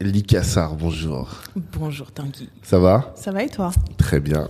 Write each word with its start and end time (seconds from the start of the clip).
Likassar, 0.00 0.74
bonjour. 0.74 1.30
Bonjour 1.78 2.10
Tanguy. 2.10 2.48
Ça 2.62 2.78
va? 2.80 3.14
Ça 3.14 3.30
va 3.30 3.44
et 3.44 3.48
toi? 3.48 3.70
Très 3.96 4.18
bien. 4.18 4.48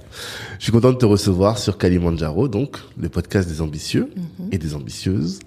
Je 0.58 0.64
suis 0.64 0.72
content 0.72 0.90
de 0.90 0.96
te 0.96 1.04
recevoir 1.04 1.58
sur 1.58 1.76
Kalimandjaro, 1.76 2.48
donc 2.48 2.78
le 2.98 3.10
podcast 3.10 3.48
des 3.48 3.60
ambitieux 3.60 4.08
et 4.52 4.58
des 4.58 4.74
ambitieuses. 4.74 5.40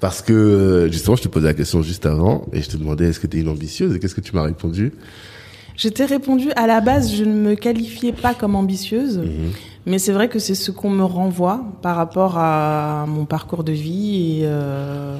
Parce 0.00 0.20
que 0.20 0.88
justement, 0.92 1.16
je 1.16 1.22
te 1.22 1.28
posais 1.28 1.46
la 1.46 1.54
question 1.54 1.82
juste 1.82 2.04
avant 2.04 2.46
et 2.52 2.60
je 2.60 2.68
te 2.68 2.76
demandais 2.76 3.06
est-ce 3.06 3.20
que 3.20 3.26
tu 3.26 3.38
es 3.38 3.40
une 3.40 3.48
ambitieuse? 3.48 3.94
Et 3.94 3.98
qu'est-ce 3.98 4.14
que 4.14 4.20
tu 4.20 4.34
m'as 4.36 4.42
répondu? 4.42 4.92
Je 5.76 5.88
t'ai 5.88 6.04
répondu, 6.04 6.50
à 6.56 6.66
la 6.66 6.80
base, 6.80 7.14
je 7.14 7.24
ne 7.24 7.34
me 7.34 7.54
qualifiais 7.54 8.12
pas 8.12 8.34
comme 8.34 8.54
ambitieuse, 8.54 9.22
mais 9.88 9.98
c'est 9.98 10.12
vrai 10.12 10.28
que 10.28 10.38
c'est 10.38 10.54
ce 10.54 10.70
qu'on 10.70 10.90
me 10.90 11.04
renvoie 11.04 11.64
par 11.82 11.96
rapport 11.96 12.38
à 12.38 13.06
mon 13.08 13.24
parcours 13.24 13.64
de 13.64 13.72
vie 13.72 14.40
et, 14.40 14.42
euh, 14.44 15.18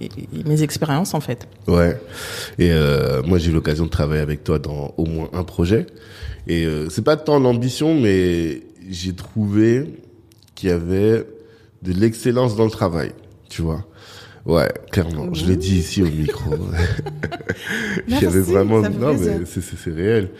et- 0.00 0.10
mes 0.46 0.62
expériences 0.62 1.14
en 1.14 1.20
fait. 1.20 1.46
Ouais. 1.66 1.98
Et 2.58 2.70
euh, 2.72 3.22
moi, 3.22 3.38
j'ai 3.38 3.50
eu 3.50 3.54
l'occasion 3.54 3.84
de 3.84 3.90
travailler 3.90 4.20
avec 4.22 4.44
toi 4.44 4.58
dans 4.58 4.94
au 4.96 5.06
moins 5.06 5.28
un 5.32 5.44
projet. 5.44 5.86
Et 6.46 6.64
euh, 6.66 6.88
c'est 6.90 7.04
pas 7.04 7.16
tant 7.16 7.38
l'ambition, 7.38 7.94
mais 7.98 8.62
j'ai 8.88 9.14
trouvé 9.14 9.94
qu'il 10.54 10.68
y 10.70 10.72
avait 10.72 11.26
de 11.82 11.92
l'excellence 11.92 12.56
dans 12.56 12.64
le 12.64 12.70
travail. 12.70 13.12
Tu 13.48 13.62
vois. 13.62 13.86
Ouais, 14.46 14.72
clairement. 14.90 15.32
Je 15.34 15.44
l'ai 15.46 15.56
dit 15.56 15.78
ici 15.78 16.02
au 16.02 16.06
micro. 16.06 16.50
Il 18.08 18.20
y 18.20 18.26
avait 18.26 18.40
vraiment. 18.40 18.80
Non, 18.80 19.14
plaisir. 19.14 19.34
mais 19.38 19.44
c'est 19.46 19.90
réel. 19.90 20.30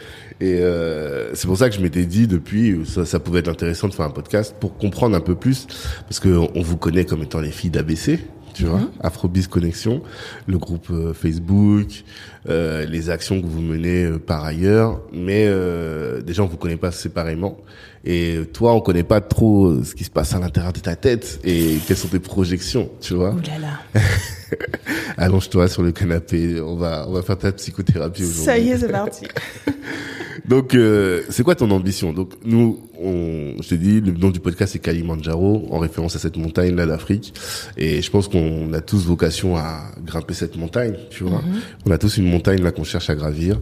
Et 0.41 0.59
euh, 0.61 1.35
c'est 1.35 1.47
pour 1.47 1.59
ça 1.59 1.69
que 1.69 1.77
je 1.77 1.83
m'étais 1.83 2.07
dit 2.07 2.27
depuis, 2.27 2.81
ça, 2.87 3.05
ça 3.05 3.21
pouvait 3.21 3.41
être 3.41 3.49
intéressant 3.49 3.89
de 3.89 3.95
faire 3.95 4.07
un 4.07 4.11
podcast 4.11 4.55
pour 4.59 4.77
comprendre 4.79 5.15
un 5.15 5.21
peu 5.21 5.35
plus, 5.35 5.67
parce 6.09 6.19
que 6.19 6.29
on, 6.29 6.63
vous 6.63 6.79
connaît 6.79 7.05
comme 7.05 7.23
étant 7.23 7.41
les 7.41 7.51
filles 7.51 7.71
d'ABC, 7.71 8.21
tu 8.55 8.65
vois, 8.65 8.81
Afrobiz 9.01 9.49
Connexion, 9.49 10.03
le 10.47 10.59
groupe 10.59 10.89
euh, 10.91 11.13
Facebook, 11.13 12.05
euh, 12.49 12.87
les 12.87 13.11
actions 13.11 13.41
que 13.41 13.47
vous 13.47 13.61
menez 13.61 14.05
euh, 14.05 14.19
par 14.19 14.45
ailleurs, 14.45 15.01
mais 15.13 15.45
euh, 15.47 16.23
déjà 16.23 16.43
on 16.43 16.47
vous 16.47 16.57
connaît 16.57 16.77
pas 16.77 16.91
séparément. 16.91 17.59
Et 18.05 18.39
toi, 18.55 18.73
on 18.75 18.81
connaît 18.81 19.03
pas 19.03 19.21
trop 19.21 19.67
euh, 19.67 19.85
ce 19.85 19.95
qui 19.95 20.05
se 20.05 20.11
passe 20.11 20.35
à 20.35 20.39
l'intérieur 20.39 20.73
de 20.73 20.81
ta 20.81 20.97
tête 20.97 21.39
et 21.45 21.77
quelles 21.87 21.99
sont 21.99 22.09
tes 22.09 22.19
projections, 22.19 22.91
tu 23.01 23.13
vois. 23.13 23.33
Ouh 23.33 23.41
là 23.41 23.59
là. 23.95 24.01
Allonge-toi 25.19 25.69
sur 25.69 25.83
le 25.83 25.93
canapé, 25.93 26.61
on 26.63 26.77
va 26.77 27.05
on 27.07 27.13
va 27.13 27.23
faire 27.23 27.37
ta 27.37 27.53
psychothérapie 27.53 28.23
aujourd'hui. 28.23 28.45
Ça 28.45 28.59
y 28.59 28.71
est, 28.71 28.79
c'est 28.79 28.89
parti. 28.89 29.27
Donc, 30.49 30.75
euh, 30.75 31.23
c'est 31.29 31.43
quoi 31.43 31.55
ton 31.55 31.71
ambition? 31.71 32.13
Donc, 32.13 32.33
nous, 32.45 32.81
on, 33.01 33.55
je 33.63 33.69
te 33.69 33.75
dis, 33.75 34.01
le 34.01 34.13
nom 34.13 34.31
du 34.31 34.41
podcast 34.41 34.73
c'est 34.73 34.79
Kalimandjaro, 34.79 35.69
en 35.71 35.79
référence 35.79 36.17
à 36.17 36.19
cette 36.19 36.37
montagne 36.37 36.75
là 36.75 36.87
d'Afrique. 36.87 37.35
Et 37.77 38.03
je 38.03 38.11
pense 38.11 38.29
qu'on 38.29 38.73
a 38.73 38.81
tous 38.81 39.07
vocation 39.07 39.57
à 39.57 39.93
grimper 40.05 40.35
cette 40.35 40.57
montagne, 40.57 40.97
tu 41.11 41.25
vois. 41.25 41.43
On 41.87 41.91
a 41.91 41.99
tous 41.99 42.17
une 42.17 42.30
montagne 42.31 42.63
là 42.63 42.71
qu'on 42.73 42.85
cherche 42.85 43.11
à 43.11 43.15
gravir. 43.15 43.61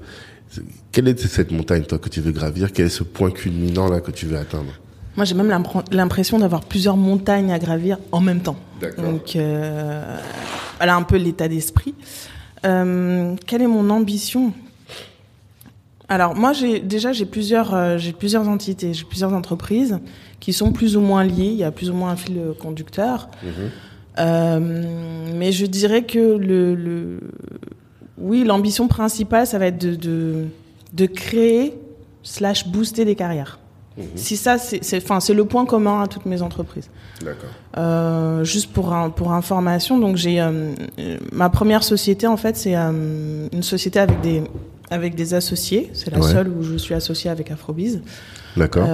Quelle 0.93 1.09
est 1.09 1.19
cette 1.19 1.51
montagne, 1.51 1.83
toi, 1.83 1.99
que 1.99 2.09
tu 2.09 2.21
veux 2.21 2.33
gravir? 2.33 2.73
Quel 2.73 2.87
est 2.87 2.97
ce 3.01 3.05
point 3.05 3.31
culminant 3.31 3.89
là 3.89 4.01
que 4.01 4.11
tu 4.11 4.27
veux 4.27 4.39
atteindre? 4.39 4.73
Moi, 5.17 5.25
j'ai 5.25 5.35
même 5.35 5.49
l'impr- 5.49 5.85
l'impression 5.93 6.39
d'avoir 6.39 6.63
plusieurs 6.65 6.97
montagnes 6.97 7.53
à 7.53 7.59
gravir 7.59 7.99
en 8.13 8.21
même 8.21 8.41
temps. 8.41 8.57
Donc, 8.97 9.37
euh, 9.37 10.17
voilà 10.79 10.95
un 10.97 11.03
peu 11.03 11.17
l'état 11.17 11.49
d'esprit. 11.49 11.95
Euh, 12.65 13.35
quelle 13.47 13.63
est 13.63 13.67
mon 13.67 13.91
ambition? 13.91 14.53
Alors, 16.09 16.35
moi, 16.35 16.53
j'ai 16.53 16.81
déjà 16.81 17.13
j'ai 17.13 17.27
plusieurs 17.27 17.75
euh, 17.75 17.99
j'ai 17.99 18.13
plusieurs 18.13 18.49
entités, 18.49 18.95
j'ai 18.95 19.05
plusieurs 19.05 19.35
entreprises 19.35 19.99
qui 20.41 20.53
sont 20.53 20.73
plus 20.73 20.97
ou 20.97 21.01
moins 21.01 21.25
liées. 21.25 21.53
Il 21.53 21.57
y 21.57 21.65
a 21.65 21.73
plus 21.73 21.91
ou 21.91 21.95
moins 21.95 22.11
un 22.11 22.17
fil 22.17 22.41
conducteur. 22.59 23.29
Euh, 24.19 24.61
mais 25.35 25.53
je 25.53 25.67
dirais 25.67 26.03
que 26.05 26.19
le, 26.19 26.75
le 26.75 27.21
oui, 28.21 28.45
l'ambition 28.45 28.89
principale, 28.89 29.47
ça 29.47 29.59
va 29.59 29.67
être 29.67 29.79
de, 29.79 29.95
de, 29.95 30.45
de 30.93 31.07
créer 31.07 31.75
slash 32.23 32.67
booster 32.69 33.05
des 33.05 33.15
carrières. 33.15 33.59
Si 34.15 34.37
ça, 34.37 34.59
c'est 34.59 34.81
enfin, 35.03 35.19
c'est 35.19 35.35
le 35.35 35.45
point 35.45 35.67
commun 35.67 36.03
à 36.03 36.07
toutes 36.07 36.25
mes 36.25 36.41
entreprises. 36.41 36.89
D'accord. 37.21 37.51
Euh, 37.77 38.45
juste 38.45 38.73
pour 38.73 38.93
un- 38.93 39.11
pour 39.11 39.33
information, 39.33 39.99
donc 39.99 40.15
j'ai 40.17 40.41
euh, 40.41 40.73
ma 41.33 41.49
première 41.51 41.83
société 41.83 42.29
en 42.29 42.37
fait, 42.37 42.57
c'est 42.57 42.77
euh, 42.77 43.49
une 43.53 43.63
société 43.65 43.99
avec 43.99 44.21
des 44.21 44.45
avec 44.91 45.17
des 45.17 45.35
associés. 45.35 45.91
C'est 45.95 46.11
la 46.13 46.21
Ouais. 46.21 46.31
seule 46.31 46.49
où 46.49 46.63
je 46.63 46.77
suis 46.77 46.95
associée 46.95 47.29
avec 47.29 47.51
Afrobiz. 47.51 48.01
D'accord. 48.57 48.87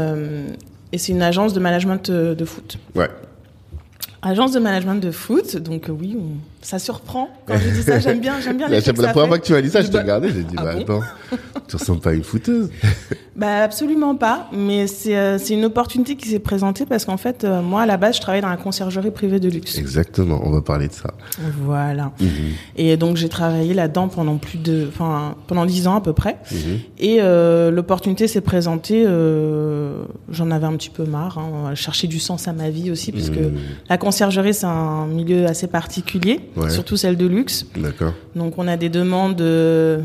Et 0.91 0.97
c'est 0.97 1.13
une 1.13 1.21
agence 1.23 1.53
de 1.53 1.61
management 1.61 2.11
de 2.11 2.45
foot. 2.47 2.79
Ouais. 2.95 3.11
Agence 4.23 4.53
de 4.53 4.59
management 4.59 4.95
de 5.03 5.11
foot, 5.11 5.57
donc 5.59 5.91
oui, 5.91 6.17
on- 6.19 6.39
ça 6.65 6.79
surprend. 6.79 7.29
Quand 7.47 7.55
je 7.59 7.69
dis 7.71 7.83
ça, 7.83 8.01
j'aime 8.01 8.21
bien, 8.21 8.41
j'aime 8.43 8.57
bien. 8.57 8.69
La, 8.69 8.81
que 8.81 8.87
la 8.91 8.95
ça 8.97 9.13
première 9.13 9.29
fois 9.29 9.39
que 9.39 9.45
tu 9.45 9.53
m'as 9.53 9.61
dit 9.63 9.71
ça, 9.71 9.81
je 9.83 9.87
Je 9.87 9.93
t'ai 9.93 9.99
regardé, 9.99 10.29
j'ai 10.35 10.43
dit, 10.43 10.55
Ah 10.57 10.65
bah 10.65 10.75
bon 10.75 10.81
attends, 11.01 11.39
tu 11.69 11.77
ressembles 11.77 12.01
pas 12.01 12.11
à 12.11 12.15
une 12.15 12.25
fouteuse. 12.25 12.71
Bah 13.37 13.65
absolument 13.65 14.15
pas, 14.15 14.49
mais 14.53 14.87
c'est 14.87 15.17
euh, 15.17 15.39
c'est 15.39 15.55
une 15.55 15.65
opportunité 15.65 16.15
qui 16.15 16.29
s'est 16.29 16.39
présentée 16.39 16.87
parce 16.87 17.05
qu'en 17.05 17.17
fait, 17.17 17.43
euh, 17.43 17.63
moi 17.63 17.83
à 17.83 17.87
la 17.87 17.97
base, 17.97 18.15
je 18.15 18.21
travaillais 18.21 18.43
dans 18.43 18.49
la 18.49 18.57
conciergerie 18.57 19.11
privée 19.11 19.41
de 19.41 19.49
luxe. 19.51 19.77
Exactement, 19.77 20.41
on 20.45 20.51
va 20.53 20.63
parler 20.63 20.87
de 20.87 20.93
ça. 20.93 21.13
Voilà. 21.65 22.13
Mhm. 22.21 22.29
Et 22.77 22.97
donc 22.97 23.17
j'ai 23.17 23.29
travaillé 23.29 23.75
là-dedans 23.75 24.07
pendant 24.07 24.37
plus 24.37 24.59
de, 24.59 24.87
enfin 24.89 25.35
pendant 25.49 25.67
dix 25.67 25.89
ans 25.89 25.97
à 25.97 26.01
peu 26.01 26.13
près. 26.13 26.37
Mhm. 26.53 26.59
Et 27.01 27.17
euh, 27.23 27.73
l'opportunité 27.73 28.29
s'est 28.29 28.41
présentée. 28.41 29.03
euh, 29.05 30.05
J'en 30.31 30.53
avais 30.53 30.67
un 30.67 30.77
petit 30.77 30.91
peu 30.91 31.03
marre. 31.05 31.39
Hein, 31.39 31.75
chercher 31.75 32.07
du 32.07 32.21
sens 32.21 32.47
à 32.47 32.53
ma 32.53 32.71
vie 32.71 32.93
aussi, 32.93 33.11
puisque 33.11 33.33
Mhm. 33.35 33.55
la 33.91 33.99
conciergerie 33.99 34.55
c'est 34.55 34.67
un 34.67 35.07
milieu 35.07 35.47
assez 35.47 35.67
particulier, 35.67 36.39
Ouais. 36.57 36.71
surtout 36.71 36.97
celle 36.97 37.17
de 37.17 37.27
luxe. 37.27 37.67
D'accord. 37.77 38.13
Donc 38.37 38.59
on 38.59 38.69
a 38.69 38.77
des 38.77 38.89
demandes 38.89 39.41
euh, 39.41 40.03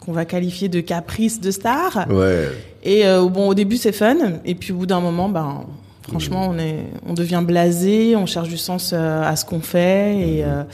qu'on 0.00 0.12
va 0.12 0.24
qualifier 0.24 0.68
de 0.68 0.80
caprices 0.80 1.40
de 1.40 1.50
stars. 1.50 2.06
Ouais. 2.10 2.48
Et 2.82 3.06
euh, 3.06 3.26
bon, 3.28 3.48
au 3.48 3.54
début 3.54 3.76
c'est 3.76 3.92
fun, 3.92 4.16
et 4.44 4.54
puis 4.54 4.72
au 4.72 4.76
bout 4.76 4.86
d'un 4.86 5.00
moment, 5.00 5.28
ben 5.28 5.64
franchement, 6.08 6.48
on 6.50 6.58
est, 6.58 6.84
on 7.06 7.14
devient 7.14 7.42
blasé, 7.44 8.16
on 8.16 8.26
cherche 8.26 8.48
du 8.48 8.56
sens 8.58 8.92
euh, 8.92 9.22
à 9.22 9.36
ce 9.36 9.44
qu'on 9.44 9.60
fait, 9.60 10.18
et 10.18 10.44
euh, 10.44 10.64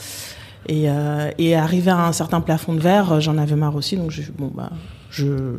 et, 0.68 0.88
et 1.38 1.54
arriver 1.54 1.90
à 1.90 2.06
un 2.06 2.12
certain 2.12 2.42
plafond 2.42 2.74
de 2.74 2.80
verre, 2.80 3.22
j'en 3.22 3.38
avais 3.38 3.56
marre 3.56 3.74
aussi, 3.74 3.96
donc 3.96 4.10
je, 4.10 4.22
bon 4.36 4.50
bah, 4.54 4.70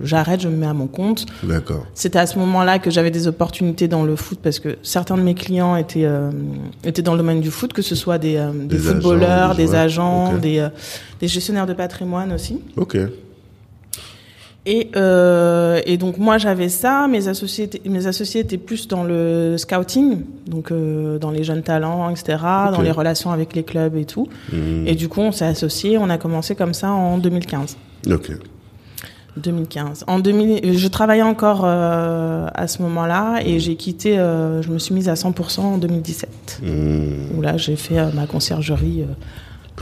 j'arrête, 0.03 0.41
je 0.41 0.47
me 0.47 0.55
mets 0.55 0.67
à 0.67 0.73
mon 0.73 0.87
compte. 0.87 1.25
D'accord. 1.43 1.85
C'était 1.93 2.19
à 2.19 2.25
ce 2.27 2.37
moment-là 2.39 2.79
que 2.79 2.89
j'avais 2.91 3.11
des 3.11 3.27
opportunités 3.27 3.87
dans 3.87 4.03
le 4.03 4.15
foot 4.15 4.39
parce 4.41 4.59
que 4.59 4.77
certains 4.83 5.17
de 5.17 5.21
mes 5.23 5.33
clients 5.35 5.75
étaient 5.75 6.05
euh, 6.05 6.29
étaient 6.83 7.01
dans 7.01 7.13
le 7.13 7.17
domaine 7.19 7.41
du 7.41 7.51
foot, 7.51 7.73
que 7.73 7.81
ce 7.81 7.95
soit 7.95 8.17
des, 8.17 8.35
euh, 8.37 8.51
des, 8.53 8.77
Des 8.77 8.87
agents, 8.89 9.01
footballeurs, 9.01 9.55
des 9.55 9.75
agents, 9.75 10.33
des, 10.37 10.59
euh, 10.59 10.69
des 11.19 11.27
gestionnaires 11.27 11.65
de 11.67 11.73
patrimoine 11.73 12.31
aussi. 12.33 12.59
Ok. 12.77 12.97
Et, 14.65 14.91
et 15.85 15.97
donc 15.97 16.17
moi 16.19 16.37
j'avais 16.37 16.69
ça, 16.69 17.07
mes 17.07 17.27
associés, 17.27 17.63
étaient- 17.65 17.89
mes 17.89 18.05
associés 18.05 18.41
étaient 18.41 18.57
plus 18.59 18.87
dans 18.87 19.03
le 19.03 19.55
scouting, 19.57 20.21
donc 20.45 20.71
dans 20.71 21.31
les 21.31 21.43
jeunes 21.43 21.63
talents, 21.63 22.09
etc., 22.09 22.37
dans 22.71 22.81
les 22.81 22.91
relations 22.91 23.31
avec 23.31 23.55
les 23.55 23.63
clubs 23.63 23.95
et 23.95 24.05
tout. 24.05 24.27
Mhm. 24.53 24.85
Et 24.85 24.93
du 24.95 25.07
coup 25.09 25.21
on 25.21 25.31
s'est 25.31 25.45
associés, 25.45 25.97
on 25.97 26.09
a 26.09 26.17
commencé 26.19 26.53
comme 26.55 26.73
ça 26.75 26.91
en 26.91 27.17
2015. 27.17 27.77
Ok. 28.11 28.31
2015. 29.39 30.05
En 30.07 30.19
2000, 30.19 30.77
je 30.77 30.87
travaillais 30.87 31.23
encore 31.23 31.61
euh, 31.63 32.47
à 32.53 32.67
ce 32.67 32.81
moment-là 32.81 33.39
et 33.43 33.59
j'ai 33.59 33.75
quitté, 33.75 34.17
euh, 34.17 34.61
je 34.61 34.69
me 34.69 34.79
suis 34.79 34.93
mise 34.93 35.09
à 35.09 35.13
100% 35.15 35.61
en 35.61 35.77
2017. 35.77 36.59
Mhm. 36.61 37.37
Où 37.37 37.41
là 37.41 37.57
j'ai 37.57 37.75
fait 37.75 37.99
euh, 37.99 38.09
ma 38.13 38.27
conciergerie 38.27 39.05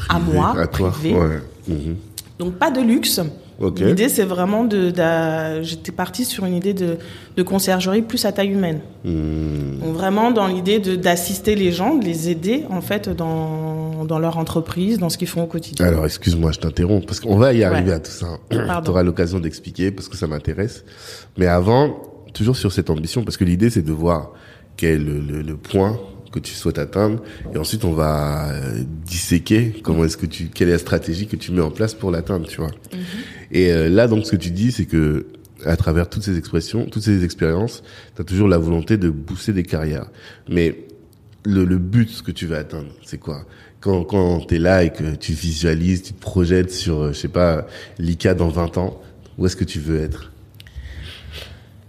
à 0.10 0.20
moi, 0.20 0.56
À 0.58 0.68
privée. 0.68 1.14
Ouais. 1.14 1.42
Mhm. 1.68 1.96
Donc 2.40 2.54
pas 2.54 2.72
de 2.72 2.82
luxe. 2.82 3.20
Ok. 3.60 3.80
L'idée 3.80 4.08
c'est 4.10 4.24
vraiment 4.24 4.64
de, 4.66 4.92
d'a- 4.92 5.62
j'étais 5.64 5.92
partie 5.92 6.26
sur 6.26 6.46
une 6.46 6.54
idée 6.54 6.74
de, 6.74 6.98
de 7.36 7.44
conciergerie 7.44 8.04
plus 8.04 8.24
à 8.26 8.32
taille 8.32 8.50
humaine. 8.50 8.82
Mhm. 9.04 9.80
Donc 9.84 9.94
vraiment 9.96 10.32
dans 10.32 10.46
l'idée 10.48 10.80
de 10.80 10.96
d'assister 10.96 11.56
les 11.56 11.72
gens, 11.72 11.96
de 11.96 12.06
les 12.06 12.30
aider 12.30 12.66
en 12.70 12.82
fait 12.82 13.10
dans 13.10 14.06
dans 14.06 14.20
leur 14.20 14.38
entreprise, 14.38 15.00
dans 15.00 15.10
ce 15.10 15.18
qu'ils 15.18 15.28
font 15.28 15.44
au 15.44 15.48
quotidien. 15.48 15.86
Alors, 15.86 16.06
excuse-moi, 16.06 16.52
je 16.54 16.60
t'interromps, 16.60 17.06
parce 17.06 17.20
qu'on 17.20 17.36
va 17.36 17.52
y 17.54 17.64
arriver 17.64 17.90
Ouais. 17.90 17.96
à 17.96 18.00
tout 18.00 18.12
ça. 18.12 18.28
Tu 18.50 18.58
auras 18.90 19.04
l'occasion 19.04 19.40
d'expliquer, 19.40 19.92
parce 19.92 20.08
que 20.08 20.16
ça 20.16 20.28
m'intéresse. 20.28 20.86
Mais 21.38 21.48
avant, 21.48 21.98
toujours 22.34 22.56
sur 22.56 22.72
cette 22.72 22.90
ambition, 22.90 23.24
parce 23.26 23.36
que 23.36 23.44
l'idée, 23.44 23.70
c'est 23.70 23.82
de 23.82 23.92
voir 23.92 24.32
quel 24.78 24.92
est 24.92 24.98
le, 25.04 25.20
le- 25.20 25.42
le 25.42 25.58
point 25.58 26.00
que 26.32 26.40
tu 26.40 26.54
souhaites 26.54 26.78
atteindre, 26.78 27.22
et 27.54 27.58
ensuite, 27.58 27.86
on 27.86 27.94
va 27.94 28.50
euh, 28.52 28.84
disséquer 29.06 29.74
comment 29.84 30.04
est-ce 30.06 30.18
que 30.18 30.26
tu, 30.26 30.46
quelle 30.46 30.70
est 30.70 30.74
la 30.74 30.78
stratégie 30.78 31.28
que 31.28 31.36
tu 31.36 31.52
mets 31.52 31.62
en 31.62 31.72
place 31.72 31.94
pour 31.94 32.12
l'atteindre, 32.12 32.48
tu 32.48 32.58
vois. 32.58 32.72
Et 33.52 33.72
euh, 33.72 33.90
là, 33.90 34.08
donc, 34.08 34.26
ce 34.26 34.32
que 34.32 34.38
tu 34.38 34.52
dis, 34.52 34.72
c'est 34.72 34.86
que 34.86 35.28
à 35.66 35.76
travers 35.76 36.10
toutes 36.10 36.24
ces 36.24 36.38
expressions, 36.38 36.86
toutes 36.86 37.04
ces 37.04 37.24
expériences, 37.24 37.84
tu 38.16 38.22
as 38.22 38.26
toujours 38.26 38.48
la 38.48 38.58
volonté 38.58 38.98
de 38.98 39.10
booster 39.10 39.54
des 39.54 39.64
carrières. 39.64 40.10
Mais 40.50 40.86
le, 41.46 41.66
le 41.66 41.78
but 41.78 42.10
ce 42.10 42.22
que 42.22 42.32
tu 42.32 42.46
veux 42.46 42.58
atteindre, 42.58 42.90
c'est 43.04 43.18
quoi? 43.18 43.46
Quand, 43.80 44.04
quand 44.04 44.42
tu 44.42 44.56
es 44.56 44.60
là 44.60 44.84
et 44.84 44.92
que 44.92 45.16
tu 45.16 45.34
visualises, 45.34 46.04
tu 46.04 46.14
te 46.14 46.20
projettes 46.20 46.72
sur, 46.72 47.00
euh, 47.02 47.14
je 47.14 47.20
sais 47.20 47.28
pas, 47.28 47.68
l'ICA 48.00 48.34
dans 48.34 48.50
20 48.50 48.78
ans, 48.78 49.02
où 49.38 49.46
est-ce 49.46 49.56
que 49.56 49.64
tu 49.64 49.80
veux 49.80 50.00
être? 50.00 50.32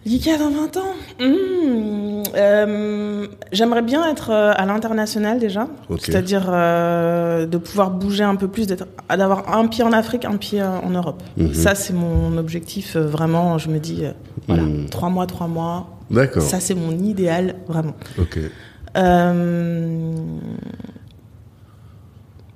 L'ICA 0.08 0.38
dans 0.38 0.50
20 0.50 0.76
ans 0.78 0.94
Mmh, 1.20 2.22
euh, 2.36 3.26
J'aimerais 3.52 3.82
bien 3.82 4.08
être 4.10 4.30
euh, 4.30 4.52
à 4.56 4.64
l'international 4.64 5.38
déjà, 5.38 5.68
c'est-à-dire 6.00 6.46
euh, 6.48 7.44
de 7.46 7.58
pouvoir 7.58 7.90
bouger 7.90 8.24
un 8.24 8.36
peu 8.36 8.48
plus, 8.48 8.66
d'avoir 8.66 9.54
un 9.54 9.66
pied 9.66 9.84
en 9.84 9.92
Afrique, 9.92 10.24
un 10.24 10.36
pied 10.36 10.62
en 10.62 10.88
Europe. 10.90 11.22
Mhm. 11.36 11.52
Ça, 11.52 11.74
c'est 11.74 11.92
mon 11.92 12.38
objectif 12.38 12.96
vraiment. 12.96 13.58
Je 13.58 13.68
me 13.68 13.78
dis, 13.78 14.04
euh, 14.06 14.12
voilà, 14.46 14.62
Mhm. 14.62 14.88
trois 14.88 15.10
mois, 15.10 15.26
trois 15.26 15.46
mois. 15.48 15.88
D'accord. 16.10 16.42
Ça, 16.42 16.58
c'est 16.60 16.74
mon 16.74 16.92
idéal 16.92 17.56
vraiment. 17.66 17.94
Ok. 18.18 18.38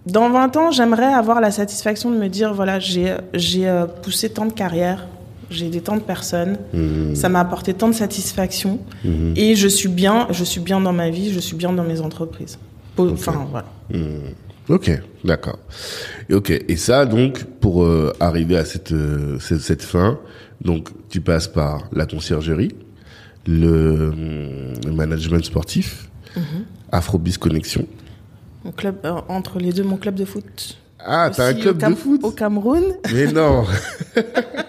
Dans 0.06 0.30
20 0.30 0.56
ans, 0.56 0.70
j'aimerais 0.70 1.12
avoir 1.12 1.40
la 1.40 1.50
satisfaction 1.50 2.10
de 2.10 2.16
me 2.16 2.28
dire 2.28 2.54
voilà, 2.54 2.78
j'ai 2.80 3.14
poussé 4.02 4.30
tant 4.30 4.46
de 4.46 4.52
carrières, 4.52 5.06
j'ai 5.52 5.66
aidé 5.66 5.80
tant 5.80 5.96
de 5.96 6.02
personnes, 6.02 6.58
Mhm. 6.72 7.14
ça 7.14 7.28
m'a 7.28 7.40
apporté 7.40 7.74
tant 7.74 7.88
de 7.88 7.94
satisfaction 7.94 8.78
Mhm. 9.04 9.34
et 9.36 9.54
je 9.56 9.68
suis 9.68 9.88
bien, 9.88 10.26
je 10.30 10.44
suis 10.44 10.60
bien 10.60 10.80
dans 10.80 10.92
ma 10.92 11.10
vie, 11.10 11.32
je 11.32 11.40
suis 11.40 11.56
bien 11.56 11.72
dans 11.72 11.84
mes 11.84 12.00
entreprises. 12.00 12.58
Enfin 12.98 13.46
voilà. 13.50 13.66
Mhm. 13.92 14.34
Ok, 14.68 14.90
d'accord. 15.24 15.58
Ok. 16.32 16.50
Et 16.50 16.76
ça, 16.76 17.04
donc, 17.04 17.44
pour 17.60 17.82
euh, 17.84 18.12
arriver 18.20 18.56
à 18.56 18.64
cette, 18.64 18.92
euh, 18.92 19.38
cette 19.40 19.60
cette 19.60 19.82
fin, 19.82 20.18
donc 20.60 20.88
tu 21.08 21.20
passes 21.20 21.48
par 21.48 21.88
la 21.92 22.06
conciergerie, 22.06 22.72
le, 23.46 24.12
le 24.86 24.92
management 24.92 25.44
sportif. 25.44 26.08
Afrobis 26.92 27.38
Connexion. 27.38 27.86
Mon 28.64 28.70
club 28.70 28.96
euh, 29.04 29.14
entre 29.28 29.58
les 29.58 29.72
deux, 29.72 29.82
mon 29.82 29.96
club 29.96 30.14
de 30.14 30.24
foot. 30.24 30.78
Ah, 31.04 31.28
t'as 31.34 31.48
un 31.48 31.54
club 31.54 31.78
de 31.78 31.94
foot? 31.96 32.20
au 32.22 32.30
Cameroun 32.30 32.84
Mais 33.12 33.26
non 33.32 33.64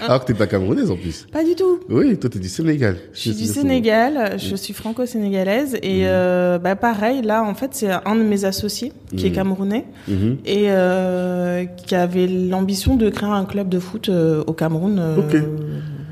Alors 0.06 0.20
que 0.20 0.26
t'es 0.26 0.34
pas 0.38 0.46
camerounaise 0.46 0.90
en 0.90 0.96
plus. 0.96 1.26
Pas 1.32 1.44
du 1.44 1.54
tout. 1.54 1.80
Oui, 1.88 2.16
toi 2.18 2.30
t'es 2.30 2.38
du 2.38 2.48
Sénégal. 2.48 2.96
Je 3.12 3.18
suis 3.20 3.34
du 3.34 3.44
Sénégal, 3.46 4.36
je 4.38 4.54
suis 4.56 4.72
franco-sénégalaise 4.74 5.74
et 5.82 6.02
euh, 6.06 6.58
bah 6.58 6.76
pareil 6.76 7.22
là 7.22 7.42
en 7.42 7.54
fait 7.54 7.70
c'est 7.72 7.90
un 7.90 8.14
de 8.16 8.22
mes 8.22 8.44
associés 8.44 8.92
qui 9.16 9.26
est 9.26 9.30
Mhm. 9.30 9.34
camerounais 9.34 9.84
Mhm. 10.08 10.38
et 10.46 10.64
euh, 10.70 11.64
qui 11.64 11.94
avait 11.94 12.26
l'ambition 12.26 12.96
de 12.96 13.08
créer 13.10 13.28
un 13.28 13.44
club 13.44 13.68
de 13.68 13.78
foot 13.78 14.08
euh, 14.08 14.42
au 14.46 14.52
Cameroun 14.52 14.98
euh, 14.98 15.16
Ok. 15.18 15.36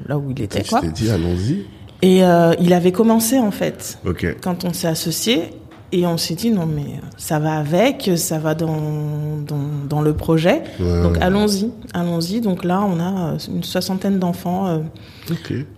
là 0.08 0.18
où 0.18 0.30
il 0.30 0.40
était 0.42 0.62
Je 0.64 0.70
quoi. 0.70 0.80
t'ai 0.80 0.88
dit, 0.90 1.10
allons-y. 1.10 1.64
Et 2.02 2.18
il 2.60 2.72
avait 2.72 2.92
commencé 2.92 3.38
en 3.38 3.50
fait 3.50 3.98
Ok. 4.06 4.24
quand 4.40 4.64
on 4.64 4.72
s'est 4.72 4.86
associés 4.88 5.42
et 5.92 6.06
on 6.06 6.16
s'est 6.16 6.34
dit 6.34 6.50
non 6.50 6.66
mais 6.66 7.00
ça 7.16 7.38
va 7.38 7.54
avec, 7.58 8.10
ça 8.16 8.38
va 8.38 8.54
dans 8.54 9.38
dans, 9.46 9.58
dans 9.88 10.00
le 10.02 10.12
projet. 10.14 10.62
Ouais. 10.80 11.02
Donc 11.02 11.16
allons-y, 11.20 11.70
allons-y. 11.94 12.40
Donc 12.40 12.64
là 12.64 12.82
on 12.82 12.98
a 13.00 13.32
euh, 13.34 13.38
une 13.48 13.64
soixantaine 13.64 14.18
d'enfants 14.18 14.66
euh, 14.68 14.78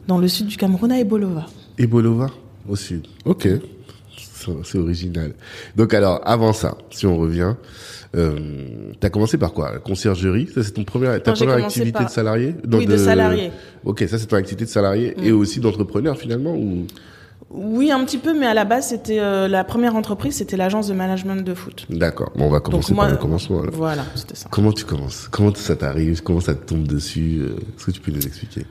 dans 0.09 0.19
le 0.19 0.29
sud 0.29 0.47
du 0.47 0.57
Cameroun 0.57 0.91
à 0.93 0.99
Ebolova. 0.99 1.47
Et 1.79 1.87
Bolova 1.87 2.29
au 2.69 2.77
sud. 2.77 3.07
Ok. 3.25 3.49
C'est 4.65 4.79
original. 4.79 5.35
Donc 5.77 5.93
alors, 5.93 6.21
avant 6.25 6.55
ça, 6.55 6.79
si 6.91 7.05
on 7.07 7.19
revient, 7.19 7.55
euh, 8.17 8.39
t'as 8.99 9.11
commencé 9.11 9.37
par 9.37 9.53
quoi? 9.53 9.71
La 9.73 9.79
conciergerie? 9.81 10.49
Ça, 10.55 10.63
c'est 10.63 10.71
ton 10.73 10.81
Non, 10.81 10.85
première 10.87 11.23
commencé 11.23 11.47
activité 11.63 11.93
par- 11.93 12.07
de 12.07 12.11
salarié? 12.11 12.55
Oui, 12.73 12.87
de 12.87 12.97
salarié. 12.97 13.53
Ok, 13.85 14.03
ça 14.09 14.19
c'est 14.19 14.25
ton 14.27 14.37
activité 14.37 14.65
de 14.65 14.71
salarié 14.71 15.15
Mm. 15.19 15.25
et 15.25 15.33
aussi 15.33 15.61
d'entrepreneur 15.61 16.17
finalement 16.17 16.55
ou 16.55 16.87
Oui, 17.53 17.91
un 17.91 18.05
petit 18.05 18.19
peu, 18.19 18.33
mais 18.39 18.47
à 18.47 18.55
la 18.55 18.65
base, 18.65 18.89
c'était 18.91 19.19
euh, 19.19 19.49
la 19.49 19.65
première 19.65 19.97
entreprise, 19.97 20.37
c'était 20.37 20.57
l'agence 20.57 20.87
de 20.87 20.95
management 20.95 21.45
de 21.45 21.55
foot. 21.55 21.85
D'accord. 21.91 22.31
Bon, 22.37 22.45
on 22.47 22.51
va 22.51 22.61
commencer 22.61 22.95
moi- 22.95 23.05
par 23.07 23.13
le 23.13 23.19
commencement. 23.19 23.61
alors. 23.63 23.75
Voilà, 23.75 24.05
c'était 24.15 24.37
ça. 24.37 24.47
Comment 24.51 24.71
tu 24.73 24.85
commences? 24.85 25.27
Comment 25.31 25.53
ça 25.55 25.75
t'arrive 25.75 26.23
Comment 26.23 26.41
ça 26.41 26.55
te 26.55 26.65
tombe 26.65 26.87
dessus? 26.87 27.41
Euh, 27.41 27.57
Est-ce 27.77 27.87
que 27.87 27.91
tu 27.91 28.01
peux 28.01 28.13
nous 28.13 28.25
expliquer? 28.25 28.67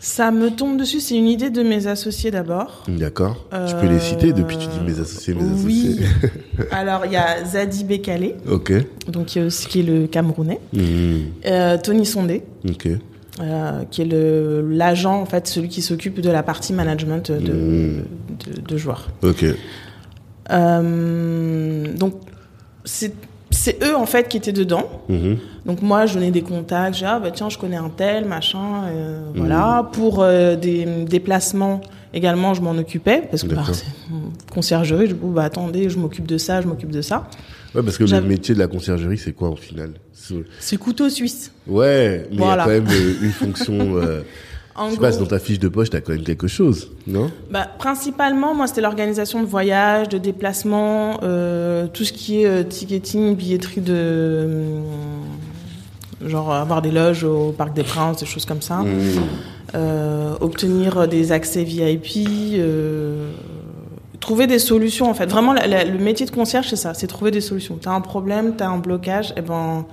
Ça 0.00 0.30
me 0.30 0.50
tombe 0.50 0.76
dessus, 0.78 1.00
c'est 1.00 1.16
une 1.16 1.26
idée 1.26 1.50
de 1.50 1.62
mes 1.62 1.86
associés 1.88 2.30
d'abord. 2.30 2.84
D'accord. 2.88 3.46
Tu 3.68 3.74
peux 3.76 3.88
les 3.88 3.98
citer? 3.98 4.32
Depuis 4.32 4.56
tu 4.56 4.66
dis 4.68 4.80
mes 4.84 4.98
associés, 5.00 5.34
mes 5.34 5.42
Oui. 5.64 5.98
associés. 6.00 6.68
Alors, 6.72 7.04
il 7.06 7.12
y 7.12 7.16
a 7.16 7.44
Zadi 7.44 7.82
Bekale, 7.84 8.34
ok. 8.48 8.72
donc 9.08 9.26
qui 9.26 9.38
est, 9.40 9.42
aussi- 9.42 9.66
qui 9.66 9.80
est 9.80 9.82
le 9.82 10.06
Camerounais. 10.06 10.60
Mhm. 10.72 11.22
Euh, 11.46 11.78
Tony 11.82 12.06
Sondé, 12.06 12.42
Ok. 12.68 12.88
Euh, 13.40 13.82
qui 13.90 14.02
est 14.02 14.04
le 14.04 14.66
l'agent, 14.70 15.20
en 15.20 15.26
fait, 15.26 15.46
celui 15.46 15.68
qui 15.68 15.82
s'occupe 15.82 16.20
de 16.20 16.30
la 16.30 16.42
partie 16.42 16.72
management 16.72 17.30
de, 17.30 17.52
Mm. 17.52 18.04
de, 18.56 18.60
de 18.60 18.76
joueurs. 18.76 19.08
Ok. 19.22 19.44
Euh, 20.50 21.94
donc, 21.96 22.14
c'est 22.84 23.14
c'est 23.50 23.82
eux, 23.82 23.96
en 23.96 24.04
fait, 24.04 24.28
qui 24.28 24.36
étaient 24.36 24.52
dedans. 24.52 24.88
Mhm. 25.08 25.38
Donc 25.64 25.80
moi, 25.82 26.04
je 26.06 26.14
donnais 26.14 26.30
des 26.30 26.42
contacts, 26.42 26.96
j'ai 26.96 27.06
ah 27.06 27.18
bah 27.18 27.30
tiens, 27.30 27.48
je 27.48 27.56
connais 27.58 27.76
un 27.76 27.88
tel, 27.88 28.26
machin, 28.26 28.84
euh, 28.88 29.20
voilà. 29.34 29.88
Pour 29.92 30.22
euh, 30.22 30.54
des 30.54 30.84
déplacements 31.08 31.80
également, 32.12 32.52
je 32.54 32.60
m'en 32.60 32.72
occupais 32.72 33.22
parce 33.30 33.42
que 33.44 33.54
bah, 33.54 33.64
conciergerie. 34.52 35.06
Je 35.08 35.14
dis 35.14 35.20
bah 35.22 35.44
attendez, 35.44 35.88
je 35.88 35.98
m'occupe 35.98 36.26
de 36.26 36.36
ça, 36.38 36.60
je 36.60 36.66
m'occupe 36.66 36.90
de 36.90 37.02
ça. 37.02 37.26
Ouais, 37.74 37.82
parce 37.82 37.98
que 37.98 38.04
le 38.04 38.20
métier 38.22 38.54
de 38.54 38.58
la 38.60 38.66
conciergerie, 38.66 39.18
c'est 39.18 39.32
quoi 39.32 39.50
au 39.50 39.56
final 39.56 39.90
C'est- 40.60 40.76
couteau 40.76 41.08
suisse. 41.08 41.52
Ouais, 41.66 42.26
mais 42.30 42.36
il 42.36 42.38
Voilà. 42.38 42.56
y 42.56 42.60
a 42.60 42.64
quand 42.64 42.70
même 42.84 42.88
euh, 42.90 43.14
une 43.22 43.32
fonction. 43.32 43.78
Euh, 43.96 44.22
En 44.80 44.86
je 44.86 44.90
sais 44.92 44.96
gros, 44.98 45.06
pas, 45.10 45.16
dans 45.16 45.26
ta 45.26 45.38
fiche 45.40 45.58
de 45.58 45.66
poche, 45.66 45.90
t'as 45.90 46.00
quand 46.00 46.12
même 46.12 46.22
quelque 46.22 46.46
chose, 46.46 46.92
non? 47.04 47.32
Bah, 47.50 47.66
principalement, 47.80 48.54
moi, 48.54 48.68
c'était 48.68 48.80
l'organisation 48.80 49.40
de 49.42 49.46
voyages, 49.48 50.08
de 50.08 50.18
déplacements, 50.18 51.18
euh, 51.24 51.88
tout 51.92 52.04
ce 52.04 52.12
qui 52.12 52.42
est 52.42 52.46
euh, 52.46 52.62
ticketing, 52.62 53.34
billetterie 53.34 53.80
de 53.80 54.54
genre 56.24 56.52
avoir 56.54 56.80
des 56.80 56.92
loges 56.92 57.24
au 57.24 57.50
Parc 57.50 57.74
des 57.74 57.82
Princes, 57.82 58.18
des 58.20 58.26
choses 58.26 58.44
comme 58.44 58.62
ça. 58.62 58.76
Mmh. 58.84 60.36
obtenir 60.40 61.08
des 61.08 61.32
accès 61.32 61.64
VIP, 61.64 62.60
trouver 64.20 64.46
des 64.46 64.58
solutions 64.58 65.08
en 65.10 65.14
fait. 65.14 65.26
Vraiment, 65.30 65.52
la- 65.52 65.66
la- 65.66 65.84
le 65.84 65.98
métier 65.98 66.26
de 66.26 66.30
concierge, 66.30 66.68
c'est 66.68 66.76
ça, 66.76 66.94
c'est 66.94 67.06
trouver 67.06 67.30
des 67.30 67.40
solutions. 67.40 67.78
T'as 67.80 67.92
un 67.92 68.00
problème, 68.00 68.54
t'as 68.56 68.68
un 68.68 68.78
blocage, 68.78 69.32
et 69.36 69.42
ben, 69.42 69.86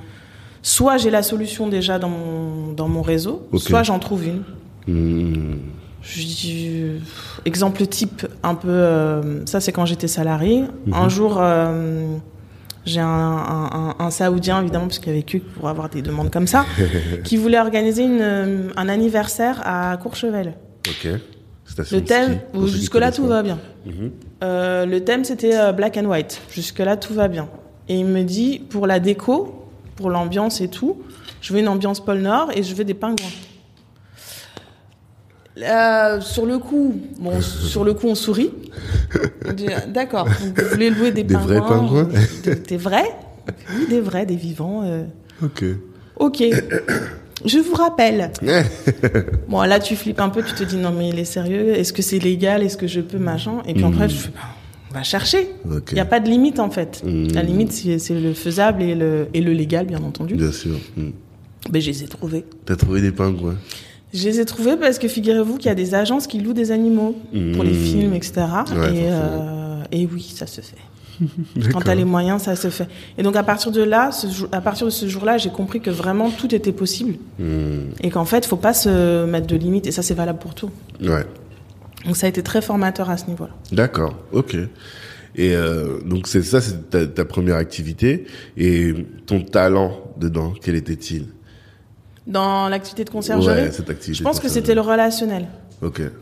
soit 0.61 0.97
j'ai 0.97 1.09
la 1.11 1.21
solution 1.23 1.67
déjà 1.67 1.99
dans 1.99 2.09
mon, 2.09 2.73
dans 2.73 2.87
mon 2.87 3.01
réseau, 3.01 3.47
soit 3.57 3.83
j'en 3.83 3.99
trouve 3.99 4.25
une. 4.25 4.43
Mmh. 4.87 5.55
Je 6.01 6.21
dis, 6.21 6.69
euh, 6.83 6.99
exemple 7.45 7.85
type, 7.87 8.27
un 8.43 8.53
peu, 8.53 8.67
euh, 8.69 9.43
ça 9.47 9.59
c'est 9.59 9.71
quand 9.71 9.85
j'étais 9.87 10.07
salarié. 10.07 10.61
Mhm. 10.85 10.93
Un 10.93 11.09
jour, 11.09 11.37
euh, 11.39 12.05
j'ai 12.85 12.99
un, 12.99 13.07
un, 13.07 13.69
un- 13.73 13.95
un 13.97 14.11
Saoudien, 14.11 14.61
évidemment, 14.61 14.85
parce 14.85 14.99
qu'il 14.99 15.11
n'y 15.11 15.17
avait 15.17 15.23
que 15.25 15.39
pour 15.39 15.67
avoir 15.67 15.89
des 15.89 16.03
demandes 16.03 16.29
comme 16.29 16.45
ça, 16.45 16.65
qui 17.23 17.37
voulait 17.37 17.59
organiser 17.59 18.03
une, 18.03 18.71
un 18.75 18.87
anniversaire 18.89 19.61
à 19.65 19.97
Courchevel. 19.97 20.53
Station 21.65 21.97
Le 21.97 22.03
thème, 22.03 22.39
jusque-là 22.65 23.11
tout 23.11 23.25
va 23.25 23.43
bien. 23.43 23.59
Mhm. 23.85 24.11
Euh, 24.43 24.85
le 24.85 25.03
thème 25.03 25.23
c'était 25.23 25.57
euh, 25.57 25.71
black 25.71 25.97
and 25.97 26.05
white. 26.05 26.41
Jusque-là 26.49 26.97
tout 26.97 27.13
va 27.13 27.27
bien. 27.27 27.49
Et 27.89 27.95
il 27.95 28.05
me 28.05 28.23
dit 28.23 28.59
pour 28.59 28.87
la 28.87 28.99
déco, 28.99 29.67
pour 29.95 30.09
l'ambiance 30.09 30.61
et 30.61 30.67
tout, 30.67 31.01
je 31.41 31.53
veux 31.53 31.59
une 31.59 31.67
ambiance 31.67 32.03
pôle 32.03 32.19
Nord 32.19 32.51
et 32.55 32.63
je 32.63 32.75
veux 32.75 32.83
des 32.83 32.93
pingouins. 32.93 33.25
Euh, 35.57 36.19
sur 36.19 36.45
le 36.45 36.59
coup, 36.59 36.95
bon, 37.19 37.41
sur 37.41 37.83
le 37.83 37.93
coup, 37.93 38.07
on 38.07 38.15
sourit. 38.15 38.51
D'accord, 39.87 40.27
vous 40.27 40.69
voulez 40.69 40.89
louer 40.89 41.11
des, 41.11 41.23
Des 41.23 41.35
vrais 41.35 41.59
pingouins 41.59 42.05
pingouins 42.05 42.21
Des, 42.43 42.55
des 42.55 42.77
vrais 42.77 43.15
Oui, 43.75 43.87
des 43.89 44.01
vrais, 44.01 44.25
des 44.25 44.35
vivants. 44.35 44.83
Ok. 45.41 45.63
Ok. 46.17 46.43
Je 47.45 47.59
vous 47.59 47.73
rappelle. 47.75 48.31
Bon, 49.47 49.61
là, 49.61 49.79
tu 49.79 49.95
flippes 49.95 50.19
un 50.19 50.29
peu, 50.29 50.41
tu 50.43 50.53
te 50.53 50.63
dis 50.63 50.77
non, 50.77 50.91
mais 50.91 51.09
il 51.09 51.19
est 51.19 51.25
sérieux. 51.25 51.69
Est-ce 51.75 51.93
que 51.93 52.01
c'est 52.01 52.19
légal? 52.19 52.63
Est-ce 52.63 52.77
que 52.77 52.87
je 52.87 53.01
peux 53.01 53.17
machin? 53.19 53.61
Et 53.67 53.73
puis 53.73 53.83
après, 53.83 54.09
je 54.09 54.15
fais, 54.15 54.29
bah, 54.33 54.41
on 54.91 54.93
va 54.95 55.03
chercher. 55.03 55.49
Il 55.65 55.93
n'y 55.93 55.99
a 55.99 56.05
pas 56.05 56.19
de 56.19 56.29
limite 56.29 56.59
en 56.59 56.69
fait. 56.69 57.03
Mm. 57.05 57.27
La 57.33 57.43
limite, 57.43 57.71
c'est 57.71 58.13
le 58.13 58.33
faisable 58.33 58.81
et 58.81 58.95
le, 58.95 59.27
et 59.33 59.41
le 59.41 59.53
légal, 59.53 59.85
bien 59.85 60.01
entendu. 60.03 60.35
Bien 60.35 60.51
sûr. 60.51 60.75
Hmm. 60.97 61.11
Mais 61.71 61.81
je 61.81 61.89
les 61.91 62.03
ai 62.03 62.07
trouvés. 62.07 62.45
T'as 62.65 62.75
trouvé 62.75 63.01
des 63.01 63.11
pingouins? 63.11 63.55
Je 64.13 64.23
les 64.29 64.39
ai 64.39 64.45
trouvés 64.45 64.77
parce 64.77 64.97
que 64.99 65.07
figurez-vous 65.07 65.57
qu'il 65.57 65.67
y 65.67 65.71
a 65.71 65.75
des 65.75 65.93
agences 65.95 66.25
qui 66.27 66.39
louent 66.39 66.53
des 66.53 66.71
animaux 66.71 67.15
pour 67.53 67.63
les 67.63 67.71
Mm. 67.73 67.83
films, 67.83 68.13
etc. 68.13 68.33
Ouais, 68.37 68.45
et, 68.45 68.47
forcément. 68.47 69.01
euh, 69.01 69.83
et 69.91 70.07
oui, 70.11 70.31
ça 70.33 70.47
se 70.47 70.61
fait. 70.61 70.77
Quand 71.19 71.61
D'accord. 71.61 71.83
t'as 71.83 71.95
les 71.95 72.05
moyens, 72.05 72.41
ça 72.43 72.55
se 72.55 72.69
fait. 72.69 72.87
Et 73.17 73.23
donc 73.23 73.35
à 73.35 73.43
partir 73.43 73.71
de 73.71 73.81
là, 73.81 74.11
ce 74.11 74.27
à 74.51 74.61
partir 74.61 74.85
de 74.87 74.91
ce 74.91 75.07
jour-là, 75.07 75.37
j'ai 75.37 75.49
compris 75.49 75.81
que 75.81 75.89
vraiment 75.89 76.29
tout 76.29 76.53
était 76.53 76.71
possible 76.71 77.15
Hmm. 77.39 77.91
et 78.01 78.09
qu'en 78.09 78.25
fait, 78.25 78.45
faut 78.45 78.55
pas 78.57 78.73
se 78.73 79.25
mettre 79.25 79.47
de 79.47 79.55
limites. 79.55 79.87
Et 79.87 79.91
ça, 79.91 80.01
c'est 80.01 80.13
valable 80.13 80.39
pour 80.39 80.53
tout. 80.55 80.69
Ouais. 81.01 81.25
Donc 82.05 82.15
ça 82.17 82.27
a 82.27 82.29
été 82.29 82.43
très 82.43 82.61
formateur 82.61 83.09
à 83.09 83.17
ce 83.17 83.25
niveau-là. 83.27 83.51
D'accord. 83.71 84.15
Ok. 84.31 84.55
Et 85.37 85.53
euh, 85.55 85.99
donc 86.05 86.27
c'est 86.27 86.43
ça, 86.43 86.61
c'est 86.61 86.89
ta, 86.89 87.05
ta 87.07 87.25
première 87.25 87.55
activité. 87.57 88.25
Et 88.57 88.93
ton 89.25 89.41
talent 89.41 89.91
dedans, 90.17 90.53
quel 90.61 90.75
était-il? 90.75 91.25
Dans 92.27 92.69
l'activité 92.69 93.03
de 93.03 93.09
conciergerie, 93.11 93.63
Ouais, 93.63 93.71
cette 93.71 93.89
activité. 93.89 94.17
je 94.17 94.23
pense 94.23 94.39
que 94.39 94.49
c'était 94.49 94.73
le 94.73 94.81
relationnel. 94.81 95.47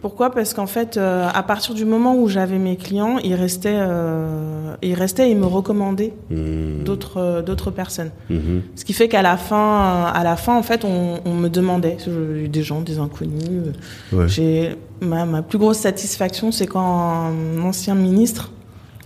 Pourquoi? 0.01 0.29
Parce 0.31 0.53
qu'en 0.53 0.67
fait, 0.67 0.97
euh, 0.97 1.27
à 1.33 1.43
partir 1.43 1.73
du 1.73 1.85
moment 1.85 2.15
où 2.17 2.27
j'avais 2.27 2.57
mes 2.57 2.75
clients, 2.75 3.17
ils 3.23 3.35
restaient, 3.35 3.77
euh, 3.77 4.75
ils 4.81 4.93
restaient 4.93 5.27
et 5.27 5.31
ils 5.31 5.37
me 5.37 5.45
recommandaient 5.45 6.13
Hmm. 6.29 6.83
d'autres, 6.83 7.17
euh, 7.17 7.41
d'autres 7.41 7.71
personnes. 7.71 8.11
Mhm. 8.29 8.61
Ce 8.75 8.83
qui 8.83 8.93
fait 8.93 9.07
qu'à 9.07 9.21
la 9.21 9.37
fin, 9.37 10.03
à 10.13 10.23
la 10.23 10.35
fin, 10.35 10.57
en 10.57 10.63
fait, 10.63 10.83
on, 10.83 11.19
on 11.25 11.33
me 11.33 11.47
demandait, 11.49 11.97
Je- 12.05 12.47
des 12.47 12.63
gens, 12.63 12.81
des 12.81 12.99
inconnus. 12.99 13.73
Ouais. 14.11 14.27
J'ai 14.27 14.75
ma, 15.01 15.25
ma 15.25 15.41
plus 15.41 15.57
grosse 15.57 15.77
satisfaction, 15.77 16.51
c'est 16.51 16.67
quand 16.67 17.29
un 17.29 17.61
ancien 17.61 17.95
ministre, 17.95 18.51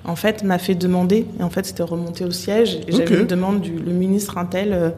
en 0.05 0.15
fait, 0.15 0.43
m'a 0.43 0.57
fait 0.57 0.75
demander. 0.75 1.25
Et 1.39 1.43
en 1.43 1.49
fait, 1.49 1.65
c'était 1.65 1.83
remonté 1.83 2.25
au 2.25 2.31
siège. 2.31 2.75
Et 2.87 2.93
Ok. 2.93 2.97
j'avais 2.97 3.19
une 3.21 3.27
demande 3.27 3.61
du 3.61 3.77
le 3.77 3.91
ministre 3.91 4.37
Intel 4.37 4.93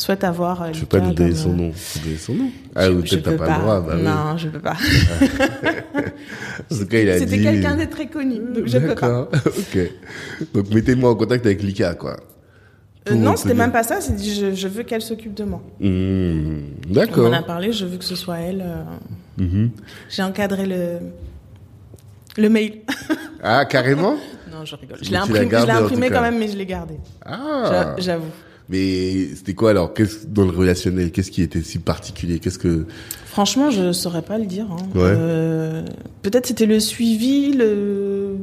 souhaite 0.00 0.24
avoir. 0.24 0.62
euh, 0.62 0.70
peux 0.80 0.86
pas 0.86 1.00
nous 1.00 1.12
donner 1.14 1.30
comme, 1.30 1.38
son 1.38 1.50
euh, 1.50 1.54
nom. 1.54 1.72
Faut 1.74 1.98
donner 2.00 2.16
son 2.16 2.34
nom. 2.34 2.50
Ah, 2.74 2.86
je- 2.86 2.90
ou 2.92 3.00
peut-être 3.02 3.22
t'as 3.22 3.30
peux 3.32 3.36
pas, 3.36 3.56
le 3.56 3.62
droit. 3.62 3.80
Bah, 3.80 3.92
oui. 3.96 4.02
non, 4.02 4.36
je 4.36 4.48
peux 4.48 4.58
pas. 4.60 4.76
Il 6.92 7.10
a 7.10 7.18
C'était 7.18 7.36
dit. 7.36 7.42
quelqu'un 7.42 7.76
de 7.76 7.84
très 7.84 8.06
connu, 8.06 8.36
donc 8.38 8.66
je 8.66 8.78
peux 8.78 8.94
pas. 8.94 8.94
D'accord. 8.94 9.28
ok. 9.46 9.78
Donc 10.54 10.70
mettez-moi 10.70 11.10
en 11.10 11.14
contact 11.14 11.44
avec 11.46 11.62
Lika, 11.62 11.94
quoi. 11.94 12.16
Euh, 13.08 13.14
non, 13.14 13.34
c'était 13.36 13.54
même 13.54 13.72
pas 13.72 13.82
ça. 13.82 14.00
C'est 14.00 14.14
dit, 14.14 14.34
je, 14.34 14.54
je 14.54 14.68
veux 14.68 14.82
qu'elle 14.82 15.00
s'occupe 15.02 15.32
de 15.34 15.44
moi. 15.44 15.62
Hmm. 15.80 16.58
On 16.88 16.92
D'accord. 16.92 17.28
en 17.30 17.32
a 17.32 17.42
parlé. 17.42 17.72
Je 17.72 17.86
veux 17.86 17.96
que 17.96 18.04
ce 18.04 18.14
soit 18.16 18.38
elle. 18.40 18.62
euh, 18.64 18.82
Mhm. 19.38 19.70
J'ai 20.10 20.22
encadré 20.22 20.66
le 20.66 20.98
le 22.36 22.48
mail. 22.50 22.80
Ah, 23.42 23.64
carrément 23.64 24.16
non, 24.52 24.64
je 24.66 24.76
rigole. 24.76 24.98
Je 25.02 25.10
l'ai 25.10 25.16
imprimé, 25.16 25.48
je 25.50 25.70
imprimé 25.70 26.10
quand 26.10 26.20
même, 26.20 26.38
mais 26.38 26.48
je 26.48 26.56
l'ai 26.58 26.66
gardé. 26.66 26.94
Ah. 27.24 27.64
J'a- 27.70 27.94
J'avoue. 28.02 28.30
Mais 28.70 29.28
c'était 29.34 29.54
quoi 29.54 29.70
alors 29.70 29.92
Qu'est-ce 29.94 30.26
dans 30.26 30.44
le 30.44 30.50
relationnel 30.56 31.10
Qu'est-ce 31.10 31.30
qui 31.32 31.42
était 31.42 31.60
si 31.62 31.78
particulier? 31.80 32.38
Qu'est-ce 32.38 32.58
que 32.58 32.86
Franchement, 33.26 33.70
je 33.70 33.92
saurais 33.92 34.22
pas 34.22 34.38
le 34.38 34.46
dire. 34.46 34.66
hein. 34.70 34.76
Ouais. 34.94 35.02
Euh, 35.16 35.82
Peut-être 36.22 36.46
c'était 36.46 36.66
le 36.66 36.78
suivi, 36.80 37.52
le. 37.52 38.36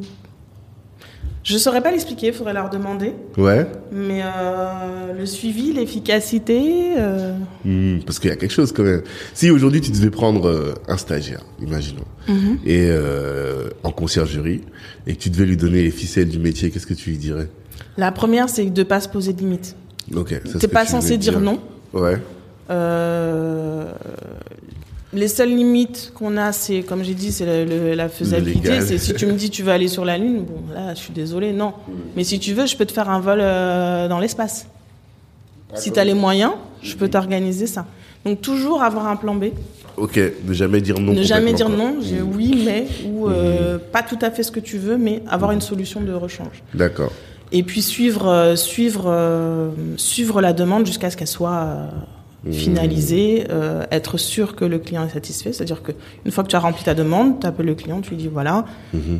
Je 1.43 1.57
saurais 1.57 1.81
pas 1.81 1.91
l'expliquer. 1.91 2.33
Faudrait 2.33 2.53
leur 2.53 2.69
demander. 2.69 3.13
Ouais. 3.37 3.65
Mais 3.93 4.21
euh, 4.21 5.13
le 5.17 5.25
suivi, 5.25 5.71
l'efficacité. 5.71 6.91
euh, 6.97 7.33
Hmm, 7.63 7.99
parce 8.05 8.19
qu'il 8.19 8.29
y 8.29 8.33
a 8.33 8.35
quelque 8.35 8.51
chose 8.53 8.73
quand 8.73 8.83
même. 8.83 9.03
Si 9.33 9.49
aujourd'hui 9.49 9.79
tu 9.79 9.91
devais 9.91 10.09
prendre 10.09 10.75
un 10.89 10.97
stagiaire, 10.97 11.41
imaginons, 11.61 12.03
mhm. 12.27 12.59
et 12.65 12.89
en 13.83 13.91
conciergerie, 13.91 14.61
et 15.05 15.15
que 15.15 15.19
tu 15.21 15.29
devais 15.29 15.45
lui 15.45 15.55
donner 15.57 15.83
les 15.83 15.91
ficelles 15.91 16.27
du 16.27 16.39
métier, 16.39 16.69
qu'est-ce 16.69 16.87
que 16.87 16.93
tu 16.93 17.11
lui 17.11 17.17
dirais? 17.17 17.47
La 17.95 18.11
première, 18.11 18.49
c'est 18.49 18.65
de 18.69 18.83
pas 18.83 18.99
se 18.99 19.07
poser 19.07 19.31
de 19.33 19.39
limites. 19.39 19.75
Ok. 20.15 20.41
T'es 20.59 20.67
pas 20.67 20.85
censé 20.85 21.17
dire 21.17 21.39
non. 21.39 21.59
Ouais. 21.93 22.17
Euh, 22.69 23.91
les 25.13 25.27
seules 25.27 25.55
limites 25.55 26.11
qu'on 26.13 26.37
a, 26.37 26.51
c'est, 26.51 26.81
comme 26.81 27.03
j'ai 27.03 27.13
dit, 27.13 27.31
c'est 27.31 27.65
la 27.95 28.09
faisabilité. 28.09 28.81
C'est 28.81 28.97
si 28.97 29.13
tu 29.13 29.25
me 29.25 29.33
dis 29.33 29.49
tu 29.49 29.63
veux 29.63 29.71
aller 29.71 29.87
sur 29.87 30.05
la 30.05 30.17
Lune, 30.17 30.43
bon, 30.43 30.73
là, 30.73 30.93
je 30.93 30.99
suis 30.99 31.13
désolée, 31.13 31.53
non. 31.53 31.73
Mais 32.15 32.23
si 32.23 32.39
tu 32.39 32.53
veux, 32.53 32.65
je 32.65 32.75
peux 32.75 32.85
te 32.85 32.91
faire 32.91 33.09
un 33.09 33.19
vol 33.19 33.39
euh, 33.41 34.07
dans 34.07 34.19
l'espace. 34.19 34.67
Si 35.75 35.91
tu 35.91 35.99
as 35.99 36.05
les 36.05 36.13
moyens, 36.13 36.53
je 36.81 36.95
peux 36.95 37.09
t'organiser 37.09 37.67
ça. 37.67 37.85
Donc, 38.25 38.41
toujours 38.41 38.83
avoir 38.83 39.07
un 39.07 39.15
plan 39.15 39.35
B. 39.35 39.45
Ok. 39.97 40.19
Ne 40.45 40.53
jamais 40.53 40.79
dire 40.81 40.99
non. 40.99 41.13
ne 41.13 41.23
jamais 41.23 41.53
dire 41.53 41.69
non, 41.69 41.97
j'ai 42.01 42.21
oui, 42.21 42.63
mais, 42.65 42.87
ou 43.05 43.27
euh, 43.27 43.77
pas 43.91 44.03
tout 44.03 44.19
à 44.21 44.29
fait 44.29 44.43
ce 44.43 44.51
que 44.51 44.59
tu 44.59 44.77
veux, 44.77 44.97
mais 44.97 45.23
avoir 45.27 45.51
une 45.51 45.61
solution 45.61 46.01
de 46.01 46.13
rechange. 46.13 46.63
D'accord. 46.73 47.11
Et 47.51 47.63
puis 47.63 47.81
suivre, 47.81 48.27
euh, 48.27 48.55
suivre, 48.55 49.05
euh, 49.07 49.69
suivre 49.97 50.41
la 50.41 50.53
demande 50.53 50.85
jusqu'à 50.85 51.09
ce 51.09 51.15
qu'elle 51.17 51.27
soit 51.27 51.51
euh, 52.45 52.51
finalisée, 52.51 53.45
euh, 53.49 53.83
être 53.91 54.17
sûr 54.17 54.55
que 54.55 54.65
le 54.65 54.79
client 54.79 55.05
est 55.05 55.13
satisfait. 55.13 55.53
C'est-à-dire 55.53 55.81
que 55.81 55.91
une 56.25 56.31
fois 56.31 56.43
que 56.43 56.49
tu 56.49 56.55
as 56.55 56.59
rempli 56.59 56.83
ta 56.83 56.93
demande, 56.93 57.39
tu 57.39 57.47
appelles 57.47 57.65
le 57.65 57.75
client, 57.75 58.01
tu 58.01 58.11
lui 58.11 58.17
dis 58.17 58.27
voilà, 58.27 58.65
Mhm. 58.93 59.19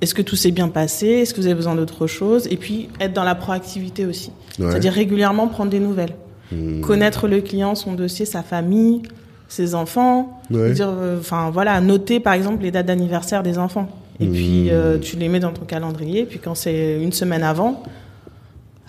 est-ce 0.00 0.14
que 0.14 0.22
tout 0.22 0.36
s'est 0.36 0.50
bien 0.50 0.68
passé, 0.68 1.06
est-ce 1.06 1.34
que 1.34 1.40
vous 1.40 1.46
avez 1.46 1.54
besoin 1.54 1.74
d'autre 1.74 2.06
chose, 2.06 2.46
et 2.50 2.56
puis 2.56 2.88
être 3.00 3.12
dans 3.12 3.24
la 3.24 3.34
proactivité 3.34 4.06
aussi. 4.06 4.30
Ouais. 4.58 4.70
C'est-à-dire 4.70 4.92
régulièrement 4.92 5.48
prendre 5.48 5.70
des 5.70 5.80
nouvelles, 5.80 6.14
Hmm. 6.52 6.80
connaître 6.80 7.26
le 7.26 7.40
client, 7.40 7.74
son 7.74 7.94
dossier, 7.94 8.24
sa 8.24 8.42
famille, 8.42 9.02
ses 9.48 9.74
enfants. 9.74 10.40
Ouais. 10.50 10.72
Dire, 10.72 10.88
euh, 10.90 11.18
voilà, 11.52 11.80
noter 11.80 12.20
par 12.20 12.34
exemple 12.34 12.62
les 12.62 12.70
dates 12.70 12.86
d'anniversaire 12.86 13.42
des 13.42 13.58
enfants. 13.58 13.88
Et 14.20 14.26
Mmh. 14.26 14.32
puis 14.32 14.70
euh, 14.70 14.98
tu 14.98 15.16
les 15.16 15.28
mets 15.28 15.40
dans 15.40 15.52
ton 15.52 15.64
calendrier. 15.64 16.24
Puis 16.24 16.38
quand 16.38 16.54
c'est 16.54 17.00
une 17.02 17.12
semaine 17.12 17.42
avant, 17.42 17.82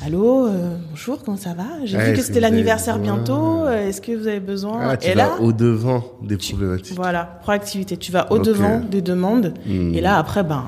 allô, 0.06 0.48
euh, 0.48 0.76
bonjour, 0.90 1.22
comment 1.24 1.38
ça 1.38 1.54
va? 1.54 1.66
J'ai 1.84 1.98
Ouais, 1.98 2.12
vu 2.12 2.18
que 2.18 2.22
c'était 2.24 2.40
l'anniversaire 2.40 2.98
bientôt. 3.00 3.66
euh, 3.66 3.88
Est-ce 3.88 4.00
que 4.02 4.12
vous 4.16 4.28
avez 4.28 4.40
besoin? 4.40 4.80
Ah, 4.92 4.98
tu 4.98 5.08
Et 5.10 5.14
vas 5.16 5.24
là, 5.24 5.32
au 5.42 5.52
devant 5.52 6.04
des 6.22 6.38
problématiques. 6.38 6.96
voilà, 6.96 7.40
proactivité. 7.42 7.98
Tu 7.98 8.12
vas 8.12 8.32
au 8.32 8.40
devant 8.40 8.80
des 8.80 9.02
demandes. 9.02 9.54
Hmm. 9.66 9.94
Et 9.94 10.02
là 10.02 10.18
après, 10.18 10.44
ben, 10.44 10.64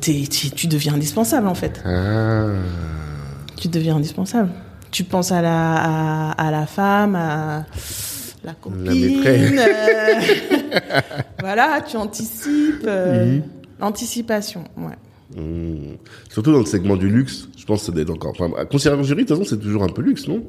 t'es- 0.00 0.24
tu 0.30 0.50
tu 0.50 0.66
deviens 0.68 0.94
indispensable 0.94 1.46
en 1.48 1.54
fait. 1.54 1.82
Ah. 1.84 2.46
Tu 3.56 3.68
deviens 3.68 3.96
indispensable. 3.96 4.48
Tu 4.90 5.04
penses 5.04 5.32
à 5.32 5.40
la, 5.42 5.74
à, 5.76 6.30
à 6.32 6.50
la 6.50 6.66
femme, 6.66 7.14
à 7.14 7.64
la 8.44 8.52
copine. 8.54 9.58
euh, 9.58 10.20
voilà, 11.40 11.80
tu 11.86 11.96
anticipes. 11.96 12.86
Mhm. 12.86 13.42
Anticipation, 13.82 14.64
ouais. 14.78 14.94
Hmm. 15.36 15.96
Surtout 16.30 16.52
dans 16.52 16.58
le 16.60 16.66
segment 16.66 16.96
du 16.96 17.08
luxe, 17.08 17.48
je 17.56 17.64
pense 17.64 17.80
que 17.80 17.86
ça 17.86 17.92
doit 17.92 18.02
être 18.02 18.10
encore. 18.10 18.32
Enfin, 18.38 18.50
conciergerie, 18.70 19.22
de 19.24 19.28
toute 19.28 19.36
façon, 19.38 19.48
c'est 19.48 19.60
toujours 19.60 19.82
un 19.82 19.88
peu 19.88 20.02
luxe, 20.02 20.28
non? 20.28 20.42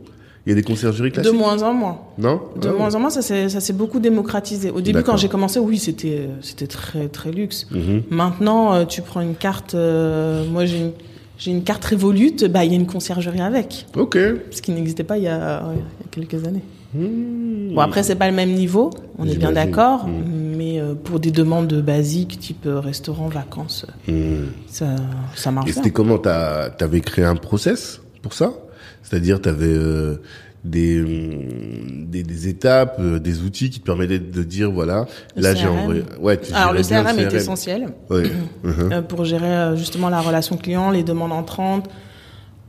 Il 0.45 0.49
y 0.49 0.51
a 0.51 0.55
des 0.55 0.61
conciergeries 0.63 1.09
De 1.09 1.13
classiques? 1.15 1.33
moins 1.33 1.61
en 1.63 1.73
moins. 1.73 2.01
Non? 2.17 2.41
De 2.59 2.67
Ah, 2.67 2.73
moins 2.73 2.93
en 2.95 2.99
moins, 2.99 3.09
ça 3.09 3.21
s'est 3.21 3.73
beaucoup 3.73 3.99
démocratisé. 4.01 4.71
Au 4.71 4.81
début, 4.81 5.01
quand 5.03 5.15
j'ai 5.15 5.29
commencé, 5.29 5.57
oui, 5.59 5.77
c'était 5.77 6.27
c'était 6.41 6.67
très 6.67 7.07
très 7.07 7.31
luxe. 7.31 7.65
Mhm. 7.71 8.03
Maintenant, 8.09 8.73
euh, 8.73 8.83
tu 8.85 9.01
prends 9.01 9.21
une 9.21 9.35
carte. 9.35 9.73
euh, 9.73 10.45
moi, 10.49 10.65
j'ai 10.65 10.79
une, 10.79 10.91
j'ai 11.37 11.51
une 11.51 11.63
carte 11.63 11.85
Revolut. 11.85 12.35
Bah, 12.49 12.65
il 12.65 12.71
y 12.71 12.73
a 12.73 12.77
une 12.77 12.87
conciergerie 12.87 13.39
avec, 13.39 13.85
Ok. 13.95 14.17
ce 14.51 14.61
qui 14.61 14.71
n'existait 14.71 15.05
pas 15.05 15.17
il 15.17 15.23
y 15.23 15.27
a, 15.29 15.65
ouais, 15.65 15.75
il 15.75 16.05
y 16.21 16.25
a 16.25 16.27
quelques 16.27 16.45
années. 16.45 16.63
Hmm. 16.93 17.73
Bon, 17.73 17.81
après, 17.81 18.03
c'est 18.03 18.15
pas 18.15 18.29
le 18.29 18.35
même 18.35 18.51
niveau, 18.53 18.91
on 19.17 19.27
est 19.27 19.35
bien 19.35 19.51
d'accord, 19.51 20.07
Mm. 20.07 20.55
mais 20.57 20.79
euh, 20.79 20.93
pour 20.93 21.19
des 21.19 21.31
demandes 21.31 21.73
basiques, 21.81 22.39
type 22.39 22.65
euh, 22.67 22.79
restaurant, 22.79 23.27
vacances, 23.29 23.85
Hmm. 24.07 24.45
ça, 24.67 24.87
ça 25.35 25.51
marche 25.51 25.69
Et 25.69 25.73
c'était 25.73 25.91
comment 25.91 26.17
T'avais 26.19 27.01
créé 27.01 27.25
un 27.25 27.35
process 27.35 28.01
pour 28.21 28.33
ça? 28.33 28.53
C'est-à-dire, 29.01 29.41
t'avais 29.41 29.65
euh, 29.67 30.17
des, 30.63 31.03
des 32.07 32.23
des 32.23 32.47
étapes, 32.47 32.97
euh, 32.99 33.19
des 33.19 33.41
outils 33.41 33.69
qui 33.69 33.79
te 33.81 33.85
permettaient 33.85 34.19
de 34.19 34.43
dire 34.43 34.71
voilà, 34.71 35.07
Le 35.35 35.41
là 35.41 35.55
j'ai 35.55 35.67
envoyé. 35.67 36.03
Ouais, 36.21 36.39
tu 36.39 36.53
Alors, 36.53 36.73
le 36.73 36.81
CRM 36.83 37.19
est 37.19 37.33
essentiel 37.33 37.87
Ouais. 38.09 38.23
Euh, 38.65 39.01
pour 39.01 39.25
gérer 39.25 39.45
euh, 39.47 39.75
justement 39.75 40.09
la 40.09 40.21
relation 40.21 40.55
client, 40.57 40.89
les 40.91 41.03
demandes 41.03 41.31
entrantes. 41.33 41.89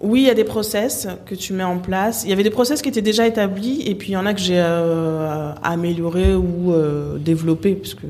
Oui, 0.04 0.20
il 0.20 0.26
y 0.26 0.30
a 0.30 0.34
des 0.34 0.44
process 0.44 1.08
que 1.25 1.34
tu 1.34 1.54
mets 1.54 1.64
en 1.64 1.78
place. 1.78 2.25
Il 2.25 2.30
y 2.30 2.32
avait 2.34 2.42
des 2.42 2.50
process 2.50 2.82
qui 2.82 2.90
étaient 2.90 3.00
déjà 3.00 3.26
établis, 3.26 3.82
et 3.87 3.94
puis 3.94 4.11
il 4.11 4.12
y 4.12 4.16
en 4.18 4.26
a 4.26 4.34
que 4.34 4.40
j'ai 4.40 4.58
euh, 4.58 5.52
améliorés 5.62 6.34
ou 6.34 6.73
euh, 6.73 7.16
développés, 7.16 7.75
parce 7.75 7.94
que 7.94 8.06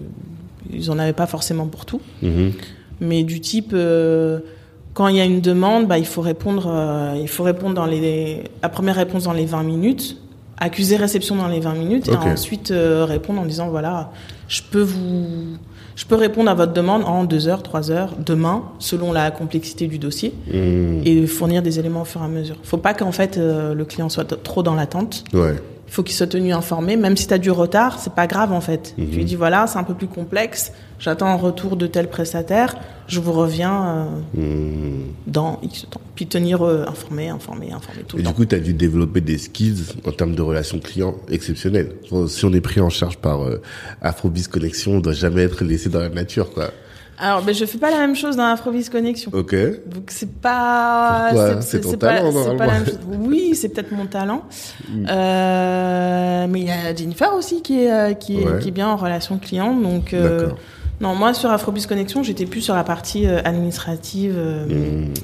ils 0.72 0.90
en 0.90 0.98
avaient 0.98 1.12
pas 1.12 1.28
forcément 1.28 1.66
pour 1.66 1.86
tout. 1.86 2.00
Mhm. 2.20 2.52
mais 3.00 3.22
du 3.22 3.40
type 3.40 3.70
euh, 3.74 4.40
quand 4.92 5.06
il 5.06 5.16
y 5.16 5.20
a 5.20 5.24
une 5.24 5.40
demande, 5.40 5.86
bah, 5.86 5.98
il 5.98 6.06
faut 6.06 6.20
répondre, 6.20 7.14
il 7.20 7.28
faut 7.28 7.44
répondre 7.44 7.74
dans 7.74 7.86
les 7.86 8.42
la 8.62 8.68
première 8.68 8.96
réponse 8.96 9.24
dans 9.24 9.32
les 9.32 9.46
20 9.46 9.62
minutes. 9.62 10.20
accuser 10.58 10.96
réception 10.96 11.36
dans 11.36 11.48
les 11.48 11.60
20 11.60 11.74
minutes 11.74 12.08
et 12.08 12.16
ensuite 12.16 12.72
répondre 12.72 13.40
en 13.40 13.44
disant 13.44 13.68
voilà, 13.68 14.10
je 14.48 14.62
peux 14.68 14.82
vous, 14.82 15.58
je 15.96 16.04
peux 16.06 16.14
répondre 16.14 16.50
à 16.50 16.54
votre 16.54 16.72
demande 16.72 17.04
en 17.04 17.24
2 17.24 17.48
heures, 17.48 17.62
3 17.62 17.90
heures, 17.90 18.14
demain, 18.24 18.64
selon 18.78 19.12
la 19.12 19.30
complexité 19.30 19.86
du 19.86 19.98
dossier 19.98 20.32
Hmm, 20.52 21.00
et 21.04 21.26
fournir 21.26 21.62
des 21.62 21.78
éléments 21.78 22.02
au 22.02 22.04
fur 22.04 22.20
et 22.20 22.24
à 22.24 22.28
mesure. 22.28 22.56
Faut 22.62 22.76
pas 22.76 22.94
qu'en 22.94 23.12
fait 23.12 23.36
euh, 23.38 23.74
le 23.74 23.84
client 23.84 24.08
soit 24.08 24.42
trop 24.42 24.62
dans 24.62 24.74
l'attente. 24.74 25.24
Ouais. 25.32 25.56
Il 25.86 25.92
faut 25.92 26.02
qu'il 26.02 26.14
soit 26.16 26.26
tenu 26.26 26.52
informé, 26.52 26.96
même 26.96 27.16
si 27.16 27.26
tu 27.28 27.34
as 27.34 27.38
du 27.38 27.50
retard, 27.50 28.00
c'est 28.00 28.14
pas 28.14 28.26
grave 28.26 28.52
en 28.52 28.60
fait. 28.60 28.94
Mhm. 28.98 29.10
Tu 29.10 29.16
lui 29.16 29.24
dis 29.24 29.36
voilà, 29.36 29.66
c'est 29.66 29.78
un 29.78 29.84
peu 29.84 29.94
plus 29.94 30.06
complexe, 30.08 30.72
j'attends 30.98 31.26
un 31.26 31.36
retour 31.36 31.76
de 31.76 31.86
tel 31.86 32.08
prestataire, 32.08 32.74
je 33.06 33.20
vous 33.20 33.32
reviens 33.32 34.08
euh, 34.34 34.40
Hmm. 34.40 35.02
dans 35.26 35.60
X 35.62 35.86
temps. 35.90 36.00
Puis 36.14 36.26
tenir 36.26 36.64
euh, 36.64 36.84
informé, 36.88 37.28
informé, 37.28 37.72
informé 37.72 38.02
tout 38.06 38.16
Et 38.16 38.20
le 38.20 38.24
du 38.24 38.28
temps. 38.30 38.34
coup, 38.34 38.44
tu 38.44 38.54
as 38.54 38.60
dû 38.60 38.72
développer 38.72 39.20
des 39.20 39.36
skills 39.38 39.82
en 40.06 40.12
termes 40.12 40.34
de 40.34 40.42
relations 40.42 40.78
clients 40.78 41.14
exceptionnelles. 41.28 41.92
Si 42.28 42.44
on 42.44 42.52
est 42.52 42.60
pris 42.60 42.80
en 42.80 42.90
charge 42.90 43.18
par 43.18 43.42
euh, 43.44 43.60
Afrobiz 44.00 44.48
Connexion, 44.48 44.92
on 44.96 45.00
doit 45.00 45.12
jamais 45.12 45.42
être 45.42 45.64
laissé 45.64 45.88
dans 45.90 46.00
la 46.00 46.08
nature, 46.08 46.50
quoi. 46.52 46.70
Alors, 47.18 47.42
ben, 47.42 47.54
je 47.54 47.64
fais 47.64 47.78
pas 47.78 47.90
la 47.90 47.98
même 47.98 48.16
chose 48.16 48.36
dans 48.36 48.44
Afrovis 48.46 48.88
Connexion. 48.90 49.30
Ok. 49.34 49.54
Donc 49.86 50.04
c'est 50.08 50.32
pas 50.40 51.30
C'est 51.60 51.80
ton 51.80 51.92
pas- 51.92 51.96
talent, 52.08 52.32
pas 52.32 52.32
normalement. 52.32 52.64
la 52.64 52.72
même 52.72 52.84
chose. 52.86 52.98
Oui, 53.18 53.54
c'est 53.54 53.68
peut-être 53.68 53.92
mon 53.92 54.06
talent. 54.06 54.42
Euh, 55.08 56.46
mais 56.48 56.60
il 56.60 56.66
y 56.66 56.70
a 56.70 56.94
Jennifer 56.94 57.32
aussi 57.34 57.62
qui 57.62 57.82
est 57.84 57.92
euh, 57.92 58.12
qui 58.14 58.40
est, 58.40 58.44
Ouais. 58.46 58.58
qui 58.60 58.68
est 58.68 58.72
bien 58.72 58.88
en 58.88 58.96
relation 58.96 59.38
client. 59.38 59.74
Donc 59.74 60.12
euh, 60.12 60.48
non, 61.00 61.14
moi 61.14 61.34
sur 61.34 61.50
Afrobus 61.50 61.86
Connexion, 61.86 62.22
j'étais 62.22 62.46
plus 62.46 62.60
sur 62.60 62.74
la 62.74 62.84
partie 62.84 63.26
euh, 63.26 63.40
administrative. 63.44 64.34
euh, 64.36 64.64
Hmm. 64.66 65.14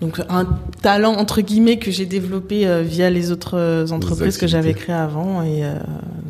Donc 0.00 0.20
un 0.28 0.46
talent 0.82 1.14
entre 1.14 1.40
guillemets 1.40 1.78
que 1.78 1.90
j'ai 1.90 2.06
développé 2.06 2.66
euh, 2.66 2.82
via 2.82 3.10
les 3.10 3.30
autres 3.30 3.56
euh, 3.56 3.86
entreprises 3.88 4.38
que 4.38 4.46
j'avais 4.46 4.74
créées 4.74 4.94
avant 4.94 5.42
et 5.42 5.64
euh, 5.64 5.74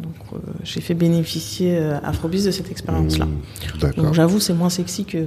donc 0.02 0.14
euh, 0.34 0.36
j'ai 0.62 0.80
fait 0.80 0.94
bénéficier 0.94 1.78
Afrobus 2.02 2.44
de 2.44 2.50
cette 2.50 2.70
expérience-là. 2.70 3.24
Hmm. 3.24 3.78
D'accord. 3.80 4.04
Donc 4.04 4.14
j'avoue, 4.14 4.38
c'est 4.38 4.52
moins 4.52 4.70
sexy 4.70 5.04
que. 5.04 5.18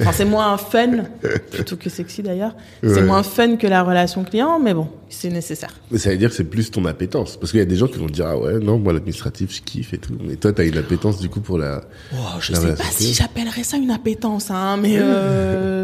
Enfin, 0.00 0.12
c'est 0.12 0.24
moins 0.24 0.56
fun, 0.56 1.04
plutôt 1.50 1.76
que 1.76 1.88
sexy 1.88 2.22
d'ailleurs. 2.22 2.54
Ouais. 2.82 2.94
C'est 2.94 3.02
moins 3.02 3.22
fun 3.22 3.56
que 3.56 3.66
la 3.66 3.82
relation 3.82 4.24
client, 4.24 4.58
mais 4.58 4.74
bon, 4.74 4.88
c'est 5.08 5.30
nécessaire. 5.30 5.74
Mais 5.90 5.98
ça 5.98 6.10
veut 6.10 6.16
dire 6.16 6.30
que 6.30 6.36
c'est 6.36 6.44
plus 6.44 6.70
ton 6.70 6.84
appétence. 6.86 7.36
Parce 7.36 7.52
qu'il 7.52 7.60
y 7.60 7.62
a 7.62 7.66
des 7.66 7.76
gens 7.76 7.86
qui 7.86 7.98
vont 7.98 8.06
te 8.06 8.12
dire, 8.12 8.26
ah 8.26 8.38
ouais, 8.38 8.58
non, 8.58 8.78
moi, 8.78 8.92
l'administratif, 8.92 9.54
je 9.54 9.62
kiffe 9.62 9.94
et 9.94 9.98
tout. 9.98 10.14
Mais 10.26 10.36
toi, 10.36 10.52
t'as 10.52 10.64
une 10.64 10.78
appétence, 10.78 11.20
du 11.20 11.28
coup, 11.28 11.40
pour 11.40 11.58
la, 11.58 11.82
Oh, 12.12 12.16
je 12.40 12.52
La 12.52 12.60
sais 12.60 12.74
pas 12.74 12.84
si 12.90 13.14
j'appellerais 13.14 13.64
ça 13.64 13.76
une 13.76 13.90
appétence, 13.90 14.50
hein, 14.50 14.76
mais. 14.76 14.98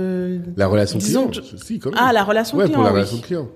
La 0.56 0.66
relation 0.66 0.98
Disons 0.98 1.28
client. 1.28 1.42
que 1.58 1.64
Si, 1.64 1.78
quand 1.78 1.90
même. 1.90 1.98
Ah, 2.02 2.12
la 2.12 2.24
relation 2.24 2.58
ouais, 2.58 2.64
client. 2.64 2.74
pour 2.76 2.84
la 2.84 2.90
oui. 2.92 2.98
relation 3.00 3.18
client. 3.20 3.48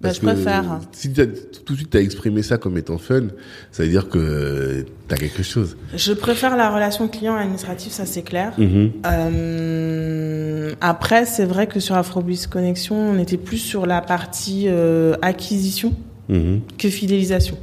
Bah, 0.00 0.10
je 0.12 0.20
que 0.20 0.24
préfère. 0.26 0.80
Si 0.92 1.12
tout 1.12 1.74
de 1.74 1.76
suite 1.76 1.90
t'as 1.90 2.00
exprimé 2.00 2.42
ça 2.42 2.56
comme 2.58 2.76
étant 2.78 2.98
fun, 2.98 3.24
ça 3.70 3.82
veut 3.84 3.88
dire 3.90 4.08
que 4.08 4.84
t'as 5.06 5.16
quelque 5.16 5.42
chose. 5.42 5.76
Je 5.94 6.12
préfère 6.14 6.56
la 6.56 6.70
relation 6.70 7.06
client 7.08 7.36
administrative, 7.36 7.92
ça 7.92 8.06
c'est 8.06 8.22
clair. 8.22 8.52
Mhm. 8.58 8.90
Euh, 9.06 10.72
après, 10.80 11.26
c'est 11.26 11.44
vrai 11.44 11.66
que 11.66 11.78
sur 11.80 11.94
Afrobus 11.94 12.46
Connexion, 12.48 12.96
on 12.96 13.18
était 13.18 13.36
plus 13.36 13.58
sur 13.58 13.86
la 13.86 14.00
partie 14.00 14.64
euh, 14.68 15.14
acquisition 15.22 15.94
Mhm. 16.28 16.60
que 16.78 16.88
fidélisation. 16.88 17.56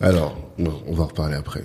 Alors, 0.00 0.36
on 0.58 0.92
va 0.94 1.02
en 1.04 1.06
reparler 1.06 1.36
après. 1.36 1.62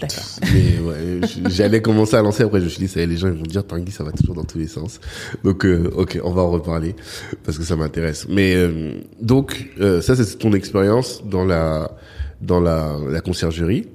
D'accord. 0.00 0.24
Mais 0.52 0.78
ouais, 0.80 1.20
j'allais 1.48 1.80
commencer 1.80 2.16
à 2.16 2.22
lancer 2.22 2.42
après, 2.42 2.58
je 2.58 2.64
me 2.64 2.70
suis 2.70 2.80
dit, 2.80 2.88
ça 2.88 3.00
y 3.00 3.04
est, 3.04 3.06
les 3.06 3.16
gens 3.16 3.28
ils 3.28 3.34
vont 3.34 3.42
dire, 3.42 3.64
Tanguy, 3.64 3.92
ça 3.92 4.02
va 4.02 4.12
toujours 4.12 4.34
dans 4.34 4.44
tous 4.44 4.58
les 4.58 4.66
sens. 4.66 5.00
Donc, 5.44 5.64
euh, 5.64 5.90
ok, 5.94 6.18
on 6.24 6.32
va 6.32 6.42
en 6.42 6.50
reparler 6.50 6.96
parce 7.44 7.56
que 7.56 7.64
ça 7.64 7.76
m'intéresse. 7.76 8.26
Mais 8.28 8.54
euh, 8.56 8.94
donc, 9.20 9.70
euh, 9.80 10.00
ça 10.00 10.16
c'est 10.16 10.38
ton 10.38 10.52
expérience 10.52 11.22
dans 11.24 11.44
la 11.44 11.92
dans 12.40 12.60
la, 12.60 12.96
la 13.08 13.20
conciergerie. 13.20 13.86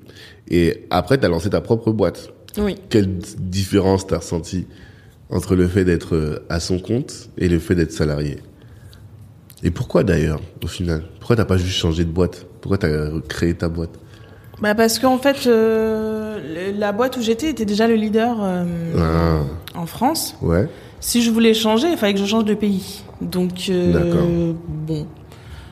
Et 0.49 0.85
après, 0.91 1.17
t'as 1.17 1.27
lancé 1.27 1.49
ta 1.49 1.61
propre 1.61 1.91
boîte. 1.91 2.29
Oui. 2.57 2.75
Quelle 2.89 3.17
différence 3.17 4.07
t'as 4.07 4.19
ressenti 4.19 4.67
entre 5.29 5.55
le 5.55 5.67
fait 5.67 5.83
d'être 5.83 6.15
euh, 6.15 6.45
à 6.49 6.59
son 6.59 6.79
compte 6.79 7.29
et 7.37 7.49
le 7.49 7.59
fait 7.59 7.75
d'être 7.75 7.91
salarié? 7.91 8.37
Et 9.63 9.71
pourquoi 9.71 10.03
d'ailleurs, 10.03 10.41
au 10.63 10.67
final? 10.67 11.03
Pourquoi 11.19 11.35
t'as 11.35 11.45
pas 11.45 11.57
juste 11.57 11.75
changé 11.75 12.05
de 12.05 12.11
boîte? 12.11 12.45
Pourquoi 12.61 12.77
t'as 12.77 13.09
créé 13.27 13.55
ta 13.55 13.67
boîte? 13.67 13.99
Bah 14.61 14.73
parce 14.75 14.99
qu'en 14.99 15.17
fait, 15.17 15.47
euh, 15.47 16.39
la 16.77 16.91
boîte 16.91 17.17
où 17.17 17.21
j'étais 17.21 17.49
était 17.49 17.65
déjà 17.65 17.87
le 17.87 17.95
leader 17.95 18.37
euh, 18.41 18.63
Ah. 18.97 19.79
en 19.79 19.85
France. 19.85 20.37
Ouais. 20.41 20.69
Si 21.01 21.21
je 21.21 21.29
voulais 21.29 21.53
changer, 21.53 21.89
il 21.91 21.97
fallait 21.97 22.13
que 22.13 22.19
je 22.19 22.25
change 22.25 22.45
de 22.45 22.53
pays. 22.53 23.03
Donc, 23.21 23.67
euh, 23.69 24.53
bon, 24.67 25.05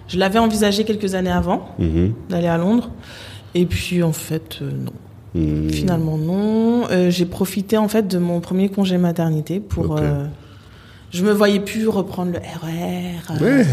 je 0.07 0.17
l'avais 0.19 0.39
envisagé 0.39 0.83
quelques 0.83 1.15
années 1.15 1.31
avant 1.31 1.69
Mhm. 1.79 2.13
d'aller 2.29 2.47
à 2.47 2.57
Londres. 2.57 2.89
Et 3.55 3.65
puis, 3.65 4.03
en 4.03 4.11
fait, 4.13 4.59
euh, 4.61 4.69
non. 4.71 4.91
Mhm. 5.41 5.69
Finalement, 5.69 6.17
non. 6.17 6.83
Euh, 6.91 7.09
J'ai 7.09 7.25
profité, 7.25 7.77
en 7.77 7.87
fait, 7.87 8.07
de 8.07 8.17
mon 8.17 8.39
premier 8.41 8.69
congé 8.69 8.97
maternité 8.97 9.59
pour... 9.59 9.91
Ok. 9.91 10.01
Je 11.13 11.23
me 11.23 11.31
voyais 11.31 11.59
plus 11.59 11.87
reprendre 11.87 12.31
le 12.31 12.39
RER, 12.39 13.41
euh, 13.41 13.63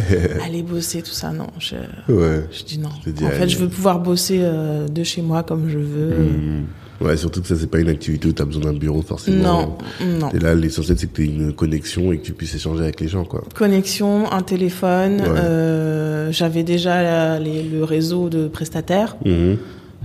aller 0.44 0.62
bosser, 0.62 1.02
tout 1.02 1.10
ça. 1.12 1.30
Non, 1.32 1.46
je, 1.58 1.76
Ouais. 2.12 2.44
je 2.52 2.64
dis 2.64 2.78
non. 2.78 2.88
Je 3.04 3.10
dis, 3.10 3.24
en 3.24 3.30
fait, 3.30 3.48
je 3.48 3.58
veux 3.58 3.68
pouvoir 3.68 3.98
bosser 4.00 4.38
euh, 4.42 4.86
de 4.88 5.02
chez 5.04 5.22
moi 5.22 5.42
comme 5.42 5.68
je 5.68 5.78
veux. 5.78 6.14
Mhm. 6.18 6.64
Ouais, 7.00 7.16
surtout 7.16 7.40
que 7.40 7.48
ça, 7.48 7.56
c'est 7.58 7.66
pas 7.70 7.78
une 7.78 7.88
activité 7.88 8.28
où 8.28 8.32
t'as 8.32 8.44
besoin 8.44 8.64
d'un 8.64 8.72
bureau, 8.78 9.00
forcément. 9.00 9.78
Non, 10.02 10.06
non. 10.18 10.28
Et 10.34 10.38
là, 10.38 10.54
l'essentiel, 10.54 10.98
c'est 10.98 11.06
que 11.06 11.16
t'aies 11.16 11.24
une 11.28 11.54
connexion 11.54 12.12
et 12.12 12.18
que 12.18 12.26
tu 12.26 12.34
puisses 12.34 12.54
échanger 12.54 12.82
avec 12.82 13.00
les 13.00 13.08
gens, 13.08 13.24
quoi. 13.24 13.42
Connexion, 13.54 14.30
un 14.30 14.42
téléphone. 14.42 15.22
Ouais. 15.22 15.26
euh, 15.28 16.30
J'avais 16.30 16.62
déjà 16.62 17.02
la- 17.02 17.38
les- 17.40 17.62
le 17.62 17.82
réseau 17.84 18.28
de 18.28 18.48
prestataires. 18.48 19.16
Mhm. 19.24 19.56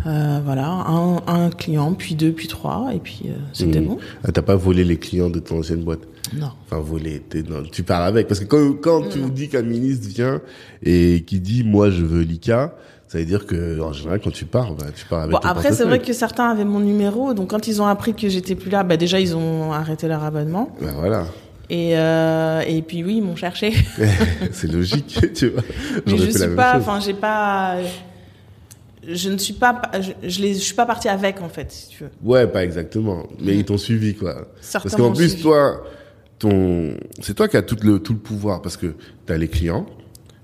Euh, 0.05 0.39
voilà, 0.45 0.67
un, 0.67 1.17
un 1.27 1.49
client, 1.49 1.93
puis 1.93 2.13
deux, 2.15 2.31
puis 2.31 2.47
trois, 2.47 2.91
et 2.93 2.99
puis 2.99 3.21
euh, 3.25 3.33
c'était 3.53 3.79
Mhm. 3.79 3.87
bon. 3.87 3.97
Ah, 4.23 4.31
t'as 4.31 4.43
pas 4.43 4.55
volé 4.55 4.83
les 4.83 4.97
clients 4.97 5.29
de 5.31 5.39
ton 5.39 5.59
ancienne 5.59 5.83
boîte? 5.83 6.01
Non. 6.35 6.51
Enfin, 6.65 6.79
volé, 6.79 7.21
t'es 7.27 7.41
dans- 7.43 7.63
tu 7.63 7.81
parles 7.83 8.03
avec. 8.07 8.27
Parce 8.27 8.39
que 8.39 8.45
quand, 8.45 8.73
quand 8.81 9.09
tu 9.09 9.19
dis 9.31 9.49
qu'un 9.49 9.61
ministre 9.63 10.07
vient 10.07 10.41
et 10.83 11.23
qui 11.25 11.39
dit, 11.39 11.63
moi, 11.63 11.89
je 11.89 12.03
veux 12.03 12.21
l'ICA, 12.21 12.75
ça 13.07 13.17
veut 13.19 13.25
dire 13.25 13.45
que, 13.47 13.79
en 13.81 13.93
général, 13.93 14.19
quand 14.23 14.31
tu 14.31 14.45
pars, 14.45 14.73
bah, 14.73 14.85
tu 14.95 15.05
pars 15.05 15.21
avec 15.21 15.31
Bon, 15.31 15.37
après, 15.43 15.71
c'est 15.71 15.85
vrai 15.85 15.99
que 15.99 16.13
certains 16.13 16.49
avaient 16.49 16.65
mon 16.65 16.79
numéro, 16.79 17.33
donc 17.33 17.49
quand 17.51 17.67
ils 17.67 17.81
ont 17.81 17.87
appris 17.87 18.13
que 18.13 18.27
j'étais 18.29 18.55
plus 18.55 18.69
là, 18.69 18.83
bah 18.83 18.97
déjà 18.97 19.19
ils 19.19 19.35
ont 19.35 19.71
arrêté 19.73 20.07
leur 20.07 20.23
abonnement. 20.23 20.69
Bah, 20.81 20.87
voilà. 20.97 21.25
Et, 21.71 21.97
euh, 21.97 22.61
et 22.67 22.81
puis 22.83 23.03
oui, 23.03 23.15
ils 23.17 23.23
m'ont 23.23 23.35
cherché. 23.35 23.73
c'est 24.51 24.71
logique, 24.71 25.19
tu 25.33 25.49
vois. 25.49 25.63
Mais 26.05 26.17
je 26.17 26.29
suis 26.29 26.55
pas, 26.55 26.77
enfin, 26.77 26.99
j'ai 26.99 27.13
pas, 27.15 27.77
je 29.07 29.29
ne 29.29 29.37
suis 29.37 29.53
pas, 29.53 29.81
je, 29.99 30.11
je, 30.27 30.41
les, 30.41 30.53
je 30.53 30.59
suis 30.59 30.73
pas 30.73 30.85
partie 30.85 31.07
avec 31.07 31.41
en 31.41 31.49
fait, 31.49 31.71
si 31.71 31.89
tu 31.89 32.03
veux. 32.03 32.09
Ouais, 32.23 32.47
pas 32.47 32.63
exactement. 32.63 33.27
Mais 33.39 33.55
ils 33.55 33.65
t'ont 33.65 33.77
suivi, 33.77 34.15
quoi. 34.15 34.47
Parce 34.73 34.95
qu'en 34.95 35.11
plus, 35.11 35.29
suivi. 35.29 35.43
toi, 35.43 35.83
ton, 36.39 36.95
c'est 37.21 37.33
toi 37.33 37.47
qui 37.47 37.57
as 37.57 37.61
tout 37.61 37.77
le, 37.83 37.99
tout 37.99 38.13
le 38.13 38.19
pouvoir 38.19 38.61
parce 38.61 38.77
que 38.77 38.95
t'as 39.25 39.37
les 39.37 39.47
clients 39.47 39.85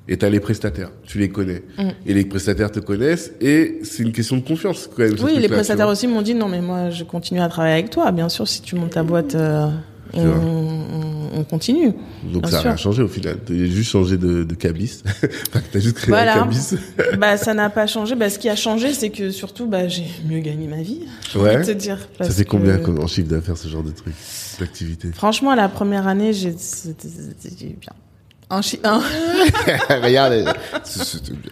et 0.08 0.18
t'as 0.18 0.30
les 0.30 0.40
prestataires. 0.40 0.92
Tu 1.04 1.20
les 1.20 1.30
connais. 1.30 1.64
Mm. 1.78 1.90
Et 2.06 2.14
les 2.14 2.26
prestataires 2.26 2.72
te 2.72 2.80
connaissent 2.80 3.32
et 3.40 3.80
c'est 3.84 4.04
une 4.04 4.12
question 4.12 4.38
de 4.38 4.42
confiance, 4.42 4.88
quand 4.88 5.04
même. 5.04 5.16
Oui, 5.24 5.38
les 5.38 5.48
tu 5.48 5.54
prestataires 5.54 5.88
aussi 5.88 6.08
m'ont 6.08 6.22
dit 6.22 6.36
non, 6.36 6.48
mais 6.48 6.62
moi 6.62 6.90
je 6.90 7.04
continue 7.04 7.42
à 7.42 7.50
travailler 7.50 7.76
avec 7.76 7.90
toi. 7.90 8.12
Bien 8.12 8.30
sûr, 8.30 8.48
si 8.48 8.62
tu 8.62 8.76
montes 8.76 8.92
ta 8.92 9.04
boîte, 9.04 9.36
euh, 9.36 9.68
Tu 9.68 9.76
on, 10.14 10.24
vois. 10.26 10.36
on, 10.44 11.40
on 11.40 11.44
continue. 11.44 11.94
Donc 12.34 12.46
ça 12.48 12.58
n'a 12.58 12.62
rien 12.62 12.76
changé 12.78 13.02
au 13.02 13.08
final. 13.08 13.38
T'as 13.46 13.54
juste 13.54 13.92
changé 13.92 14.18
de, 14.18 14.44
de 14.44 14.56
cabis. 14.56 15.04
enfin, 15.50 15.62
t'as 15.72 15.80
juste 15.80 15.96
créé 15.96 16.10
Voilà. 16.10 16.38
un 16.38 16.44
cabis. 16.44 16.76
bah, 17.18 17.38
ça 17.38 17.54
n'a 17.54 17.70
pas 17.70 17.88
changé. 17.88 18.16
Bah, 18.16 18.30
ce 18.30 18.38
qui 18.40 18.50
a 18.50 18.56
changé, 18.56 18.94
c'est 18.94 19.10
que 19.10 19.32
surtout, 19.32 19.68
bah, 19.68 19.88
j'ai 19.88 20.06
mieux 20.28 20.40
gagné 20.40 20.68
ma 20.68 20.82
vie. 20.82 21.06
Ouais. 21.36 21.62
te 21.64 21.72
dire. 21.72 21.98
Ça 22.20 22.30
fait 22.30 22.46
combien 22.46 22.78
que- 22.78 22.92
en 22.92 23.08
chiffre 23.08 23.30
d'affaires, 23.30 23.58
ce 23.58 23.68
genre 23.68 23.84
de 23.84 23.92
truc, 23.92 24.14
d'activité? 24.60 25.10
Franchement, 25.14 25.56
la 25.56 25.70
première 25.70 26.08
année, 26.08 26.34
j'ai, 26.34 26.52
bien. 26.52 27.94
Un 28.54 28.62
chi- 28.62 28.82
un- 28.84 29.00
Regarde, 30.04 30.54
c'était 30.84 31.32
bien, 31.34 31.52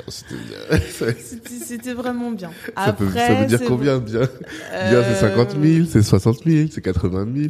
c'était 1.66 1.94
vraiment 1.94 2.32
bien. 2.32 2.50
ça 2.76 2.92
peut, 2.92 3.08
ça 3.16 3.36
veut 3.36 3.46
dire 3.46 3.62
combien, 3.66 4.00
bien? 4.00 4.20
Bien, 4.20 4.28
Euh, 4.74 5.04
c'est 5.14 5.22
50 5.22 5.56
000, 5.64 5.86
c'est 5.90 6.02
60 6.04 6.40
000, 6.46 6.68
c'est 6.72 6.82
80 6.82 7.26
000, 7.34 7.48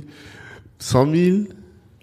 100 0.79 1.13
000? 1.13 1.37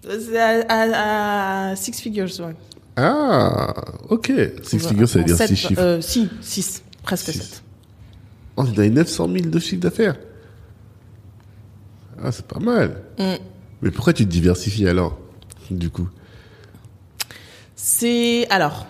C'est 0.03 0.39
à, 0.39 0.65
à, 0.69 1.69
à 1.71 1.75
six 1.75 1.99
figures, 1.99 2.29
ouais. 2.39 2.55
Ah, 2.95 3.73
ok. 4.09 4.31
Six 4.63 4.79
figures, 4.79 5.07
ça 5.09 5.19
veut 5.19 5.23
en 5.23 5.27
dire 5.27 5.37
sept, 5.37 5.49
six 5.49 5.55
chiffres. 5.55 5.81
Euh, 5.81 6.01
si, 6.01 6.29
six, 6.41 6.81
presque 7.03 7.31
Six. 7.31 7.39
sept. 7.39 7.63
On 8.55 8.65
est 8.65 8.71
dans 8.71 8.81
les 8.81 8.89
900 8.89 9.27
000 9.31 9.49
de 9.49 9.59
chiffre 9.59 9.81
d'affaires. 9.81 10.15
Ah, 12.23 12.31
c'est 12.31 12.47
pas 12.47 12.59
mal. 12.59 13.03
Mm. 13.19 13.33
Mais 13.83 13.91
pourquoi 13.91 14.13
tu 14.13 14.25
te 14.25 14.31
diversifies 14.31 14.87
alors, 14.87 15.19
du 15.69 15.89
coup? 15.91 16.09
C'est 17.75 18.47
alors. 18.49 18.87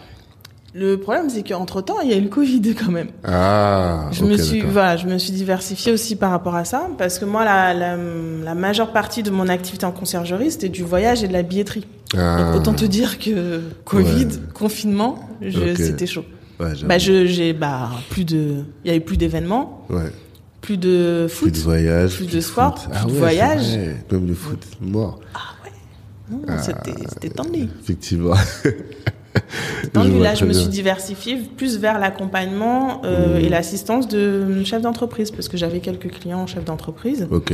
Le 0.79 0.97
problème, 0.97 1.27
c'est 1.29 1.41
qu'entre 1.41 1.81
temps, 1.81 2.01
il 2.01 2.09
y 2.11 2.13
a 2.13 2.17
eu 2.17 2.21
le 2.21 2.29
Covid 2.29 2.61
quand 2.79 2.91
même. 2.91 3.07
Ah, 3.23 4.09
Je 4.11 4.23
me 4.23 4.37
suis, 4.37 4.61
voilà, 4.61 4.95
je 4.95 5.07
me 5.07 5.17
suis 5.17 5.31
diversifiée 5.31 5.91
aussi 5.91 6.15
par 6.15 6.29
rapport 6.29 6.53
à 6.55 6.65
ça, 6.65 6.87
parce 6.99 7.17
que 7.17 7.25
moi, 7.25 7.43
la, 7.45 7.73
la, 7.73 7.97
la 7.97 8.53
majeure 8.53 8.91
partie 8.93 9.23
de 9.23 9.31
mon 9.31 9.47
activité 9.49 9.85
en 9.87 9.91
conciergerie, 9.91 10.51
c'était 10.51 10.69
du 10.69 10.83
voyage 10.83 11.23
et 11.23 11.27
de 11.27 11.33
la 11.33 11.41
billetterie. 11.41 11.87
Ah. 12.15 12.43
Donc, 12.43 12.61
autant 12.61 12.73
te 12.73 12.85
dire 12.85 13.17
que 13.17 13.61
Covid, 13.85 14.25
Ouais. 14.25 14.31
confinement, 14.53 15.17
c'était 15.75 16.05
chaud. 16.05 16.25
Ouais. 16.59 16.73
Bah, 16.85 16.99
je, 16.99 17.25
j'ai, 17.25 17.53
bah, 17.53 17.89
plus 18.11 18.23
de, 18.25 18.57
il 18.85 18.91
y 18.91 18.93
a 18.93 18.97
eu 18.97 19.01
plus 19.01 19.17
d'événements, 19.17 19.83
Ouais. 19.89 20.11
plus 20.61 20.77
de 20.77 21.25
Plus 21.27 21.35
foot. 21.35 21.51
de 21.53 21.59
voyage. 21.59 22.15
plus 22.17 22.27
de 22.27 22.39
sport, 22.39 22.75
plus 22.75 22.91
Ah 22.93 23.05
de 23.05 23.11
ouais, 23.13 23.17
voyage. 23.17 23.77
Même 24.11 24.27
le 24.27 24.33
foot, 24.35 24.63
mort. 24.81 25.19
Non, 26.29 26.39
c'était, 26.61 26.93
c'était 27.09 27.29
tendu. 27.29 27.67
Effectivement. 27.81 28.33
Là, 29.93 30.35
je 30.35 30.45
me 30.45 30.51
bien. 30.51 30.59
suis 30.59 30.69
diversifiée 30.69 31.37
plus 31.37 31.77
vers 31.79 31.99
l'accompagnement 31.99 33.01
euh, 33.05 33.39
Mmh. 33.39 33.45
et 33.45 33.49
l'assistance 33.49 34.07
de 34.07 34.63
chefs 34.63 34.81
d'entreprise 34.81 35.31
parce 35.31 35.47
que 35.49 35.57
j'avais 35.57 35.79
quelques 35.79 36.11
clients 36.11 36.45
chefs 36.47 36.65
d'entreprise. 36.65 37.27
Ok. 37.31 37.51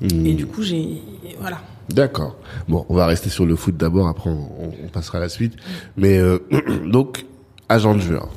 Hmm. 0.00 0.26
Et 0.26 0.34
du 0.34 0.46
coup, 0.46 0.62
j'ai, 0.62 1.00
voilà. 1.40 1.58
D'accord. 1.88 2.36
Bon, 2.68 2.86
on 2.88 2.94
va 2.94 3.06
rester 3.06 3.28
sur 3.30 3.44
le 3.46 3.54
foot 3.56 3.76
d'abord, 3.76 4.08
après 4.08 4.30
on, 4.30 4.34
on- 4.60 4.72
on 4.84 4.88
passera 4.88 5.18
à 5.18 5.20
la 5.20 5.28
suite. 5.28 5.54
Mais 5.96 6.18
euh, 6.18 6.38
donc, 6.86 7.24
agent 7.68 7.94
de 7.94 8.00
joueur. 8.00 8.28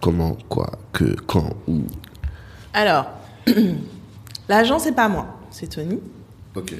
Comment, 0.00 0.36
quoi, 0.48 0.72
que, 0.92 1.14
quand, 1.26 1.50
où? 1.68 1.82
Alors, 2.74 3.06
l'agent, 4.48 4.78
c'est 4.78 4.92
pas 4.94 5.08
moi, 5.08 5.26
c'est 5.50 5.68
Tony. 5.68 5.98
Ok. 6.56 6.74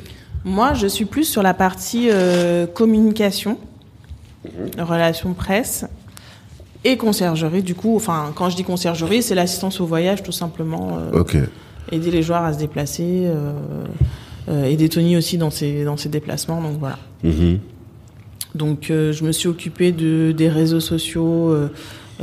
Moi, 0.45 0.75
je 0.75 0.87
suis 0.88 1.05
plus 1.05 1.25
sur 1.25 1.42
la 1.42 1.55
partie 1.55 2.09
euh, 2.11 2.66
communication, 2.66 3.59
relations 4.78 5.33
presse 5.35 5.85
et 6.85 6.96
conciergerie. 6.96 7.62
Du 7.62 7.74
coup, 7.74 7.94
enfin, 7.96 8.33
quand 8.35 8.50
je 8.50 8.57
dis 8.57 8.64
conciergerie, 8.64 9.22
c'est 9.22 9.35
l'assistance 9.35 9.81
au 9.81 9.87
voyage, 9.87 10.22
tout 10.22 10.33
simplement. 10.33 10.98
euh, 10.98 11.11
aider 11.90 12.11
les 12.11 12.22
joueurs 12.22 12.42
à 12.44 12.52
se 12.52 12.59
déplacer, 12.59 13.24
euh, 13.26 13.52
euh, 14.48 14.64
aider 14.64 14.88
Tony 14.88 15.16
aussi 15.16 15.37
dans 15.38 15.50
ses, 15.50 15.85
dans 15.85 15.96
ses 15.96 16.09
déplacements. 16.09 16.61
Donc 16.61 16.78
voilà. 16.78 16.98
Mhm. 17.22 17.59
Donc 18.55 18.90
euh, 18.90 19.12
je 19.12 19.24
me 19.24 19.33
suis 19.33 19.48
occupée 19.48 19.92
de, 19.92 20.33
des 20.37 20.48
réseaux 20.48 20.81
sociaux 20.81 21.50
euh, 21.50 21.68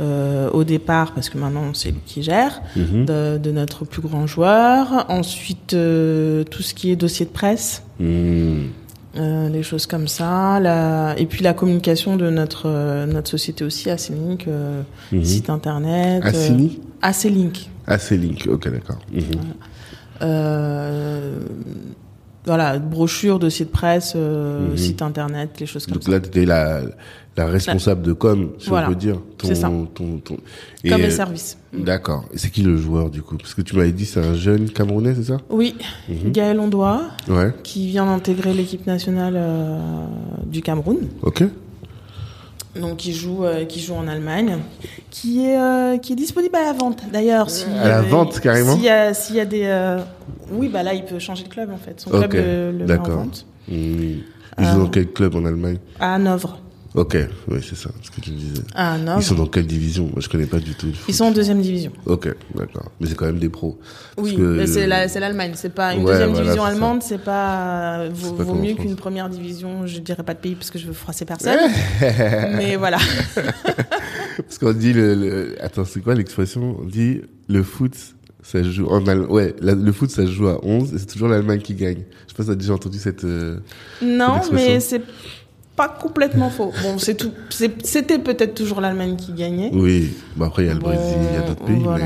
euh, 0.00 0.48
au 0.50 0.62
départ, 0.64 1.12
parce 1.12 1.28
que 1.28 1.36
maintenant 1.38 1.72
c'est 1.74 1.90
lui 1.90 2.00
qui 2.06 2.22
gère, 2.22 2.62
Mhm. 2.76 3.04
de, 3.04 3.38
de 3.42 3.50
notre 3.50 3.84
plus 3.84 4.00
grand 4.02 4.26
joueur. 4.26 5.06
Ensuite, 5.08 5.74
euh, 5.74 6.44
tout 6.44 6.62
ce 6.62 6.72
qui 6.74 6.90
est 6.90 6.96
dossier 6.96 7.26
de 7.26 7.30
presse. 7.30 7.82
Hmm. 7.98 8.66
Euh, 9.16 9.48
des 9.48 9.64
choses 9.64 9.86
comme 9.86 10.06
ça, 10.06 10.60
la... 10.60 11.14
et 11.18 11.26
puis 11.26 11.42
la 11.42 11.52
communication 11.52 12.16
de 12.16 12.30
notre 12.30 12.66
euh, 12.68 13.06
notre 13.06 13.28
société 13.28 13.64
aussi, 13.64 13.90
Aclink, 13.90 14.46
euh, 14.46 14.82
Mhm. 15.10 15.24
site 15.24 15.50
internet. 15.50 16.22
Euh, 16.26 16.28
Aclink. 16.28 16.78
Ah, 17.02 17.12
c'est 17.98 18.16
Link. 18.16 18.46
Ok, 18.48 18.70
d'accord. 18.70 19.00
Mhm. 19.12 19.22
Euh, 20.22 21.38
voilà, 22.44 22.78
brochure, 22.78 23.38
de 23.38 23.48
presse, 23.72 24.12
euh, 24.16 24.70
Mhm. 24.70 24.76
site 24.76 25.02
internet, 25.02 25.50
les 25.60 25.66
choses 25.66 25.86
comme 25.86 25.94
Donc 25.94 26.04
ça. 26.04 26.10
là, 26.12 26.20
tu 26.20 26.28
étais 26.28 26.44
la, 26.44 26.80
la 27.36 27.46
responsable 27.46 28.02
de 28.02 28.12
com, 28.12 28.50
si 28.58 28.68
Voilà. 28.68 28.86
on 28.86 28.90
peut 28.90 28.96
dire. 28.96 29.16
Ton, 29.38 29.54
ça. 29.54 29.68
Ton, 29.94 30.18
ton... 30.18 30.36
Comme 30.36 30.92
euh, 30.92 30.96
les 31.04 31.10
services. 31.10 31.56
D'accord. 31.72 32.24
Et 32.34 32.38
c'est 32.38 32.50
qui 32.50 32.62
le 32.62 32.76
joueur, 32.76 33.08
du 33.08 33.22
coup? 33.22 33.36
Parce 33.36 33.54
que 33.54 33.62
tu 33.62 33.76
m'avais 33.76 33.92
dit 33.92 34.04
c'est 34.04 34.20
un 34.20 34.34
jeune 34.34 34.68
Camerounais, 34.68 35.14
c'est 35.14 35.24
ça? 35.32 35.38
Oui, 35.48 35.74
Mhm. 36.08 36.32
Gaël 36.32 36.58
Ondois, 36.60 37.02
Ouais. 37.28 37.54
qui 37.62 37.86
vient 37.86 38.04
d'intégrer 38.06 38.52
l'équipe 38.52 38.86
nationale 38.86 39.34
euh, 39.36 39.78
du 40.44 40.60
Cameroun, 40.60 40.98
Ok. 41.22 41.44
donc 42.80 42.96
qui 42.98 43.12
joue, 43.12 43.44
euh, 43.44 43.64
qui 43.64 43.80
joue 43.80 43.94
en 43.94 44.06
Allemagne, 44.08 44.58
qui 45.10 45.44
est, 45.46 45.58
euh, 45.58 45.98
qui 45.98 46.12
est 46.12 46.16
disponible 46.16 46.56
à 46.56 46.64
la 46.64 46.72
vente 46.72 47.02
d'ailleurs. 47.12 47.48
Si, 47.48 47.64
À 47.64 47.88
la 47.88 48.02
vente, 48.02 48.38
carrément 48.40 48.74
S'il 48.74 48.84
y, 48.84 48.88
a- 48.88 49.14
s'il 49.14 49.36
y 49.36 49.40
a 49.40 49.44
des. 49.46 49.96
Oui, 50.52 50.68
bah 50.68 50.82
là, 50.82 50.94
il 50.94 51.04
peut 51.04 51.18
changer 51.20 51.44
de 51.44 51.48
club 51.48 51.70
en 51.72 51.76
fait. 51.78 52.00
Son 52.00 52.10
club 52.10 52.24
Ok, 52.24 52.34
le, 52.34 52.72
le 52.72 52.78
met 52.78 52.82
en 52.82 52.86
d'accord. 52.86 53.14
vente. 53.20 53.46
Hmm. 53.68 54.18
Ils 54.58 54.76
dans 54.76 54.88
quel 54.88 55.06
club 55.12 55.36
en 55.36 55.44
Allemagne? 55.46 55.78
À 56.00 56.14
Hanovre. 56.16 56.58
Ok, 56.94 57.16
oui, 57.48 57.58
c'est 57.62 57.76
ça, 57.76 57.90
ce 58.02 58.10
que 58.10 58.20
tu 58.20 58.32
me 58.32 58.36
disais. 58.36 58.62
À 58.74 58.94
Hanovre. 58.94 59.20
Ils 59.20 59.24
sont 59.24 59.36
dans 59.36 59.46
quelle 59.46 59.66
division? 59.66 60.06
Moi, 60.06 60.16
je 60.18 60.28
connais 60.28 60.46
pas 60.46 60.58
du 60.58 60.74
tout 60.74 60.86
le 60.86 60.92
foot. 60.92 61.04
Ils 61.08 61.14
sont 61.14 61.26
en 61.26 61.30
deuxième 61.30 61.60
division. 61.62 61.92
Ok, 62.04 62.28
d'accord. 62.56 62.90
Mais 63.00 63.06
c'est 63.06 63.14
quand 63.14 63.26
même 63.26 63.38
des 63.38 63.48
pros. 63.48 63.78
Oui, 64.18 64.34
que- 64.34 64.40
mais 64.42 64.66
c'est 64.66 64.88
la- 64.88 65.06
c'est 65.06 65.20
l'Allemagne. 65.20 65.52
C'est 65.54 65.72
pas 65.72 65.94
une 65.94 66.00
Ouais, 66.02 66.10
deuxième 66.12 66.30
voilà, 66.30 66.42
division 66.46 66.64
allemande. 66.64 67.02
C'est 67.04 67.22
pas 67.22 68.08
vaut, 68.12 68.32
pas 68.32 68.44
mieux 68.54 68.74
qu'une 68.74 68.96
première 68.96 69.28
division. 69.28 69.86
Je 69.86 70.00
dirais 70.00 70.24
pas 70.24 70.34
de 70.34 70.40
pays 70.40 70.56
parce 70.56 70.70
que 70.72 70.80
je 70.80 70.86
veux 70.88 70.92
froisser 70.92 71.24
personne. 71.24 71.58
mais 72.56 72.74
voilà. 72.76 72.98
Parce 74.36 74.58
qu'on 74.58 74.72
dit 74.72 74.92
le, 74.92 75.14
le- 75.14 75.56
Attends, 75.62 75.84
c'est 75.84 76.00
quoi 76.00 76.14
l'expression? 76.14 76.76
On 76.80 76.84
dit 76.86 77.20
le 77.48 77.62
foot, 77.62 77.94
ça 78.42 78.62
joue 78.62 78.86
en 78.88 79.06
Allemagne. 79.06 79.28
Ouais, 79.30 79.54
la- 79.60 79.74
le 79.74 79.92
foot, 79.92 80.10
ça 80.10 80.22
se 80.26 80.30
joue 80.32 80.48
à 80.48 80.64
11 80.64 80.94
et 80.94 80.98
c'est 80.98 81.06
toujours 81.06 81.28
l'Allemagne 81.28 81.60
qui 81.60 81.74
gagne. 81.74 82.04
Je 82.26 82.30
sais 82.32 82.36
pas 82.36 82.42
si 82.44 82.48
t'as 82.48 82.54
déjà 82.54 82.72
entendu 82.72 82.98
cette... 82.98 83.24
euh, 83.24 83.58
Non, 84.02 84.40
Cette 84.42 84.52
mais 84.52 84.80
c'est 84.80 85.02
pas 85.80 85.88
complètement 85.88 86.50
faux. 86.50 86.72
Bon, 86.82 86.98
c'est 86.98 87.14
tout. 87.14 87.32
C'était 87.48 88.18
peut-être 88.18 88.54
toujours 88.54 88.80
l'Allemagne 88.80 89.16
qui 89.16 89.32
gagnait. 89.32 89.70
Oui, 89.72 90.12
bon 90.36 90.44
après 90.46 90.64
il 90.64 90.66
y 90.66 90.70
a 90.70 90.74
le 90.74 90.80
Bon, 90.80 90.88
Brésil, 90.88 91.16
il 91.30 91.34
y 91.34 91.42
a 91.42 91.46
d'autres 91.46 91.64
pays, 91.64 91.80
voilà. 91.82 92.04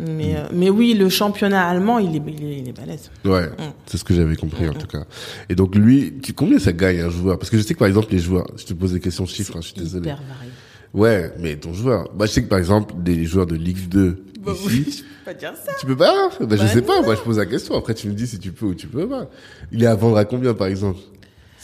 Mais, 0.00 0.36
euh, 0.36 0.40
mais 0.52 0.70
oui, 0.70 0.94
le 0.94 1.08
championnat 1.08 1.66
allemand, 1.66 1.98
il 1.98 2.14
est, 2.14 2.22
il 2.28 2.44
est, 2.44 2.58
il 2.58 2.68
est 2.68 2.72
balèze. 2.72 3.10
Ouais, 3.24 3.48
c'est 3.86 3.96
ce 3.98 4.04
que 4.04 4.14
j'avais 4.14 4.36
compris 4.36 4.68
en 4.68 4.74
tout 4.74 4.86
cas. 4.86 5.04
Et 5.48 5.54
donc 5.54 5.74
lui, 5.74 6.12
tu, 6.22 6.34
combien 6.34 6.58
ça 6.58 6.72
gagne 6.72 7.00
un 7.00 7.10
joueur? 7.10 7.38
Parce 7.38 7.50
que 7.50 7.56
je 7.56 7.62
sais 7.62 7.74
que 7.74 7.78
par 7.80 7.88
exemple 7.88 8.08
les 8.12 8.18
joueurs, 8.20 8.46
je 8.56 8.64
te 8.64 8.74
pose 8.74 8.92
des 8.92 9.00
questions 9.00 9.26
chiffres, 9.26 9.56
hein, 9.56 9.60
je 9.62 9.68
suis 9.68 9.76
désolé. 9.76 10.04
Hyper 10.10 10.18
varié. 10.28 10.50
Ouais, 10.94 11.32
mais 11.40 11.56
ton 11.56 11.72
joueur. 11.72 12.10
Bah, 12.14 12.26
je 12.26 12.32
sais 12.32 12.42
que 12.42 12.48
par 12.48 12.58
exemple, 12.58 12.94
des 12.98 13.24
joueurs 13.24 13.46
de 13.46 13.56
Ligue 13.56 13.88
2, 13.88 14.22
Bah 14.44 14.52
ici, 14.54 14.64
oui, 14.68 14.84
je 14.98 15.02
peux 15.02 15.04
pas 15.24 15.34
dire 15.34 15.52
ça. 15.66 15.72
tu 15.80 15.86
peux 15.86 15.96
pas 15.96 16.12
bah, 16.40 16.46
Je 16.50 16.56
Bah 16.56 16.68
sais 16.68 16.82
pas, 16.82 17.02
moi 17.02 17.14
je 17.16 17.20
pose 17.20 17.38
la 17.38 17.46
question, 17.46 17.74
après 17.76 17.94
tu 17.94 18.06
me 18.08 18.12
dis 18.14 18.26
si 18.28 18.38
tu 18.38 18.52
peux 18.52 18.66
ou 18.66 18.74
tu 18.74 18.86
peux 18.86 19.08
pas. 19.08 19.28
Il 19.72 19.82
est 19.82 19.86
à 19.86 19.94
vendre 19.96 20.16
à 20.18 20.24
combien 20.24 20.54
par 20.54 20.66
exemple? 20.68 21.00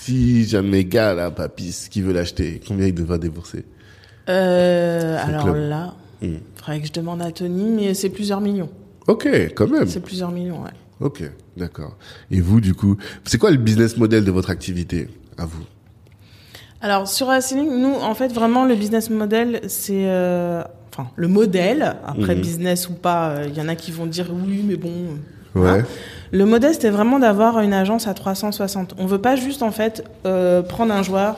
Si 0.04 0.44
j'ai 0.44 0.58
un 0.58 0.62
de 0.62 0.68
mes 0.68 0.84
gars 0.84 1.14
là, 1.14 1.30
Papis, 1.30 1.86
qui 1.90 2.02
veut 2.02 2.12
l'acheter, 2.12 2.60
combien 2.68 2.86
il 2.86 2.94
devra 2.94 3.16
débourser? 3.16 3.64
Euh, 4.28 5.16
alors 5.18 5.44
club. 5.44 5.56
là, 5.56 5.94
Hmm. 6.20 6.36
faudrait 6.56 6.80
que 6.82 6.86
je 6.88 6.92
demande 6.92 7.22
à 7.22 7.30
Tony, 7.32 7.70
mais 7.70 7.94
c'est 7.94 8.10
plusieurs 8.10 8.42
millions. 8.42 8.68
Ok, 9.08 9.26
quand 9.54 9.66
même. 9.66 9.86
C'est 9.88 10.00
plusieurs 10.00 10.30
millions, 10.30 10.62
ouais. 10.62 10.70
Ok, 11.00 11.22
d'accord. 11.56 11.96
Et 12.30 12.40
vous 12.42 12.60
du 12.60 12.74
coup, 12.74 12.98
c'est 13.24 13.38
quoi 13.38 13.50
le 13.50 13.56
business 13.56 13.96
model 13.96 14.26
de 14.26 14.30
votre 14.30 14.50
activité 14.50 15.08
à 15.38 15.46
vous? 15.46 15.64
Alors 16.82 17.08
sur 17.08 17.30
Asseling, 17.30 17.80
nous 17.80 17.94
en 17.94 18.14
fait 18.14 18.30
vraiment 18.30 18.66
le 18.66 18.74
business 18.74 19.08
model 19.08 19.62
c'est 19.68 20.04
euh, 20.06 20.62
enfin 20.92 21.08
le 21.16 21.28
modèle 21.28 21.96
après 22.06 22.34
Mhm. 22.34 22.42
business 22.42 22.90
ou 22.90 22.92
pas, 22.92 23.30
euh, 23.30 23.46
il 23.48 23.54
y 23.56 23.60
en 23.62 23.68
a 23.68 23.74
qui 23.74 23.90
vont 23.90 24.04
dire 24.04 24.26
oui 24.30 24.62
mais 24.66 24.76
bon. 24.76 24.90
euh, 25.56 25.60
Ouais. 25.60 25.84
Le 26.34 26.44
modèle 26.46 26.72
c'était 26.74 26.90
vraiment 26.90 27.20
d'avoir 27.20 27.60
une 27.60 27.72
agence 27.72 28.08
à 28.08 28.12
360. 28.14 28.94
On 28.98 29.06
veut 29.06 29.20
pas 29.20 29.36
juste 29.36 29.62
en 29.62 29.70
fait 29.70 30.04
euh, 30.26 30.62
prendre 30.62 30.92
un 30.92 31.02
joueur, 31.04 31.36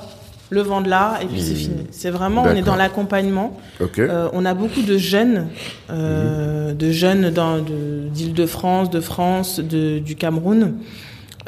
le 0.49 0.63
vendre 0.63 0.89
là 0.89 1.19
et 1.23 1.27
puis 1.27 1.43
c'est 1.43 1.51
Mhm. 1.51 1.57
fini. 1.57 1.87
C'est 1.91 2.11
vraiment 2.11 2.45
on 2.45 2.55
est 2.57 2.63
dans 2.63 2.77
l'accompagnement. 2.77 3.57
Euh, 3.99 4.29
on 4.33 4.45
a 4.47 4.55
beaucoup 4.55 4.81
de 4.81 4.97
jeunes, 4.97 5.49
euh, 5.91 6.73
de 6.73 6.91
jeunes 6.93 7.29
dans, 7.31 7.59
de, 7.59 8.09
d'Île-de-France, 8.11 8.89
de 8.89 9.01
France, 9.01 9.61
de, 9.61 9.99
du 9.99 10.17
Cameroun, 10.17 10.75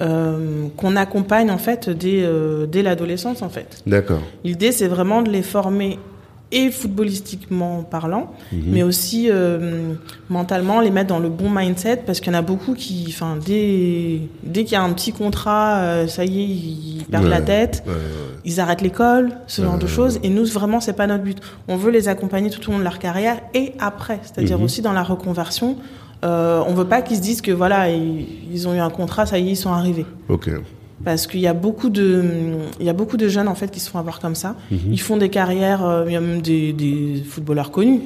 euh, 0.02 0.66
qu'on 0.76 0.94
accompagne 0.96 1.50
en 1.50 1.58
fait 1.58 1.88
dès, 1.88 2.20
euh, 2.24 2.66
dès 2.66 2.82
l'adolescence 2.82 3.40
en 3.40 3.48
fait. 3.48 3.82
D'accord. 3.86 4.20
L'idée 4.44 4.72
c'est 4.72 4.88
vraiment 4.88 5.22
de 5.22 5.30
les 5.30 5.42
former 5.42 5.98
et 6.50 6.70
footballistiquement 6.70 7.82
parlant, 7.82 8.32
Mhm. 8.52 8.62
mais 8.66 8.82
aussi 8.82 9.28
euh, 9.30 9.92
mentalement 10.30 10.80
les 10.80 10.90
mettre 10.90 11.08
dans 11.08 11.18
le 11.18 11.28
bon 11.28 11.50
mindset 11.50 11.98
parce 12.06 12.20
qu'il 12.20 12.32
y 12.32 12.36
en 12.36 12.38
a 12.38 12.42
beaucoup 12.42 12.74
qui, 12.74 13.04
enfin 13.08 13.36
dès 13.44 14.20
dès 14.42 14.64
qu'il 14.64 14.72
y 14.72 14.76
a 14.76 14.82
un 14.82 14.92
petit 14.92 15.12
contrat, 15.12 15.78
euh, 15.80 16.06
ça 16.06 16.24
y 16.24 16.40
est 16.40 16.44
ils 16.46 17.04
perdent 17.10 17.26
la 17.26 17.40
tête 17.42 17.82
Ouais, 17.86 17.92
ouais. 17.92 17.98
ils 18.44 18.60
arrêtent 18.60 18.80
l'école, 18.82 19.32
ce 19.46 19.62
genre 19.62 19.78
de 19.78 19.86
choses. 19.86 20.20
Et 20.22 20.30
nous, 20.30 20.44
vraiment, 20.46 20.80
c'est 20.80 20.92
pas 20.94 21.06
notre 21.06 21.22
but. 21.24 21.38
On 21.68 21.76
veut 21.76 21.90
les 21.90 22.08
accompagner 22.08 22.50
tout 22.50 22.66
au 22.68 22.72
long 22.72 22.78
de 22.78 22.84
leur 22.84 22.98
carrière 22.98 23.38
et 23.54 23.72
après, 23.78 24.20
c'est-à-dire 24.22 24.58
Mhm. 24.58 24.64
aussi 24.64 24.82
dans 24.82 24.92
la 24.92 25.02
reconversion. 25.02 25.76
Euh, 26.24 26.62
on 26.66 26.74
veut 26.74 26.84
pas 26.86 27.00
qu'ils 27.02 27.16
se 27.18 27.22
disent 27.22 27.42
que 27.42 27.52
voilà, 27.52 27.90
ils, 27.90 28.26
ils 28.52 28.66
ont 28.66 28.74
eu 28.74 28.78
un 28.80 28.90
contrat, 28.90 29.24
ça 29.26 29.38
y 29.38 29.48
est, 29.48 29.52
ils 29.52 29.56
sont 29.56 29.72
arrivés. 29.72 30.06
Ok. 30.28 30.50
Parce 31.04 31.26
qu'il 31.26 31.40
y 31.40 31.46
a 31.46 31.54
beaucoup 31.54 31.90
de, 31.90 32.24
il 32.80 32.86
y 32.86 32.88
a 32.88 32.92
beaucoup 32.92 33.16
de 33.16 33.28
jeunes 33.28 33.48
en 33.48 33.54
fait 33.54 33.70
qui 33.70 33.80
se 33.80 33.88
font 33.88 33.98
avoir 33.98 34.18
comme 34.20 34.34
ça. 34.34 34.56
Mhm. 34.70 34.78
Ils 34.90 35.00
font 35.00 35.16
des 35.16 35.28
carrières, 35.28 35.84
euh, 35.86 36.04
il 36.06 36.12
y 36.12 36.16
a 36.16 36.20
même 36.20 36.42
des, 36.42 36.72
des 36.72 37.22
footballeurs 37.28 37.70
connus. 37.70 38.00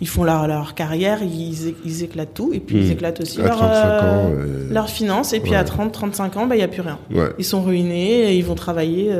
Ils 0.00 0.08
font 0.08 0.24
leur, 0.24 0.46
leur 0.46 0.74
carrière, 0.74 1.20
ils, 1.22 1.74
ils 1.84 2.02
éclatent 2.02 2.34
tout 2.34 2.50
et 2.52 2.60
puis 2.60 2.76
ils 2.78 2.84
Mhm. 2.86 2.92
éclatent 2.92 3.20
aussi 3.22 3.40
À 3.40 3.44
leur, 3.44 3.56
35 3.58 3.68
euh, 3.86 4.00
ans, 4.00 4.30
euh, 4.36 4.68
leurs 4.70 4.90
finances. 4.90 5.32
Et 5.32 5.40
puis 5.40 5.52
ouais. 5.52 5.56
à 5.56 5.64
30, 5.64 5.92
35 5.92 6.36
ans, 6.36 6.46
bah, 6.46 6.56
il 6.56 6.60
y 6.60 6.62
a 6.64 6.68
plus 6.68 6.82
rien. 6.82 6.98
Ouais. 7.14 7.30
Ils 7.38 7.44
sont 7.44 7.62
ruinés 7.62 8.30
et 8.32 8.36
ils 8.36 8.44
vont 8.44 8.56
travailler 8.56 9.10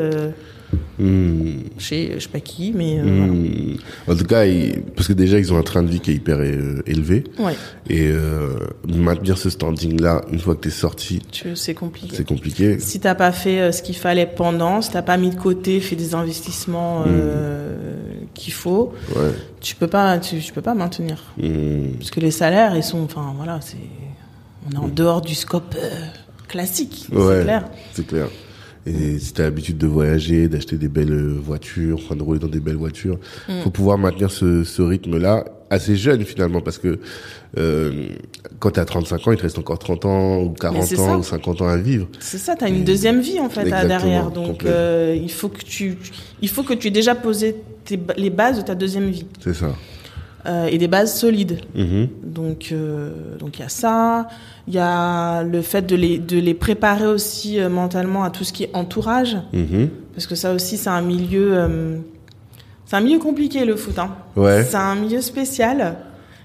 Hmm. 0.99 1.63
chez 1.79 2.13
je 2.15 2.21
sais 2.21 2.29
pas 2.29 2.39
qui, 2.41 2.73
mais 2.73 2.99
euh, 3.01 3.03
voilà. 3.03 3.33
Hmm. 3.33 3.77
En 4.07 4.15
tout 4.17 4.25
cas, 4.25 4.45
ils- 4.45 4.81
parce 4.95 5.09
que 5.09 5.13
déjà 5.13 5.39
ils 5.39 5.53
ont 5.53 5.57
un 5.59 5.63
train 5.65 5.83
de 5.83 5.89
vie 5.91 5.99
qui 6.01 6.13
est 6.13 6.15
hyper 6.15 6.37
euh, 6.39 6.83
élevé 6.87 7.25
Ouais, 7.39 7.55
et 7.91 8.09
euh, 8.13 8.51
maintenir 8.87 9.37
ce 9.37 9.51
standing-là 9.51 10.23
une 10.33 10.39
fois 10.39 10.55
que 10.55 10.61
t'es 10.61 10.71
sorti, 10.71 11.21
tu- 11.33 11.57
c'est 11.57 11.75
compliqué. 11.75 12.15
c'est 12.17 12.27
compliqué. 12.27 12.79
Si 12.79 13.01
t'as 13.01 13.15
pas 13.17 13.33
fait 13.33 13.73
ce 13.73 13.83
qu'il 13.83 13.97
fallait 13.97 14.27
pendant, 14.27 14.83
si 14.83 14.91
t'as 14.93 15.03
pas 15.03 15.17
mis 15.17 15.31
de 15.31 15.35
côté, 15.41 15.81
fait 15.81 15.97
des 15.97 16.15
investissements 16.15 17.05
euh, 17.09 17.75
qu'il 18.35 18.53
faut, 18.53 18.93
Ouais. 19.17 19.33
tu 19.61 19.75
peux 19.75 19.89
pas, 19.89 20.19
tu, 20.19 20.39
tu 20.39 20.53
peux 20.53 20.63
pas 20.63 20.75
maintenir. 20.75 21.25
Hmm. 21.43 21.89
Parce 21.99 22.11
que 22.13 22.21
les 22.21 22.31
salaires, 22.31 22.77
ils 22.77 22.83
sont, 22.85 23.03
enfin 23.03 23.33
voilà, 23.37 23.59
c'est, 23.63 23.77
on 24.69 24.75
est 24.75 24.79
en 24.79 24.89
dehors 24.89 25.23
du 25.23 25.35
scope 25.35 25.75
classique, 26.49 27.09
Ouais. 27.13 27.39
c'est 27.39 27.43
clair. 27.43 27.65
C'est 27.93 28.07
clair. 28.07 28.29
Et 28.87 29.19
si 29.19 29.33
tu 29.33 29.41
as 29.41 29.45
l'habitude 29.45 29.79
de 29.79 29.87
voyager, 29.87 30.47
d'acheter 30.49 30.77
des 30.77 30.89
belles 30.89 31.15
voitures, 31.43 31.99
enfin 32.05 32.17
de 32.17 32.23
rouler 32.23 32.39
dans 32.39 32.49
des 32.49 32.61
belles 32.61 32.77
voitures, 32.77 33.19
Mm. 33.49 33.61
faut 33.63 33.71
pouvoir 33.71 33.97
maintenir 33.99 34.31
ce, 34.31 34.63
ce 34.65 34.83
rythme-là 34.83 35.45
assez 35.71 35.97
jeune 35.97 36.23
finalement 36.25 36.61
parce 36.61 36.79
que 36.79 36.99
euh, 37.59 38.09
quand 38.59 38.73
tu 38.73 38.81
as 38.81 38.85
35 38.85 39.27
ans, 39.27 39.33
il 39.33 39.39
te 39.39 39.43
reste 39.43 39.59
encore 39.59 39.79
30 39.79 40.05
ans 40.05 40.43
ou 40.43 40.51
40 40.51 40.83
c'est 40.85 40.99
ans 40.99 41.07
ça. 41.07 41.19
ou 41.19 41.23
50 41.23 41.63
ans 41.63 41.69
à 41.69 41.77
vivre. 41.77 42.09
C'est 42.21 42.39
ça, 42.39 42.55
tu 42.57 42.65
as 42.65 42.69
une 42.69 42.85
deuxième 42.85 43.21
vie 43.21 43.41
en 43.41 43.49
fait 43.49 43.73
à 43.73 43.85
derrière. 43.87 44.31
Donc 44.31 44.65
euh, 44.65 45.17
il 45.21 45.31
faut 45.31 45.49
que 45.49 45.63
tu 45.65 45.97
il 46.43 46.49
faut 46.49 46.63
que 46.63 46.75
tu 46.75 46.89
aies 46.89 46.93
déjà 46.93 47.15
posé 47.15 47.57
tes 47.85 47.99
les 48.17 48.31
bases 48.31 48.59
de 48.59 48.63
ta 48.63 48.75
deuxième 48.75 49.09
vie 49.11 49.27
C'est 49.43 49.55
ça. 49.55 49.75
Euh, 50.47 50.67
et 50.67 50.77
des 50.77 50.89
bases 50.89 51.19
solides. 51.19 51.61
Mhm. 51.75 52.09
Donc 52.23 52.69
euh, 52.71 53.37
donc 53.39 53.59
il 53.59 53.63
y 53.63 53.65
a 53.65 53.71
ça, 53.71 54.29
il 54.69 54.75
y 54.75 54.79
a 54.79 55.43
le 55.43 55.63
fait 55.63 55.81
de 55.87 55.97
les 55.97 56.19
de 56.19 56.39
les 56.39 56.53
préparer 56.53 57.07
aussi 57.07 57.59
euh, 57.59 57.71
mentalement 57.71 58.25
à 58.25 58.31
tout 58.31 58.45
ce 58.45 58.53
qui 58.53 58.65
est 58.65 58.71
entourage 58.75 59.39
Mhm. 59.55 59.89
parce 60.15 60.27
que 60.27 60.35
ça 60.35 60.53
aussi 60.53 60.77
c'est 60.77 60.91
un 60.91 61.01
milieu 61.01 61.65
c'est 62.85 62.97
un 62.97 63.01
milieu 63.01 63.19
compliqué 63.19 63.65
le 63.65 63.75
foot 63.75 63.99
hein. 63.99 64.11
Ouais. 64.37 64.65
C'est 64.65 64.77
un 64.77 64.95
milieu 64.97 65.23
spécial. 65.23 65.97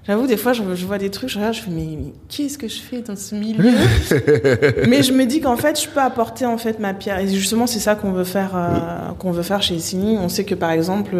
J'avoue, 0.07 0.25
des 0.27 0.37
fois, 0.37 0.53
je, 0.53 0.63
je 0.73 0.85
vois 0.87 0.97
des 0.97 1.11
trucs, 1.11 1.29
je 1.29 1.37
regarde, 1.37 1.53
je 1.53 1.61
fais, 1.61 1.69
mais, 1.69 1.85
mais 2.01 2.13
qu'est-ce 2.29 2.57
que 2.57 2.67
je 2.69 2.79
fais 2.79 3.01
dans 3.01 3.15
ce 3.17 3.35
milieu? 3.35 3.63
Mais 4.87 5.03
je 5.03 5.13
me 5.13 5.25
dis 5.25 5.39
qu'en 5.39 5.57
fait, 5.57 5.79
je 5.79 5.87
peux 5.87 5.99
apporter 5.99 6.47
en 6.47 6.57
fait 6.57 6.79
ma 6.79 6.95
pierre. 6.95 7.19
Et 7.19 7.27
justement, 7.27 7.67
c'est 7.67 7.79
ça 7.79 7.93
qu'on 7.93 8.11
veut 8.11 8.23
faire, 8.23 8.51
qu'on 9.19 9.31
veut 9.31 9.43
faire 9.43 9.61
chez 9.61 9.77
Sini. 9.77 10.17
On 10.17 10.27
sait 10.29 10.45
que 10.45 10.55
par 10.55 10.71
exemple, 10.71 11.15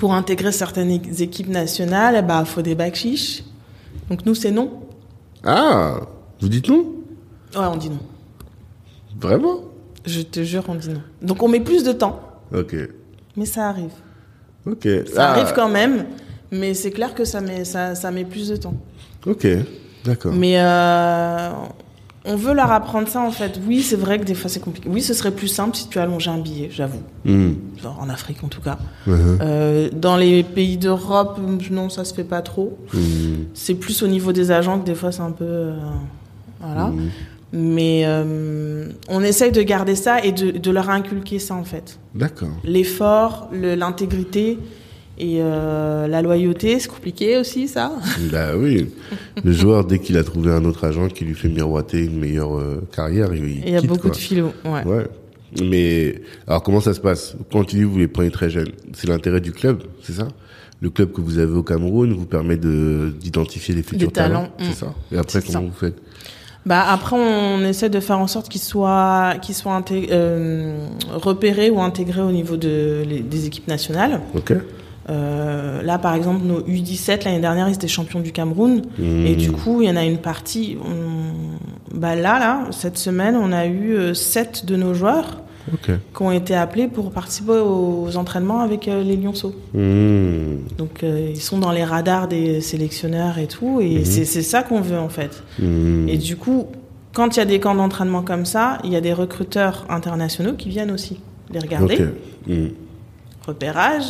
pour 0.00 0.14
intégrer 0.14 0.50
certaines 0.50 0.90
équipes 1.20 1.50
nationales, 1.50 2.16
eh 2.18 2.22
ben, 2.22 2.42
faut 2.46 2.62
des 2.62 2.74
bacs 2.74 2.94
chiches. 2.94 3.44
Donc 4.08 4.24
nous, 4.24 4.34
c'est 4.34 4.50
non. 4.50 4.80
Ah, 5.44 6.00
vous 6.40 6.48
dites 6.48 6.66
non? 6.70 6.86
Ouais, 7.54 7.66
on 7.70 7.76
dit 7.76 7.90
non. 7.90 7.98
Vraiment? 9.20 9.56
Je 10.06 10.22
te 10.22 10.42
jure, 10.42 10.64
on 10.68 10.74
dit 10.74 10.88
non. 10.88 11.02
Donc 11.20 11.42
on 11.42 11.48
met 11.48 11.60
plus 11.60 11.84
de 11.84 11.92
temps, 11.92 12.18
Ok. 12.50 12.74
mais 13.36 13.44
ça 13.44 13.68
arrive. 13.68 13.92
Ok. 14.66 14.88
Ça 15.12 15.28
Ah, 15.28 15.30
arrive 15.32 15.52
quand 15.54 15.68
même, 15.68 16.06
mais 16.50 16.72
c'est 16.72 16.92
clair 16.92 17.14
que 17.14 17.26
ça 17.26 17.42
met, 17.42 17.66
ça, 17.66 17.94
ça 17.94 18.10
met 18.10 18.24
plus 18.24 18.48
de 18.48 18.56
temps. 18.56 18.74
Ok, 19.26 19.46
d'accord. 20.06 20.32
Mais 20.32 20.54
euh, 20.58 21.50
on 22.24 22.36
veut 22.36 22.52
leur 22.54 22.70
apprendre 22.70 23.08
ça 23.08 23.20
en 23.20 23.30
fait. 23.30 23.58
Oui, 23.66 23.82
c'est 23.82 23.96
vrai 23.96 24.18
que 24.18 24.24
des 24.24 24.34
fois 24.34 24.50
c'est 24.50 24.60
compliqué. 24.60 24.88
Oui, 24.90 25.00
ce 25.02 25.14
serait 25.14 25.30
plus 25.30 25.48
simple 25.48 25.76
si 25.76 25.88
tu 25.88 25.98
allongeais 25.98 26.30
un 26.30 26.38
billet, 26.38 26.68
j'avoue. 26.70 27.00
Genre 27.24 27.98
en 28.00 28.08
Afrique 28.10 28.44
en 28.44 28.48
tout 28.48 28.60
cas. 28.60 28.78
Mhm. 29.06 29.38
Euh, 29.40 29.88
dans 29.92 30.16
les 30.16 30.42
pays 30.42 30.76
d'Europe, 30.76 31.38
non, 31.70 31.88
ça 31.88 32.04
se 32.04 32.12
fait 32.14 32.24
pas 32.24 32.42
trop. 32.42 32.78
Mhm. 32.92 33.46
C'est 33.54 33.74
plus 33.74 34.02
au 34.02 34.06
niveau 34.06 34.32
des 34.32 34.50
agents 34.50 34.78
que 34.78 34.84
des 34.86 34.94
fois 34.94 35.12
c'est 35.12 35.22
un 35.22 35.30
peu. 35.32 35.44
euh, 35.44 35.76
voilà. 36.60 36.88
Mhm. 36.88 37.10
Mais 37.52 38.02
euh, 38.04 38.90
on 39.08 39.22
essaye 39.22 39.50
de 39.50 39.62
garder 39.62 39.96
ça 39.96 40.22
et 40.24 40.30
de, 40.30 40.52
de 40.52 40.70
leur 40.70 40.88
inculquer 40.88 41.38
ça 41.40 41.54
en 41.54 41.64
fait. 41.64 41.98
D'accord. 42.14 42.50
L'effort, 42.62 43.48
le- 43.52 43.74
l'intégrité 43.74 44.56
et 45.20 45.38
euh, 45.42 46.06
la 46.06 46.22
loyauté, 46.22 46.80
c'est 46.80 46.88
compliqué 46.88 47.36
aussi 47.36 47.68
ça. 47.68 47.92
Bah 48.32 48.56
oui. 48.56 48.88
Le 49.44 49.52
joueur, 49.52 49.84
dès 49.84 49.98
qu'il 49.98 50.16
a 50.16 50.24
trouvé 50.24 50.50
un 50.50 50.64
autre 50.64 50.84
agent 50.84 51.08
qui 51.08 51.24
lui 51.26 51.34
fait 51.34 51.48
miroiter 51.48 52.04
une 52.04 52.18
meilleure 52.18 52.56
euh, 52.58 52.80
carrière, 52.94 53.34
il, 53.34 53.58
Il 53.66 53.68
y 53.70 53.76
a 53.76 53.80
quitte, 53.80 53.88
beaucoup 53.90 54.08
quoi. 54.08 54.10
de 54.12 54.16
philo. 54.16 54.52
Ouais. 54.64 54.82
Ouais. 54.84 55.06
Mais 55.62 56.22
alors 56.46 56.62
comment 56.62 56.80
ça 56.80 56.94
se 56.94 57.00
passe? 57.00 57.36
Quand 57.52 57.64
tu 57.64 57.76
dis 57.76 57.82
vous 57.82 57.98
les 57.98 58.08
prenez 58.08 58.30
très 58.30 58.48
jeunes, 58.48 58.70
c'est 58.94 59.08
l'intérêt 59.08 59.40
du 59.40 59.52
club, 59.52 59.82
c'est 60.02 60.14
ça? 60.14 60.28
Le 60.80 60.88
club 60.88 61.12
que 61.12 61.20
vous 61.20 61.38
avez 61.38 61.52
au 61.52 61.62
Cameroun 61.62 62.12
vous 62.14 62.24
permet 62.24 62.56
de 62.56 63.12
d'identifier 63.20 63.74
les 63.74 63.82
futurs 63.82 64.12
talents, 64.12 64.48
c'est 64.58 64.70
mm. 64.70 64.74
ça? 64.74 64.94
Et 65.12 65.18
après 65.18 65.42
comment 65.42 65.52
ça. 65.52 65.60
vous 65.60 65.72
faites? 65.78 65.96
Bah 66.66 66.84
après, 66.88 67.16
on 67.16 67.64
essaie 67.64 67.88
de 67.88 68.00
faire 68.00 68.18
en 68.18 68.26
sorte 68.26 68.48
qu'ils 68.48 68.60
soient, 68.60 69.34
qu'ils 69.40 69.54
soient 69.54 69.82
euh, 69.92 70.86
repérés 71.14 71.70
ou 71.70 71.80
intégrés 71.80 72.20
au 72.20 72.32
niveau 72.32 72.56
de, 72.56 73.02
les- 73.06 73.20
des 73.20 73.46
équipes 73.46 73.66
nationales. 73.68 74.20
Ok. 74.34 74.52
Euh, 75.10 75.82
là, 75.82 75.98
par 75.98 76.14
exemple, 76.14 76.44
nos 76.44 76.60
U17 76.60 77.24
l'année 77.24 77.40
dernière, 77.40 77.68
ils 77.68 77.74
étaient 77.74 77.88
champions 77.88 78.20
du 78.20 78.32
Cameroun. 78.32 78.82
Mmh. 78.98 79.26
Et 79.26 79.34
du 79.34 79.50
coup, 79.52 79.82
il 79.82 79.88
y 79.88 79.90
en 79.90 79.96
a 79.96 80.04
une 80.04 80.18
partie. 80.18 80.76
on- 80.84 81.58
Bah 81.92 82.14
là, 82.14 82.38
là, 82.38 82.60
cette 82.70 82.96
semaine, 82.98 83.34
on 83.36 83.50
a 83.52 83.66
eu 83.66 83.94
euh, 83.94 84.14
sept 84.14 84.64
de 84.66 84.76
nos 84.76 84.94
joueurs 84.94 85.42
qui 85.84 86.22
ont 86.22 86.30
été 86.32 86.54
appelés 86.54 86.88
pour 86.88 87.10
participer 87.10 87.52
aux 87.64 88.16
entraînements 88.16 88.60
avec 88.60 88.88
euh, 88.88 89.02
les 89.02 89.16
Lionceaux. 89.16 89.54
Mmh. 89.74 90.76
Donc, 90.78 91.02
euh, 91.02 91.30
ils 91.30 91.40
sont 91.40 91.58
dans 91.58 91.72
les 91.72 91.84
radars 91.84 92.28
des 92.28 92.60
sélectionneurs 92.60 93.38
et 93.38 93.46
tout. 93.46 93.80
Et 93.80 94.04
c'est 94.04 94.24
c'est 94.24 94.42
ça 94.42 94.62
qu'on 94.62 94.80
veut 94.80 94.98
en 94.98 95.08
fait. 95.08 95.42
Mmh. 95.58 96.08
Et 96.08 96.16
du 96.18 96.36
coup, 96.36 96.66
quand 97.12 97.36
il 97.36 97.40
y 97.40 97.42
a 97.42 97.46
des 97.46 97.58
camps 97.60 97.74
d'entraînement 97.74 98.22
comme 98.22 98.46
ça, 98.46 98.78
il 98.84 98.92
y 98.92 98.96
a 98.96 99.00
des 99.00 99.12
recruteurs 99.12 99.84
internationaux 99.90 100.54
qui 100.54 100.68
viennent 100.70 100.92
aussi 100.92 101.20
les 101.52 101.58
regarder. 101.60 101.94
Ok. 101.94 102.00
Mmh. 102.46 102.66
Repérage, 103.46 104.04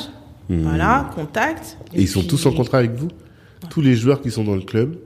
Mmh. 0.51 0.63
voilà, 0.63 1.09
contact. 1.15 1.79
Et 1.95 2.03
ils 2.03 2.09
sont 2.09 2.23
tous 2.25 2.45
en 2.47 2.53
contrat 2.53 2.79
avec 2.79 2.93
vous 2.95 3.09
Tous 3.71 3.81
les 3.81 3.95
joueurs 3.95 4.21
qui 4.21 4.31
sont 4.33 4.43
dans 4.45 4.57
le 4.57 4.63
club 4.63 4.97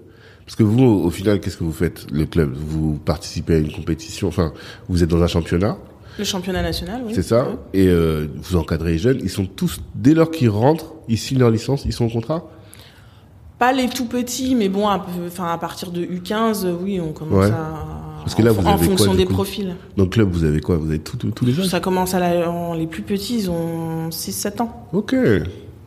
Parce 0.47 0.57
que 0.57 0.63
vous, 0.63 0.83
au 0.83 1.11
final, 1.11 1.39
qu'est-ce 1.39 1.59
que 1.59 1.65
vous 1.65 1.73
faites, 1.73 2.07
le 2.11 2.25
club? 2.25 2.55
Vous 2.57 2.95
participez 2.95 3.55
à 3.57 3.59
une 3.59 3.71
compétition, 3.71 4.27
enfin, 4.29 4.53
vous 4.89 5.03
êtes 5.03 5.11
dans 5.11 5.23
un 5.23 5.27
championnat, 5.27 5.77
Le 6.19 6.25
championnat 6.25 6.63
national, 6.63 7.03
oui. 7.07 7.13
c'est 7.15 7.23
ça. 7.23 7.47
Et 7.75 7.87
euh, 7.89 8.27
vous 8.37 8.57
encadrez 8.57 8.93
les 8.93 8.99
jeunes, 8.99 9.19
ils 9.23 9.29
sont 9.31 9.45
tous, 9.47 9.81
dès 9.95 10.15
lors 10.15 10.31
qu'ils 10.31 10.49
rentrent, 10.51 10.95
ils 11.09 11.19
signent 11.19 11.41
leur 11.41 11.51
licence, 11.51 11.85
ils 11.85 11.93
sont 11.93 12.07
en 12.07 12.11
contrat? 12.11 12.45
Pas 13.59 13.73
les 13.73 13.89
tout 13.89 14.07
petits, 14.07 14.55
mais 14.55 14.69
bon, 14.69 14.89
enfin, 14.89 15.47
à 15.53 15.59
partir 15.59 15.91
de 15.93 16.03
U15, 16.05 16.65
euh, 16.65 16.75
oui, 16.83 17.01
on 17.01 17.13
commence 17.13 17.45
Ouais. 17.47 17.51
à. 17.53 17.85
Parce 18.25 18.35
que 18.35 18.43
là, 18.43 18.51
en, 18.51 18.55
vous 18.55 18.67
en 18.67 18.73
avez 18.75 18.87
fonction 18.87 19.15
des 19.15 19.27
profils. 19.27 19.77
Dans 19.97 20.05
le 20.05 20.09
club, 20.11 20.31
vous 20.33 20.45
avez 20.45 20.61
quoi 20.61 20.77
Vous 20.77 20.89
avez 20.89 20.99
tous 20.99 21.45
les 21.45 21.53
jeunes 21.53 21.67
Ça 21.67 21.81
commence 21.81 22.15
à 22.15 22.19
la, 22.21 22.51
en- 22.51 22.75
les 22.75 22.87
plus 22.87 23.03
petits, 23.03 23.37
ils 23.39 23.51
ont 23.51 24.09
6-7 24.11 24.63
ans. 24.63 24.89
Ok, 24.93 25.15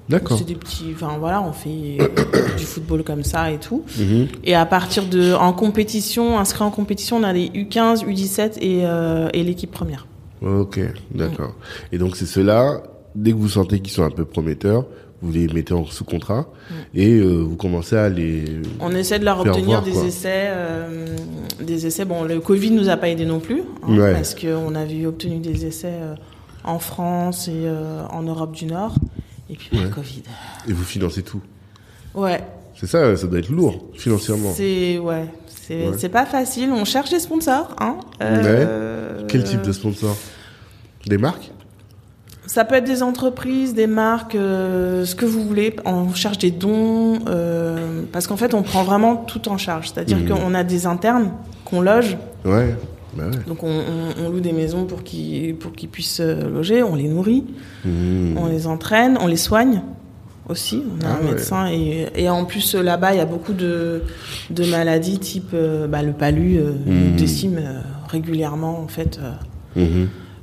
d'accord. 0.10 0.38
C'est 0.38 0.46
des 0.46 0.56
petits, 0.56 0.92
enfin 0.94 1.18
voilà, 1.20 1.42
on 1.42 1.52
fait 1.52 1.98
du 2.58 2.64
football 2.64 3.04
comme 3.04 3.24
ça 3.24 3.52
et 3.52 3.58
tout. 3.58 3.84
Mhm. 4.00 4.28
Et 4.44 4.56
à 4.56 4.66
partir 4.66 5.06
de, 5.08 5.34
en 5.34 5.52
compétition, 5.54 6.38
inscrit 6.40 6.64
en 6.64 6.72
compétition, 6.72 7.18
on 7.18 7.24
a 7.24 7.34
les 7.34 7.48
U15, 7.50 8.06
U17 8.06 8.58
et, 8.62 8.82
euh, 8.86 9.30
et 9.34 9.44
l'équipe 9.44 9.72
première. 9.72 10.06
Ok, 10.42 10.80
d'accord. 11.14 11.56
Et 11.92 11.98
donc 11.98 12.16
c'est 12.16 12.28
ceux-là, 12.28 12.84
dès 13.16 13.32
que 13.32 13.38
vous 13.38 13.50
sentez 13.50 13.80
qu'ils 13.80 13.94
sont 13.94 14.04
un 14.04 14.12
peu 14.12 14.24
prometteurs, 14.26 14.86
vous 15.22 15.32
les 15.32 15.48
mettez 15.48 15.74
en 15.74 15.86
sous 15.86 16.04
contrat 16.04 16.48
et 16.94 17.14
euh, 17.20 17.38
vous 17.42 17.56
commencez 17.56 17.96
à 17.96 18.08
les. 18.10 18.46
On 18.80 18.92
essaie 18.92 19.18
de 19.20 19.26
leur 19.26 19.40
obtenir 19.40 19.66
voir, 19.66 19.82
des 19.84 19.92
quoi. 19.92 20.04
essais, 20.06 20.46
euh, 20.50 21.08
des 21.62 21.86
essais. 21.88 22.06
Bon, 22.06 22.24
le 22.24 22.40
Covid 22.40 22.72
nous 22.72 22.90
a 22.90 22.98
pas 22.98 23.10
aidé 23.10 23.26
non 23.26 23.40
plus, 23.40 23.62
hein, 23.84 23.98
Ouais. 23.98 24.14
parce 24.14 24.36
qu'on 24.36 24.76
avait 24.76 25.06
obtenu 25.06 25.40
des 25.40 25.66
essais 25.66 25.92
euh, 25.92 26.16
en 26.64 26.80
France 26.80 27.48
et 27.48 27.66
en 28.12 28.22
Europe 28.24 28.54
du 28.54 28.66
Nord. 28.66 28.96
Et 29.50 29.56
puis 29.56 29.70
Ouais. 29.78 29.84
le 29.86 29.90
Covid. 29.90 30.24
Et 30.68 30.74
vous 30.74 30.84
financez 30.84 31.24
tout. 31.24 31.42
Ouais. 32.14 32.44
C'est 32.76 32.88
ça, 32.88 33.16
ça 33.16 33.26
doit 33.28 33.40
être 33.40 33.50
lourd 33.50 33.86
financièrement. 33.96 34.52
C'est 34.54 35.00
ouais. 35.00 35.26
C'est 35.48 35.88
Ouais. 35.90 36.10
pas 36.10 36.26
facile. 36.26 36.70
On 36.72 36.86
cherche 36.86 37.10
des 37.10 37.20
sponsors. 37.20 37.76
Hein. 37.80 37.98
Quel 39.28 39.44
type 39.44 39.62
de 39.64 39.72
sponsor 39.72 40.16
Des 41.08 41.18
marques? 41.18 41.52
Ça 42.48 42.64
peut 42.66 42.76
être 42.76 42.86
des 42.86 43.04
entreprises, 43.04 43.74
des 43.76 43.88
marques, 43.88 44.34
euh, 44.36 45.06
ce 45.06 45.16
que 45.16 45.26
vous 45.26 45.44
voulez. 45.44 45.76
On 45.86 46.14
cherche 46.14 46.38
des 46.38 46.50
dons, 46.52 47.20
euh, 47.28 48.02
parce 48.12 48.26
qu'en 48.26 48.38
fait, 48.38 48.54
on 48.54 48.64
prend 48.64 48.84
vraiment 48.84 49.16
tout 49.18 49.50
en 49.50 49.58
charge. 49.58 49.90
C'est-à-dire 49.94 50.18
Mhm. 50.18 50.30
qu'on 50.30 50.54
a 50.56 50.64
des 50.64 50.86
internes 50.88 51.32
qu'on 51.66 51.82
loge. 51.82 52.18
Ouais, 52.46 52.74
bah 53.18 53.26
ouais. 53.26 53.40
Donc 53.48 53.64
on, 53.64 53.68
on- 53.70 54.26
on 54.26 54.30
loue 54.30 54.40
des 54.40 54.54
maisons 54.54 54.86
pour 54.86 55.04
qu'ils 55.04 55.56
pour 55.56 55.74
qu'ils 55.74 55.90
puissent 55.90 56.22
euh, 56.22 56.50
loger. 56.50 56.82
On 56.84 56.96
les 56.96 57.10
nourrit, 57.10 57.44
Mmh. 57.86 58.38
on 58.38 58.46
les 58.48 58.66
entraîne, 58.66 59.18
on 59.20 59.28
les 59.28 59.36
soigne 59.38 59.82
aussi. 60.48 60.82
On 60.90 61.06
a 61.06 61.10
Ah 61.10 61.18
un 61.20 61.26
ouais. 61.26 61.32
médecin 61.34 61.68
et, 61.70 62.08
et 62.16 62.30
en 62.30 62.46
plus 62.46 62.76
euh, 62.76 62.82
là-bas, 62.82 63.14
il 63.14 63.18
y 63.18 63.22
a 63.22 63.26
beaucoup 63.26 63.52
de, 63.54 64.04
de 64.52 64.66
maladies 64.72 65.20
type 65.20 65.50
euh, 65.54 65.88
bah, 65.88 66.02
le 66.02 66.14
palu. 66.14 66.60
Mhm. 66.86 67.16
décime 67.18 67.60
régulièrement 68.08 68.80
en 68.80 68.88
fait. 68.88 69.20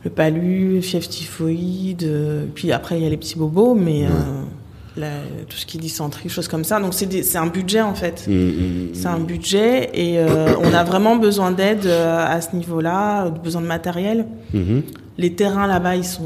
Le 0.05 0.11
palu, 0.11 0.83
fièvre 0.83 1.09
typhoïde, 1.09 2.03
euh, 2.05 2.45
puis 2.55 2.73
après 2.73 2.99
il 2.99 3.03
y 3.03 3.07
a 3.07 3.09
les 3.11 3.17
petits 3.17 3.37
bobos, 3.39 3.75
mais 3.75 4.05
euh, 4.05 4.09
la- 4.97 5.23
tout 5.49 5.57
ce 5.57 5.65
qui 5.67 5.79
est 5.79 5.81
dysenterie, 5.81 6.29
choses 6.29 6.47
comme 6.49 6.63
ça. 6.65 6.79
Donc 6.81 6.93
c'est 6.95 7.37
un 7.37 7.47
budget 7.47 7.81
en 7.81 7.95
fait. 7.95 8.27
Mmh, 8.29 8.95
C'est 8.95 9.07
un 9.07 9.19
budget 9.19 9.91
et 9.95 10.19
euh, 10.19 10.55
on 10.63 10.73
a 10.75 10.85
vraiment 10.85 11.17
besoin 11.17 11.51
d'aide 11.53 11.87
euh, 11.87 12.25
à 12.27 12.41
ce 12.41 12.55
niveau-là, 12.55 13.31
besoin 13.31 13.63
de 13.63 13.67
matériel. 13.67 14.27
Les 15.17 15.33
terrains 15.35 15.67
là-bas, 15.67 15.97
ils 15.97 16.05
sont 16.05 16.23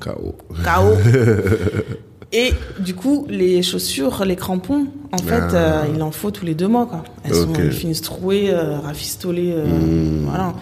KO. 0.00 0.34
KO. 0.64 0.94
Et 2.32 2.52
du 2.78 2.94
coup, 2.94 3.26
les 3.28 3.60
chaussures, 3.62 4.24
les 4.24 4.36
crampons, 4.36 4.86
en 5.12 5.18
fait, 5.18 5.40
Ah. 5.50 5.54
euh, 5.54 5.82
il 5.94 6.00
en 6.02 6.12
faut 6.12 6.30
tous 6.30 6.44
les 6.44 6.54
deux 6.54 6.68
mois. 6.68 6.86
Quoi. 6.86 7.02
Elles, 7.24 7.34
sont, 7.34 7.52
elles 7.58 7.72
finissent 7.72 8.02
trouées, 8.02 8.50
euh, 8.50 8.78
rafistolées. 8.78 9.52
euh, 9.52 9.66
Mmh. 9.66 10.26
Voilà. 10.26 10.54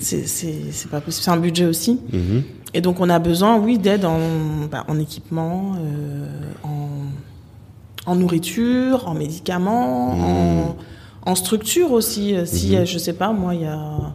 C'est- 0.00 0.26
C'est 0.26 0.90
pas 0.90 1.00
possible. 1.00 1.24
C'est 1.24 1.30
un 1.32 1.36
budget 1.38 1.64
aussi. 1.64 1.98
Mhm. 2.12 2.42
Et 2.74 2.80
donc 2.80 3.00
on 3.00 3.08
a 3.10 3.18
besoin, 3.18 3.58
oui, 3.58 3.78
d'aide 3.78 4.04
en, 4.04 4.18
bah, 4.70 4.84
en 4.86 4.98
équipement, 5.00 5.72
euh, 5.80 6.26
en, 6.62 6.88
en 8.06 8.14
nourriture, 8.14 9.08
en 9.08 9.14
médicaments, 9.14 10.14
Mmh. 10.14 10.20
en, 10.20 10.76
en 11.26 11.34
structure 11.34 11.90
aussi. 11.90 12.34
Si, 12.44 12.76
je 12.86 12.98
sais 12.98 13.12
pas, 13.14 13.32
moi, 13.32 13.54
il 13.56 13.62
y 13.62 13.66
a 13.66 14.14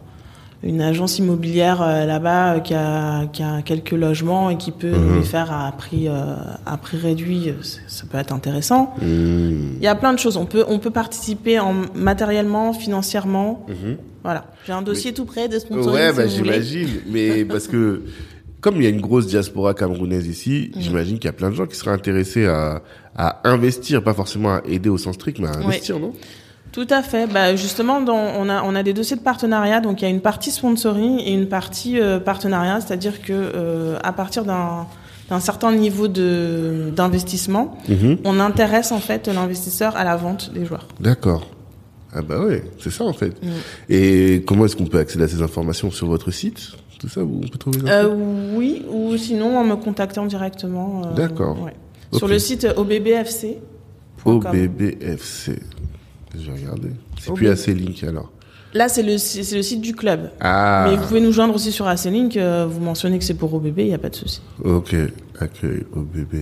une 0.64 0.80
agence 0.80 1.18
immobilière 1.18 1.82
euh, 1.82 2.06
là-bas 2.06 2.54
euh, 2.54 2.60
qui, 2.60 2.72
a, 2.74 3.26
qui 3.26 3.42
a 3.42 3.60
quelques 3.62 3.92
logements 3.92 4.48
et 4.50 4.56
qui 4.56 4.70
peut 4.72 4.90
Mhm. 4.90 5.16
les 5.16 5.22
faire 5.22 5.52
à 5.52 5.70
prix, 5.72 6.08
euh, 6.08 6.34
à 6.64 6.76
prix 6.78 6.96
réduit, 6.96 7.50
euh, 7.50 7.52
ça 7.86 8.04
peut 8.10 8.16
être 8.18 8.32
intéressant. 8.32 8.94
Hmm. 9.02 9.74
Il 9.76 9.82
y 9.82 9.86
a 9.86 9.94
plein 9.94 10.12
de 10.14 10.18
choses. 10.18 10.36
On 10.38 10.46
peut, 10.46 10.64
on 10.66 10.78
peut 10.78 10.90
participer 10.90 11.58
en 11.60 11.74
matériellement, 11.94 12.72
financièrement. 12.72 13.66
Mhm. 13.68 13.96
Voilà. 14.22 14.46
J'ai 14.66 14.72
un 14.72 14.80
dossier 14.82 15.12
tout 15.12 15.26
prêt 15.26 15.48
de 15.48 15.58
sponsoring 15.58 15.92
Ouais, 16.00 16.10
si 16.12 16.16
bah, 16.16 16.26
j'imagine. 16.26 16.88
Mais 17.10 17.44
parce 17.44 17.68
que, 17.68 18.02
comme 18.62 18.76
il 18.76 18.84
y 18.84 18.86
a 18.86 18.90
une 18.90 19.02
grosse 19.02 19.26
diaspora 19.26 19.74
camerounaise 19.74 20.26
ici, 20.26 20.72
j'imagine 20.78 21.16
qu'il 21.18 21.26
y 21.26 21.28
a 21.28 21.34
plein 21.34 21.50
de 21.50 21.54
gens 21.54 21.66
qui 21.66 21.76
seraient 21.76 21.90
intéressés 21.90 22.46
à, 22.46 22.80
à 23.14 23.46
investir, 23.50 24.02
pas 24.02 24.14
forcément 24.14 24.54
à 24.54 24.62
aider 24.66 24.88
au 24.88 24.96
sens 24.96 25.16
strict, 25.16 25.38
mais 25.40 25.48
à 25.48 25.56
investir, 25.58 25.98
non? 25.98 26.14
Tout 26.74 26.86
à 26.90 27.02
fait. 27.02 27.26
Bah, 27.28 27.54
justement, 27.54 28.00
dans, 28.00 28.16
on, 28.36 28.48
a, 28.48 28.62
on 28.64 28.74
a 28.74 28.82
des 28.82 28.92
dossiers 28.92 29.16
de 29.16 29.22
partenariat. 29.22 29.80
Donc, 29.80 30.02
il 30.02 30.04
y 30.04 30.08
a 30.08 30.10
une 30.10 30.20
partie 30.20 30.50
sponsoring 30.50 31.20
et 31.20 31.32
une 31.32 31.46
partie 31.48 32.00
euh, 32.00 32.18
partenariat. 32.18 32.80
C'est-à-dire 32.80 33.22
que 33.22 33.32
euh, 33.32 33.96
à 34.02 34.12
partir 34.12 34.44
d'un 34.44 34.86
d'un 35.30 35.40
certain 35.40 35.72
niveau 35.72 36.06
de 36.06 36.90
d'investissement, 36.94 37.78
Mhm. 37.88 38.18
on 38.24 38.40
intéresse 38.40 38.92
en 38.92 38.98
fait 38.98 39.26
l'investisseur 39.28 39.96
à 39.96 40.04
la 40.04 40.16
vente 40.16 40.52
des 40.52 40.66
joueurs. 40.66 40.86
D'accord. 41.00 41.46
Ah 42.12 42.20
bah 42.22 42.38
ouais, 42.44 42.62
c'est 42.78 42.90
ça 42.92 43.04
en 43.04 43.14
fait. 43.14 43.32
Et 43.88 44.44
comment 44.46 44.66
est-ce 44.66 44.76
qu'on 44.76 44.84
peut 44.86 44.98
accéder 44.98 45.24
à 45.24 45.28
ces 45.28 45.40
informations 45.42 45.90
sur 45.90 46.08
votre 46.08 46.30
site? 46.30 46.72
Tout 47.00 47.08
ça, 47.08 47.22
on 47.22 47.40
peut 47.40 47.56
trouver 47.58 47.78
Euh, 47.88 48.08
oui, 48.54 48.84
ou 48.92 49.16
sinon 49.16 49.56
en 49.58 49.64
me 49.64 49.76
contactant 49.76 50.26
directement. 50.26 51.02
euh, 51.06 51.14
D'accord. 51.14 51.56
ouais. 51.62 51.72
Sur 52.12 52.28
le 52.28 52.38
site 52.38 52.66
OBBFC. 52.76 53.58
OBBFC. 54.26 55.52
Je 56.38 56.50
vais 56.50 56.58
regarder. 56.58 56.90
C'est 57.20 57.30
OBB. 57.30 57.36
plus 57.38 57.48
assez 57.48 57.74
link 57.74 58.02
alors. 58.04 58.30
Là, 58.74 58.88
c'est 58.88 59.02
le, 59.04 59.18
c'est 59.18 59.54
le 59.56 59.62
site 59.62 59.80
du 59.80 59.94
club. 59.94 60.30
Ah, 60.40 60.86
Mais 60.90 60.96
vous 60.96 61.06
pouvez 61.06 61.20
nous 61.20 61.30
joindre 61.30 61.54
aussi 61.54 61.70
sur 61.70 61.86
AC-Link. 61.86 62.36
vous 62.36 62.80
mentionnez 62.80 63.18
que 63.18 63.24
c'est 63.24 63.34
pour 63.34 63.54
OBB, 63.54 63.78
il 63.78 63.86
n'y 63.86 63.94
a 63.94 63.98
pas 63.98 64.08
de 64.10 64.16
souci. 64.16 64.40
ok. 64.64 64.96
Accueil 65.38 65.84
OBB. 65.94 66.34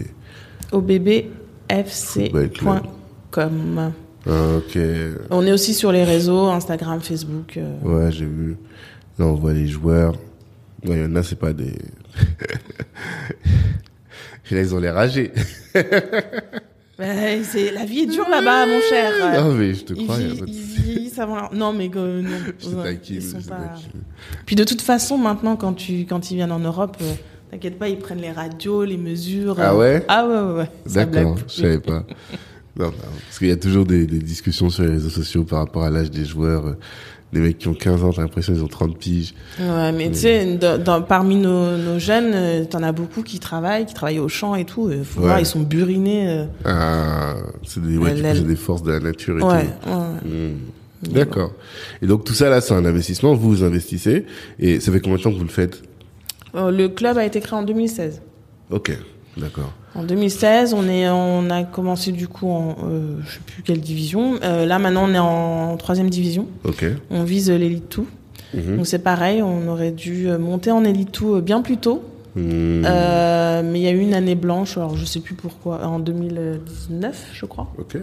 obbfc.com. 2.12 3.92
Ok. 4.26 4.78
On 5.30 5.44
est 5.46 5.52
aussi 5.52 5.74
sur 5.74 5.92
les 5.92 6.04
réseaux, 6.04 6.46
Instagram, 6.48 7.00
Facebook. 7.00 7.56
euh. 7.58 7.76
Ouais, 7.82 8.10
j'ai 8.12 8.24
vu. 8.26 8.56
Là, 9.18 9.26
on 9.26 9.34
voit 9.34 9.52
les 9.52 9.66
joueurs. 9.68 10.12
Ouais, 10.86 10.96
il 10.96 11.02
y 11.02 11.04
en 11.04 11.14
a, 11.16 11.22
c'est 11.22 11.36
pas 11.38 11.52
des... 11.52 11.74
Et 14.50 14.54
là, 14.54 14.60
ils 14.60 14.74
ont 14.74 14.80
les 14.80 14.90
ragés. 14.90 15.32
C'est, 17.44 17.72
la 17.72 17.84
vie 17.84 18.00
est 18.00 18.06
dure 18.06 18.28
là-bas, 18.28 18.66
mon 18.66 18.80
cher. 18.80 19.12
Non, 19.42 19.54
mais 19.54 19.74
je 19.74 19.84
te 19.84 19.94
crois. 19.94 20.18
ils 20.20 20.52
vieillissent 20.52 21.18
avant. 21.18 21.50
Non, 21.52 21.72
mais 21.72 21.90
euh, 21.96 22.22
non. 22.22 22.30
Je 22.58 22.70
taquine, 22.82 23.16
ils 23.16 23.22
sont 23.22 23.40
je 23.40 23.48
pas-. 23.48 23.74
Puis 24.46 24.56
de 24.56 24.64
toute 24.64 24.82
façon, 24.82 25.18
maintenant, 25.18 25.56
quand 25.56 25.74
tu 25.74 26.00
quand 26.00 26.30
ils 26.30 26.36
viennent 26.36 26.52
en 26.52 26.58
Europe, 26.58 26.96
euh, 27.00 27.12
t'inquiète 27.50 27.78
pas, 27.78 27.88
ils 27.88 27.98
prennent 27.98 28.20
les 28.20 28.32
radios, 28.32 28.84
les 28.84 28.96
mesures. 28.96 29.56
Ah 29.58 29.72
euh. 29.72 29.78
ouais? 29.78 30.04
Ah 30.08 30.26
ouais, 30.26 30.34
ouais, 30.34 30.58
ouais. 30.60 30.70
D'accord, 30.86 31.36
je 31.48 31.62
savais 31.62 31.80
pas. 31.80 32.04
Non, 32.74 32.90
parce 32.90 33.38
qu'il 33.38 33.48
y 33.48 33.52
a 33.52 33.56
toujours 33.56 33.84
des, 33.84 34.06
des 34.06 34.18
discussions 34.18 34.70
sur 34.70 34.84
les 34.84 34.92
réseaux 34.92 35.10
sociaux 35.10 35.44
par 35.44 35.58
rapport 35.58 35.82
à 35.82 35.90
l'âge 35.90 36.10
des 36.10 36.24
joueurs. 36.24 36.76
Euh, 37.32 37.36
Des 37.36 37.40
mecs 37.40 37.58
qui 37.58 37.68
ont 37.68 37.74
15 37.74 38.04
ans, 38.04 38.12
t'as 38.12 38.22
l'impression 38.22 38.52
qu'ils 38.52 38.62
ont 38.62 38.68
30 38.68 38.98
piges. 38.98 39.34
Ouais, 39.58 39.92
mais 39.92 40.08
tu 40.10 40.16
sais, 40.18 40.58
parmi 41.08 41.36
nos, 41.36 41.76
nos 41.76 41.98
jeunes, 41.98 42.32
euh, 42.34 42.64
t'en 42.64 42.82
as 42.82 42.92
beaucoup 42.92 43.22
qui 43.22 43.38
travaillent, 43.38 43.86
qui 43.86 43.94
travaillent 43.94 44.18
au 44.18 44.28
champ 44.28 44.54
et 44.54 44.64
tout. 44.64 44.88
euh, 44.88 45.02
Faut 45.04 45.20
Ouais. 45.20 45.26
voir, 45.26 45.40
ils 45.40 45.46
sont 45.46 45.60
burinés. 45.60 46.28
euh. 46.28 46.44
Ah, 46.64 47.34
c'est 47.66 47.82
des, 47.82 47.96
ouais, 47.96 48.14
c'est 48.16 48.46
des 48.46 48.56
forces 48.56 48.82
de 48.82 48.92
la 48.92 49.00
nature 49.00 49.38
et 49.38 49.42
Ouais, 49.42 49.66
tout. 49.82 49.88
ouais. 49.90 50.30
Hmm. 50.30 50.56
D'accord. 51.10 51.52
Et 52.00 52.06
donc 52.06 52.24
tout 52.24 52.32
ça 52.34 52.48
là, 52.48 52.60
c'est 52.60 52.74
un 52.74 52.84
investissement. 52.84 53.34
Vous 53.34 53.48
vous 53.48 53.64
investissez. 53.64 54.24
Et 54.60 54.78
ça 54.78 54.92
fait 54.92 55.00
combien 55.00 55.18
de 55.18 55.22
temps 55.22 55.32
que 55.32 55.36
vous 55.38 55.42
le 55.42 55.48
faites? 55.48 55.82
Euh, 56.54 56.70
Le 56.70 56.88
club 56.88 57.18
a 57.18 57.24
été 57.24 57.40
créé 57.40 57.58
en 57.58 57.64
2016. 57.64 58.20
Ok, 58.70 58.96
d'accord. 59.36 59.72
En 59.94 60.04
2016, 60.04 60.74
on 60.74 60.88
est, 60.88 61.08
on 61.08 61.50
a 61.50 61.64
commencé 61.64 62.12
du 62.12 62.28
coup 62.28 62.48
en, 62.48 62.76
euh, 62.84 63.16
je 63.26 63.34
sais 63.34 63.40
plus 63.46 63.62
quelle 63.62 63.80
division. 63.80 64.38
Euh, 64.42 64.64
là 64.64 64.78
maintenant, 64.78 65.04
on 65.08 65.14
est 65.14 65.18
en 65.18 65.76
troisième 65.76 66.08
division. 66.10 66.46
Ok. 66.64 66.84
On 67.10 67.24
vise 67.24 67.50
l'élite 67.50 67.98
2. 68.54 68.60
Mhm. 68.60 68.76
Donc 68.76 68.86
c'est 68.86 68.98
pareil, 68.98 69.42
on 69.42 69.68
aurait 69.68 69.92
dû 69.92 70.28
euh, 70.28 70.38
monter 70.38 70.70
en 70.70 70.84
élite 70.84 71.20
2 71.20 71.40
bien 71.40 71.62
plus 71.62 71.76
tôt. 71.76 72.02
Hmm. 72.34 72.82
Euh, 72.86 73.62
mais 73.62 73.80
il 73.80 73.82
y 73.82 73.88
a 73.88 73.90
eu 73.90 74.00
une 74.00 74.14
année 74.14 74.34
blanche, 74.34 74.78
alors 74.78 74.96
je 74.96 75.04
sais 75.04 75.20
plus 75.20 75.34
pourquoi, 75.34 75.84
en 75.84 75.98
2019, 75.98 77.26
je 77.34 77.44
crois, 77.44 77.70
Ok. 77.78 77.98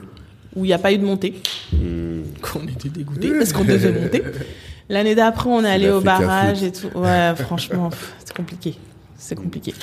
où 0.56 0.66
il 0.66 0.68
n'y 0.68 0.74
a 0.74 0.78
pas 0.78 0.92
eu 0.92 1.00
de 1.00 1.06
montée. 1.06 1.42
Hmm. 1.74 2.22
Qu'on 2.42 2.68
était 2.68 2.90
dégoûtés 2.90 3.32
parce 3.32 3.54
qu'on 3.54 3.64
devait 3.64 3.92
monter. 3.92 4.24
L'année 4.88 5.16
d'après, 5.16 5.50
on 5.50 5.64
est 5.64 5.70
allé 5.70 5.90
au 5.90 6.02
barrage 6.02 6.64
et 6.64 6.72
tout. 6.72 6.88
Ouais, 6.96 7.34
franchement, 7.38 7.90
c'est 8.24 8.36
compliqué. 8.36 8.76
C'est 9.18 9.36
compliqué. 9.36 9.74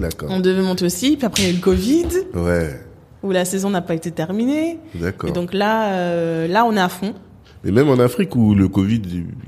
D'accord. 0.00 0.28
On 0.32 0.40
devait 0.40 0.62
monter 0.62 0.84
aussi, 0.86 1.16
puis 1.16 1.26
après 1.26 1.42
il 1.42 1.46
y 1.46 1.48
a 1.48 1.52
eu 1.52 1.56
le 1.56 1.60
Covid, 1.62 2.06
Ouais. 2.34 2.80
où 3.22 3.30
la 3.30 3.44
saison 3.44 3.70
n'a 3.70 3.82
pas 3.82 3.94
été 3.94 4.10
terminée. 4.10 4.78
D'accord. 4.94 5.28
Et 5.30 5.32
donc 5.32 5.52
là, 5.52 5.92
euh, 5.92 6.48
là, 6.48 6.64
on 6.64 6.74
est 6.74 6.80
à 6.80 6.88
fond. 6.88 7.14
Mais 7.64 7.70
même 7.72 7.88
en 7.90 7.98
Afrique 7.98 8.34
où 8.36 8.54
le 8.54 8.68
Covid, 8.68 9.02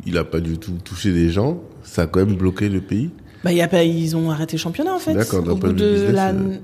il 0.06 0.18
a 0.18 0.24
pas 0.24 0.40
du 0.40 0.58
tout 0.58 0.72
touché 0.84 1.10
les 1.10 1.30
gens, 1.30 1.60
ça 1.82 2.02
a 2.02 2.06
quand 2.06 2.20
même 2.20 2.36
bloqué 2.36 2.68
le 2.68 2.80
pays. 2.82 3.10
Bah, 3.42 3.50
il 3.52 3.56
y 3.56 3.62
a 3.62 3.68
pas, 3.68 3.82
ils 3.82 4.14
ont 4.16 4.30
arrêté 4.30 4.56
le 4.56 4.60
championnat 4.60 4.94
en 4.94 4.98
fait. 4.98 5.14
D'accord, 5.14 5.42
Au 5.48 5.56
bout 5.56 5.72
de 5.72 5.92
business, 5.92 6.12
la, 6.12 6.28
euh. 6.30 6.56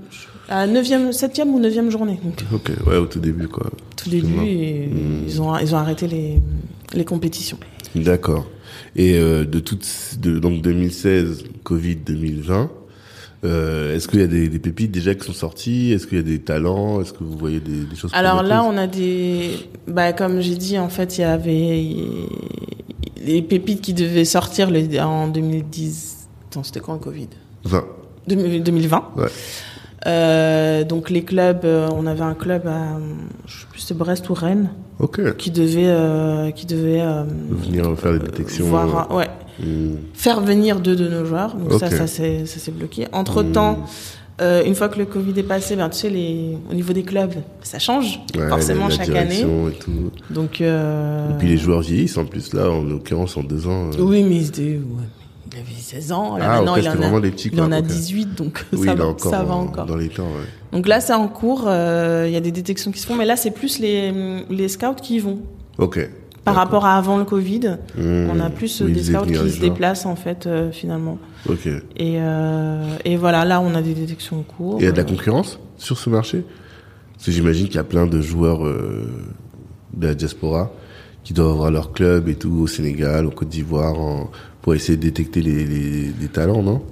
la 0.50 0.66
9e, 0.68 1.10
7e 1.12 1.48
ou 1.48 1.58
9e 1.60 1.90
journée. 1.90 2.20
Donc, 2.22 2.42
Ok, 2.52 2.70
ouais, 2.86 2.98
au 2.98 3.06
tout 3.06 3.18
début, 3.18 3.48
quoi. 3.48 3.70
tout 3.96 4.10
début, 4.10 4.44
et 4.44 4.86
Hmm. 4.88 5.24
ils, 5.26 5.40
ont, 5.42 5.56
ils 5.58 5.74
ont 5.74 5.78
arrêté 5.78 6.06
les, 6.06 6.40
les 6.94 7.04
compétitions. 7.04 7.58
D'accord. 7.96 8.46
Et 8.94 9.14
euh, 9.18 9.44
de 9.44 9.58
toutes, 9.58 10.18
de, 10.20 10.38
donc 10.38 10.60
2016, 10.62 11.44
Covid 11.64 11.96
2020, 11.96 12.70
euh, 13.44 13.94
est-ce 13.94 14.08
qu'il 14.08 14.20
y 14.20 14.24
a 14.24 14.26
des, 14.26 14.48
des 14.48 14.58
pépites 14.58 14.90
déjà 14.90 15.14
qui 15.14 15.24
sont 15.26 15.32
sorties? 15.32 15.92
Est-ce 15.92 16.06
qu'il 16.06 16.18
y 16.18 16.20
a 16.20 16.24
des 16.24 16.40
talents? 16.40 17.00
Est-ce 17.00 17.12
que 17.12 17.22
vous 17.24 17.36
voyez 17.38 17.60
des, 17.60 17.84
des 17.84 17.96
choses 17.96 18.10
Alors 18.14 18.42
là, 18.42 18.64
on 18.64 18.76
a 18.76 18.86
des, 18.86 19.50
bah, 19.86 20.12
comme 20.12 20.40
j'ai 20.40 20.56
dit, 20.56 20.78
en 20.78 20.88
fait, 20.88 21.18
il 21.18 21.20
y 21.20 21.24
avait 21.24 21.84
les 23.24 23.42
pépites 23.42 23.80
qui 23.80 23.94
devaient 23.94 24.24
sortir 24.24 24.70
le- 24.70 25.00
en 25.00 25.28
2010. 25.28 26.28
Attends, 26.50 26.62
c'était 26.64 26.80
quand 26.80 26.94
le 26.94 26.98
Covid? 26.98 27.28
20. 27.64 27.84
2020. 28.26 29.04
Ouais. 29.16 29.26
Euh, 30.06 30.84
donc 30.84 31.10
les 31.10 31.22
clubs, 31.24 31.64
euh, 31.64 31.88
on 31.92 32.06
avait 32.06 32.22
un 32.22 32.34
club 32.34 32.66
à, 32.66 32.98
je 33.46 33.60
sais 33.60 33.66
plus, 33.70 33.80
c'était 33.80 33.94
Brest 33.94 34.28
ou 34.30 34.34
Rennes, 34.34 34.70
Ok. 35.00 35.36
qui 35.36 35.50
devait, 35.50 35.86
euh, 35.88 36.50
qui 36.52 36.66
devait 36.66 37.02
Venir 37.50 37.98
faire 37.98 38.12
des 38.12 38.20
détections. 38.20 38.66
voir, 38.66 39.12
ouais, 39.14 39.26
Hmm. 39.60 39.96
faire 40.14 40.40
venir 40.40 40.80
deux 40.80 40.94
de 40.96 41.08
nos 41.08 41.24
joueurs. 41.24 41.56
Donc 41.56 41.80
ça, 41.80 41.90
ça 41.90 42.06
s'est, 42.06 42.46
ça 42.46 42.58
s'est 42.60 42.70
bloqué. 42.70 43.06
Entre 43.12 43.42
temps, 43.42 43.78
euh, 44.40 44.62
une 44.64 44.76
fois 44.76 44.88
que 44.88 44.98
le 45.00 45.04
Covid 45.06 45.36
est 45.36 45.42
passé, 45.42 45.74
ben 45.74 45.88
tu 45.88 45.98
sais, 45.98 46.10
les, 46.10 46.56
au 46.70 46.74
niveau 46.74 46.92
des 46.92 47.02
clubs, 47.02 47.34
ça 47.62 47.80
change 47.80 48.20
Ouais, 48.36 48.48
forcément 48.48 48.88
chaque 48.88 49.08
année. 49.10 49.40
Et, 49.40 49.78
tout. 49.80 50.12
Donc 50.30 50.60
euh, 50.60 51.30
et 51.30 51.38
puis 51.38 51.48
les 51.48 51.56
joueurs 51.56 51.80
vieillissent 51.80 52.16
en 52.16 52.24
plus, 52.24 52.52
là, 52.54 52.70
en 52.70 52.84
l'occurrence, 52.84 53.36
en 53.36 53.42
deux 53.42 53.66
ans. 53.66 53.90
euh, 53.98 54.00
oui, 54.00 54.22
mais 54.22 54.36
ouais, 54.60 54.80
il 55.52 55.58
avait 55.58 55.80
16 55.80 56.12
ans. 56.12 56.36
Là, 56.36 56.44
Ah, 56.48 56.56
maintenant, 56.58 56.76
il 56.76 56.88
en 56.88 56.92
a, 57.16 57.20
petits, 57.22 57.48
il 57.48 57.56
quoi, 57.56 57.64
en 57.64 57.72
a 57.72 57.80
ok. 57.80 57.86
18, 57.86 58.34
donc 58.36 58.64
oui, 58.74 58.86
ça, 58.86 58.94
va, 58.94 59.06
encore, 59.06 59.30
ça 59.32 59.42
va 59.42 59.54
en- 59.54 59.62
encore. 59.64 59.86
dans 59.86 59.96
les 59.96 60.08
temps. 60.08 60.22
Ouais. 60.22 60.46
Donc 60.72 60.86
là, 60.86 61.00
c'est 61.00 61.14
en 61.14 61.26
cours. 61.26 61.62
Il 61.64 62.30
y 62.30 62.36
a 62.36 62.40
des 62.40 62.52
détections 62.52 62.92
qui 62.92 63.00
se 63.00 63.06
font, 63.08 63.16
mais 63.16 63.24
là, 63.26 63.34
c'est 63.34 63.50
plus 63.50 63.80
les, 63.80 64.12
les 64.50 64.68
scouts 64.68 64.94
qui 65.02 65.16
y 65.16 65.18
vont. 65.18 65.40
Ok. 65.78 65.98
Par 66.48 66.56
rapport 66.56 66.84
à 66.86 66.96
avant 66.96 67.16
le 67.18 67.24
Covid, 67.24 67.76
Hmm. 67.96 68.28
on 68.30 68.40
a 68.40 68.50
plus 68.50 68.80
euh, 68.80 68.86
Oui, 68.86 68.92
des 68.92 68.98
ils 69.00 69.04
faisaient 69.04 69.18
scouts 69.18 69.44
qui 69.44 69.50
se 69.50 69.60
déplacent 69.60 70.06
en 70.06 70.16
fait 70.16 70.46
euh, 70.46 70.70
finalement. 70.70 71.18
Ok. 71.48 71.66
Et, 71.66 72.16
euh, 72.18 72.82
et 73.04 73.16
voilà, 73.16 73.44
là, 73.44 73.60
on 73.60 73.74
a 73.74 73.82
des 73.82 73.94
détections 73.94 74.38
en 74.40 74.42
cours. 74.42 74.76
Et 74.78 74.82
il 74.82 74.84
y 74.84 74.88
a 74.88 74.92
de 74.92 74.96
la 74.96 75.02
Euh, 75.02 75.06
concurrence 75.06 75.58
sur 75.76 75.98
ce 75.98 76.10
marché? 76.10 76.44
Parce 77.14 77.26
que 77.26 77.32
j'imagine 77.32 77.66
qu'il 77.66 77.76
y 77.76 77.80
a 77.80 77.84
plein 77.84 78.06
de 78.06 78.20
joueurs 78.20 78.64
euh, 78.66 79.08
de 79.94 80.06
la 80.06 80.14
diaspora 80.14 80.70
qui 81.24 81.32
doivent 81.34 81.50
avoir 81.50 81.70
leur 81.70 81.92
club 81.92 82.28
et 82.28 82.34
tout 82.36 82.52
au 82.62 82.66
Sénégal, 82.66 83.26
au 83.26 83.30
Côte 83.30 83.48
d'Ivoire, 83.48 83.98
en- 83.98 84.30
pour 84.62 84.74
essayer 84.74 84.96
de 84.96 85.02
détecter 85.02 85.40
les, 85.42 85.64
les, 85.64 86.12
les 86.20 86.28
talents, 86.28 86.62
non? 86.62 86.82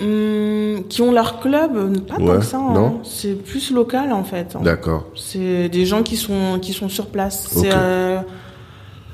Hum, 0.00 0.82
qui 0.88 1.02
ont 1.02 1.12
leur 1.12 1.40
club, 1.40 1.72
euh, 1.76 1.92
pas 2.00 2.16
Ouais, 2.16 2.26
tant 2.34 2.38
que 2.40 2.44
ça. 2.44 2.58
hein. 2.58 2.74
non? 2.74 3.00
C'est 3.04 3.34
plus 3.34 3.70
local 3.72 4.12
en 4.12 4.24
fait. 4.24 4.56
D'accord. 4.62 5.06
C'est 5.14 5.68
des 5.68 5.86
gens 5.86 6.02
qui 6.02 6.16
sont 6.16 6.58
qui 6.60 6.72
sont 6.72 6.88
sur 6.88 7.06
place. 7.06 7.46
C'est 7.50 7.70
euh, 7.72 8.18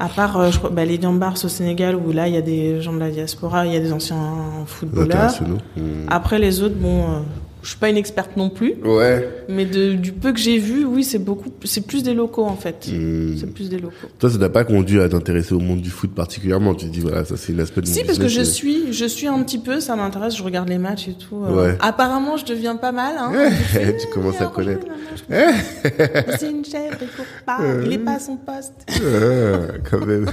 à 0.01 0.09
part 0.09 0.37
euh, 0.37 0.51
je 0.51 0.59
crois 0.59 0.71
bah, 0.71 0.85
les 0.85 0.99
Diambars 0.99 1.35
au 1.45 1.49
Sénégal 1.49 1.97
où 1.97 2.13
là 2.13 2.29
il 2.29 2.35
y 2.35 2.37
a 2.37 2.43
des 2.43 2.81
gens 2.81 2.93
de 2.93 2.99
la 2.99 3.11
diaspora, 3.11 3.67
il 3.67 3.73
y 3.73 3.77
a 3.77 3.81
des 3.81 3.93
anciens 3.93 4.65
footballeurs. 4.67 5.33
Hmm. 5.77 6.07
Après 6.09 6.39
les 6.39 6.63
autres, 6.63 6.77
bon, 6.77 7.03
euh, 7.03 7.19
je 7.63 7.69
suis 7.71 7.79
pas 7.79 7.89
une 7.91 7.97
experte 7.97 8.37
non 8.37 8.51
plus, 8.51 8.75
Ouais. 8.85 9.29
mais 9.49 9.65
de, 9.65 9.95
du 9.95 10.13
peu 10.13 10.33
que 10.33 10.39
j'ai 10.39 10.59
vu, 10.59 10.85
oui, 10.85 11.05
c'est 11.05 11.19
beaucoup, 11.19 11.51
c'est 11.65 11.87
plus 11.87 12.03
des 12.03 12.15
locaux 12.15 12.45
en 12.45 12.57
fait. 12.57 12.89
Hmm. 12.93 13.37
C'est 13.39 13.53
plus 13.53 13.69
des 13.69 13.79
locaux. 13.79 14.09
Toi, 14.19 14.31
ça 14.31 14.39
t'a 14.39 14.49
pas 14.49 14.65
conduit 14.65 15.01
à 15.01 15.09
t'intéresser 15.09 15.55
au 15.55 15.59
monde 15.61 15.81
du 15.81 15.91
foot 15.91 16.13
particulièrement? 16.15 16.75
Tu 16.75 16.87
te 16.87 16.91
dis, 16.93 17.01
voilà, 17.01 17.25
ça 17.25 17.37
c'est 17.37 17.53
l'aspect 17.53 17.81
de 17.83 17.89
mon 17.89 17.93
Si, 17.93 18.05
parce 18.05 18.19
que 18.19 18.29
je 18.29 18.41
business, 18.41 18.55
suis, 18.55 18.93
je 18.93 19.05
suis 19.05 19.27
un 19.27 19.43
petit 19.43 19.59
peu, 19.59 19.81
ça 19.81 19.97
m'intéresse, 19.97 20.37
je 20.37 20.43
regarde 20.43 20.69
les 20.69 20.79
matchs 20.79 21.09
et 21.09 21.15
tout. 21.15 21.45
euh. 21.45 21.69
Ouais. 21.73 21.77
Apparemment, 21.81 22.37
je 22.37 22.45
deviens 22.45 22.77
pas 22.77 22.93
mal. 22.93 23.15
Hein. 23.19 23.33
Ouais, 23.33 23.97
tu 24.01 24.07
commences 24.13 24.41
à 24.41 24.47
connaître. 24.47 24.87
C'est 25.29 26.51
une 26.51 26.65
chèvre, 26.65 26.97
il 27.01 27.09
court 27.09 27.25
pas, 27.45 27.59
il 27.85 27.93
est 27.93 27.99
pas 27.99 28.13
à 28.15 28.19
son 28.19 28.37
poste. 28.37 28.73
Ah, 28.89 29.73
quand 29.91 30.05
même. 30.07 30.27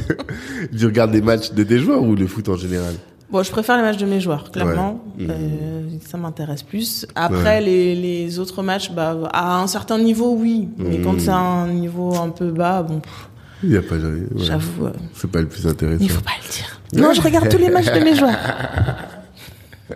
tu 0.77 0.85
regardes 0.85 1.13
les 1.13 1.21
matchs 1.21 1.51
de 1.53 1.63
tes 1.63 1.79
joueurs 1.79 2.01
ou 2.03 2.15
le 2.15 2.27
foot 2.27 2.47
en 2.49 2.55
général? 2.55 2.93
Bon, 3.31 3.41
je 3.43 3.51
préfère 3.51 3.75
les 3.77 3.81
matchs 3.81 3.97
de 3.97 4.05
mes 4.05 4.19
joueurs, 4.21 4.51
clairement. 4.51 5.03
Ouais. 5.17 5.25
Euh, 5.29 5.81
ça 6.07 6.17
m'intéresse 6.17 6.61
plus. 6.63 7.05
Après, 7.15 7.59
les, 7.59 7.95
les 7.95 8.39
autres 8.39 8.61
matchs, 8.63 8.91
bah, 8.91 9.17
à 9.33 9.57
un 9.59 9.67
certain 9.67 9.97
niveau, 9.97 10.35
oui. 10.39 10.69
Mais 10.77 10.99
quand 11.01 11.19
c'est 11.19 11.29
un 11.29 11.67
niveau 11.67 12.15
un 12.15 12.29
peu 12.29 12.51
bas, 12.51 12.83
bon, 12.83 12.99
pff, 12.99 13.29
Il 13.63 13.71
y 13.71 13.77
a 13.77 13.81
pas, 13.81 13.95
ouais. 13.95 14.27
j'avoue, 14.35 14.85
euh, 14.85 14.91
C'est 15.15 15.29
pas 15.31 15.41
le 15.41 15.47
plus 15.47 15.65
intéressant. 15.67 16.03
il 16.03 16.09
faut 16.09 16.21
pas 16.21 16.31
le 16.43 16.51
dire. 16.51 16.79
Non, 16.93 17.13
je 17.13 17.21
regarde 17.21 17.49
tous 17.49 17.57
les 17.57 17.69
matchs 17.69 17.91
de 17.91 17.99
mes 17.99 18.15
joueurs. 18.15 18.37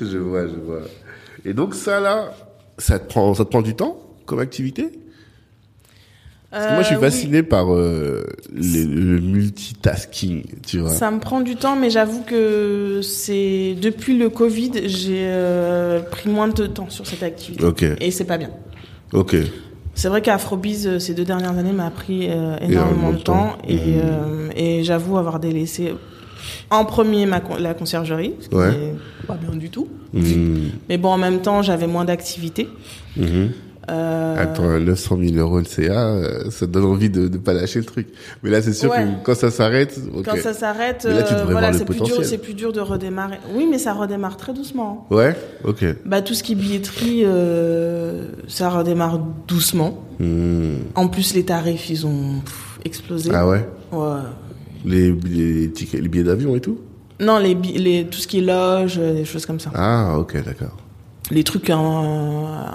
Je 0.00 0.18
vois, 0.18 0.46
je 0.46 0.54
vois. 0.54 0.82
Et 1.44 1.52
donc 1.52 1.74
ça 1.74 2.00
là, 2.00 2.32
ça 2.78 2.98
te 2.98 3.06
prend, 3.08 3.34
ça 3.34 3.44
te 3.44 3.50
prend 3.50 3.62
du 3.62 3.74
temps 3.74 3.98
comme 4.26 4.38
activité? 4.38 4.90
Parce 6.54 6.66
que 6.66 6.72
moi, 6.72 6.82
je 6.82 6.86
suis 6.86 6.94
Euh, 6.94 6.98
oui. 6.98 7.04
fasciné 7.04 7.42
par 7.42 7.74
euh, 7.74 8.24
les- 8.54 8.84
le 8.84 9.18
multitasking, 9.20 10.44
tu 10.66 10.78
vois. 10.78 10.90
Ça 10.90 11.10
me 11.10 11.18
prend 11.18 11.40
du 11.40 11.56
temps, 11.56 11.74
mais 11.76 11.90
j'avoue 11.90 12.22
que 12.22 13.00
c'est 13.02 13.74
depuis 13.80 14.16
le 14.16 14.28
Covid, 14.30 14.70
j'ai 14.86 15.24
euh, 15.26 16.00
pris 16.00 16.28
moins 16.30 16.46
de 16.48 16.66
temps 16.66 16.88
sur 16.90 17.06
cette 17.06 17.22
activité. 17.24 17.64
Ok, 17.64 17.84
Et 18.00 18.10
c'est 18.10 18.24
pas 18.24 18.38
bien. 18.38 18.50
ok. 19.12 19.36
C'est 19.96 20.08
vrai 20.08 20.22
qu'Afrobiz, 20.22 20.86
euh, 20.86 20.98
ces 20.98 21.14
deux 21.14 21.24
dernières 21.24 21.56
années, 21.58 21.72
m'a 21.72 21.90
pris 21.90 22.28
euh, 22.30 22.56
Énormément 22.60 23.12
de 23.12 23.18
temps. 23.18 23.50
temps. 23.50 23.58
Et, 23.68 23.74
Mhm. 23.76 23.82
euh, 23.96 24.48
et 24.56 24.84
j'avoue 24.84 25.18
avoir 25.18 25.38
délaissé 25.40 25.92
en 26.70 26.84
premier 26.84 27.26
ma, 27.26 27.40
con- 27.40 27.56
la 27.58 27.74
conciergerie, 27.74 28.34
ce 28.40 28.48
qui 28.48 28.54
Ouais. 28.54 28.94
pas 29.26 29.34
bien 29.36 29.56
du 29.56 29.70
tout. 29.70 29.88
Hmm, 30.12 30.68
Mais 30.88 30.98
bon, 30.98 31.08
en 31.10 31.18
même 31.18 31.40
temps, 31.42 31.62
j'avais 31.62 31.86
moins 31.86 32.04
d'activités. 32.04 32.68
mhm. 33.16 33.50
Euh, 33.90 34.36
Attends, 34.42 34.78
900 34.80 35.18
000 35.20 35.36
euros 35.36 35.58
le 35.58 35.64
CA, 35.64 36.06
euh, 36.06 36.50
ça 36.50 36.66
donne 36.66 36.84
envie 36.84 37.10
de 37.10 37.28
ne 37.28 37.36
pas 37.36 37.52
lâcher 37.52 37.78
le 37.80 37.84
truc. 37.84 38.08
Mais 38.42 38.50
là, 38.50 38.62
c'est 38.62 38.72
sûr 38.72 38.90
Ouais. 38.90 39.04
que 39.04 39.24
quand 39.24 39.34
ça 39.34 39.50
s'arrête. 39.50 39.98
Quand 40.24 40.36
ça 40.36 40.54
s'arrête, 40.54 41.04
euh, 41.06 41.22
voilà, 41.50 41.72
c'est 41.72 41.84
plus 41.84 42.00
dur, 42.00 42.24
c'est 42.24 42.38
plus 42.38 42.54
dur 42.54 42.72
de 42.72 42.80
redémarrer. 42.80 43.38
Oui, 43.54 43.66
mais 43.70 43.78
ça 43.78 43.92
redémarre 43.92 44.36
très 44.36 44.54
doucement. 44.54 45.06
Ouais, 45.10 45.36
ok. 45.64 45.84
Bah, 46.06 46.22
tout 46.22 46.34
ce 46.34 46.42
qui 46.42 46.52
est 46.52 46.56
billetterie, 46.56 47.22
euh, 47.24 48.28
ça 48.48 48.70
redémarre 48.70 49.20
doucement. 49.46 50.02
Hmm. 50.18 50.76
En 50.94 51.08
plus, 51.08 51.34
les 51.34 51.44
tarifs, 51.44 51.90
ils 51.90 52.06
ont 52.06 52.40
pff, 52.44 52.78
explosé. 52.84 53.30
Ah 53.34 53.46
ouais? 53.48 53.68
Ouais. 53.92 54.20
les, 54.84 55.12
les, 55.12 55.70
tickets, 55.70 56.00
les 56.00 56.08
billets 56.08 56.24
d'avion 56.24 56.56
et 56.56 56.60
tout? 56.60 56.78
Non, 57.20 57.38
les, 57.38 57.54
les, 57.54 58.06
tout 58.06 58.18
ce 58.18 58.26
qui 58.26 58.38
est 58.38 58.42
loge, 58.42 58.98
des 58.98 59.24
choses 59.24 59.46
comme 59.46 59.60
ça. 59.60 59.70
Ah, 59.74 60.16
ok, 60.18 60.42
d'accord. 60.44 60.76
Les 61.30 61.42
trucs 61.42 61.70
un, 61.70 61.78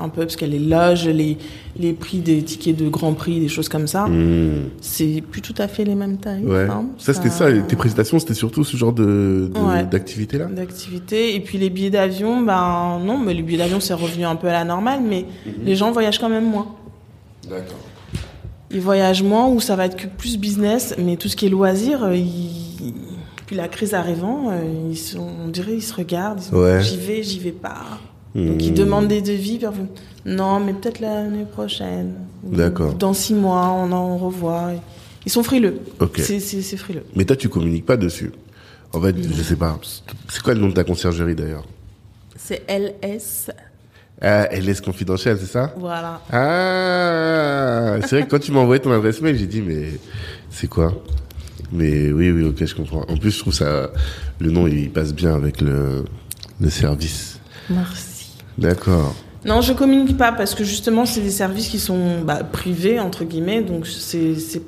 un 0.01 0.09
peu, 0.09 0.21
parce 0.25 0.41
a 0.41 0.45
les 0.47 0.57
loges, 0.57 1.07
les, 1.07 1.37
les 1.77 1.93
prix 1.93 2.17
des 2.17 2.41
tickets 2.41 2.75
de 2.75 2.89
Grand 2.89 3.13
Prix, 3.13 3.39
des 3.39 3.47
choses 3.47 3.69
comme 3.69 3.85
ça. 3.85 4.07
Hmm. 4.07 4.69
C'est 4.81 5.21
plus 5.29 5.41
tout 5.41 5.53
à 5.59 5.67
fait 5.67 5.83
les 5.83 5.93
mêmes. 5.93 6.17
Ouais. 6.43 6.65
hein. 6.67 6.85
Ça, 6.97 7.13
c'était 7.13 7.29
ça. 7.29 7.45
Tes 7.67 7.75
présentations, 7.75 8.17
c'était 8.17 8.33
surtout 8.33 8.63
ce 8.63 8.75
genre 8.75 8.91
de, 8.91 9.51
Ouais. 9.55 9.83
d'activité-là 9.85 10.45
D'activité. 10.45 11.35
Et 11.35 11.39
puis 11.41 11.59
les 11.59 11.69
billets 11.69 11.91
d'avion, 11.91 12.41
ben 12.41 12.99
non, 13.05 13.19
mais 13.19 13.35
les 13.35 13.43
billets 13.43 13.59
d'avion, 13.59 13.79
c'est 13.79 13.93
revenu 13.93 14.25
un 14.25 14.35
peu 14.35 14.47
à 14.47 14.53
la 14.53 14.63
normale, 14.65 15.01
mais 15.07 15.25
Mhm. 15.45 15.53
les 15.63 15.75
gens 15.75 15.91
voyagent 15.91 16.19
quand 16.19 16.29
même 16.29 16.49
moins. 16.49 16.67
D'accord. 17.47 17.77
Ils 18.71 18.81
voyagent 18.81 19.23
moins, 19.23 19.47
ou 19.47 19.59
ça 19.59 19.75
va 19.75 19.85
être 19.85 19.95
que 19.95 20.07
plus 20.07 20.37
business, 20.39 20.95
mais 20.97 21.17
tout 21.17 21.27
ce 21.27 21.35
qui 21.35 21.45
est 21.45 21.49
loisir, 21.49 22.03
euh, 22.03 22.15
ils... 22.15 22.93
puis 23.45 23.55
la 23.55 23.67
crise 23.67 23.93
arrivant, 23.93 24.49
euh, 24.51 24.61
ils 24.91 24.97
sont, 24.97 25.27
on 25.45 25.47
dirait 25.49 25.73
ils 25.75 25.81
se 25.83 25.93
regardent, 25.93 26.39
ils 26.39 26.43
sont, 26.49 26.55
Ouais. 26.55 26.81
j'y 26.81 26.97
vais, 26.97 27.21
j'y 27.23 27.39
vais 27.39 27.51
pas. 27.51 27.99
Donc 28.35 28.61
ils 28.63 28.71
Hmm. 28.71 28.75
demandent 28.75 29.07
des 29.07 29.21
devis, 29.21 29.59
non, 30.25 30.59
mais 30.59 30.73
peut-être 30.73 30.99
l'année 30.99 31.45
prochaine. 31.45 32.13
D'accord. 32.43 32.93
Dans 32.93 33.13
six 33.13 33.33
mois, 33.33 33.69
on 33.71 33.91
en 33.91 34.17
revoit. 34.17 34.71
Ils 35.25 35.31
sont 35.31 35.43
frileux. 35.43 35.79
Ok. 35.99 36.19
C'est, 36.19 36.39
frileux. 36.77 37.03
Mais 37.15 37.25
toi, 37.25 37.35
tu 37.35 37.49
communiques 37.49 37.85
pas 37.85 37.97
dessus. 37.97 38.31
En 38.93 39.01
fait, 39.01 39.15
je 39.21 39.41
sais 39.43 39.55
pas. 39.55 39.79
C'est 40.27 40.41
quoi 40.41 40.53
le 40.53 40.59
nom 40.59 40.67
de 40.67 40.73
ta 40.73 40.83
conciergerie 40.83 41.35
d'ailleurs? 41.35 41.65
C'est 42.35 42.63
LS, 42.69 43.51
Ah, 44.21 44.47
LS 44.51 44.81
confidentielle, 44.81 45.37
c'est 45.39 45.45
ça? 45.51 45.73
Voilà. 45.77 46.21
Ah, 46.31 47.97
c'est 48.01 48.17
vrai 48.17 48.25
que 48.25 48.29
quand 48.31 48.39
tu 48.39 48.51
m'as 48.51 48.59
envoyé 48.59 48.81
ton 48.81 48.91
adresse 48.91 49.21
mail, 49.21 49.37
j'ai 49.37 49.47
dit 49.47 49.61
mais 49.61 49.87
c'est 50.49 50.67
quoi? 50.67 50.93
Mais 51.71 52.11
oui, 52.11 52.31
oui, 52.31 52.43
ok, 52.43 52.65
je 52.65 52.75
comprends. 52.75 53.05
En 53.07 53.17
plus, 53.17 53.31
je 53.31 53.39
trouve 53.39 53.53
ça, 53.53 53.91
le 54.39 54.51
nom, 54.51 54.67
il 54.67 54.89
passe 54.91 55.13
bien 55.13 55.35
avec 55.35 55.61
le, 55.61 56.05
le 56.59 56.69
service. 56.69 57.39
Merci. 57.69 58.08
D'accord. 58.59 59.15
Non, 59.45 59.61
je 59.61 59.71
communique 59.73 60.17
pas 60.17 60.31
parce 60.33 60.53
que 60.53 60.63
justement, 60.63 61.05
c'est 61.05 61.21
des 61.21 61.29
services 61.31 61.69
qui 61.69 61.79
sont 61.79 62.21
bah, 62.23 62.43
privés 62.43 62.99
entre 62.99 63.23
guillemets, 63.23 63.61
donc 63.61 63.87
c'est, 63.87 64.35
c'est, 64.35 64.61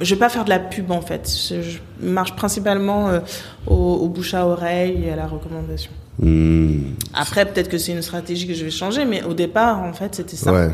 je 0.00 0.14
vais 0.14 0.18
pas 0.18 0.28
faire 0.28 0.44
de 0.44 0.50
la 0.50 0.58
pub 0.58 0.90
en 0.90 1.00
fait. 1.00 1.30
Je, 1.50 1.78
marche 2.06 2.36
principalement 2.36 3.08
euh, 3.08 3.20
au, 3.66 3.74
au 3.74 4.08
bouche 4.08 4.34
à 4.34 4.46
oreille 4.46 5.04
et 5.06 5.10
à 5.10 5.16
la 5.16 5.26
recommandation. 5.26 5.90
Hmm, 6.20 6.92
Après, 7.14 7.44
peut-être 7.46 7.68
que 7.68 7.78
c'est 7.78 7.92
une 7.92 8.02
stratégie 8.02 8.46
que 8.46 8.52
je 8.54 8.64
vais 8.64 8.70
changer, 8.70 9.04
mais 9.04 9.22
au 9.24 9.34
départ, 9.34 9.80
en 9.82 9.92
fait, 9.92 10.14
c'était 10.16 10.36
ça, 10.36 10.52
Ouais. 10.52 10.70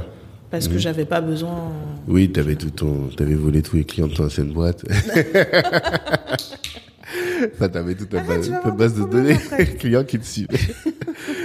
parce 0.50 0.66
que 0.68 0.76
j'avais 0.78 1.04
pas 1.04 1.20
besoin. 1.20 1.70
Oui, 2.08 2.30
t'avais 2.32 2.56
tout 2.56 2.70
ton, 2.70 3.08
t'avais 3.16 3.34
volé 3.34 3.62
tous 3.62 3.76
les 3.76 3.84
clients 3.84 4.06
de 4.08 4.14
ton 4.14 4.24
ancienne 4.26 4.52
boîte. 4.52 4.84
enfin, 7.54 7.68
t'avais 7.68 7.94
toute 7.94 8.08
ta 8.10 8.20
base, 8.20 8.46
tu 8.46 8.52
ta 8.62 8.70
base 8.70 8.94
de 8.94 9.04
données, 9.04 9.36
clients 9.78 10.04
qui 10.04 10.18
te 10.18 10.26
suivent. 10.26 10.48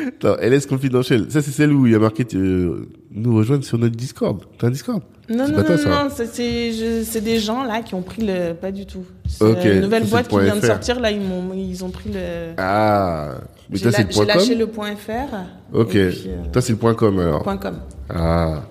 Attends, 0.07 0.35
LS 0.41 0.65
Confidential. 0.65 1.25
Ça, 1.29 1.41
c'est 1.41 1.51
celle 1.51 1.71
où 1.73 1.85
il 1.87 1.93
y 1.93 1.95
a 1.95 1.99
marqué, 1.99 2.25
euh, 2.35 2.87
nous 3.11 3.35
rejoindre 3.35 3.63
sur 3.63 3.77
notre 3.77 3.95
Discord. 3.95 4.43
T'as 4.57 4.67
un 4.67 4.71
Discord? 4.71 5.01
Non, 5.29 5.47
non, 5.47 5.63
toi, 5.63 5.75
non, 5.75 5.77
ça 5.77 5.89
non, 6.23 6.27
c'est, 6.31 7.21
des 7.21 7.37
gens 7.39 7.63
là 7.63 7.81
qui 7.81 7.93
ont 7.93 8.01
pris 8.01 8.25
le, 8.25 8.53
pas 8.53 8.71
du 8.71 8.85
tout. 8.87 9.03
C'est 9.27 9.43
Ok, 9.45 9.63
une 9.63 9.81
nouvelle 9.81 10.05
boîte 10.05 10.27
qui 10.27 10.39
vient 10.39 10.55
de 10.55 10.65
sortir 10.65 10.99
là, 10.99 11.11
ils 11.11 11.21
m'ont, 11.21 11.53
ils 11.53 11.83
ont 11.85 11.91
pris 11.91 12.09
le. 12.11 12.53
Ah. 12.57 13.35
Mais 13.69 13.77
j'ai 13.77 13.83
toi, 13.83 13.91
c'est 13.91 14.03
le 14.05 14.09
j'ai 14.09 14.15
point 14.15 14.25
lâché 14.25 14.49
com? 14.49 14.57
le 14.59 14.67
point 14.67 14.95
fr. 14.95 15.35
Ok. 15.73 15.89
puis, 15.89 15.99
euh, 15.99 16.37
Toi, 16.51 16.61
c'est 16.63 16.71
le 16.71 16.79
point 16.79 16.95
com, 16.95 17.19
alors. 17.19 17.43
point 17.43 17.57
com. 17.57 17.75
Ah. 18.09 18.63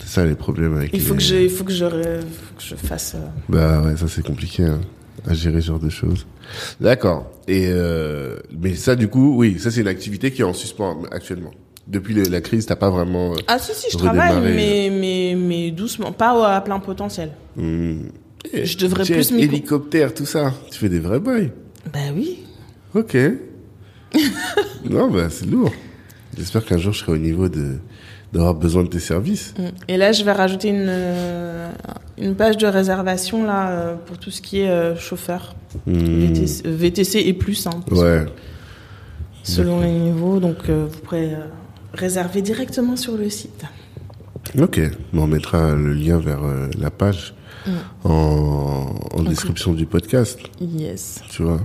C'est 0.00 0.08
ça, 0.20 0.24
les 0.26 0.34
problèmes 0.34 0.76
avec 0.76 0.90
Il 0.92 1.00
faut 1.00 1.14
les- 1.14 1.18
que 1.18 1.22
je, 1.24 1.36
il 1.36 1.48
faut 1.50 1.64
que 1.64 1.72
je, 1.72 1.84
ré- 1.86 2.20
faut 2.20 2.54
que 2.56 2.62
je 2.62 2.74
fasse. 2.74 3.14
euh, 3.14 3.26
Bah 3.48 3.80
ouais, 3.80 3.96
ça 3.96 4.06
c'est 4.08 4.22
compliqué 4.24 4.64
hein, 4.64 4.80
à 5.26 5.34
gérer 5.34 5.60
ce 5.60 5.68
genre 5.68 5.78
de 5.78 5.88
choses. 5.90 6.26
D'accord. 6.80 7.30
Et 7.48 7.66
euh, 7.68 8.36
mais 8.58 8.74
ça 8.74 8.96
du 8.96 9.08
coup, 9.08 9.36
oui, 9.36 9.58
ça 9.58 9.70
c'est 9.70 9.80
une 9.80 9.88
activité 9.88 10.30
qui 10.30 10.42
est 10.42 10.44
en 10.44 10.52
suspens 10.54 11.02
actuellement. 11.10 11.50
Depuis 11.86 12.14
la 12.14 12.40
crise, 12.40 12.64
t'as 12.66 12.76
pas 12.76 12.88
vraiment. 12.90 13.32
euh, 13.32 13.36
Ah 13.46 13.58
si 13.58 13.72
si, 13.74 13.88
je 13.92 13.98
travaille, 13.98 14.40
mais 14.40 14.88
mais 14.90 15.36
mais 15.38 15.70
doucement, 15.70 16.12
pas 16.12 16.54
à 16.56 16.60
plein 16.62 16.80
potentiel. 16.80 17.30
hmm. 17.56 17.96
Je 18.52 18.76
devrais 18.78 19.04
Jet, 19.04 19.14
plus 19.14 19.32
m'y- 19.32 19.42
hélicoptère, 19.44 20.12
tout 20.14 20.26
ça. 20.26 20.52
Tu 20.70 20.78
fais 20.78 20.88
des 20.88 20.98
vrais 21.00 21.20
bails. 21.20 21.50
Bah 21.92 21.98
oui. 22.14 22.40
Ok. 22.94 23.16
non, 24.88 25.10
bah 25.10 25.28
c'est 25.30 25.46
lourd. 25.46 25.72
J'espère 26.36 26.64
qu'un 26.64 26.78
jour 26.78 26.92
je 26.92 27.00
serai 27.00 27.12
au 27.12 27.18
niveau 27.18 27.48
de 27.48 27.76
d'avoir 28.34 28.54
besoin 28.54 28.82
de 28.82 28.88
tes 28.88 28.98
services. 28.98 29.54
Mm. 29.58 29.62
Et 29.88 29.96
là, 29.96 30.12
je 30.12 30.22
vais 30.24 30.32
rajouter 30.32 30.68
une 30.68 30.86
euh, 30.88 31.70
une 32.18 32.34
page 32.34 32.56
de 32.58 32.66
réservation 32.66 33.44
là 33.44 33.70
euh, 33.70 33.94
pour 34.06 34.18
tout 34.18 34.30
ce 34.30 34.42
qui 34.42 34.60
est 34.60 34.68
euh, 34.70 34.96
chauffeur 34.96 35.54
Hmm. 35.86 35.92
VTC, 35.94 36.62
VTC 36.68 37.18
et 37.26 37.32
plus, 37.32 37.66
hein, 37.66 37.80
Ouais. 37.90 38.26
selon 39.42 39.80
les 39.80 39.90
niveaux. 39.90 40.38
Donc 40.38 40.70
vous 40.70 40.98
pourrez 41.02 41.30
réserver 41.92 42.42
directement 42.42 42.94
sur 42.96 43.16
le 43.16 43.28
site. 43.28 43.64
Ok. 44.60 44.80
On 45.12 45.26
mettra 45.26 45.74
le 45.74 45.92
lien 45.94 46.18
vers 46.18 46.40
la 46.78 46.90
page 46.90 47.34
Mm. 47.66 47.70
en, 48.08 48.94
en 49.14 49.22
description 49.22 49.72
du 49.72 49.86
podcast. 49.86 50.38
Yes. 50.60 51.22
tu 51.30 51.42
vois? 51.42 51.60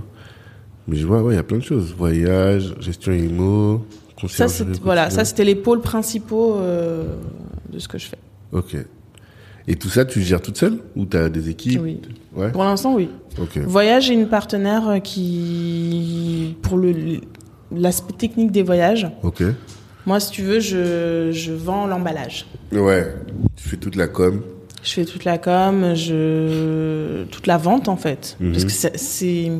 Mais 0.88 0.96
je 0.96 1.06
vois, 1.06 1.22
ouais, 1.22 1.34
il 1.34 1.36
y 1.36 1.40
a 1.40 1.42
plein 1.44 1.58
de 1.58 1.62
choses. 1.62 1.94
Voyage, 1.96 2.74
gestion 2.80 3.12
IMO, 3.12 3.84
Ça 4.28 4.46
voilà, 4.82 5.10
ça 5.10 5.24
c'était 5.24 5.44
les 5.44 5.54
pôles 5.54 5.80
principaux 5.80 6.54
euh, 6.56 7.04
de 7.72 7.78
ce 7.78 7.88
que 7.88 7.98
je 7.98 8.06
fais. 8.06 8.18
Ok. 8.52 8.76
Et 9.68 9.76
tout 9.76 9.88
ça, 9.88 10.04
tu 10.04 10.20
gères 10.22 10.40
toute 10.42 10.56
seule 10.56 10.78
Ou 10.96 11.04
tu 11.06 11.16
as 11.16 11.28
des 11.28 11.48
équipes 11.48 11.80
Oui. 11.82 12.00
Ouais. 12.34 12.50
Pour 12.50 12.64
l'instant, 12.64 12.94
oui. 12.94 13.08
Ok. 13.40 13.58
Voyage, 13.58 14.06
j'ai 14.06 14.14
une 14.14 14.26
partenaire 14.28 14.88
euh, 14.88 14.98
qui, 14.98 16.56
pour 16.62 16.76
le 16.78 16.94
l'aspect 17.72 18.14
technique 18.14 18.50
des 18.50 18.64
voyages, 18.64 19.06
Ok. 19.22 19.44
moi, 20.06 20.18
si 20.18 20.32
tu 20.32 20.42
veux, 20.42 20.58
je, 20.58 21.30
je 21.30 21.52
vends 21.52 21.86
l'emballage. 21.86 22.46
Ouais. 22.72 23.14
Tu 23.54 23.68
fais 23.68 23.76
toute 23.76 23.94
la 23.94 24.08
com. 24.08 24.42
Je 24.82 24.90
fais 24.90 25.04
toute 25.04 25.24
la 25.24 25.38
com, 25.38 25.92
je 25.94 27.24
toute 27.26 27.46
la 27.46 27.58
vente 27.58 27.88
en 27.88 27.96
fait, 27.96 28.36
Mhm. 28.40 28.52
parce 28.52 28.64
que 28.64 28.70
c'est- 28.72 28.96
c'est 28.96 29.52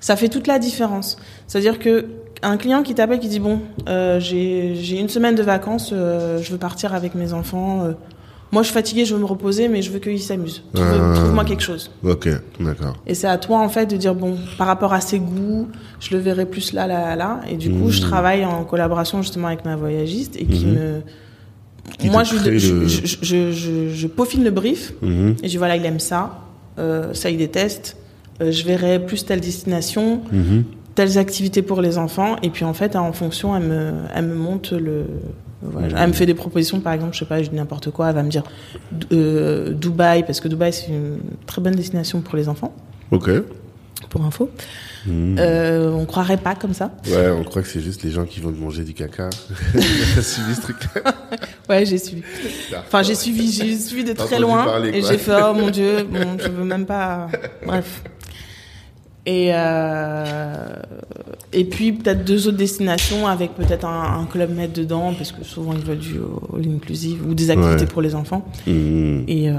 ça 0.00 0.16
fait 0.16 0.28
toute 0.28 0.46
la 0.48 0.58
différence. 0.58 1.16
C'est-à-dire 1.46 1.78
que 1.78 2.06
un 2.42 2.56
client 2.56 2.82
qui 2.82 2.94
t'appelle 2.94 3.18
qui 3.20 3.28
dit 3.28 3.40
bon, 3.40 3.60
euh, 3.88 4.18
j'ai 4.20 4.98
une 4.98 5.08
semaine 5.08 5.34
de 5.34 5.42
vacances, 5.42 5.90
euh, 5.92 6.40
je 6.42 6.50
veux 6.52 6.58
partir 6.58 6.94
avec 6.94 7.14
mes 7.14 7.32
enfants. 7.32 7.84
euh, 7.84 7.92
moi, 8.52 8.62
je 8.62 8.66
suis 8.66 8.74
fatiguée, 8.74 9.04
je 9.04 9.14
veux 9.14 9.20
me 9.20 9.26
reposer, 9.26 9.68
mais 9.68 9.80
je 9.80 9.92
veux 9.92 10.00
qu'ils 10.00 10.20
s'amusent. 10.20 10.64
Trouve-. 10.74 11.14
Trouve-moi 11.14 11.44
quelque 11.44 11.62
chose. 11.62 11.88
Ok, 12.02 12.28
d'accord. 12.58 12.96
Et 13.06 13.14
c'est 13.14 13.28
à 13.28 13.38
toi, 13.38 13.60
en 13.60 13.68
fait, 13.68 13.86
de 13.86 13.96
dire, 13.96 14.12
bon, 14.12 14.36
par 14.58 14.66
rapport 14.66 14.92
à 14.92 15.00
ses 15.00 15.20
goûts, 15.20 15.68
je 16.00 16.12
le 16.16 16.18
verrai 16.20 16.46
plus 16.46 16.72
là, 16.72 16.88
là, 16.88 17.14
là. 17.14 17.42
Et 17.48 17.56
du 17.56 17.70
coup, 17.70 17.90
je 17.90 18.00
travaille 18.00 18.44
en 18.44 18.64
collaboration 18.64 19.22
justement 19.22 19.46
avec 19.46 19.64
ma 19.64 19.76
voyagiste 19.76 20.34
et 20.36 20.46
qui 20.46 20.64
Mhm. 20.66 20.72
me... 20.74 21.00
Qui 21.98 22.10
Moi, 22.10 22.24
je, 22.24 22.34
le- 22.34 22.58
je, 22.58 22.86
je, 23.22 23.52
je- 23.52 23.88
je 23.94 24.06
peaufine 24.08 24.42
le 24.42 24.50
brief 24.50 24.94
Mhm, 25.00 25.36
et 25.42 25.46
je 25.46 25.48
dis, 25.50 25.56
voilà, 25.56 25.76
il 25.76 25.84
aime 25.86 26.00
ça, 26.00 26.40
euh, 26.80 27.14
ça, 27.14 27.30
il 27.30 27.36
déteste. 27.38 27.96
Je 28.40 28.64
verrai 28.64 28.98
plus 28.98 29.24
telle 29.24 29.40
destination. 29.40 30.22
Telles 30.94 31.18
activités 31.18 31.62
pour 31.62 31.80
les 31.80 31.98
enfants. 31.98 32.36
Et 32.42 32.50
puis, 32.50 32.64
en 32.64 32.74
fait, 32.74 32.96
en 32.96 33.12
fonction, 33.12 33.56
elle 33.56 33.62
me, 33.64 33.92
elle 34.14 34.26
me 34.26 34.34
monte 34.34 34.72
le... 34.72 35.06
voilà. 35.62 35.88
Mhm. 35.88 35.94
Elle 35.98 36.08
me 36.08 36.12
fait 36.12 36.26
des 36.26 36.34
propositions, 36.34 36.80
par 36.80 36.92
exemple, 36.92 37.14
je 37.14 37.20
sais 37.20 37.24
pas, 37.24 37.42
je 37.42 37.48
dis 37.50 37.56
n'importe 37.56 37.90
quoi, 37.90 38.08
elle 38.08 38.14
va 38.14 38.22
me 38.22 38.30
dire 38.30 38.44
euh, 39.12 39.72
Dubaï, 39.72 40.24
parce 40.24 40.40
que 40.40 40.48
Dubaï, 40.48 40.72
c'est 40.72 40.88
une 40.88 41.18
très 41.46 41.60
bonne 41.62 41.74
destination 41.74 42.20
pour 42.20 42.36
les 42.36 42.48
enfants, 42.48 42.74
Ok. 43.10 43.30
pour 44.08 44.24
info. 44.24 44.50
Mhm. 45.06 45.36
Euh, 45.38 45.92
on 45.92 46.04
croirait 46.04 46.36
pas 46.36 46.54
comme 46.54 46.74
ça. 46.74 46.90
Ouais, 47.06 47.30
on 47.30 47.42
croit 47.44 47.62
que 47.62 47.68
c'est 47.68 47.80
juste 47.80 48.02
les 48.02 48.10
gens 48.10 48.24
qui 48.26 48.40
vont 48.40 48.50
manger 48.52 48.84
du 48.84 48.92
caca. 48.92 49.30
T'as 50.14 50.22
suivi 50.22 50.54
ce 50.54 50.60
truc 50.60 50.76
Ouais, 51.70 51.86
j'ai 51.86 51.96
suivi. 51.98 52.22
Enfin, 52.76 53.02
j'ai 53.02 53.14
suivi, 53.14 53.50
j'ai 53.50 53.78
suivi 53.78 54.04
de 54.04 54.12
très 54.12 54.38
loin 54.38 54.64
parler, 54.64 54.90
et 54.90 55.00
j'ai 55.02 55.16
fait 55.16 55.32
oh 55.42 55.54
mon 55.54 55.70
dieu, 55.78 56.02
bon, 56.02 56.36
je 56.38 56.48
veux 56.48 56.64
même 56.64 56.84
pas. 56.84 57.28
Bref. 57.64 58.02
Et 59.36 59.50
euh, 59.54 60.54
et 61.52 61.64
puis 61.64 61.92
peut-être 61.92 62.24
deux 62.24 62.48
autres 62.48 62.56
destinations 62.56 63.26
avec 63.26 63.54
peut-être 63.54 63.84
un, 63.84 64.20
un 64.20 64.24
club 64.26 64.50
med 64.54 64.72
dedans 64.72 65.12
parce 65.18 65.30
que 65.32 65.42
souvent 65.44 65.72
ils 65.72 65.84
veulent 65.88 65.98
du 66.10 66.16
all 66.54 66.66
inclusive 66.76 67.18
ou 67.28 67.34
des 67.34 67.50
activités 67.50 67.82
Ouais. 67.82 67.86
pour 67.94 68.02
les 68.02 68.14
enfants. 68.22 68.42
Mhm. 68.66 69.24
Et 69.28 69.50
euh, 69.50 69.54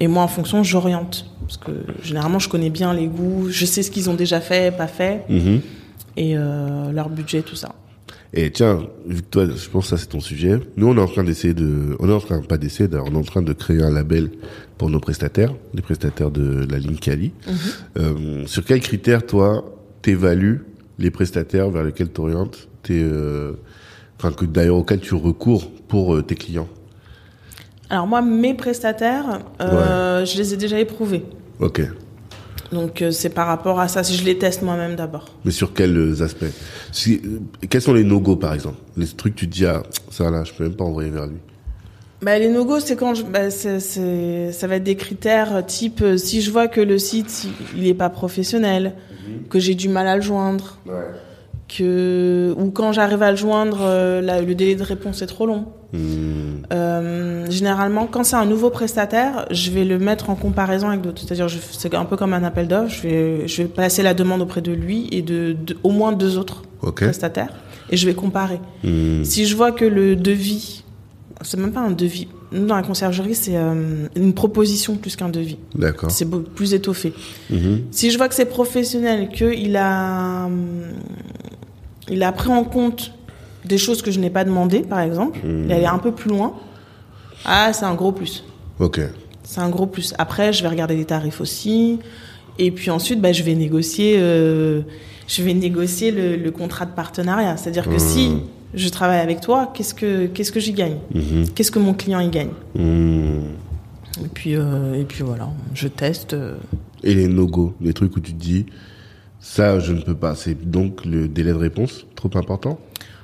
et 0.00 0.08
moi 0.08 0.22
en 0.22 0.28
fonction 0.28 0.62
j'oriente 0.62 1.26
parce 1.46 1.58
que 1.58 1.72
généralement 2.02 2.38
je 2.38 2.48
connais 2.48 2.70
bien 2.70 2.90
les 2.94 3.06
goûts, 3.06 3.48
je 3.50 3.64
sais 3.72 3.82
ce 3.82 3.90
qu'ils 3.90 4.08
ont 4.08 4.14
déjà 4.24 4.40
fait, 4.40 4.74
pas 4.82 4.86
fait 4.98 5.24
Mhm. 5.28 5.60
et 6.16 6.30
euh, 6.36 6.90
leur 6.92 7.08
budget 7.10 7.42
tout 7.42 7.56
ça. 7.56 7.70
Et 8.34 8.50
tiens, 8.50 8.86
vu 9.06 9.20
que 9.22 9.26
toi, 9.28 9.46
je 9.46 9.68
pense 9.68 9.84
que 9.84 9.90
ça 9.90 9.98
c'est 9.98 10.08
ton 10.08 10.20
sujet. 10.20 10.58
Nous, 10.76 10.86
on 10.86 10.96
est 10.96 11.00
en 11.00 11.06
train 11.06 11.22
d'essayer 11.22 11.52
de, 11.52 11.96
on 12.00 12.08
est 12.08 12.12
en 12.12 12.20
train 12.20 12.40
pas 12.40 12.56
d'essayer, 12.56 12.88
d'ailleurs, 12.88 13.06
on 13.10 13.14
est 13.14 13.18
en 13.18 13.22
train 13.22 13.42
de 13.42 13.52
créer 13.52 13.82
un 13.82 13.90
label 13.90 14.30
pour 14.78 14.88
nos 14.88 15.00
prestataires, 15.00 15.54
les 15.74 15.82
prestataires 15.82 16.30
de 16.30 16.66
la 16.70 16.78
ligne 16.78 16.96
Cali. 16.96 17.32
Euh, 17.98 18.46
sur 18.46 18.64
quels 18.64 18.80
critères, 18.80 19.26
toi, 19.26 19.64
t'évalues 20.00 20.64
les 20.98 21.10
prestataires 21.10 21.68
vers 21.70 21.84
lesquels 21.84 22.08
t'orientes, 22.08 22.68
t'es, 22.82 23.02
euh, 23.02 23.52
enfin, 24.18 24.32
que 24.32 24.44
d'ailleurs 24.46 24.76
auxquels 24.76 25.00
tu 25.00 25.14
recours 25.14 25.70
pour 25.88 26.14
euh, 26.14 26.22
tes 26.22 26.34
clients? 26.34 26.68
Alors 27.90 28.06
moi 28.06 28.22
mes 28.22 28.54
prestataires, 28.54 29.40
euh, 29.60 30.24
je 30.24 30.38
les 30.38 30.54
ai 30.54 30.56
déjà 30.56 30.78
éprouvés. 30.80 31.24
Ok. 31.60 31.82
Donc 32.72 33.02
euh, 33.02 33.10
c'est 33.10 33.28
par 33.28 33.46
rapport 33.46 33.80
à 33.80 33.88
ça, 33.88 34.02
si 34.02 34.16
je 34.16 34.24
les 34.24 34.38
teste 34.38 34.62
moi-même 34.62 34.96
d'abord. 34.96 35.26
Mais 35.44 35.50
sur 35.50 35.74
quels 35.74 35.96
euh, 35.96 36.22
aspects? 36.22 36.46
Si, 36.90 37.20
euh, 37.24 37.38
Quels 37.68 37.82
sont 37.82 37.92
les 37.92 38.04
no-go, 38.04 38.36
par 38.36 38.54
exemple? 38.54 38.76
Les 38.96 39.06
trucs 39.06 39.34
que 39.34 39.40
tu 39.40 39.48
te 39.48 39.52
dis, 39.54 39.66
ah, 39.66 39.82
ça 40.10 40.30
là, 40.30 40.42
je 40.44 40.52
peux 40.52 40.64
même 40.64 40.74
pas 40.74 40.84
envoyer 40.84 41.10
vers 41.10 41.26
lui. 41.26 41.36
Bah, 42.22 42.38
les 42.38 42.48
no-go, 42.48 42.78
c'est 42.80 42.96
quand 42.96 43.14
je, 43.14 43.24
bah, 43.24 43.50
c'est, 43.50 43.80
c'est- 43.80 44.52
ça 44.52 44.66
va 44.68 44.76
être 44.76 44.84
des 44.84 44.94
critères 44.96 45.66
type 45.66 46.02
si 46.16 46.40
je 46.40 46.50
vois 46.50 46.68
que 46.68 46.80
le 46.80 46.98
site 46.98 47.46
il 47.76 47.86
est 47.86 47.94
pas 47.94 48.10
professionnel, 48.10 48.94
que 49.50 49.58
j'ai 49.58 49.74
du 49.74 49.88
mal 49.88 50.06
à 50.06 50.16
le 50.16 50.22
joindre, 50.22 50.78
que 51.76 52.54
ou 52.58 52.70
quand 52.70 52.92
j'arrive 52.92 53.22
à 53.22 53.30
le 53.30 53.36
joindre, 53.36 53.78
euh, 53.82 54.20
la- 54.20 54.40
le 54.40 54.54
délai 54.54 54.74
de 54.74 54.82
réponse 54.82 55.22
est 55.22 55.26
trop 55.26 55.46
long. 55.46 55.66
Hmm, 55.92 56.62
Euh, 56.72 57.44
généralement, 57.50 58.06
quand 58.06 58.24
c'est 58.24 58.36
un 58.36 58.46
nouveau 58.46 58.70
prestataire, 58.70 59.44
je 59.50 59.70
vais 59.70 59.84
le 59.84 59.98
mettre 59.98 60.30
en 60.30 60.34
comparaison 60.36 60.88
avec 60.88 61.02
d'autres. 61.02 61.20
C'est-à-dire, 61.22 61.48
c'est 61.70 61.94
un 61.94 62.04
peu 62.06 62.16
comme 62.16 62.32
un 62.32 62.44
appel 62.44 62.66
d'offres. 62.66 62.88
Je 62.94 63.02
vais, 63.02 63.48
je 63.48 63.62
vais 63.62 63.68
passer 63.68 64.02
la 64.02 64.14
demande 64.14 64.40
auprès 64.40 64.62
de 64.62 64.72
lui 64.72 65.08
et 65.12 65.20
de, 65.22 65.54
de- 65.66 65.76
au 65.82 65.90
moins 65.90 66.12
deux 66.12 66.38
autres 66.38 66.62
prestataires 67.06 67.52
et 67.90 67.96
je 67.98 68.06
vais 68.06 68.14
comparer. 68.14 68.58
Hmm, 68.84 69.22
Si 69.24 69.44
je 69.44 69.54
vois 69.54 69.70
que 69.72 69.84
le 69.84 70.16
devis, 70.16 70.82
c'est 71.42 71.58
même 71.58 71.72
pas 71.72 71.80
un 71.80 71.90
devis. 71.90 72.28
Nous, 72.52 72.66
dans 72.66 72.76
la 72.76 72.82
conciergerie, 72.82 73.34
c'est 73.34 73.56
euh, 73.56 74.06
une 74.16 74.32
proposition 74.34 74.96
plus 74.96 75.16
qu'un 75.16 75.28
devis. 75.30 75.58
D'accord. 75.74 76.10
C'est 76.10 76.28
plus 76.54 76.72
étoffé. 76.74 77.12
Mhm. 77.50 77.82
Si 77.90 78.10
je 78.10 78.16
vois 78.18 78.28
que 78.28 78.34
c'est 78.34 78.44
professionnel, 78.46 79.28
qu'il 79.30 79.76
a, 79.76 80.44
hum, 80.46 80.82
il 82.08 82.22
a 82.22 82.32
pris 82.32 82.50
en 82.50 82.64
compte 82.64 83.12
des 83.64 83.78
choses 83.78 84.02
que 84.02 84.10
je 84.10 84.18
n'ai 84.18 84.30
pas 84.30 84.44
demandé, 84.44 84.80
par 84.80 85.00
exemple, 85.00 85.38
Mhm. 85.44 85.70
et 85.70 85.74
aller 85.74 85.86
un 85.86 85.98
peu 85.98 86.12
plus 86.12 86.28
loin, 86.30 86.54
ah, 87.44 87.72
c'est 87.72 87.84
un 87.84 87.94
gros 87.94 88.12
plus. 88.12 88.44
Ok. 88.80 89.00
C'est 89.44 89.60
un 89.60 89.68
gros 89.70 89.86
plus. 89.86 90.14
Après, 90.18 90.52
je 90.52 90.62
vais 90.62 90.68
regarder 90.68 90.96
les 90.96 91.04
tarifs 91.04 91.40
aussi. 91.40 91.98
Et 92.58 92.70
puis 92.70 92.90
ensuite, 92.90 93.20
bah, 93.20 93.32
je 93.32 93.42
vais 93.42 93.54
négocier, 93.54 94.16
euh, 94.18 94.82
je 95.26 95.42
vais 95.42 95.54
négocier 95.54 96.10
le, 96.10 96.36
le 96.36 96.50
contrat 96.50 96.86
de 96.86 96.92
partenariat. 96.92 97.56
C'est-à-dire 97.56 97.88
que 97.88 97.98
si 97.98 98.32
je 98.74 98.88
travaille 98.88 99.20
avec 99.20 99.40
toi, 99.40 99.70
qu'est-ce 99.74 99.94
que, 99.94 100.26
qu'est-ce 100.26 100.52
que 100.52 100.60
j'y 100.60 100.72
gagne 100.72 100.96
Mhm. 101.14 101.48
Qu'est-ce 101.54 101.70
que 101.70 101.78
mon 101.78 101.94
client 101.94 102.20
y 102.20 102.28
gagne 102.28 102.50
Hmm. 102.74 103.40
et 104.24 104.28
puis, 104.32 104.54
euh, 104.56 104.94
et 105.00 105.04
puis 105.04 105.22
voilà, 105.24 105.48
je 105.74 105.88
teste. 105.88 106.34
euh. 106.34 106.56
Et 107.04 107.14
les 107.14 107.26
no-go, 107.28 107.74
les 107.80 107.92
trucs 107.94 108.16
où 108.16 108.20
tu 108.20 108.32
te 108.32 108.40
dis, 108.40 108.66
ça, 109.42 109.78
je 109.80 109.92
ne 109.92 110.00
peux 110.00 110.14
pas. 110.14 110.34
C'est 110.34 110.54
donc 110.70 111.04
le 111.04 111.28
délai 111.28 111.50
de 111.52 111.56
réponse 111.58 112.06
trop 112.14 112.30
important? 112.36 112.78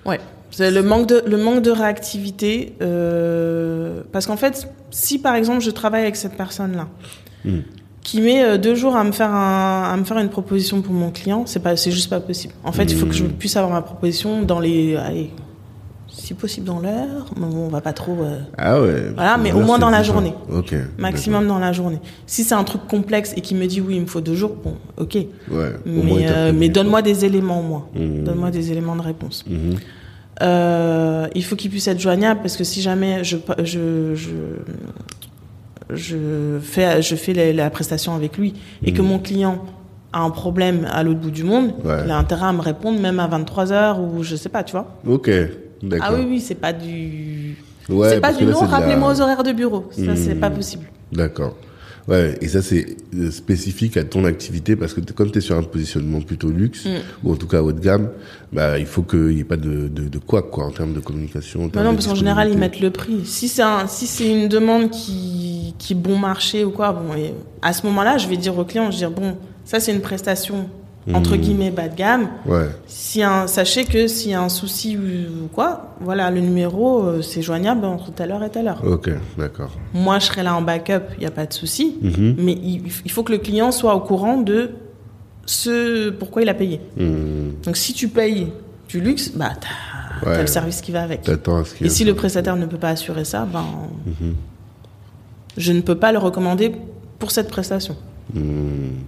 Ouais. 0.04 0.18
C'est 0.50 0.70
le 0.70 0.82
manque 0.82 1.06
de 1.08 1.22
le 1.26 1.36
manque 1.36 1.62
de 1.62 1.70
réactivité 1.70 2.74
euh, 2.82 4.02
parce 4.12 4.26
qu'en 4.26 4.36
fait 4.36 4.66
si 4.90 5.18
par 5.18 5.34
exemple 5.34 5.60
je 5.60 5.70
travaille 5.70 6.02
avec 6.02 6.16
cette 6.16 6.36
personne 6.36 6.74
là 6.76 6.88
Mm. 7.44 7.58
qui 8.02 8.20
met 8.20 8.42
euh, 8.42 8.58
deux 8.58 8.74
jours 8.74 8.96
à 8.96 9.04
me 9.04 9.12
faire 9.12 9.30
un, 9.32 9.92
à 9.92 9.96
me 9.96 10.02
faire 10.02 10.18
une 10.18 10.28
proposition 10.30 10.82
pour 10.82 10.92
mon 10.92 11.10
client 11.12 11.44
c'est 11.46 11.62
pas 11.62 11.76
c'est 11.76 11.92
juste 11.92 12.10
pas 12.10 12.18
possible 12.18 12.52
en 12.64 12.72
fait 12.72 12.84
il 12.90 12.96
faut 12.98 13.06
que 13.06 13.12
je 13.12 13.22
Mm. 13.24 13.28
puisse 13.38 13.56
avoir 13.56 13.72
ma 13.72 13.82
proposition 13.82 14.42
dans 14.42 14.58
les 14.58 14.96
allez, 14.96 15.30
si 16.29 16.35
possible 16.35 16.66
dans 16.66 16.79
l'heure 16.81 17.24
mais 17.41 17.47
bon, 17.47 17.64
on 17.66 17.68
va 17.68 17.81
pas 17.81 17.93
trop 17.95 18.16
euh, 18.22 18.39
Ah 18.59 18.81
ouais. 18.83 19.11
Voilà, 19.14 19.39
mais 19.39 19.51
au 19.53 19.61
moins 19.61 19.79
dans 19.79 19.89
la 19.89 20.03
journée. 20.03 20.35
Ok. 20.53 20.74
maximum 20.99 21.47
dans 21.47 21.59
la 21.59 21.72
journée 21.72 22.01
si 22.26 22.45
c'est 22.45 22.55
un 22.55 22.64
truc 22.64 22.83
complexe 22.87 23.33
et 23.37 23.41
qu'il 23.41 23.57
me 23.57 23.66
dit 23.66 23.81
oui 23.81 23.95
il 23.97 24.03
me 24.03 24.07
faut 24.07 24.20
deux 24.20 24.35
jours 24.35 24.55
bon 24.62 24.74
ok. 24.99 25.14
Ouais. 25.14 25.26
moins, 25.87 26.05
mais 26.05 26.26
euh, 26.29 26.53
mais 26.55 26.68
donne-moi 26.68 27.01
des 27.03 27.24
éléments 27.24 27.61
au 27.61 27.62
moins 27.62 27.85
Mm. 27.95 28.24
donne-moi 28.24 28.51
des 28.51 28.70
éléments 28.72 28.97
de 28.97 29.03
réponse 29.03 29.45
Mhm. 29.49 29.76
euh, 30.43 31.26
il 31.35 31.43
faut 31.45 31.57
qu'il 31.57 31.70
puisse 31.70 31.89
être 31.89 32.01
joignable 32.01 32.41
parce 32.43 32.57
que 32.59 32.64
si 32.64 32.83
jamais 32.83 33.24
je, 33.24 33.39
je, 33.64 34.14
je, 34.14 34.31
je 35.91 36.59
fais, 36.61 37.01
je 37.03 37.16
fais 37.16 37.33
la, 37.33 37.53
la 37.53 37.70
prestation 37.70 38.14
avec 38.14 38.37
lui 38.37 38.53
et 38.85 38.93
que 38.93 39.01
mon 39.03 39.18
client 39.18 39.64
a 40.12 40.20
un 40.20 40.31
problème 40.31 40.87
à 40.91 41.03
l'autre 41.03 41.20
bout 41.20 41.31
du 41.31 41.45
monde. 41.45 41.72
Ouais. 41.85 42.01
il 42.05 42.11
a 42.11 42.16
intérêt 42.18 42.47
à 42.47 42.53
me 42.53 42.61
répondre 42.61 43.01
même 43.01 43.18
à 43.20 43.26
23 43.26 43.72
heures 43.72 44.01
ou 44.01 44.22
je 44.22 44.37
sais 44.37 44.49
pas, 44.49 44.62
tu 44.62 44.72
vois. 44.72 44.95
Ok. 45.07 45.31
Ah 46.01 46.12
oui, 46.14 46.26
oui, 46.29 46.41
c'est 46.41 46.55
pas 46.55 46.72
du. 46.72 47.57
Ouais, 47.89 48.11
c'est 48.11 48.20
pas 48.20 48.33
du 48.33 48.45
non, 48.45 48.61
la- 48.62 48.66
rappelez-moi 48.66 49.12
aux 49.14 49.20
horaires 49.20 49.43
de 49.43 49.53
bureau. 49.53 49.89
Ça, 49.93 50.14
c'est 50.16 50.35
Hmm. 50.35 50.41
pas 50.41 50.51
possible. 50.51 50.85
D'accord. 51.12 51.57
Ouais, 52.07 52.37
et 52.41 52.49
ça 52.49 52.62
c'est 52.62 52.97
euh, 53.14 53.31
spécifique 53.31 53.99
à 53.99 54.03
ton 54.05 54.24
activité 54.24 54.76
parce 54.76 54.95
que 54.95 55.01
comme 55.12 55.31
tu 55.31 55.39
es 55.39 55.41
sur 55.43 55.59
un 55.59 55.62
positionnement 55.62 56.22
plutôt 56.22 56.49
luxe 56.51 56.87
Mm. 56.87 56.89
ou 57.22 57.33
en 57.33 57.37
tout 57.37 57.47
cas 57.47 57.61
haut 57.61 57.70
de 57.72 57.81
gamme, 57.81 58.09
bah 58.51 58.79
il 58.79 58.87
faut 58.87 59.03
qu'il 59.03 59.26
n'y 59.35 59.41
ait 59.41 59.45
pas 59.45 59.59
de 59.59 59.89
de, 59.89 60.09
de 60.09 60.18
quoi 60.18 60.41
quoi 60.41 60.64
en 60.64 60.70
termes 60.70 60.95
de 60.95 61.01
communication. 61.01 61.61
en 61.61 61.62
Non, 61.64 61.68
termes 61.68 61.85
non, 61.85 61.91
de 61.91 61.97
parce 61.97 62.09
qu'en 62.09 62.14
général, 62.14 62.49
ils 62.51 62.57
mettent 62.57 62.81
le 62.81 62.91
prix. 62.91 63.26
Si 63.26 63.47
c'est 63.47 63.61
un, 63.61 63.87
si 63.89 64.07
c'est 64.07 64.26
une 64.26 64.49
demande 64.49 64.89
qui, 64.89 65.74
qui 65.79 65.93
est 65.93 65.97
bon 65.97 66.16
marché 66.16 66.64
ou 66.64 66.70
quoi, 66.70 66.93
bon, 66.93 67.14
et 67.14 67.35
à 67.61 67.74
ce 67.74 67.85
moment-là, 67.87 68.16
je 68.16 68.26
vais 68.26 68.39
dire 68.39 68.59
au 68.59 68.64
client, 68.64 68.87
je 68.87 68.93
vais 68.93 68.97
dire, 69.07 69.11
bon, 69.11 69.37
ça, 69.66 69.79
c'est 69.79 69.93
une 69.93 70.01
prestation, 70.01 70.66
entre 71.14 71.32
Mhm. 71.36 71.40
guillemets, 71.40 71.70
bas 71.70 71.88
de 71.88 71.96
gamme. 71.96 72.28
Ouais. 72.46 72.68
Si 72.86 73.22
un, 73.22 73.46
sachez 73.46 73.84
que 73.84 74.06
s'il 74.06 74.30
y 74.32 74.34
a 74.34 74.42
un 74.42 74.48
souci 74.48 74.96
ou, 74.96 75.00
ou 75.44 75.48
quoi, 75.48 75.94
voilà, 76.00 76.30
le 76.30 76.40
numéro, 76.40 77.02
euh, 77.04 77.22
c'est 77.22 77.42
joignable 77.42 77.84
entre 77.84 78.11
telle 78.12 78.32
heure 78.32 78.42
et 78.44 78.50
telle 78.50 78.68
heure. 78.68 78.82
Ok, 78.84 79.11
d'accord. 79.38 79.70
Moi, 79.94 80.18
je 80.18 80.26
serai 80.26 80.42
là 80.42 80.54
en 80.54 80.62
backup, 80.62 81.04
il 81.16 81.20
n'y 81.20 81.26
a 81.26 81.30
pas 81.30 81.46
de 81.46 81.52
souci. 81.52 81.96
Mhm. 82.02 82.34
Mais 82.38 82.52
il, 82.52 82.82
il 83.04 83.11
faut 83.11 83.22
que 83.22 83.32
le 83.32 83.38
client 83.38 83.70
soit 83.72 83.94
au 83.94 84.00
courant 84.00 84.38
de 84.40 84.70
ce 85.46 86.11
pourquoi 86.11 86.42
il 86.42 86.48
a 86.48 86.54
payé. 86.54 86.80
Hmm. 86.98 87.52
Donc, 87.64 87.76
si 87.78 87.94
tu 87.94 88.09
payes 88.09 88.48
du 88.88 89.00
luxe, 89.00 89.30
bah, 89.34 89.52
t'as 89.59 90.28
Ouais. 90.28 90.40
le 90.40 90.46
service 90.48 90.80
qui 90.80 90.90
va 90.90 91.02
avec. 91.04 91.28
Et 91.80 91.88
si 91.88 92.04
le 92.04 92.12
prestataire 92.14 92.56
ne 92.56 92.66
peut 92.66 92.76
pas 92.76 92.88
assurer 92.90 93.24
ça, 93.24 93.46
ben, 93.50 93.64
Mhm. 94.04 94.34
je 95.56 95.72
ne 95.72 95.80
peux 95.80 95.94
pas 95.94 96.11
le 96.12 96.18
recommander 96.18 96.72
pour 97.20 97.30
cette 97.30 97.48
prestation. 97.48 97.96
Hmm. 98.34 98.98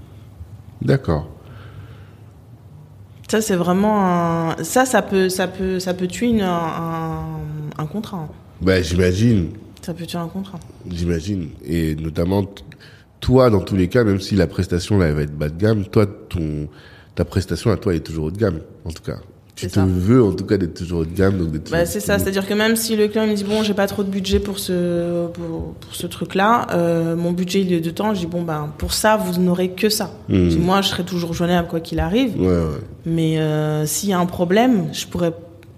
D'accord. 0.82 1.28
Ça, 3.31 3.41
c'est 3.41 3.55
vraiment 3.55 4.05
un... 4.51 4.64
ça, 4.64 4.85
ça 4.85 5.03
peut, 5.03 5.28
ça 5.28 5.47
peut, 5.47 5.78
ça 5.78 5.95
peut 5.95 6.09
tuer 6.09 6.28
une- 6.31 6.41
un, 6.43 7.39
un 7.78 7.87
contrat. 7.87 8.28
Bah 8.61 8.83
j'imagine, 8.83 9.51
Ça 9.83 9.95
peut 9.95 10.05
tuer 10.05 10.18
un 10.18 10.26
contrat. 10.28 10.59
j'imagine, 10.91 11.51
et 11.64 11.95
notamment 11.95 12.45
toi 13.20 13.49
dans 13.51 13.61
tous 13.61 13.76
les 13.76 13.89
cas, 13.89 14.03
même 14.05 14.20
si 14.20 14.35
la 14.35 14.47
prestation 14.47 14.99
là 14.99 15.07
elle 15.07 15.14
va 15.14 15.22
être 15.22 15.37
bas 15.37 15.49
de 15.49 15.57
gamme, 15.57 15.85
toi 15.85 16.07
ton 16.07 16.68
ta 17.14 17.24
prestation 17.24 17.70
à 17.70 17.76
toi 17.76 17.93
elle 17.93 17.99
est 17.99 18.03
toujours 18.03 18.26
haut 18.26 18.31
de 18.31 18.37
gamme 18.39 18.61
en 18.85 18.91
tout 18.91 19.03
cas. 19.03 19.18
Tu 19.61 19.66
te 19.68 19.72
ça. 19.74 19.84
veux 19.86 20.22
en 20.24 20.32
tout 20.32 20.44
cas 20.44 20.56
d'être 20.56 20.74
toujours 20.74 21.00
haut 21.00 21.04
de 21.04 21.14
gamme. 21.14 21.38
Donc 21.38 21.50
d'être 21.52 21.70
Bah, 21.70 21.86
c'est 21.86 22.00
ça, 22.00 22.18
c'est-à-dire 22.18 22.46
que 22.46 22.54
même 22.54 22.76
si 22.76 22.96
le 22.96 23.08
client 23.08 23.26
me 23.26 23.34
dit 23.34 23.44
bon 23.44 23.62
j'ai 23.62 23.74
pas 23.74 23.86
trop 23.86 24.02
de 24.02 24.08
budget 24.11 24.40
pour 24.40 24.58
ce 24.58 25.26
pour, 25.28 25.74
pour 25.80 25.94
ce 25.94 26.06
truc-là, 26.06 26.66
euh, 26.72 27.16
mon 27.16 27.32
budget 27.32 27.61
il 27.62 27.72
est 27.72 27.80
de 27.80 27.90
temps, 27.90 28.14
je 28.14 28.20
dis 28.20 28.26
bon 28.26 28.42
ben 28.42 28.72
pour 28.78 28.92
ça 28.92 29.16
vous 29.16 29.40
n'aurez 29.40 29.70
que 29.70 29.88
ça. 29.88 30.11
Je 30.28 30.48
dis, 30.48 30.58
moi 30.58 30.80
je 30.82 30.88
serai 30.88 31.04
toujours 31.04 31.32
joignable 31.34 31.68
quoi 31.68 31.80
qu'il 31.80 32.00
arrive, 32.00 32.40
Ouais, 32.40 32.46
ouais. 32.48 32.80
mais 33.06 33.38
euh, 33.38 33.86
s'il 33.86 34.08
y 34.11 34.12
a 34.12 34.18
un 34.18 34.26
problème, 34.26 34.88
je 34.92 35.06
pourrais 35.06 35.32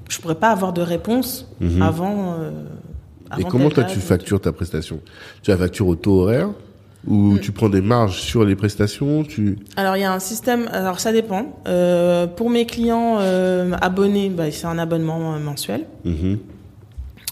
je 0.09 0.19
pourrais 0.21 0.35
pas 0.35 0.51
avoir 0.51 0.73
de 0.73 0.83
réponse 0.83 1.49
Mhm. 1.61 1.81
avant. 1.83 2.37
euh, 2.39 2.51
Et 3.39 3.41
avant 3.41 3.49
comment 3.49 3.65
telle 3.71 3.75
toi 3.75 3.85
tu 3.85 3.99
factures 4.01 4.41
ta 4.41 4.53
prestation? 4.53 5.01
Tu 5.43 5.51
la 5.51 5.57
factures 5.57 5.87
au 5.89 5.95
taux 5.95 6.21
horaire? 6.23 6.51
Ou 7.07 7.33
Mm. 7.35 7.41
tu 7.41 7.53
prends 7.53 7.69
des 7.69 7.81
marges 7.81 8.21
sur 8.21 8.45
les 8.45 8.55
prestations 8.57 9.25
Tu 9.25 9.59
Alors 9.77 9.97
il 9.97 10.01
y 10.01 10.05
a 10.05 10.13
un 10.13 10.21
système, 10.21 10.69
alors 10.73 11.01
ça 11.01 11.13
dépend. 11.13 11.59
Euh, 11.67 12.27
pour 12.27 12.49
mes 12.51 12.65
clients 12.67 13.17
euh, 13.21 13.73
abonnés, 13.81 14.29
bah, 14.31 14.51
c'est 14.51 14.67
un 14.67 14.79
abonnement 14.79 15.35
euh, 15.35 15.39
mensuel. 15.41 15.87
Mhm. 16.05 16.39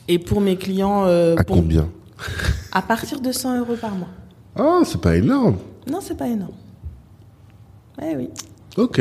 Et 0.08 0.18
pour 0.18 0.40
mes 0.40 0.56
clients 0.56 1.04
euh, 1.06 1.36
à 1.38 1.44
pour- 1.44 1.56
combien 1.56 1.88
à 2.72 2.82
partir 2.82 3.20
de 3.20 3.30
100 3.32 3.58
euros 3.60 3.76
par 3.80 3.94
mois. 3.94 4.08
Ah, 4.56 4.80
c'est 4.84 5.00
pas 5.00 5.16
énorme. 5.16 5.56
Non, 5.90 6.00
c'est 6.00 6.16
pas 6.16 6.28
énorme. 6.28 6.52
Eh 8.02 8.16
oui. 8.16 8.28
Ok. 8.76 9.00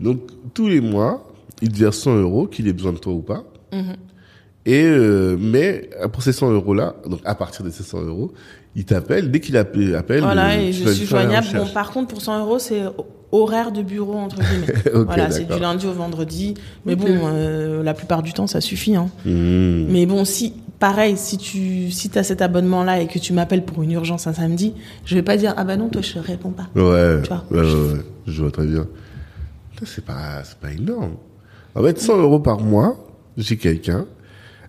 Donc 0.00 0.20
tous 0.54 0.68
les 0.68 0.80
mois, 0.80 1.26
il 1.62 1.70
te 1.70 1.78
verse 1.78 1.98
100 1.98 2.16
euros, 2.16 2.46
qu'il 2.46 2.66
ait 2.68 2.72
besoin 2.72 2.92
de 2.92 2.98
toi 2.98 3.12
ou 3.12 3.20
pas. 3.22 3.44
Mhm. 3.72 3.96
Et 4.66 4.84
euh, 4.84 5.36
mais 5.38 5.88
pour 6.12 6.22
ces 6.22 6.32
100 6.32 6.50
euros 6.50 6.74
là, 6.74 6.96
donc 7.08 7.20
à 7.24 7.34
partir 7.34 7.64
de 7.64 7.70
ces 7.70 7.84
100 7.84 8.02
euros, 8.02 8.32
il 8.74 8.84
t'appelle 8.84 9.30
dès 9.30 9.40
qu'il 9.40 9.56
appelle. 9.56 9.94
appelle 9.94 10.22
Voilà, 10.22 10.50
euh, 10.50 10.60
et 10.60 10.72
je 10.72 10.88
suis 10.90 11.06
joignable. 11.06 11.46
Bon, 11.54 11.66
par 11.66 11.92
contre, 11.92 12.08
pour 12.08 12.20
100 12.20 12.40
euros, 12.40 12.58
c'est 12.58 12.82
horaire 13.32 13.72
de 13.72 13.82
bureau, 13.82 14.14
entre 14.14 14.36
guillemets. 14.36 14.74
Voilà, 15.06 15.30
c'est 15.30 15.44
du 15.44 15.58
lundi 15.58 15.86
au 15.86 15.92
vendredi. 15.92 16.54
Mais 16.84 16.96
bon, 16.96 17.06
euh, 17.08 17.82
la 17.82 17.94
plupart 17.94 18.22
du 18.22 18.32
temps, 18.32 18.46
ça 18.46 18.60
suffit. 18.60 18.96
Hein. 18.96 19.08
Mhm. 19.24 19.86
Mais 19.90 20.04
bon, 20.04 20.24
si, 20.24 20.54
pareil, 20.78 21.16
si 21.16 21.38
tu 21.38 21.90
si 21.90 22.10
as 22.16 22.22
cet 22.22 22.42
abonnement-là 22.42 23.00
et 23.00 23.06
que 23.06 23.18
tu 23.18 23.32
m'appelles 23.32 23.64
pour 23.64 23.82
une 23.82 23.92
urgence 23.92 24.26
un 24.26 24.32
samedi, 24.32 24.74
je 25.04 25.14
vais 25.14 25.22
pas 25.22 25.36
dire, 25.36 25.54
ah 25.56 25.64
bah 25.64 25.76
non, 25.76 25.88
toi, 25.88 26.02
je 26.02 26.18
réponds 26.18 26.50
pas. 26.50 26.68
Ouais, 26.74 27.22
Tu 27.22 27.28
vois. 27.28 27.44
ouais, 27.50 27.60
ouais, 27.60 27.92
ouais, 27.92 28.00
je 28.26 28.42
vois 28.42 28.50
très 28.50 28.66
bien. 28.66 28.86
C'est 29.84 30.04
pas, 30.04 30.42
c'est 30.42 30.58
pas 30.58 30.72
énorme. 30.72 31.16
En 31.74 31.82
fait, 31.82 32.00
100 32.00 32.18
euros 32.18 32.40
par 32.40 32.60
mois, 32.60 32.96
j'ai 33.36 33.56
quelqu'un. 33.56 34.06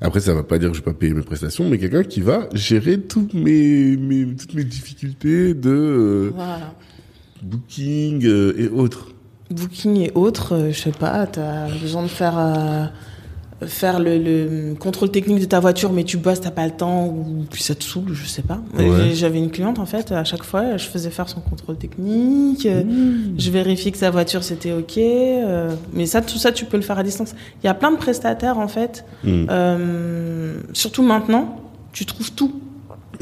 Après, 0.02 0.20
ça 0.20 0.34
va 0.34 0.44
pas 0.44 0.58
dire 0.60 0.70
que 0.70 0.76
je 0.78 0.82
vais 0.82 0.86
pas 0.86 0.94
payer 0.94 1.14
mes 1.14 1.22
prestations, 1.24 1.68
mais 1.68 1.78
quelqu'un 1.78 2.04
qui 2.04 2.22
va 2.22 2.48
gérer 2.54 3.00
toutes 3.02 3.34
mes, 3.34 3.98
mes 3.98 4.36
toutes 4.36 4.54
mes 4.54 4.64
difficultés 4.64 5.54
de 5.54 5.70
euh, 5.70 6.32
Voilà. 6.36 6.74
booking 7.42 8.26
euh, 8.26 8.54
et 8.58 8.68
autres. 8.70 9.08
Booking 9.50 9.98
et 9.98 10.12
autres, 10.14 10.54
euh, 10.56 10.72
je 10.72 10.80
sais 10.80 10.92
pas, 10.92 11.26
tu 11.26 11.40
as 11.40 11.68
besoin 11.82 12.04
de 12.04 12.08
faire, 12.10 12.38
faire 13.66 14.00
le, 14.00 14.18
le 14.20 14.76
contrôle 14.76 15.10
technique 15.10 15.40
de 15.40 15.46
ta 15.46 15.60
voiture, 15.60 15.92
mais 15.92 16.04
tu 16.04 16.18
bosses, 16.18 16.42
t'as 16.42 16.52
pas 16.52 16.66
le 16.66 16.72
temps, 16.74 17.08
ou 17.08 17.46
puis 17.50 17.64
ça 17.64 17.74
te 17.74 17.84
saoule, 17.84 18.14
je 18.14 18.26
sais 18.28 18.44
pas. 18.44 18.60
Ouais. 18.78 19.12
J'avais 19.16 19.40
une 19.40 19.50
cliente, 19.50 19.80
en 19.80 19.86
fait, 19.88 20.12
à 20.12 20.24
chaque 20.24 20.44
fois, 20.44 20.78
je 20.78 20.86
faisais 20.86 21.10
faire 21.10 21.28
son 21.28 21.40
contrôle 21.42 21.76
technique, 21.78 22.66
euh, 22.68 22.84
je 23.38 23.50
vérifie 23.50 23.92
que 23.92 23.98
sa 23.98 24.12
voiture 24.12 24.44
c'était 24.44 24.74
ok, 24.74 24.98
euh, 24.98 25.72
mais 25.94 26.06
ça, 26.06 26.22
tout 26.22 26.38
ça, 26.38 26.52
tu 26.52 26.66
peux 26.66 26.78
le 26.78 26.84
faire 26.84 27.00
à 27.00 27.04
distance. 27.04 27.34
Il 27.64 27.66
y 27.66 27.70
a 27.70 27.74
plein 27.74 27.92
de 27.92 27.98
prestataires, 27.98 28.60
en 28.60 28.68
fait, 28.68 29.04
Mm. 29.24 29.46
euh, 29.50 30.54
surtout 30.74 31.02
maintenant, 31.04 31.60
tu 31.94 32.06
trouves 32.06 32.32
tout. 32.34 32.62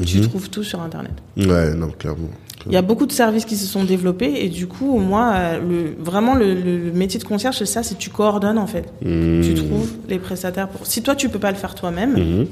Tu 0.04 0.18
Mhm. 0.18 0.28
trouves 0.28 0.50
tout 0.50 0.62
sur 0.62 0.82
Internet. 0.82 1.12
Ouais, 1.38 1.72
non, 1.74 1.88
clairement. 1.88 2.28
Il 2.66 2.72
y 2.72 2.76
a 2.76 2.82
beaucoup 2.82 3.06
de 3.06 3.12
services 3.12 3.44
qui 3.44 3.56
se 3.56 3.66
sont 3.66 3.84
développés 3.84 4.44
et 4.44 4.48
du 4.48 4.66
coup, 4.66 4.98
moi, 4.98 5.32
euh, 5.36 5.60
le, 5.60 5.96
vraiment, 6.02 6.34
le, 6.34 6.54
le 6.54 6.90
métier 6.92 7.20
de 7.20 7.24
concierge, 7.24 7.56
c'est 7.58 7.66
ça, 7.66 7.82
c'est 7.82 7.96
tu 7.96 8.10
coordonnes 8.10 8.58
en 8.58 8.66
fait. 8.66 8.86
Mm. 9.04 9.40
Tu 9.42 9.54
trouves 9.54 9.92
les 10.08 10.18
prestataires 10.18 10.68
pour. 10.68 10.86
Si 10.86 11.00
toi, 11.02 11.14
tu 11.14 11.28
peux 11.28 11.38
pas 11.38 11.50
le 11.52 11.56
faire 11.56 11.74
toi-même, 11.74 12.14
Mhm. 12.14 12.46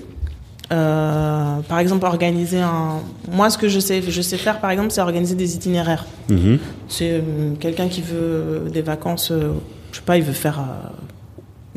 euh, 0.73 1.57
par 1.69 1.79
exemple, 1.79 2.07
organiser 2.07 2.61
un. 2.61 3.01
Moi, 3.31 3.51
ce 3.51 3.59
que 3.59 3.69
je 3.69 3.81
sais, 3.81 4.03
je 4.07 4.23
sais 4.23 4.37
faire, 4.37 4.61
par 4.61 4.71
exemple, 4.71 4.91
c'est 4.93 5.01
organiser 5.01 5.35
des 5.35 5.55
itinéraires. 5.57 6.07
Mhm. 6.31 6.59
C'est 6.89 7.11
euh, 7.13 7.21
quelqu'un 7.61 7.89
qui 7.89 8.01
veut 8.03 8.71
des 8.73 8.83
vacances, 8.83 9.31
euh, 9.31 9.53
je 9.93 9.97
sais 9.99 10.05
pas, 10.05 10.17
il 10.17 10.23
veut 10.23 10.33
faire 10.33 10.61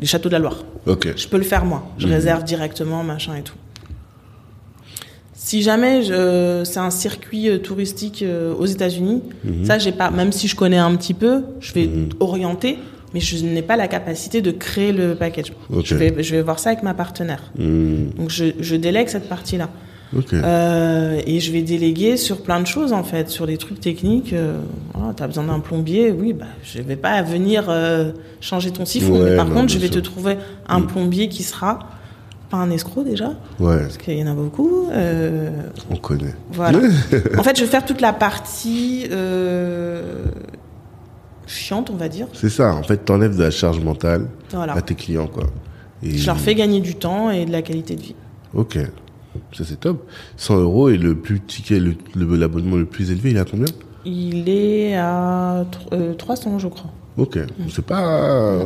les 0.00 0.06
châteaux 0.06 0.28
de 0.28 0.34
la 0.34 0.38
Loire. 0.38 0.58
Ok. 0.86 1.08
Je 1.16 1.28
peux 1.28 1.38
le 1.38 1.42
faire 1.44 1.64
moi. 1.64 1.82
Je 1.98 2.06
réserve 2.06 2.44
directement, 2.44 3.02
machin 3.02 3.34
et 3.34 3.42
tout. 3.42 3.54
Si 5.48 5.62
jamais 5.62 6.02
c'est 6.64 6.78
un 6.78 6.90
circuit 6.90 7.48
euh, 7.48 7.56
touristique 7.58 8.22
euh, 8.22 8.52
aux 8.54 8.66
États-Unis, 8.66 9.22
Mhm. 9.44 9.64
ça 9.64 9.78
j'ai 9.78 9.92
pas. 9.92 10.10
Même 10.10 10.30
si 10.30 10.46
je 10.46 10.54
connais 10.54 10.76
un 10.76 10.94
petit 10.94 11.14
peu, 11.14 11.42
je 11.60 11.72
vais 11.72 11.86
Mhm. 11.86 12.08
orienter, 12.20 12.76
mais 13.14 13.20
je 13.20 13.42
n'ai 13.46 13.62
pas 13.62 13.76
la 13.78 13.88
capacité 13.88 14.42
de 14.42 14.50
créer 14.50 14.92
le 14.92 15.14
package. 15.14 15.52
Ok. 15.72 15.86
Je 15.86 15.94
vais, 15.94 16.22
je 16.22 16.36
vais 16.36 16.42
voir 16.42 16.58
ça 16.58 16.68
avec 16.70 16.82
ma 16.82 16.92
partenaire. 16.92 17.42
Mm. 17.56 18.10
Donc 18.18 18.28
je, 18.28 18.44
je 18.60 18.76
délègue 18.76 19.08
cette 19.08 19.26
partie-là. 19.28 19.70
Ok. 20.14 20.34
Euh, 20.34 21.18
et 21.26 21.40
je 21.40 21.50
vais 21.50 21.62
déléguer 21.62 22.18
sur 22.18 22.42
plein 22.42 22.60
de 22.60 22.66
choses 22.66 22.92
en 22.92 23.02
fait, 23.02 23.30
sur 23.30 23.46
des 23.46 23.56
trucs 23.56 23.80
techniques. 23.80 24.34
Euh, 24.34 24.58
voilà, 24.92 25.14
t'as 25.14 25.26
besoin 25.28 25.44
d'un 25.44 25.60
plombier, 25.60 26.10
oui, 26.10 26.34
bah 26.34 26.44
je 26.62 26.82
vais 26.82 26.96
pas 26.96 27.22
venir 27.22 27.64
euh, 27.70 28.12
changer 28.42 28.70
ton 28.70 28.84
siphon. 28.84 29.14
Ouais, 29.18 29.30
mais 29.30 29.36
par 29.36 29.48
non, 29.48 29.54
contre, 29.54 29.72
je 29.72 29.78
vais 29.78 29.86
sûr. 29.90 29.96
te 29.96 30.00
trouver 30.10 30.36
un 30.68 30.80
Mm. 30.80 30.86
plombier 30.88 31.28
qui 31.30 31.42
sera 31.42 31.78
pas 32.50 32.56
un 32.58 32.70
escroc 32.70 33.04
déjà, 33.04 33.32
Ouais, 33.60 33.78
parce 33.80 33.98
qu'il 33.98 34.18
y 34.18 34.22
en 34.22 34.26
a 34.30 34.34
beaucoup. 34.34 34.88
Euh, 34.90 35.50
on 35.90 35.96
connaît. 35.96 36.34
voilà. 36.52 36.78
en 37.38 37.42
fait, 37.42 37.56
je 37.56 37.62
vais 37.64 37.70
faire 37.70 37.84
toute 37.84 38.00
la 38.00 38.12
partie 38.12 39.06
euh, 39.10 40.24
chiante, 41.46 41.90
on 41.90 41.96
va 41.96 42.08
dire. 42.08 42.26
C'est 42.32 42.48
ça. 42.48 42.74
En 42.74 42.82
fait, 42.82 42.98
t'enlèves 42.98 43.36
de 43.36 43.42
la 43.42 43.50
charge 43.50 43.80
mentale 43.80 44.26
Voilà. 44.52 44.74
à 44.74 44.82
tes 44.82 44.94
clients, 44.94 45.26
quoi. 45.26 45.44
Et- 46.02 46.16
Je 46.16 46.26
leur 46.26 46.38
fais 46.38 46.54
gagner 46.54 46.80
du 46.80 46.94
temps 46.94 47.30
et 47.30 47.44
de 47.44 47.52
la 47.52 47.62
qualité 47.62 47.96
de 47.96 48.02
vie. 48.02 48.14
Ok. 48.54 48.78
Ça, 49.52 49.64
c'est 49.64 49.78
top. 49.80 50.06
100 50.36 50.58
euros 50.58 50.88
et 50.88 50.96
le 50.96 51.14
plus 51.16 51.40
ticket, 51.40 51.78
le- 51.78 51.94
l'abonnement 52.36 52.76
le 52.76 52.86
plus 52.86 53.10
élevé, 53.10 53.30
il 53.30 53.36
est 53.36 53.40
à 53.40 53.44
combien? 53.44 53.66
Il 54.04 54.48
est 54.48 54.96
à 54.96 55.64
tr- 55.70 55.92
euh, 55.94 56.14
300, 56.14 56.58
je 56.58 56.68
crois. 56.68 56.90
Ok. 57.18 57.38
C'est 57.68 57.84
pas 57.84 58.62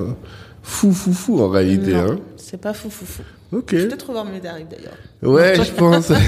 fou, 0.62 0.92
fou, 0.92 1.12
fou 1.12 1.40
en 1.40 1.48
réalité, 1.48 1.92
Non, 1.92 2.12
hein. 2.12 2.18
c'est 2.36 2.60
pas 2.60 2.72
fou, 2.72 2.88
fou, 2.90 3.04
fou. 3.04 3.22
Ok. 3.56 3.68
Je 3.72 3.76
vais 3.76 3.88
peut-être 3.88 4.06
revoir 4.06 4.24
mes 4.24 4.40
tarifs 4.40 4.66
d'ailleurs. 4.68 4.96
Ouais, 5.22 5.54
je 5.62 5.72
pense. 5.72 6.10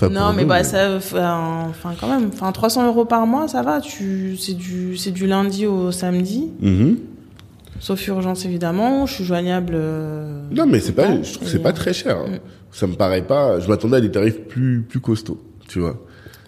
Non, 0.10 0.34
mais 0.34 0.42
nous, 0.42 0.48
bah 0.48 0.62
ça, 0.62 0.94
enfin, 0.96 1.94
quand 1.98 2.06
même, 2.08 2.28
enfin 2.32 2.52
300 2.52 2.86
euros 2.86 3.06
par 3.06 3.26
mois, 3.26 3.48
ça 3.48 3.62
va. 3.62 3.80
Tu, 3.80 4.36
c'est 4.36 4.52
du, 4.52 4.94
c'est 4.98 5.10
du 5.10 5.26
lundi 5.26 5.66
au 5.66 5.90
samedi, 5.90 6.50
Mhm. 6.60 6.98
sauf 7.80 8.06
urgence 8.08 8.44
évidemment. 8.44 9.06
Je 9.06 9.14
suis 9.14 9.24
joignable. 9.24 9.72
euh, 9.74 10.42
Non, 10.50 10.66
mais 10.66 10.80
c'est 10.80 10.92
pas, 10.92 11.04
temps. 11.06 11.22
je 11.22 11.32
trouve 11.32 11.46
que 11.46 11.50
c'est 11.52 11.62
pas 11.62 11.72
très 11.72 11.94
cher. 11.94 12.18
hein. 12.18 12.28
Mm. 12.28 12.38
Ça 12.72 12.86
me 12.86 12.92
paraît 12.94 13.22
pas, 13.26 13.58
je 13.58 13.68
m'attendais 13.70 13.96
à 13.96 14.00
des 14.02 14.10
tarifs 14.10 14.38
plus, 14.42 14.82
plus 14.82 15.00
costauds, 15.00 15.40
tu 15.66 15.80
vois. 15.80 15.98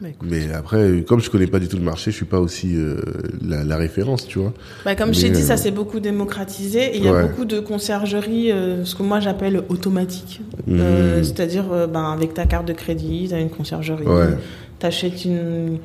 Bah. 0.01 0.09
Mais 0.22 0.53
après, 0.53 1.05
comme 1.07 1.20
je 1.20 1.30
connais 1.30 1.46
pas 1.46 1.59
du 1.59 1.68
tout 1.68 1.76
le 1.76 1.82
marché, 1.82 2.11
je 2.11 2.16
suis 2.16 2.24
pas 2.24 2.40
aussi 2.40 2.76
euh, 2.76 3.01
la, 3.46 3.64
la 3.64 3.76
référence, 3.76 4.26
tu 4.26 4.38
vois. 4.38 4.53
Bah, 4.84 4.94
comme 4.94 5.14
je 5.14 5.20
t'ai 5.20 5.28
Mais, 5.30 5.36
dit, 5.36 5.42
euh, 5.42 5.46
ça 5.46 5.57
s'est 5.57 5.70
beaucoup 5.70 6.01
démocratisé. 6.01 6.94
Et 6.94 6.96
il 6.99 7.05
y 7.05 7.09
a 7.09 7.22
beaucoup 7.22 7.44
de 7.44 7.61
conciergerie, 7.61 8.53
euh, 8.53 8.84
ce 8.84 8.94
que 8.94 9.03
moi 9.03 9.20
j'appelle 9.20 9.62
automatique. 9.68 10.40
Euh, 10.68 11.22
c'est-à-dire, 11.22 11.66
euh, 11.72 11.86
ben, 11.86 12.12
avec 12.12 12.34
ta 12.34 12.46
carte 12.46 12.66
de 12.66 12.72
crédit, 12.72 13.26
tu 13.28 13.34
as 13.34 13.40
une 13.40 13.51
conciergerie. 13.51 14.07
Ouais. 14.07 14.36
Tu 14.78 14.86
achètes 14.86 15.24
une. 15.24 15.78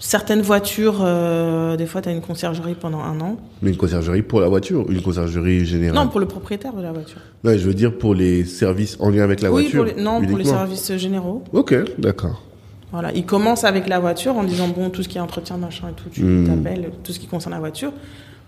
Certaines 0.00 0.42
voitures, 0.42 1.00
euh, 1.02 1.76
des 1.76 1.86
fois, 1.86 2.00
tu 2.00 2.08
as 2.08 2.12
une 2.12 2.20
conciergerie 2.20 2.76
pendant 2.80 3.00
un 3.00 3.20
an. 3.20 3.36
Mais 3.62 3.70
une 3.70 3.76
conciergerie 3.76 4.22
pour 4.22 4.40
la 4.40 4.46
voiture, 4.46 4.88
une 4.88 5.02
conciergerie 5.02 5.66
générale? 5.66 5.96
Non, 5.96 6.06
pour 6.08 6.20
le 6.20 6.26
propriétaire 6.26 6.72
de 6.72 6.82
la 6.82 6.92
voiture. 6.92 7.18
Non, 7.42 7.50
je 7.50 7.66
veux 7.66 7.74
dire 7.74 7.98
pour 7.98 8.14
les 8.14 8.44
services 8.44 8.96
en 9.00 9.10
lien 9.10 9.24
avec 9.24 9.42
la 9.42 9.50
oui, 9.50 9.62
voiture. 9.62 9.84
pour 9.86 9.96
les, 9.96 10.00
non, 10.00 10.24
pour 10.24 10.38
les 10.38 10.44
services 10.44 10.96
généraux. 10.98 11.42
Ok, 11.52 11.74
d'accord. 11.98 12.44
Voilà, 12.92 13.12
il 13.12 13.26
commence 13.26 13.64
avec 13.64 13.86
la 13.88 13.98
voiture 13.98 14.36
en 14.36 14.44
disant 14.44 14.68
bon 14.68 14.88
tout 14.90 15.02
ce 15.02 15.08
qui 15.08 15.18
est 15.18 15.20
entretien 15.20 15.56
machin 15.58 15.88
et 15.90 15.92
tout, 15.92 16.08
tu 16.10 16.22
Hmm. 16.24 16.46
t'appelles 16.46 16.90
tout 17.04 17.12
ce 17.12 17.18
qui 17.18 17.26
concerne 17.26 17.52
la 17.54 17.60
voiture. 17.60 17.92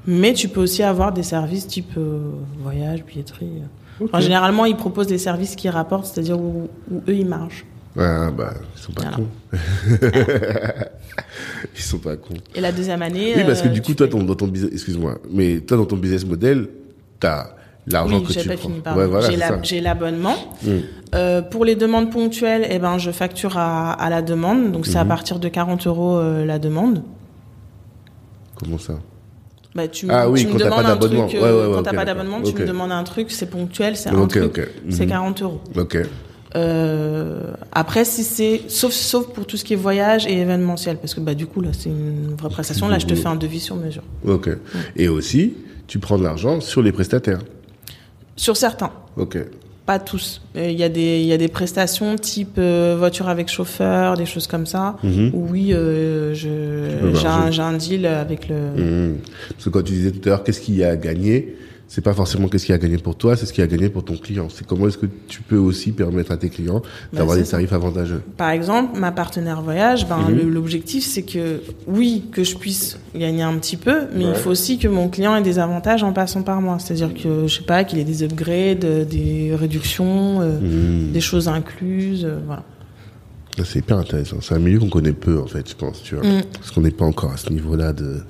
Mais 0.06 0.32
tu 0.32 0.48
peux 0.48 0.60
aussi 0.62 0.82
avoir 0.82 1.12
des 1.12 1.22
services 1.22 1.66
type 1.66 1.92
euh, 1.98 2.20
voyage, 2.58 3.04
billetterie. 3.04 3.50
Ok. 4.00 4.08
Enfin, 4.08 4.20
généralement, 4.20 4.64
ils 4.64 4.76
proposent 4.76 5.08
des 5.08 5.18
services 5.18 5.56
qui 5.56 5.68
rapportent, 5.68 6.06
c'est-à-dire 6.06 6.40
où, 6.40 6.70
où 6.90 7.02
eux 7.06 7.14
ils 7.14 7.26
margent. 7.26 7.66
Ah, 7.98 8.30
bah, 8.30 8.54
ils 8.76 8.80
sont 8.80 8.92
pas 8.92 9.02
Voilà. 9.02 9.16
cons. 9.18 9.28
ils 11.76 11.82
sont 11.82 11.98
pas 11.98 12.16
cons. 12.16 12.34
Et 12.54 12.60
la 12.60 12.72
deuxième 12.72 13.02
année. 13.02 13.34
Oui, 13.36 13.44
parce 13.44 13.60
que 13.62 13.68
euh, 13.68 13.72
du 13.72 13.82
coup, 13.82 13.92
toi, 13.94 14.08
ton, 14.08 14.22
dans 14.22 14.34
ton 14.34 14.46
business, 14.48 14.72
excuse-moi, 14.72 15.18
mais 15.30 15.60
toi, 15.60 15.76
dans 15.76 15.86
ton 15.86 15.96
business 15.96 16.24
model, 16.24 16.68
t'as 17.18 17.48
l'argent 17.86 18.18
Oui, 18.18 18.24
que 18.24 18.32
j'ai 18.32 18.40
tu 18.42 18.48
pas 18.48 18.56
prends. 18.56 18.68
fini. 18.68 18.80
Ouais, 18.96 19.06
voilà, 19.06 19.30
j'ai, 19.62 19.80
la- 19.80 19.94
l'abonnement. 19.94 20.36
Mm. 20.62 20.68
Euh, 21.14 21.42
pour 21.42 21.64
les 21.64 21.74
demandes 21.74 22.10
ponctuelles, 22.10 22.66
eh 22.70 22.78
ben, 22.78 22.98
je 22.98 23.10
facture 23.10 23.56
à, 23.58 23.92
à 23.92 24.10
la 24.10 24.22
demande. 24.22 24.70
Donc, 24.72 24.86
c'est 24.86 24.98
à 24.98 25.02
Mhm. 25.04 25.08
partir 25.08 25.38
de 25.38 25.48
40 25.48 25.86
euros 25.86 26.16
euh, 26.18 26.44
la 26.44 26.58
demande. 26.58 27.02
Comment 28.56 28.78
ça? 28.78 28.94
Bah, 29.74 29.86
tu 29.88 30.06
Ah 30.10 30.28
oui, 30.28 30.44
tu 30.44 30.50
quand 30.52 30.58
t'as 30.58 30.68
pas 30.70 30.82
d'abonnement. 30.82 31.28
euh, 31.32 31.32
Ouais, 31.32 31.40
ouais, 31.40 31.50
ouais, 31.50 31.72
quand 31.74 31.78
ok, 31.78 31.84
t'as 31.84 31.90
pas 31.90 32.04
d'accord. 32.04 32.04
d'abonnement, 32.24 32.42
tu 32.42 32.54
me 32.54 32.66
demandes 32.66 32.92
un 32.92 33.04
truc, 33.04 33.30
c'est 33.30 33.46
ponctuel, 33.46 33.96
c'est 33.96 34.08
un 34.10 34.18
Ok, 34.18 34.30
truc, 34.30 34.68
c'est 34.88 35.04
Mhm. 35.04 35.10
40 35.10 35.42
euros. 35.42 35.60
Ok. 35.76 35.98
Euh, 36.56 37.52
après, 37.72 38.04
si 38.04 38.24
c'est, 38.24 38.62
sauf, 38.68 38.92
sauf 38.92 39.28
pour 39.28 39.46
tout 39.46 39.56
ce 39.56 39.64
qui 39.64 39.74
est 39.74 39.76
voyage 39.76 40.26
et 40.26 40.38
événementiel, 40.40 40.96
parce 40.96 41.14
que 41.14 41.20
bah, 41.20 41.34
du 41.34 41.46
coup, 41.46 41.60
là, 41.60 41.70
c'est 41.72 41.88
une 41.90 42.34
vraie 42.36 42.48
prestation. 42.50 42.88
Là, 42.88 42.98
je 42.98 43.06
te 43.06 43.14
fais 43.14 43.28
un 43.28 43.36
devis 43.36 43.60
sur 43.60 43.76
mesure. 43.76 44.02
Ok. 44.26 44.50
Et 44.96 45.08
aussi, 45.08 45.54
tu 45.86 45.98
prends 46.00 46.18
de 46.18 46.24
l'argent 46.24 46.60
sur 46.60 46.82
les 46.82 46.90
prestataires. 46.92 47.38
Sur 48.40 48.56
certains. 48.56 48.90
Ok. 49.18 49.36
Pas 49.84 49.98
tous. 49.98 50.40
Il 50.54 50.70
y, 50.70 50.82
a 50.82 50.88
des, 50.88 51.20
il 51.20 51.26
y 51.26 51.32
a 51.34 51.36
des 51.36 51.48
prestations 51.48 52.16
type 52.16 52.56
euh, 52.56 52.96
voiture 52.98 53.28
avec 53.28 53.48
chauffeur, 53.48 54.16
des 54.16 54.24
choses 54.24 54.46
comme 54.46 54.64
ça. 54.64 54.96
Mhm. 55.02 55.32
Où 55.34 55.48
oui, 55.50 55.72
euh, 55.74 56.32
un, 57.26 57.50
j'ai 57.50 57.60
un 57.60 57.72
deal 57.74 58.06
avec 58.06 58.48
le. 58.48 58.54
Mhm. 58.54 59.18
Parce 59.50 59.64
que 59.64 59.68
quand 59.68 59.82
tu 59.82 59.92
disais 59.92 60.10
tout 60.10 60.20
à 60.24 60.30
l'heure, 60.30 60.44
qu'est-ce 60.44 60.62
qu'il 60.62 60.76
y 60.76 60.84
a 60.84 60.88
à 60.88 60.96
gagner? 60.96 61.54
C'est 61.92 62.02
pas 62.02 62.14
forcément 62.14 62.46
qu'est-ce 62.46 62.66
qu'il 62.66 62.72
y 62.72 62.78
a 62.78 62.80
à 62.80 62.82
gagner 62.82 62.98
pour 62.98 63.16
toi, 63.16 63.34
c'est 63.36 63.46
ce 63.46 63.52
qu'il 63.52 63.62
y 63.62 63.66
a 63.66 63.68
à 63.68 63.68
gagner 63.68 63.88
pour 63.88 64.04
ton 64.04 64.16
client. 64.16 64.46
C'est 64.48 64.64
comment 64.64 64.86
est-ce 64.86 64.96
que 64.96 65.06
tu 65.26 65.42
peux 65.42 65.56
aussi 65.56 65.90
permettre 65.90 66.30
à 66.30 66.36
tes 66.36 66.48
clients 66.48 66.82
d'avoir 67.12 67.36
c'est 67.36 67.42
des 67.42 67.48
tarifs 67.48 67.72
avantageux. 67.72 68.22
Par 68.36 68.50
exemple, 68.50 68.96
ma 68.96 69.10
partenaire 69.10 69.60
voyage, 69.60 70.06
ben, 70.08 70.18
Mhm. 70.30 70.52
l'objectif, 70.54 71.04
c'est 71.04 71.22
que, 71.24 71.60
oui, 71.88 72.22
que 72.30 72.44
je 72.44 72.54
puisse 72.56 72.96
gagner 73.12 73.42
un 73.42 73.54
petit 73.58 73.76
peu, 73.76 74.02
mais 74.14 74.24
Ouais. 74.24 74.30
il 74.30 74.36
faut 74.36 74.50
aussi 74.50 74.78
que 74.78 74.86
mon 74.86 75.08
client 75.08 75.34
ait 75.34 75.42
des 75.42 75.58
avantages 75.58 76.04
en 76.04 76.12
passant 76.12 76.42
par 76.42 76.60
moi. 76.62 76.78
C'est-à-dire 76.78 77.12
que, 77.12 77.48
je 77.48 77.56
sais 77.56 77.64
pas, 77.64 77.82
qu'il 77.82 77.98
ait 77.98 78.04
des 78.04 78.22
upgrades, 78.22 79.08
des 79.08 79.52
réductions, 79.56 80.42
euh, 80.42 80.60
Mhm. 80.60 81.10
des 81.10 81.20
choses 81.20 81.48
incluses, 81.48 82.24
euh, 82.24 82.38
voilà. 82.46 82.62
Ça, 83.58 83.64
C'est 83.64 83.80
hyper 83.80 83.98
intéressant. 83.98 84.36
C'est 84.40 84.54
un 84.54 84.60
milieu 84.60 84.78
qu'on 84.78 84.88
connaît 84.88 85.12
peu, 85.12 85.40
en 85.40 85.46
fait, 85.46 85.68
je 85.68 85.74
pense, 85.74 86.04
tu 86.04 86.14
vois. 86.14 86.24
Mm. 86.24 86.42
Parce 86.54 86.70
qu'on 86.70 86.82
n'est 86.82 86.92
pas 86.92 87.04
encore 87.04 87.32
à 87.32 87.36
ce 87.36 87.50
niveau-là 87.50 87.92
de 87.92 88.22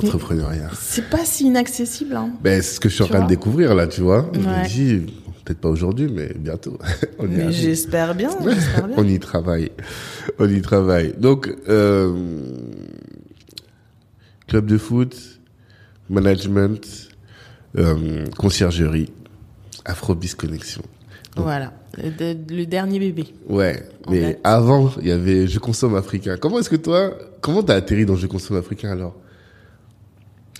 d'entrepreneuriat. 0.00 0.70
C'est 0.78 1.08
pas 1.08 1.24
si 1.24 1.46
inaccessible, 1.46 2.16
hein. 2.16 2.30
Ben, 2.42 2.60
c'est 2.62 2.74
ce 2.74 2.80
que 2.80 2.88
je 2.88 2.94
suis 2.94 3.04
en 3.04 3.08
train 3.08 3.22
de 3.22 3.28
découvrir, 3.28 3.74
là, 3.74 3.86
tu 3.86 4.00
vois. 4.02 4.30
Je 4.34 4.40
me 4.40 4.68
dis, 4.68 5.12
peut-être 5.44 5.60
pas 5.60 5.68
aujourd'hui, 5.68 6.08
mais 6.12 6.32
bientôt. 6.34 6.78
On 7.18 7.26
Mais 7.26 7.52
j'espère 7.52 8.14
bien. 8.14 8.30
On 8.96 9.06
y 9.06 9.18
travaille. 9.18 9.70
On 10.38 10.48
y 10.48 10.60
travaille. 10.60 11.14
Donc, 11.18 11.54
euh, 11.68 12.12
club 14.46 14.66
de 14.66 14.78
foot, 14.78 15.16
management, 16.08 17.08
euh, 17.76 18.26
conciergerie, 18.36 19.12
Afrobis 19.84 20.34
Connexion. 20.34 20.82
Voilà. 21.36 21.72
Le, 21.98 22.34
le 22.54 22.64
dernier 22.64 22.98
bébé. 22.98 23.26
Ouais, 23.48 23.88
mais 24.08 24.20
fait. 24.20 24.40
avant, 24.44 24.92
il 25.00 25.08
y 25.08 25.12
avait 25.12 25.46
Je 25.46 25.58
consomme 25.58 25.96
africain. 25.96 26.36
Comment 26.36 26.60
est-ce 26.60 26.70
que 26.70 26.76
toi, 26.76 27.16
comment 27.40 27.62
t'as 27.62 27.74
atterri 27.74 28.06
dans 28.06 28.16
Je 28.16 28.26
consomme 28.26 28.56
africain 28.56 28.90
alors? 28.90 29.16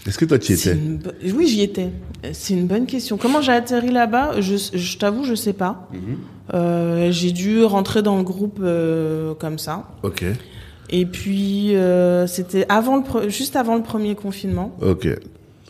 Est-ce 0.06 0.18
que 0.18 0.24
toi 0.26 0.38
tu 0.38 0.52
y 0.52 0.54
étais 0.54 0.72
une 0.72 1.00
Oui, 1.34 1.46
j'y 1.46 1.62
étais. 1.62 1.88
C'est 2.32 2.54
une 2.54 2.66
bonne 2.66 2.86
question. 2.86 3.16
Comment 3.16 3.40
j'ai 3.40 3.52
atterri 3.52 3.90
là-bas? 3.90 4.40
Je, 4.40 4.56
je 4.72 4.98
t'avoue, 4.98 5.24
je 5.24 5.34
sais 5.34 5.52
pas. 5.54 5.88
Mhm. 5.92 6.00
Euh, 6.54 7.10
j'ai 7.10 7.32
dû 7.32 7.64
rentrer 7.64 8.02
dans 8.02 8.16
le 8.18 8.22
groupe 8.22 8.58
euh, 8.62 9.32
comme 9.34 9.58
ça. 9.58 9.88
Ok, 10.02 10.24
Et 10.90 11.06
puis 11.06 11.74
euh, 11.74 12.26
c'était 12.26 12.66
avant 12.68 12.96
le 12.96 13.02
pre- 13.02 13.28
juste 13.30 13.56
avant 13.56 13.76
le 13.76 13.82
premier 13.82 14.14
confinement. 14.14 14.76
ok. 14.82 15.08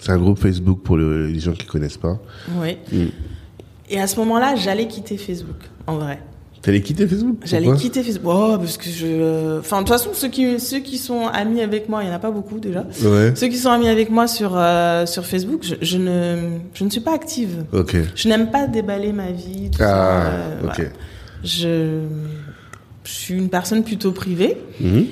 C'est 0.00 0.10
un 0.12 0.18
groupe 0.18 0.38
Facebook 0.38 0.80
pour 0.82 0.96
le- 0.96 1.28
les 1.28 1.38
gens 1.40 1.52
qui 1.52 1.64
connaissent 1.66 1.96
pas. 1.96 2.18
Oui. 2.60 2.76
Mm. 2.92 3.06
Et 3.90 4.00
à 4.00 4.06
ce 4.06 4.16
moment-là, 4.16 4.54
j'allais 4.56 4.86
quitter 4.88 5.16
Facebook. 5.16 5.56
En 5.86 5.96
vrai, 5.96 6.18
T'allais 6.64 6.80
quitter 6.80 7.06
Facebook 7.06 7.36
j'allais 7.44 7.70
quitter 7.76 8.02
Facebook. 8.02 8.32
Oh, 8.34 8.56
parce 8.58 8.78
que 8.78 8.88
je. 8.88 9.58
Enfin, 9.60 9.82
de 9.82 9.86
toute 9.86 9.90
façon, 9.90 10.10
ceux 10.14 10.28
qui 10.28 10.58
ceux 10.58 10.78
qui 10.80 10.96
sont 10.96 11.26
amis 11.26 11.60
avec 11.60 11.88
moi, 11.90 12.02
il 12.02 12.08
y 12.08 12.10
en 12.10 12.14
a 12.14 12.18
pas 12.18 12.30
beaucoup 12.30 12.58
déjà. 12.58 12.86
Ouais. 13.04 13.32
Ceux 13.36 13.48
qui 13.48 13.58
sont 13.58 13.68
amis 13.70 13.88
avec 13.88 14.08
moi 14.10 14.26
sur 14.26 14.52
euh, 14.56 15.04
sur 15.04 15.26
Facebook, 15.26 15.60
je, 15.62 15.74
je 15.82 15.98
ne 15.98 16.36
je 16.72 16.84
ne 16.84 16.88
suis 16.90 17.00
pas 17.02 17.12
active. 17.14 17.64
Ok. 17.72 17.96
Je 18.14 18.28
n'aime 18.28 18.50
pas 18.50 18.66
déballer 18.66 19.12
ma 19.12 19.30
vie. 19.30 19.70
Tout 19.70 19.82
Ah, 19.82 19.84
ça, 19.84 20.26
euh, 20.26 20.60
ok. 20.64 20.72
voilà. 20.76 20.90
Je, 21.44 22.00
je 23.04 23.12
suis 23.12 23.34
une 23.34 23.50
personne 23.50 23.84
plutôt 23.84 24.12
privée. 24.12 24.56
Mhm. 24.80 25.04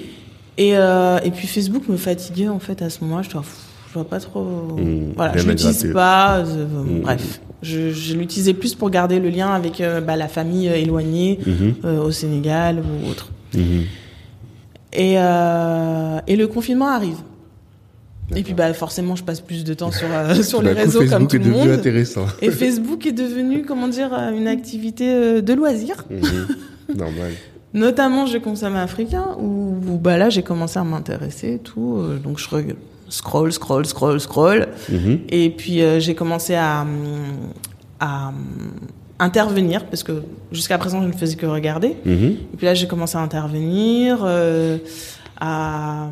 Et, 0.59 0.77
euh, 0.77 1.19
et 1.25 1.31
puis 1.31 1.47
Facebook 1.47 1.89
me 1.89 1.97
fatiguait 1.99 2.49
en 2.49 2.59
fait 2.61 2.81
à 2.83 2.89
ce 2.91 3.05
moment-là. 3.05 3.23
Je 3.23 3.31
dois, 3.31 3.45
je 3.89 3.95
vois 3.95 4.09
pas 4.09 4.21
trop. 4.21 4.43
Mmh, 4.43 5.13
voilà, 5.17 5.37
je 5.37 5.47
l'utilise 5.49 5.91
pas. 5.93 6.39
euh, 6.39 6.67
Mmh. 6.67 7.01
Bref, 7.03 7.41
je, 7.63 7.91
je 7.91 8.15
l'utilisais 8.15 8.55
plus 8.55 8.75
pour 8.75 8.91
garder 8.91 9.19
le 9.21 9.29
lien 9.31 9.49
avec 9.53 9.81
euh, 9.81 10.01
bah, 10.01 10.17
la 10.17 10.29
famille 10.29 10.69
euh, 10.69 10.75
éloignée 10.77 11.39
Mhm. 11.47 11.75
euh, 11.85 12.03
au 12.03 12.11
Sénégal 12.11 12.81
ou 12.81 13.09
autre. 13.11 13.31
Mhm. 13.55 13.85
Et, 14.95 15.15
et 15.15 16.37
le 16.37 16.47
confinement 16.47 16.89
arrive. 16.89 17.17
Et 18.35 18.43
puis 18.43 18.55
bah 18.55 18.73
forcément, 18.73 19.15
je 19.17 19.25
passe 19.25 19.41
plus 19.41 19.63
de 19.65 19.75
temps 19.75 19.91
sur 19.91 20.07
euh, 20.11 20.35
sur 20.43 20.61
Tout 20.61 20.65
les 20.67 20.73
coup, 20.73 20.79
réseaux 20.81 21.01
comme 21.01 21.29
Facebook 21.29 21.31
tout 21.31 21.37
est 21.37 21.39
le 21.39 21.45
devenu 21.45 21.59
monde. 21.69 21.79
intéressant. 21.79 22.27
Et 22.41 22.51
Facebook 22.51 23.07
est 23.07 23.13
devenu, 23.13 23.63
comment 23.63 23.89
dire, 23.89 24.13
une 24.35 24.47
activité 24.49 25.43
de 25.43 25.53
loisir. 25.55 26.05
Mhm. 26.11 26.97
Normal. 26.97 27.33
Notamment, 27.75 28.27
je 28.27 28.37
consomme 28.39 28.77
africain, 28.77 29.37
où, 29.41 29.75
où, 29.87 29.97
bah 29.99 30.19
là, 30.19 30.29
j'ai 30.31 30.43
commencé 30.43 30.79
à 30.79 30.85
m'intéresser 30.85 31.55
et 31.55 31.59
tout. 31.59 31.97
euh, 31.99 32.19
donc, 32.19 32.39
je 32.39 32.45
scroll, 33.13 33.53
scroll, 33.53 33.85
scroll, 33.87 34.19
scroll. 34.21 34.69
Mhm. 34.89 35.21
Et 35.29 35.51
puis, 35.51 35.83
euh, 35.83 36.01
j'ai 36.01 36.15
commencé 36.15 36.55
à, 36.55 36.81
hum, 36.83 37.53
à 38.01 38.29
hum, 38.29 38.35
intervenir, 39.19 39.85
parce 39.87 40.03
que 40.03 40.23
jusqu'à 40.51 40.79
présent, 40.79 41.03
je 41.03 41.09
ne 41.09 41.13
faisais 41.13 41.37
que 41.37 41.47
regarder. 41.47 41.95
Mhm. 42.05 42.37
Et 42.53 42.57
puis 42.57 42.67
là, 42.67 42.75
j'ai 42.75 42.87
commencé 42.89 43.17
à 43.17 43.21
intervenir, 43.21 44.21
euh, 44.25 44.79
à 45.39 46.09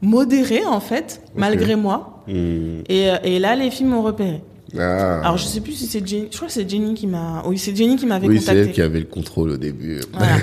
modérer, 0.00 0.64
en 0.64 0.80
fait, 0.80 1.22
malgré 1.34 1.76
moi. 1.76 2.22
Mhm. 2.28 2.84
Et, 2.88 3.10
euh, 3.10 3.16
et 3.24 3.38
là, 3.38 3.56
les 3.56 3.70
filles 3.70 3.86
m'ont 3.86 4.02
repéré. 4.02 4.40
Ah. 4.78 5.20
Alors, 5.20 5.36
je 5.36 5.44
sais 5.44 5.60
plus 5.60 5.72
si 5.72 5.86
c'est 5.86 6.06
Jenny. 6.06 6.28
Je 6.30 6.36
crois 6.36 6.48
que 6.48 6.54
c'est 6.54 6.68
Jenny 6.68 6.94
qui 6.94 7.06
m'a. 7.06 7.42
Oui, 7.46 7.58
c'est 7.58 7.74
Jenny 7.76 7.96
qui 7.96 8.06
m'avait 8.06 8.26
oui, 8.26 8.38
c'est 8.40 8.46
contacté. 8.46 8.60
elle 8.68 8.72
qui 8.72 8.82
avait 8.82 8.98
le 9.00 9.06
contrôle 9.06 9.50
au 9.50 9.56
début. 9.56 10.00
Voilà. 10.12 10.36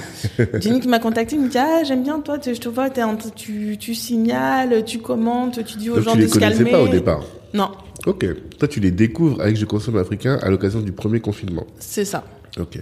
Jenny 0.60 0.80
qui 0.80 0.88
m'a 0.88 1.00
contacté, 1.00 1.38
me 1.38 1.50
dit 1.50 1.58
ah 1.58 1.84
j'aime 1.84 2.04
bien 2.04 2.20
toi, 2.20 2.38
je 2.44 2.52
te 2.52 2.70
vois, 2.70 2.90
t'es 2.90 3.02
tu 3.36 3.78
tu 3.80 3.94
signales, 3.96 4.86
tu 4.86 5.00
commentes, 5.00 5.64
tu 5.66 5.78
dis 5.78 5.90
aux 5.90 5.96
Donc 5.96 6.04
gens 6.04 6.12
tu 6.14 6.20
de 6.20 6.24
les 6.24 6.30
se 6.30 6.40
calmer. 6.40 6.72
pas 6.72 6.82
au 6.82 6.88
départ. 6.88 7.24
Non, 7.54 7.72
Ok. 8.08 8.26
Toi, 8.58 8.68
tu 8.68 8.80
les 8.80 8.92
découvres 8.92 9.42
avec 9.42 9.58
Je 9.58 9.66
consomme 9.66 9.98
africain 9.98 10.40
à 10.42 10.50
l'occasion 10.50 10.80
du 10.80 10.92
premier 10.92 11.20
confinement. 11.20 11.66
c'est 11.80 12.06
ça. 12.06 12.24
Ok. 12.60 12.80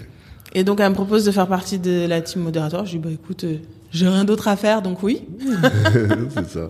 Et 0.56 0.64
donc 0.64 0.80
elle 0.80 0.90
me 0.90 0.96
propose 0.96 1.26
de 1.26 1.32
faire 1.32 1.48
partie 1.48 1.78
de 1.80 2.06
la 2.08 2.22
team 2.22 2.42
modérateur. 2.42 2.86
Je 2.86 2.92
dis 2.92 2.98
bah 3.00 3.10
écoute, 3.12 3.44
euh, 3.44 3.58
j'ai 3.92 4.08
rien 4.08 4.24
d'autre 4.26 4.48
à 4.48 4.56
faire 4.56 4.82
donc 4.82 5.04
oui. 5.04 5.24
c'est 6.34 6.48
ça. 6.50 6.70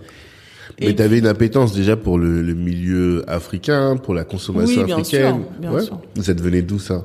Et 0.80 0.86
Mais 0.86 0.94
tu 0.94 1.02
avais 1.02 1.18
une 1.18 1.26
appétence 1.26 1.72
déjà 1.74 1.96
pour 1.96 2.18
le, 2.18 2.42
le 2.42 2.54
milieu 2.54 3.24
africain, 3.28 3.96
pour 3.96 4.14
la 4.14 4.24
consommation 4.24 4.80
Oui, 4.80 4.86
bien 4.86 4.98
africaine. 4.98 5.34
sûr, 5.34 5.60
bien 5.60 5.72
ouais. 5.72 5.82
sûr. 5.82 6.00
Ça 6.22 6.34
devenait 6.34 6.62
d'où 6.62 6.78
ça? 6.78 7.04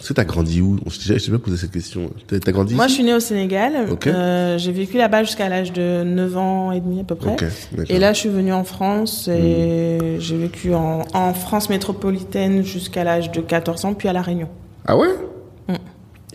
Est-ce 0.00 0.08
que 0.08 0.14
t'as 0.14 0.24
grandi 0.24 0.60
où? 0.60 0.78
Je 0.90 1.14
t'ai 1.14 1.30
pas 1.30 1.38
posé 1.38 1.56
cette 1.56 1.70
question. 1.70 2.10
T'as 2.26 2.52
grandi 2.52 2.74
Moi 2.74 2.88
je 2.88 2.94
suis 2.94 3.04
née 3.04 3.14
au 3.14 3.20
Sénégal. 3.20 3.86
Ok. 3.90 4.06
Euh, 4.08 4.58
j'ai 4.58 4.72
vécu 4.72 4.98
là-bas 4.98 5.22
jusqu'à 5.22 5.48
l'âge 5.48 5.72
de 5.72 6.02
9 6.04 6.36
ans 6.36 6.72
et 6.72 6.80
demi 6.80 7.00
à 7.00 7.04
peu 7.04 7.14
près. 7.14 7.30
Ok. 7.32 7.44
d'accord. 7.72 7.96
Et 7.96 7.98
là, 7.98 8.12
je 8.12 8.18
suis 8.18 8.28
venue 8.28 8.52
en 8.52 8.64
France 8.64 9.28
et 9.28 10.16
j'ai 10.18 10.36
vécu 10.36 10.74
en, 10.74 11.04
en 11.14 11.32
France 11.32 11.70
métropolitaine 11.70 12.62
jusqu'à 12.64 13.04
l'âge 13.04 13.30
de 13.30 13.40
14 13.40 13.84
ans, 13.86 13.94
puis 13.94 14.08
à 14.08 14.12
La 14.12 14.20
Réunion. 14.20 14.48
Ah 14.84 14.98
ouais? 14.98 15.08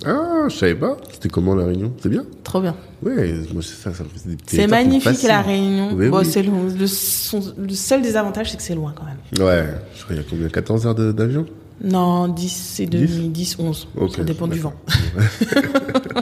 Ah, 0.05 0.45
je 0.47 0.55
savais 0.55 0.75
pas. 0.75 0.97
C'était 1.11 1.29
comment 1.29 1.55
la 1.55 1.65
Réunion? 1.65 1.93
C'est 2.01 2.09
bien? 2.09 2.23
Trop 2.43 2.61
bien. 2.61 2.75
Ouais, 3.03 3.33
moi 3.53 3.61
c'est 3.61 3.75
ça, 3.75 3.93
ça 3.93 4.03
me 4.03 4.09
faisait 4.09 4.29
des 4.35 4.37
C'est 4.47 4.57
qui 4.57 4.63
me 4.63 4.67
magnifique 4.69 5.23
la 5.23 5.41
Réunion. 5.41 5.89
Oui, 5.93 6.09
bon, 6.09 6.19
oui. 6.19 6.25
c'est 6.25 6.43
loin. 6.43 6.59
Le, 6.77 6.87
son- 6.87 7.53
le 7.57 7.73
seul 7.73 8.01
désavantage, 8.01 8.51
c'est 8.51 8.57
que 8.57 8.63
c'est 8.63 8.75
loin 8.75 8.93
quand 8.95 9.03
même. 9.05 9.17
Ouais, 9.45 9.65
je 9.95 10.03
crois 10.03 10.15
qu'il 10.15 10.23
y 10.23 10.27
a 10.27 10.29
combien? 10.29 10.47
14 10.49 10.87
heures 10.87 10.95
d'avion? 10.95 11.45
Non, 11.83 12.27
10 12.27 12.79
et 12.81 12.85
demi, 12.87 13.29
10, 13.29 13.55
11. 13.59 13.87
Ok, 13.95 14.15
Ça 14.17 14.23
dépend 14.23 14.47
du 14.47 14.59
vent. 14.59 14.73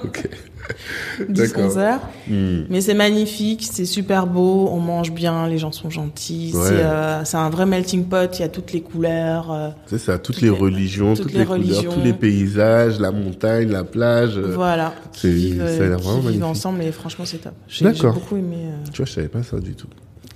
Ok. 0.03 0.30
10, 1.30 1.34
D'accord. 1.53 1.66
11 1.66 1.78
heures. 1.80 1.99
Hmm. 2.28 2.60
Mais 2.70 2.82
c'est 2.82 2.93
magnifique, 2.93 3.68
c'est 3.72 3.86
super 3.86 4.28
beau, 4.28 4.70
on 4.72 4.80
mange 4.80 5.12
bien, 5.12 5.47
les 5.47 5.58
gens 5.58 5.72
sont 5.72 5.89
gentils. 5.89 6.51
Ouais. 6.53 6.62
C'est 6.68 6.84
euh, 6.84 7.24
c'est 7.26 7.38
un 7.38 7.49
vrai 7.49 7.66
melting 7.66 8.05
pot, 8.05 8.30
il 8.38 8.41
y 8.41 8.43
a 8.43 8.49
toutes 8.49 8.74
les 8.74 8.82
couleurs. 8.82 9.51
euh, 9.51 9.70
C'est 9.88 9.97
ça, 9.97 10.18
toutes, 10.20 10.36
Toutes 10.36 10.41
les, 10.43 10.49
les- 10.51 10.55
religions, 10.55 11.16
toutes, 11.16 11.24
toutes 11.24 11.34
les, 11.34 11.39
les 11.39 11.45
couleurs, 11.45 11.62
religions. 11.64 11.91
tous 11.93 12.01
les 12.03 12.14
paysages, 12.14 12.99
la 12.99 13.12
montagne, 13.12 13.70
la 13.72 13.84
plage. 13.84 14.38
euh, 14.38 14.53
voilà. 14.53 14.93
c'est- 15.14 15.32
Qui 15.34 15.49
qui 15.51 15.58
vraiment 15.58 15.97
vivent 15.97 16.24
magnifique. 16.26 16.43
ensemble 16.43 16.84
et 16.84 16.91
franchement, 16.91 17.26
c'est 17.26 17.39
top. 17.39 17.53
J'ai 17.68 17.86
D'accord. 17.86 18.14
beaucoup 18.14 18.38
aimé. 18.38 18.58
euh. 18.66 18.76
Tu 18.91 18.97
vois, 18.97 19.05
je 19.08 19.14
savais 19.14 19.30
pas 19.30 19.41
ça 19.43 19.60
du 19.60 19.74
tout. 19.74 19.88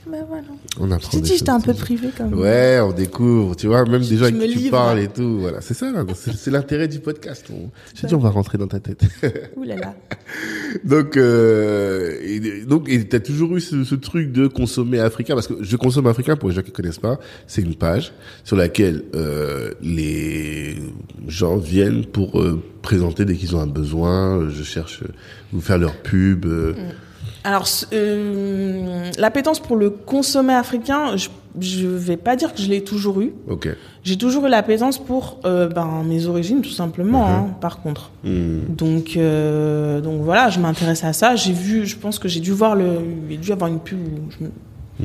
Bah 0.08 0.18
voilà. 0.28 0.44
On 0.80 0.88
Je 0.88 0.94
apprend 0.94 1.10
t'ai 1.12 1.18
des 1.18 1.30
dit, 1.30 1.38
j'étais 1.38 1.52
un 1.52 1.62
peu 1.62 1.74
privée 1.76 2.10
quand 2.18 2.24
même. 2.28 2.40
Ouais, 2.40 2.80
on 2.82 2.92
découvre, 2.92 3.56
tu 3.56 3.68
vois, 3.68 3.86
même 3.86 4.02
des 4.02 4.18
gens 4.18 4.26
je 4.26 4.30
avec 4.30 4.36
me 4.36 4.46
qui 4.48 4.54
tu 4.54 4.58
livre. 4.58 4.72
parles 4.72 5.00
et 5.00 5.08
tout, 5.08 5.40
voilà, 5.40 5.62
c'est 5.62 5.76
ça, 5.76 5.92
c'est 6.36 6.50
l'intérêt 6.50 6.88
du 6.88 7.00
podcast. 7.00 7.46
On... 7.54 7.70
J'ai 7.94 8.08
dit, 8.08 8.16
on 8.16 8.20
va 8.20 8.32
rentrer 8.32 8.58
dans 8.58 8.68
ta 8.68 8.80
tête. 8.80 9.04
Ouh 9.58 9.64
là 9.64 9.76
là. 9.76 9.96
donc, 10.84 11.18
euh, 11.18 12.18
et, 12.24 12.66
donc, 12.66 12.90
et 12.90 13.08
t'as 13.08 13.20
toujours 13.20 13.56
eu 13.56 13.62
ce, 13.62 13.84
ce 13.84 13.94
truc 13.96 14.32
de 14.32 14.48
consommer 14.48 15.00
africain, 15.00 15.36
parce 15.36 15.48
que 15.48 15.62
je 15.62 15.76
consomme 15.78 16.08
africain 16.08 16.36
pour 16.36 16.50
les 16.50 16.56
gens 16.56 16.64
qui 16.64 16.72
connaissent 16.72 16.98
pas, 16.98 17.20
c'est 17.46 17.62
une 17.62 17.76
page 17.76 18.12
sur 18.44 18.56
laquelle 18.56 19.04
euh, 19.14 19.72
les 19.84 20.78
gens 21.28 21.58
viennent 21.58 22.06
pour 22.08 22.42
euh, 22.42 22.60
présenter 22.82 23.24
dès 23.24 23.36
qu'ils 23.36 23.56
ont 23.56 23.62
un 23.62 23.68
besoin. 23.68 24.40
euh, 24.40 24.50
Je 24.50 24.64
cherche, 24.64 25.04
euh, 25.04 25.08
vous 25.54 25.62
faire 25.62 25.78
leur 25.78 25.96
pub. 26.02 26.46
euh, 26.46 26.74
Alors, 27.44 27.68
euh, 27.94 29.10
l'appétence 29.18 29.60
pour 29.60 29.76
le 29.76 29.90
consommer 29.90 30.54
africain, 30.54 31.18
je, 31.18 31.30
je 31.60 31.88
vais 31.88 32.18
pas 32.18 32.36
dire 32.36 32.54
que 32.54 32.62
je 32.62 32.70
l'ai 32.70 32.84
toujours 32.84 33.20
eu. 33.22 33.34
Ok. 33.48 33.68
J'ai 34.04 34.18
toujours 34.18 34.46
eu 34.46 34.50
l'appétence 34.50 34.98
pour 35.00 35.40
euh, 35.46 35.68
ben, 35.68 36.04
mes 36.06 36.28
origines, 36.28 36.62
tout 36.62 36.70
simplement, 36.70 37.28
Mhm. 37.28 37.34
hein, 37.34 37.56
par 37.60 37.82
contre. 37.82 38.12
Hmm. 38.24 38.60
Donc, 38.70 39.18
euh, 39.18 40.02
donc 40.02 40.22
voilà, 40.22 40.50
je 40.50 40.60
m'intéresse 40.60 41.04
à 41.04 41.14
ça. 41.14 41.36
J'ai 41.36 41.54
vu, 41.54 41.86
je 41.86 41.98
pense 41.98 42.20
que 42.20 42.28
j'ai 42.28 42.40
dû 42.40 42.52
voir 42.52 42.76
le, 42.76 43.00
il 43.30 43.40
dû 43.40 43.52
avoir 43.52 43.70
une 43.72 43.80
pub 43.80 44.00
je 44.40 44.46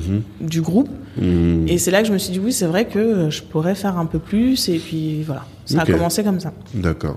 mhm. 0.00 0.22
du 0.40 0.60
groupe. 0.60 0.90
Mhm. 1.16 1.66
Et 1.68 1.78
c'est 1.78 1.90
là 1.90 2.02
que 2.02 2.08
je 2.08 2.12
me 2.12 2.18
suis 2.18 2.32
dit, 2.32 2.38
oui, 2.38 2.52
c'est 2.52 2.66
vrai 2.66 2.86
que 2.86 3.30
je 3.30 3.42
pourrais 3.42 3.74
faire 3.74 3.98
un 3.98 4.06
peu 4.06 4.18
plus. 4.18 4.68
Et 4.68 4.78
puis 4.78 5.22
voilà, 5.22 5.46
ça 5.64 5.80
a 5.82 5.86
commencé 5.86 6.22
comme 6.22 6.40
ça. 6.40 6.52
D'accord. 6.74 7.16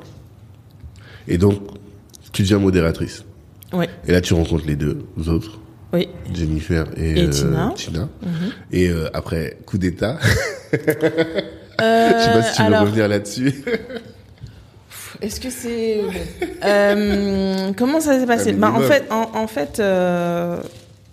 Et 1.28 1.38
donc, 1.38 1.59
tu 2.32 2.41
deviens 2.43 2.59
modératrice. 2.59 3.26
Et 4.07 4.11
là, 4.11 4.22
tu 4.22 4.34
rencontres 4.34 4.65
les 4.65 4.76
deux 4.76 5.05
autres. 5.28 5.59
Oui. 5.91 6.07
Jennifer 6.34 6.86
et, 6.97 7.24
et 7.24 7.30
Tina. 7.30 7.74
Tina. 7.76 8.09
Mhm. 8.22 8.51
Et 8.72 8.91
après, 9.13 9.57
coup 9.65 9.78
d'État. 9.78 10.17
Euh, 11.82 12.09
je 12.17 12.24
sais 12.24 12.32
pas 12.32 12.43
si 12.43 12.55
tu 12.55 12.63
veux 12.63 12.78
revenir 12.78 13.07
là-dessus. 13.07 13.63
Est-ce 15.22 15.41
que 15.41 15.49
c'est 15.49 16.01
euh, 16.63 17.72
comment 17.76 17.99
ça 17.99 18.20
s'est 18.20 18.26
passé? 18.26 18.53
Bah, 18.53 18.72
en 18.74 18.80
fait, 18.80 19.05
en, 19.11 19.47
fait, 19.47 19.80
euh, 19.80 20.57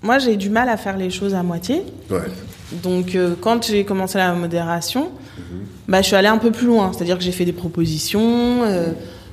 moi 0.02 0.18
j'ai 0.18 0.36
du 0.36 0.48
mal 0.48 0.68
à 0.68 0.76
faire 0.76 0.96
les 0.96 1.10
choses 1.10 1.34
à 1.34 1.42
moitié. 1.42 1.82
Ouais. 2.10 2.20
Donc 2.84 3.14
euh, 3.14 3.34
quand 3.40 3.66
j'ai 3.66 3.84
commencé 3.84 4.18
la 4.18 4.32
modération, 4.34 5.10
mhm. 5.38 5.66
bah 5.88 6.02
je 6.02 6.06
suis 6.06 6.16
allée 6.16 6.28
un 6.28 6.38
peu 6.38 6.52
plus 6.52 6.68
loin. 6.68 6.92
C'est-à-dire 6.92 7.18
que 7.18 7.24
j'ai 7.24 7.32
fait 7.32 7.44
des 7.44 7.52
propositions. 7.52 8.62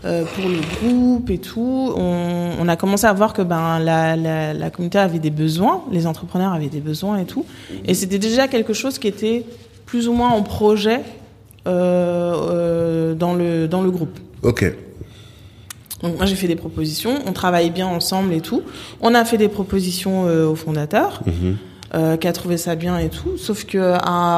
Pour 0.03 0.49
le 0.49 0.59
groupe 0.59 1.29
et 1.29 1.37
tout, 1.37 1.93
on, 1.95 2.51
on, 2.59 2.67
a 2.67 2.75
commencé 2.75 3.05
à 3.05 3.13
voir 3.13 3.31
que 3.31 3.41
ben 3.41 3.79
la, 3.79 4.17
la, 4.17 4.53
la, 4.53 4.69
communauté 4.69 4.97
avait 4.97 5.19
des 5.19 5.29
besoins, 5.29 5.83
les 5.91 6.07
entrepreneurs 6.07 6.51
avaient 6.51 6.67
des 6.67 6.81
besoins 6.81 7.17
et 7.19 7.25
tout, 7.25 7.45
et 7.85 7.93
c'était 7.93 8.19
déjà 8.19 8.49
quelque 8.49 8.73
chose 8.73 8.99
qui 8.99 9.07
était 9.07 9.45
plus 9.85 10.07
ou 10.07 10.13
moins 10.13 10.31
en 10.31 10.41
projet 10.41 11.01
euh, 11.65 12.33
euh, 12.49 13.13
dans, 13.13 13.33
le, 13.35 13.69
dans 13.69 13.81
le 13.81 13.89
groupe. 13.89 14.19
Ok. 14.41 14.65
Donc 16.01 16.17
moi 16.17 16.25
j'ai 16.25 16.35
fait 16.35 16.47
des 16.47 16.57
propositions, 16.57 17.19
on 17.25 17.31
travaille 17.31 17.69
bien 17.69 17.87
ensemble 17.87 18.33
et 18.33 18.41
tout. 18.41 18.63
On 18.99 19.15
a 19.15 19.23
fait 19.23 19.37
des 19.37 19.47
propositions 19.47 20.27
euh, 20.27 20.45
au 20.45 20.55
fondateur, 20.55 21.21
mhm. 21.25 22.17
qui 22.17 22.27
a 22.27 22.33
trouvé 22.33 22.57
ça 22.57 22.75
bien 22.75 22.97
et 22.97 23.07
tout. 23.07 23.37
Sauf 23.37 23.63
que 23.63 23.95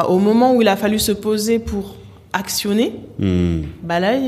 au 0.08 0.20
moment 0.20 0.54
où 0.54 0.62
il 0.62 0.68
a 0.68 0.76
fallu 0.76 1.00
se 1.00 1.12
poser 1.12 1.58
pour 1.58 1.96
actionner, 2.38 2.94
mhm. 3.20 3.64
bah 3.84 4.00
là 4.00 4.16
il 4.16 4.24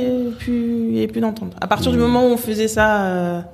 n'y 0.91 0.97
avait 0.97 1.07
plus, 1.07 1.21
d'entente. 1.21 1.53
À 1.59 1.67
partir 1.67 1.91
du 1.91 1.97
mhm. 1.97 2.03
moment 2.03 2.27
où 2.27 2.29
on 2.29 2.37
faisait 2.37 2.67
ça 2.67 3.45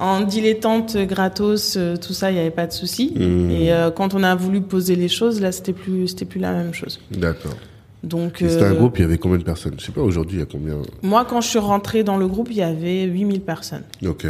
en 0.00 0.22
dilettante, 0.22 0.96
gratos, 0.96 1.78
tout 2.00 2.12
ça, 2.12 2.30
il 2.30 2.34
n'y 2.34 2.40
avait 2.40 2.50
pas 2.50 2.66
de 2.66 2.72
souci. 2.72 3.14
Et 3.50 3.70
quand 3.94 4.14
on 4.14 4.22
a 4.22 4.34
voulu 4.34 4.62
poser 4.62 4.96
les 4.96 5.08
choses, 5.08 5.40
là 5.40 5.52
c'était 5.52 5.72
plus, 5.72 6.08
c'était 6.08 6.24
plus 6.24 6.40
la 6.40 6.52
même 6.52 6.72
chose. 6.72 7.00
D'accord. 7.10 7.54
Donc, 8.02 8.38
c'était 8.38 8.64
un 8.64 8.72
euh, 8.72 8.74
groupe, 8.74 8.98
il 8.98 9.02
y 9.02 9.04
avait 9.04 9.18
combien 9.18 9.38
de 9.38 9.44
personnes? 9.44 9.74
Je 9.78 9.84
sais 9.86 9.92
pas, 9.92 10.00
aujourd'hui, 10.00 10.38
il 10.38 10.40
y 10.40 10.42
a 10.42 10.46
combien? 10.46 10.76
Moi, 11.02 11.24
quand 11.24 11.40
je 11.40 11.48
suis 11.48 11.58
rentrée 11.58 12.02
dans 12.02 12.16
le 12.16 12.26
groupe, 12.26 12.48
il 12.50 12.56
y 12.56 12.62
avait 12.62 13.04
8000 13.04 13.40
personnes. 13.42 13.84
Ok. 14.04 14.26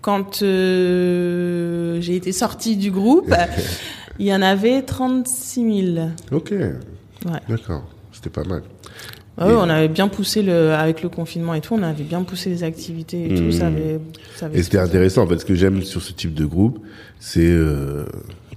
Quand 0.00 0.42
euh, 0.42 2.00
j'ai 2.00 2.16
été 2.16 2.32
sortie 2.32 2.76
du 2.76 2.90
groupe, 2.90 3.32
il 4.18 4.26
y 4.26 4.34
en 4.34 4.42
avait 4.42 4.82
36 4.82 5.94
000. 5.94 6.08
Ok. 6.32 6.50
Ouais. 6.50 7.40
D'accord, 7.48 7.84
c'était 8.28 8.42
pas 8.42 8.48
mal. 8.48 8.62
Oui, 9.40 9.52
on 9.56 9.68
avait 9.68 9.88
bien 9.88 10.08
poussé 10.08 10.42
le, 10.42 10.72
avec 10.72 11.02
le 11.02 11.08
confinement 11.08 11.54
et 11.54 11.60
tout, 11.60 11.74
on 11.74 11.82
avait 11.82 12.02
bien 12.02 12.24
poussé 12.24 12.50
les 12.50 12.64
activités 12.64 13.32
et 13.32 13.34
tout. 13.34 13.52
Ça 13.52 13.70
hmm. 13.70 13.74
avait, 13.76 14.00
ça 14.34 14.46
avait 14.46 14.58
et 14.58 14.62
c'était 14.64 14.78
intéressant. 14.78 15.22
En 15.22 15.26
fait, 15.28 15.38
ce 15.38 15.44
que 15.44 15.54
j'aime 15.54 15.82
sur 15.82 16.02
ce 16.02 16.12
type 16.12 16.34
de 16.34 16.44
groupe, 16.44 16.80
c'est 17.20 17.46
euh, 17.46 18.04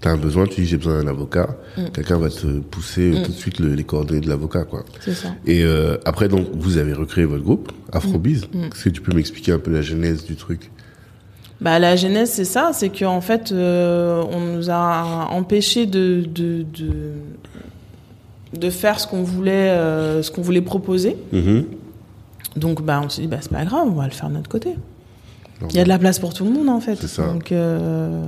tu 0.01 0.07
as 0.07 0.11
un 0.11 0.17
besoin, 0.17 0.47
tu 0.47 0.61
dis 0.61 0.67
j'ai 0.67 0.78
besoin 0.78 1.03
d'un 1.03 1.09
avocat, 1.09 1.55
mm. 1.78 1.89
quelqu'un 1.93 2.17
va 2.17 2.30
te 2.30 2.59
pousser 2.59 3.11
mm. 3.11 3.24
tout 3.24 3.32
de 3.32 3.38
suite 3.38 3.59
les 3.59 3.84
coordonnées 3.84 4.22
de 4.22 4.30
l'avocat, 4.30 4.63
quoi. 4.63 4.84
C'est 5.01 5.13
ça. 5.13 5.36
Et 5.45 5.63
euh, 5.63 5.97
après, 6.05 6.28
donc, 6.28 6.47
vous 6.53 6.78
avez 6.78 6.93
recréé 6.93 7.26
votre 7.26 7.43
groupe, 7.43 7.72
Afrobiz. 7.91 8.45
Est-ce 8.53 8.86
que 8.86 8.89
tu 8.89 9.01
peux 9.01 9.13
m'expliquer 9.13 9.51
un 9.51 9.59
peu 9.59 9.72
la 9.72 9.84
genèse 9.84 10.26
du 10.26 10.36
truc? 10.36 10.72
Bah, 11.61 11.78
la 11.78 11.95
genèse, 11.95 12.32
c'est 12.32 12.45
ça, 12.45 12.72
c'est 12.74 12.89
qu'en 12.89 13.22
fait, 13.22 13.51
euh, 13.51 14.24
on 14.32 14.39
nous 14.39 14.72
a 14.72 15.28
empêché 15.30 15.86
de, 15.86 16.24
de, 16.28 16.63
de, 16.63 17.11
de 18.54 18.70
faire 18.70 18.99
ce 18.99 19.08
qu'on 19.08 19.24
voulait, 19.24 19.70
euh, 19.70 20.22
ce 20.22 20.32
qu'on 20.32 20.41
voulait 20.41 20.62
proposer. 20.62 21.18
Mm-hmm. 21.34 21.64
Donc, 22.58 22.82
bah, 22.84 23.02
on 23.04 23.10
s'est 23.10 23.22
dit, 23.22 23.28
bah, 23.28 23.38
c'est 23.41 23.52
pas 23.52 23.66
grave, 23.66 23.88
on 23.88 23.95
va 23.95 24.06
le 24.06 24.12
faire 24.12 24.30
de 24.30 24.36
notre 24.36 24.49
côté. 24.49 24.76
Il 25.70 25.76
y 25.76 25.80
a 25.80 25.84
de 25.84 25.89
la 25.89 25.99
place 25.99 26.20
pour 26.20 26.34
tout 26.34 26.43
le 26.43 26.52
monde, 26.52 26.70
en 26.70 26.80
fait. 26.80 26.95
C'est 26.95 27.08
ça. 27.08 27.28
Donc, 27.28 27.52
euh, 27.52 28.26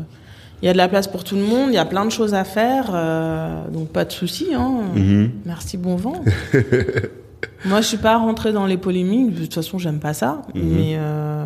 il 0.62 0.68
y 0.68 0.70
a 0.70 0.74
de 0.74 0.78
la 0.78 0.88
place 0.88 1.08
pour 1.08 1.24
tout 1.24 1.36
le 1.36 1.42
monde, 1.42 1.70
il 1.70 1.74
y 1.74 1.80
a 1.80 1.86
plein 1.86 2.06
de 2.06 2.10
choses 2.10 2.34
à 2.34 2.46
faire, 2.46 2.92
euh, 2.94 3.68
donc 3.70 3.90
pas 3.90 4.06
de 4.06 4.14
souci. 4.14 4.54
Hein. 4.56 4.84
Mhm. 4.96 5.32
Merci, 5.46 5.76
bon 5.76 5.98
vent. 5.98 6.24
Moi, 7.66 7.82
je 7.82 7.88
suis 7.88 7.98
pas 7.98 8.18
rentrée 8.18 8.54
dans 8.54 8.66
les 8.66 8.78
polémiques. 8.78 9.34
De 9.34 9.42
toute 9.42 9.54
façon, 9.54 9.78
j'aime 9.78 10.00
pas 10.00 10.14
ça. 10.14 10.42
Mhm. 10.56 10.64
Mais 10.64 10.94
euh, 10.96 11.46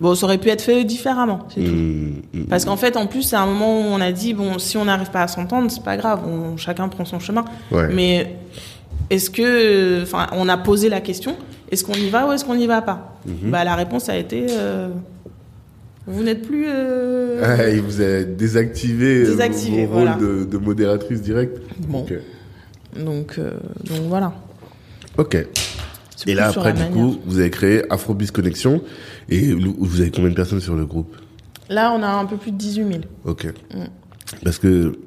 bon, 0.00 0.14
ça 0.14 0.26
aurait 0.26 0.38
pu 0.38 0.48
être 0.48 0.62
fait 0.62 0.84
différemment, 0.84 1.46
c'est 1.54 1.62
tout. 1.62 1.70
Mhm. 1.70 2.46
Parce 2.48 2.64
qu'en 2.64 2.76
fait, 2.76 2.96
en 2.96 3.06
plus, 3.06 3.22
c'est 3.22 3.36
un 3.36 3.46
moment 3.46 3.80
où 3.80 3.84
on 3.84 4.00
a 4.00 4.12
dit 4.12 4.34
bon, 4.34 4.58
si 4.58 4.76
on 4.76 4.84
n'arrive 4.84 5.10
pas 5.10 5.22
à 5.22 5.28
s'entendre, 5.28 5.70
c'est 5.70 5.82
pas 5.82 5.96
grave. 5.96 6.20
On, 6.26 6.56
chacun 6.56 6.88
prend 6.88 7.04
son 7.04 7.18
chemin. 7.18 7.44
Mais 7.92 8.36
est-ce 9.10 9.30
que, 9.30 10.02
enfin, 10.02 10.26
on 10.32 10.48
a 10.48 10.56
posé 10.56 10.88
la 10.88 11.00
question. 11.00 11.36
Est-ce 11.70 11.84
qu'on 11.84 11.94
y 11.94 12.08
va 12.08 12.28
ou 12.28 12.32
est-ce 12.32 12.44
qu'on 12.44 12.54
n'y 12.54 12.66
va 12.66 12.82
pas? 12.82 13.18
Bah, 13.26 13.64
la 13.64 13.74
réponse 13.74 14.08
a 14.08 14.16
été. 14.16 14.46
Euh, 14.50 14.88
vous 16.06 16.22
n'êtes 16.22 16.42
plus. 16.42 16.66
Euh... 16.68 17.72
il 17.74 17.80
vous 17.80 18.00
a 18.00 18.22
désactivé, 18.22 19.22
euh, 19.22 19.30
désactivé 19.30 19.86
rôle 19.86 20.10
de, 20.18 20.58
modératrice 20.58 21.20
directe. 21.20 21.58
Bon. 21.88 22.06
Donc, 22.96 23.34
euh, 23.38 23.52
donc 23.84 24.02
voilà. 24.08 24.32
Ok. 25.18 25.36
Et 26.26 26.34
là, 26.34 26.48
après, 26.48 26.72
du 26.72 26.84
coup, 26.84 27.16
vous 27.26 27.40
avez 27.40 27.50
créé 27.50 27.82
Afrobiz 27.90 28.30
Connexion. 28.30 28.80
Et 29.28 29.52
vous 29.52 30.00
avez 30.00 30.10
combien 30.10 30.30
de 30.30 30.34
personnes 30.34 30.60
sur 30.60 30.74
le 30.74 30.86
groupe? 30.86 31.16
Là, 31.68 31.92
on 31.92 32.02
a 32.02 32.08
un 32.08 32.26
peu 32.26 32.36
plus 32.36 32.52
de 32.52 32.56
18 32.56 32.84
000. 32.84 33.00
Ok. 33.24 33.46
Mm. 33.74 33.84
Parce 34.44 34.58
que. 34.58 34.98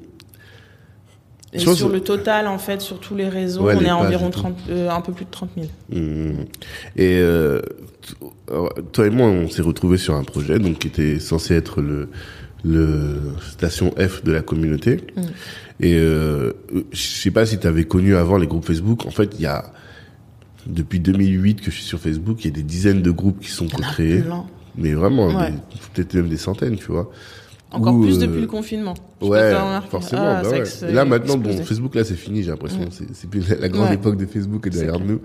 Et 1.52 1.58
sur 1.58 1.88
le 1.88 2.00
total, 2.00 2.46
en 2.46 2.58
fait, 2.58 2.80
sur 2.80 3.00
tous 3.00 3.16
les 3.16 3.28
réseaux, 3.28 3.68
on 3.68 3.80
est 3.80 3.88
à 3.88 3.96
environ 3.96 4.30
30, 4.30 4.56
euh, 4.68 4.88
un 4.88 5.00
peu 5.00 5.12
plus 5.12 5.24
de 5.24 5.30
30 5.30 5.50
000. 5.56 5.66
Mm. 5.88 6.44
Et 6.96 7.22
toi 8.92 9.06
et 9.06 9.10
moi, 9.10 9.26
on 9.26 9.48
s'est 9.48 9.62
retrouvés 9.62 9.98
sur 9.98 10.14
un 10.14 10.22
projet 10.22 10.58
donc 10.58 10.78
qui 10.78 10.88
était 10.88 11.18
censé 11.18 11.54
être 11.54 11.80
le 11.80 12.08
le 12.64 13.16
station 13.40 13.94
F 13.98 14.22
de 14.22 14.32
la 14.32 14.42
communauté. 14.42 15.00
Mm. 15.16 15.22
Et 15.80 15.96
euh, 15.96 16.52
je 16.92 17.00
sais 17.00 17.30
pas 17.30 17.46
si 17.46 17.58
tu 17.58 17.66
avais 17.66 17.84
connu 17.84 18.16
avant 18.16 18.36
les 18.36 18.46
groupes 18.46 18.66
Facebook. 18.66 19.06
En 19.06 19.10
fait, 19.10 19.34
il 19.38 19.42
y 19.42 19.46
a 19.46 19.72
depuis 20.66 21.00
2008 21.00 21.60
que 21.60 21.70
je 21.70 21.76
suis 21.76 21.84
sur 21.84 21.98
Facebook, 21.98 22.44
il 22.44 22.46
y 22.46 22.50
a 22.50 22.54
des 22.54 22.62
dizaines 22.62 23.02
de 23.02 23.10
groupes 23.10 23.40
qui 23.40 23.50
sont 23.50 23.66
créés. 23.66 24.22
Mais 24.76 24.92
vraiment, 24.94 25.32
peut-être 25.94 26.14
même 26.14 26.28
des 26.28 26.36
centaines, 26.36 26.76
tu 26.76 26.86
vois. 26.86 27.10
Encore 27.72 28.00
plus 28.00 28.18
depuis 28.18 28.38
euh, 28.38 28.40
le 28.40 28.46
confinement. 28.48 28.94
Ouais, 29.20 29.52
forcément. 29.90 30.22
Ah, 30.24 30.42
bah 30.42 30.50
ouais. 30.50 30.92
là 30.92 31.04
maintenant, 31.04 31.36
bon, 31.36 31.52
Facebook 31.62 31.94
là 31.94 32.02
c'est 32.02 32.16
fini, 32.16 32.42
j'ai 32.42 32.50
l'impression. 32.50 32.88
C'est 32.90 33.30
plus 33.30 33.48
la, 33.48 33.68
grande 33.68 33.92
époque 33.92 34.16
de 34.16 34.26
Facebook 34.26 34.66
est 34.66 34.70
derrière 34.70 34.98
nous. 34.98 35.20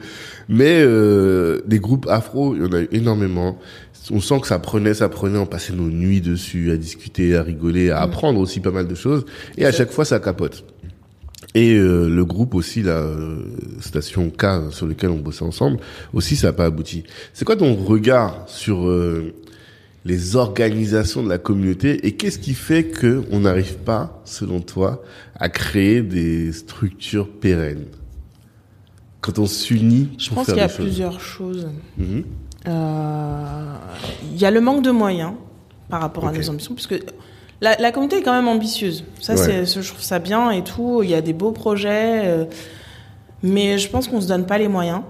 Mais 0.47 0.81
euh, 0.81 1.61
des 1.65 1.79
groupes 1.79 2.07
afro, 2.07 2.55
il 2.55 2.61
y 2.61 2.65
en 2.65 2.71
a 2.73 2.81
eu 2.81 2.88
énormément. 2.91 3.57
On 4.11 4.21
sent 4.21 4.41
que 4.41 4.47
ça 4.47 4.59
prenait, 4.59 4.93
ça 4.93 5.09
prenait. 5.09 5.39
On 5.39 5.47
passait 5.47 5.73
nos 5.73 5.89
nuits 5.89 6.21
dessus 6.21 6.71
à 6.71 6.77
discuter, 6.77 7.36
à 7.36 7.41
rigoler, 7.41 7.89
à 7.89 8.01
mm. 8.01 8.03
apprendre 8.03 8.39
aussi 8.39 8.59
pas 8.59 8.71
mal 8.71 8.88
de 8.88 8.95
choses. 8.95 9.25
Et 9.57 9.65
à 9.65 9.71
chaque 9.71 9.89
fois, 9.89 10.05
ça 10.05 10.19
capote. 10.19 10.63
Et 11.56 11.74
euh, 11.74 12.10
le 12.10 12.26
groupe 12.26 12.53
aussi, 12.53 12.84
la 12.84 12.97
euh, 12.97 13.38
station 13.80 14.30
K 14.30 14.72
sur 14.72 14.86
lequel 14.86 15.10
on 15.10 15.20
bossait 15.20 15.45
ensemble, 15.45 15.80
aussi 16.14 16.36
ça 16.36 16.47
n'a 16.47 16.53
pas 16.53 16.66
abouti. 16.66 17.06
C'est 17.34 17.45
quoi 17.45 17.56
ton 17.56 17.74
regard 17.76 18.43
sur 18.47 18.86
euh, 18.88 19.34
les 20.03 20.36
organisations 20.36 21.24
de 21.24 21.30
la 21.30 21.38
communauté 21.38 22.06
et 22.06 22.12
qu'est-ce 22.12 22.39
qui 22.39 22.53
fait 22.53 22.84
que 22.84 23.24
on 23.32 23.39
n'arrive 23.39 23.78
pas, 23.78 24.22
selon 24.26 24.60
toi, 24.60 25.01
à 25.34 25.47
créer 25.47 26.01
des 26.01 26.51
structures 26.51 27.30
pérennes? 27.30 27.86
Quand 29.22 29.39
on 29.39 29.47
s'unit 29.47 30.10
Je 30.20 30.32
pense 30.32 30.47
qu'il 30.47 30.58
y 30.58 30.60
a 30.60 30.68
plusieurs 30.68 31.22
choses. 31.22 31.70
Mhm. 31.97 32.26
Euh, 32.68 33.76
il 34.30 34.38
y 34.38 34.45
a 34.45 34.51
le 34.51 34.60
manque 34.60 34.84
de 34.84 34.91
moyens 34.91 35.32
par 35.88 36.01
rapport 36.01 36.28
à 36.28 36.34
nos 36.34 36.49
ambitions, 36.49 36.74
puisque 36.74 36.99
la, 37.62 37.76
la, 37.78 37.91
communauté 37.91 38.18
est 38.18 38.22
quand 38.22 38.34
même 38.34 38.47
ambitieuse. 38.47 39.06
Ça, 39.22 39.38
c'est, 39.38 39.66
je 39.66 39.88
trouve 39.88 40.01
ça 40.01 40.20
bien 40.20 40.51
et 40.51 40.64
tout. 40.64 41.01
Il 41.03 41.10
y 41.10 41.16
a 41.16 41.22
des 41.22 41.34
beaux 41.34 41.51
projets, 41.51 42.22
euh, 42.26 42.45
mais 43.43 43.78
je 43.78 43.89
pense 43.89 44.08
qu'on 44.08 44.22
se 44.22 44.28
donne 44.28 44.45
pas 44.45 44.58
les 44.58 44.68
moyens. 44.68 45.01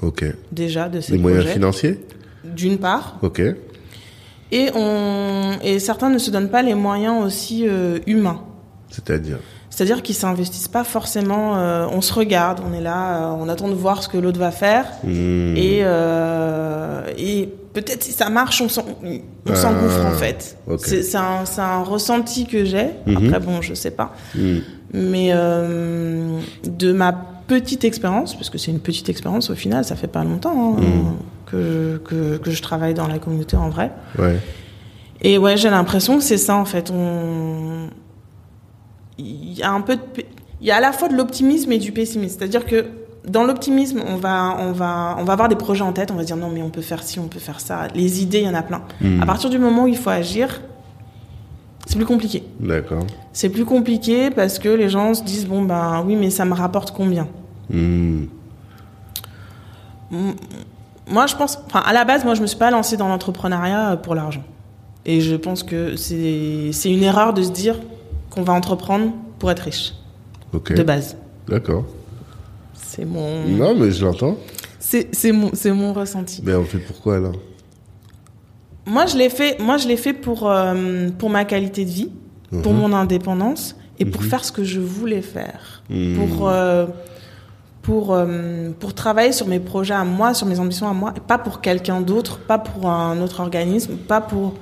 Ok. 0.00 0.24
Déjà 0.52 0.88
de 0.88 1.00
ces 1.00 1.12
les 1.12 1.18
moyens 1.18 1.46
financiers. 1.46 2.00
D'une 2.44 2.78
part. 2.78 3.18
Ok. 3.22 3.42
Et, 4.50 4.70
on, 4.74 5.58
et 5.62 5.78
certains 5.78 6.10
ne 6.10 6.18
se 6.18 6.30
donnent 6.30 6.50
pas 6.50 6.62
les 6.62 6.74
moyens 6.74 7.24
aussi 7.24 7.66
euh, 7.66 7.98
humains. 8.06 8.42
C'est-à-dire 8.90 9.38
C'est-à-dire 9.70 10.02
qu'ils 10.02 10.14
s'investissent 10.14 10.68
pas 10.68 10.84
forcément. 10.84 11.56
Euh, 11.56 11.86
on 11.90 12.00
se 12.00 12.12
regarde, 12.12 12.60
on 12.68 12.74
est 12.74 12.82
là, 12.82 13.34
on 13.40 13.48
attend 13.48 13.68
de 13.68 13.74
voir 13.74 14.02
ce 14.02 14.08
que 14.08 14.18
l'autre 14.18 14.38
va 14.38 14.50
faire. 14.50 14.86
Mmh. 15.04 15.56
Et, 15.56 15.84
et 17.16 17.48
peut-être 17.72 18.02
si 18.02 18.12
ça 18.12 18.28
marche, 18.30 18.60
on 18.60 18.66
ah, 18.66 19.54
s'engouffre 19.54 20.06
en 20.06 20.12
fait. 20.12 20.56
C'est 20.78 21.16
un, 21.16 21.44
un, 21.58 21.82
ressenti 21.82 22.46
que 22.46 22.64
j'ai. 22.64 22.90
Mmh. 23.06 23.16
Après, 23.16 23.40
bon, 23.40 23.62
je 23.62 23.74
sais 23.74 23.90
pas. 23.90 24.14
Mmh. 24.34 24.58
Mais 24.94 25.32
de 25.32 26.92
ma 26.92 27.12
petite 27.46 27.84
expérience, 27.84 28.34
parce 28.34 28.50
que 28.50 28.58
c'est 28.58 28.70
une 28.70 28.80
petite 28.80 29.08
expérience 29.08 29.50
au 29.50 29.54
final, 29.54 29.84
ça 29.84 29.96
fait 29.96 30.06
pas 30.06 30.24
longtemps. 30.24 30.76
Hein, 30.78 31.16
que, 31.46 32.00
que, 32.04 32.38
que, 32.38 32.50
je 32.50 32.62
travaille 32.62 32.94
dans 32.94 33.06
la 33.06 33.18
communauté 33.18 33.56
en 33.56 33.68
vrai. 33.68 33.92
Ouais. 34.18 34.38
Et 35.20 35.36
ouais, 35.36 35.56
j'ai 35.58 35.68
l'impression 35.68 36.16
que 36.16 36.24
c'est 36.24 36.38
ça 36.38 36.56
en 36.56 36.64
fait. 36.64 36.90
On, 36.90 37.90
il 39.18 39.52
y 39.52 39.62
a 39.62 39.70
un 39.70 39.82
peu 39.82 39.96
de, 39.96 40.02
il 40.60 40.66
y 40.66 40.70
a 40.70 40.76
à 40.76 40.80
la 40.80 40.92
fois 40.92 41.08
de 41.08 41.14
l'optimisme 41.14 41.72
et 41.72 41.78
du 41.78 41.92
pessimisme. 41.92 42.38
C'est-à-dire 42.38 42.64
que 42.64 42.86
dans 43.26 43.44
l'optimisme, 43.44 44.02
on 44.06 44.16
va, 44.16 44.56
on 44.58 44.72
va, 44.72 45.16
on 45.18 45.24
va 45.24 45.32
avoir 45.32 45.48
des 45.48 45.56
projets 45.56 45.82
en 45.82 45.92
tête. 45.92 46.10
On 46.10 46.16
va 46.16 46.24
dire 46.24 46.36
non, 46.36 46.50
mais 46.50 46.62
on 46.62 46.70
peut 46.70 46.82
faire 46.82 47.02
ci, 47.02 47.18
on 47.20 47.28
peut 47.28 47.38
faire 47.38 47.60
ça. 47.60 47.88
Les 47.94 48.22
idées, 48.22 48.38
il 48.38 48.44
y 48.44 48.48
en 48.48 48.54
a 48.54 48.62
plein. 48.62 48.82
Hmm. 49.00 49.22
À 49.22 49.26
partir 49.26 49.48
du 49.50 49.58
moment 49.58 49.84
où 49.84 49.88
il 49.88 49.96
faut 49.96 50.10
agir, 50.10 50.60
c'est 51.86 51.96
plus 51.96 52.06
compliqué. 52.06 52.42
D'accord. 52.60 53.06
C'est 53.32 53.48
plus 53.48 53.64
compliqué 53.64 54.30
parce 54.30 54.58
que 54.58 54.68
les 54.68 54.88
gens 54.88 55.14
se 55.14 55.22
disent 55.22 55.46
bon 55.46 55.62
ben 55.62 56.02
oui, 56.06 56.16
mais 56.16 56.30
ça 56.30 56.44
me 56.44 56.54
rapporte 56.54 56.90
combien? 56.92 57.28
Hmm. 57.70 58.24
Moi, 61.08 61.26
je 61.26 61.34
pense, 61.36 61.58
enfin, 61.66 61.80
à 61.84 61.92
la 61.92 62.04
base, 62.04 62.24
moi, 62.24 62.34
je 62.34 62.42
me 62.42 62.46
suis 62.46 62.58
pas 62.58 62.70
lancée 62.70 62.96
dans 62.96 63.08
l'entrepreneuriat 63.08 63.96
pour 64.02 64.14
l'argent. 64.14 64.44
Et 65.04 65.20
je 65.20 65.34
pense 65.34 65.62
que 65.62 65.96
c'est 65.96 66.70
c'est 66.72 66.90
une 66.90 67.02
erreur 67.02 67.32
de 67.34 67.42
se 67.42 67.50
dire 67.50 67.76
qu'on 68.30 68.42
va 68.42 68.52
entreprendre 68.52 69.10
pour 69.38 69.50
être 69.50 69.60
riche, 69.60 69.94
Ok. 70.52 70.72
de 70.74 70.82
base. 70.82 71.16
D'accord. 71.48 71.84
C'est 72.94 73.06
mon, 73.06 73.46
Non, 73.46 73.74
mais 73.74 73.90
je 73.90 74.04
l'entends. 74.04 74.36
c'est 74.78 75.32
mon, 75.32 75.50
mon 75.72 75.94
ressenti. 75.94 76.42
Mais 76.44 76.54
on 76.54 76.64
fait 76.64 76.76
pourquoi 76.78 77.16
alors 77.16 77.32
Moi, 78.84 79.06
je 79.06 79.16
l'ai 79.16 79.30
fait, 79.30 79.58
moi, 79.60 79.78
je 79.78 79.88
fait 79.96 80.12
pour, 80.12 80.50
euh, 80.50 81.08
pour 81.16 81.30
ma 81.30 81.46
qualité 81.46 81.86
de 81.86 81.90
vie, 81.90 82.10
pour 82.62 82.74
Mhm. 82.74 82.78
mon 82.80 82.92
indépendance 82.92 83.76
et 83.98 84.04
pour 84.04 84.20
Mhm. 84.22 84.28
faire 84.28 84.44
ce 84.44 84.52
que 84.52 84.62
je 84.64 84.78
voulais 84.80 85.22
faire. 85.22 85.82
Hmm. 85.88 86.16
Pour, 86.16 86.48
euh, 86.50 86.86
pour, 87.80 88.12
euh, 88.12 88.70
pour 88.78 88.92
travailler 88.92 89.32
sur 89.32 89.46
mes 89.48 89.58
projets 89.60 89.94
à 89.94 90.04
moi, 90.04 90.34
sur 90.34 90.46
mes 90.46 90.58
ambitions 90.60 90.86
à 90.88 90.92
moi, 90.92 91.14
et 91.16 91.20
pas 91.20 91.38
pour 91.38 91.62
quelqu'un 91.62 92.02
d'autre, 92.02 92.40
pas 92.40 92.58
pour 92.58 92.90
un 92.90 93.20
autre 93.22 93.40
organisme, 93.40 93.94
pas 93.96 94.20
pour, 94.20 94.52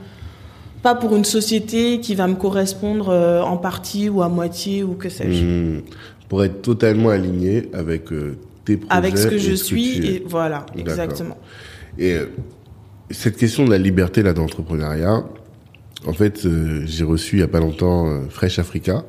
pas 0.82 0.94
pour 0.94 1.16
une 1.16 1.24
société 1.24 1.98
qui 2.00 2.14
va 2.14 2.28
me 2.28 2.36
correspondre 2.36 3.08
euh, 3.08 3.42
en 3.42 3.56
partie 3.56 4.08
ou 4.08 4.22
à 4.22 4.28
moitié 4.28 4.84
ou 4.84 4.94
que 4.94 5.08
sais-je. 5.08 5.80
Pour 6.30 6.42
être 6.44 6.62
totalement 6.62 7.10
aligné 7.10 7.68
avec 7.74 8.10
euh, 8.12 8.38
tes 8.64 8.78
projets. 8.78 8.94
Avec 8.96 9.18
ce 9.18 9.26
que 9.26 9.34
et 9.34 9.38
je 9.38 9.54
ce 9.56 9.64
suis, 9.64 10.06
et 10.06 10.22
voilà, 10.26 10.64
exactement. 10.78 11.36
Et 11.98 12.14
euh, 12.14 12.26
cette 13.10 13.36
question 13.36 13.66
de 13.66 13.70
la 13.70 13.78
liberté 13.78 14.22
là 14.22 14.32
d'entrepreneuriat, 14.32 15.24
en 16.06 16.12
fait, 16.12 16.46
euh, 16.46 16.82
j'ai 16.86 17.04
reçu 17.04 17.36
il 17.36 17.40
y 17.40 17.42
a 17.42 17.48
pas 17.48 17.60
longtemps 17.60 18.08
euh, 18.08 18.20
Fresh 18.30 18.58
Africa. 18.58 19.04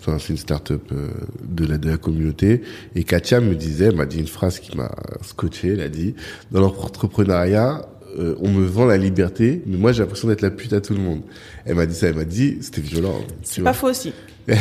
Enfin, 0.00 0.18
c'est 0.18 0.30
une 0.30 0.38
start-up 0.38 0.82
euh, 0.90 1.10
de 1.46 1.64
la 1.64 1.78
de 1.78 1.88
la 1.88 1.96
communauté. 1.96 2.62
Et 2.96 3.04
Katia 3.04 3.40
me 3.40 3.54
disait, 3.54 3.92
m'a 3.92 4.06
dit 4.06 4.18
une 4.18 4.26
phrase 4.26 4.58
qui 4.58 4.76
m'a 4.76 4.90
scotché. 5.22 5.74
Elle 5.74 5.80
a 5.80 5.88
dit, 5.88 6.14
dans 6.50 6.60
l'entrepreneuriat, 6.60 7.86
euh, 8.18 8.34
on 8.40 8.50
me 8.50 8.64
vend 8.64 8.84
la 8.84 8.96
liberté, 8.96 9.62
mais 9.66 9.76
moi 9.76 9.92
j'ai 9.92 10.00
l'impression 10.00 10.28
d'être 10.28 10.42
la 10.42 10.50
pute 10.50 10.72
à 10.72 10.80
tout 10.80 10.94
le 10.94 11.00
monde. 11.00 11.20
Elle 11.64 11.76
m'a 11.76 11.86
dit 11.86 11.94
ça. 11.94 12.08
Elle 12.08 12.16
m'a 12.16 12.24
dit, 12.24 12.58
c'était 12.60 12.80
violent. 12.80 13.20
C'est 13.42 13.60
vois. 13.60 13.70
pas 13.70 13.74
faux 13.74 13.90
aussi. 13.90 14.12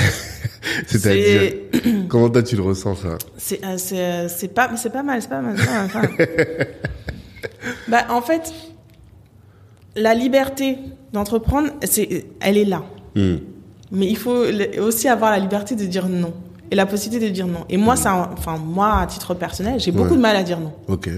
C'est-à-dire, 0.88 1.54
comment 2.08 2.30
toi 2.30 2.44
tu 2.44 2.56
le 2.56 2.62
ressens 2.62 2.96
ça 2.96 3.18
C'est 3.38 3.64
euh, 3.64 3.78
euh, 3.94 4.48
pas 4.54 4.76
c'est 4.76 4.90
pas 4.90 5.04
mal, 5.04 5.22
c'est 5.22 5.30
pas 5.30 5.42
mal. 5.42 5.56
pas 5.56 5.66
mal, 5.66 5.88
c'est 5.88 5.94
pas 5.94 6.02
mal. 6.02 6.68
bah 7.88 8.06
en 8.10 8.22
fait 8.22 8.54
la 9.96 10.14
liberté 10.14 10.78
d'entreprendre, 11.14 11.70
c'est 11.84 12.26
elle 12.40 12.58
est 12.58 12.66
là. 12.66 12.84
Hmm. 13.16 13.38
Mais 13.92 14.08
il 14.08 14.18
faut 14.18 14.46
aussi 14.80 15.10
avoir 15.10 15.32
la 15.32 15.40
liberté 15.40 15.76
de 15.76 15.86
dire 15.86 16.08
non 16.08 16.34
et 16.70 16.76
la 16.76 16.86
possibilité 16.86 17.30
de 17.30 17.34
dire 17.34 17.48
non. 17.48 17.66
Et 17.70 17.78
moi 17.78 17.96
ça 17.96 18.32
enfin 18.34 18.58
moi 18.58 19.00
à 19.00 19.08
titre 19.08 19.34
personnel, 19.34 19.80
j'ai 19.80 19.92
beaucoup 19.92 20.16
de 20.16 20.22
mal 20.22 20.36
à 20.36 20.44
dire 20.44 20.60
non. 20.60 20.74
Ok. 20.88 21.10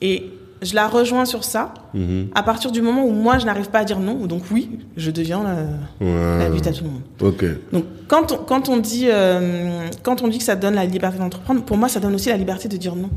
Et 0.00 0.30
je 0.66 0.74
la 0.74 0.88
rejoins 0.88 1.24
sur 1.24 1.44
ça 1.44 1.72
Mhm. 1.94 2.28
à 2.34 2.42
partir 2.42 2.70
du 2.72 2.82
moment 2.82 3.04
où 3.04 3.10
moi 3.12 3.38
je 3.38 3.46
n'arrive 3.46 3.70
pas 3.70 3.78
à 3.80 3.84
dire 3.84 3.98
non, 4.00 4.26
donc 4.26 4.42
oui, 4.50 4.68
je 4.96 5.10
deviens 5.10 5.42
la, 5.42 5.54
la 6.04 6.50
Ouais. 6.50 6.68
à 6.68 6.72
tout 6.72 6.84
le 6.84 6.90
monde. 6.90 7.02
Ok. 7.22 7.44
Donc 7.72 7.84
quand 8.08 8.32
on, 8.32 8.36
quand 8.38 8.68
on 8.68 8.76
dit 8.76 9.06
euh, 9.08 9.88
quand 10.02 10.22
on 10.22 10.28
dit 10.28 10.38
que 10.38 10.44
ça 10.44 10.56
donne 10.56 10.74
la 10.74 10.84
liberté 10.84 11.18
d'entreprendre, 11.18 11.62
pour 11.62 11.76
moi 11.76 11.88
ça 11.88 12.00
donne 12.00 12.14
aussi 12.14 12.28
la 12.28 12.36
liberté 12.36 12.68
de 12.68 12.76
dire 12.76 12.94
non. 12.96 13.10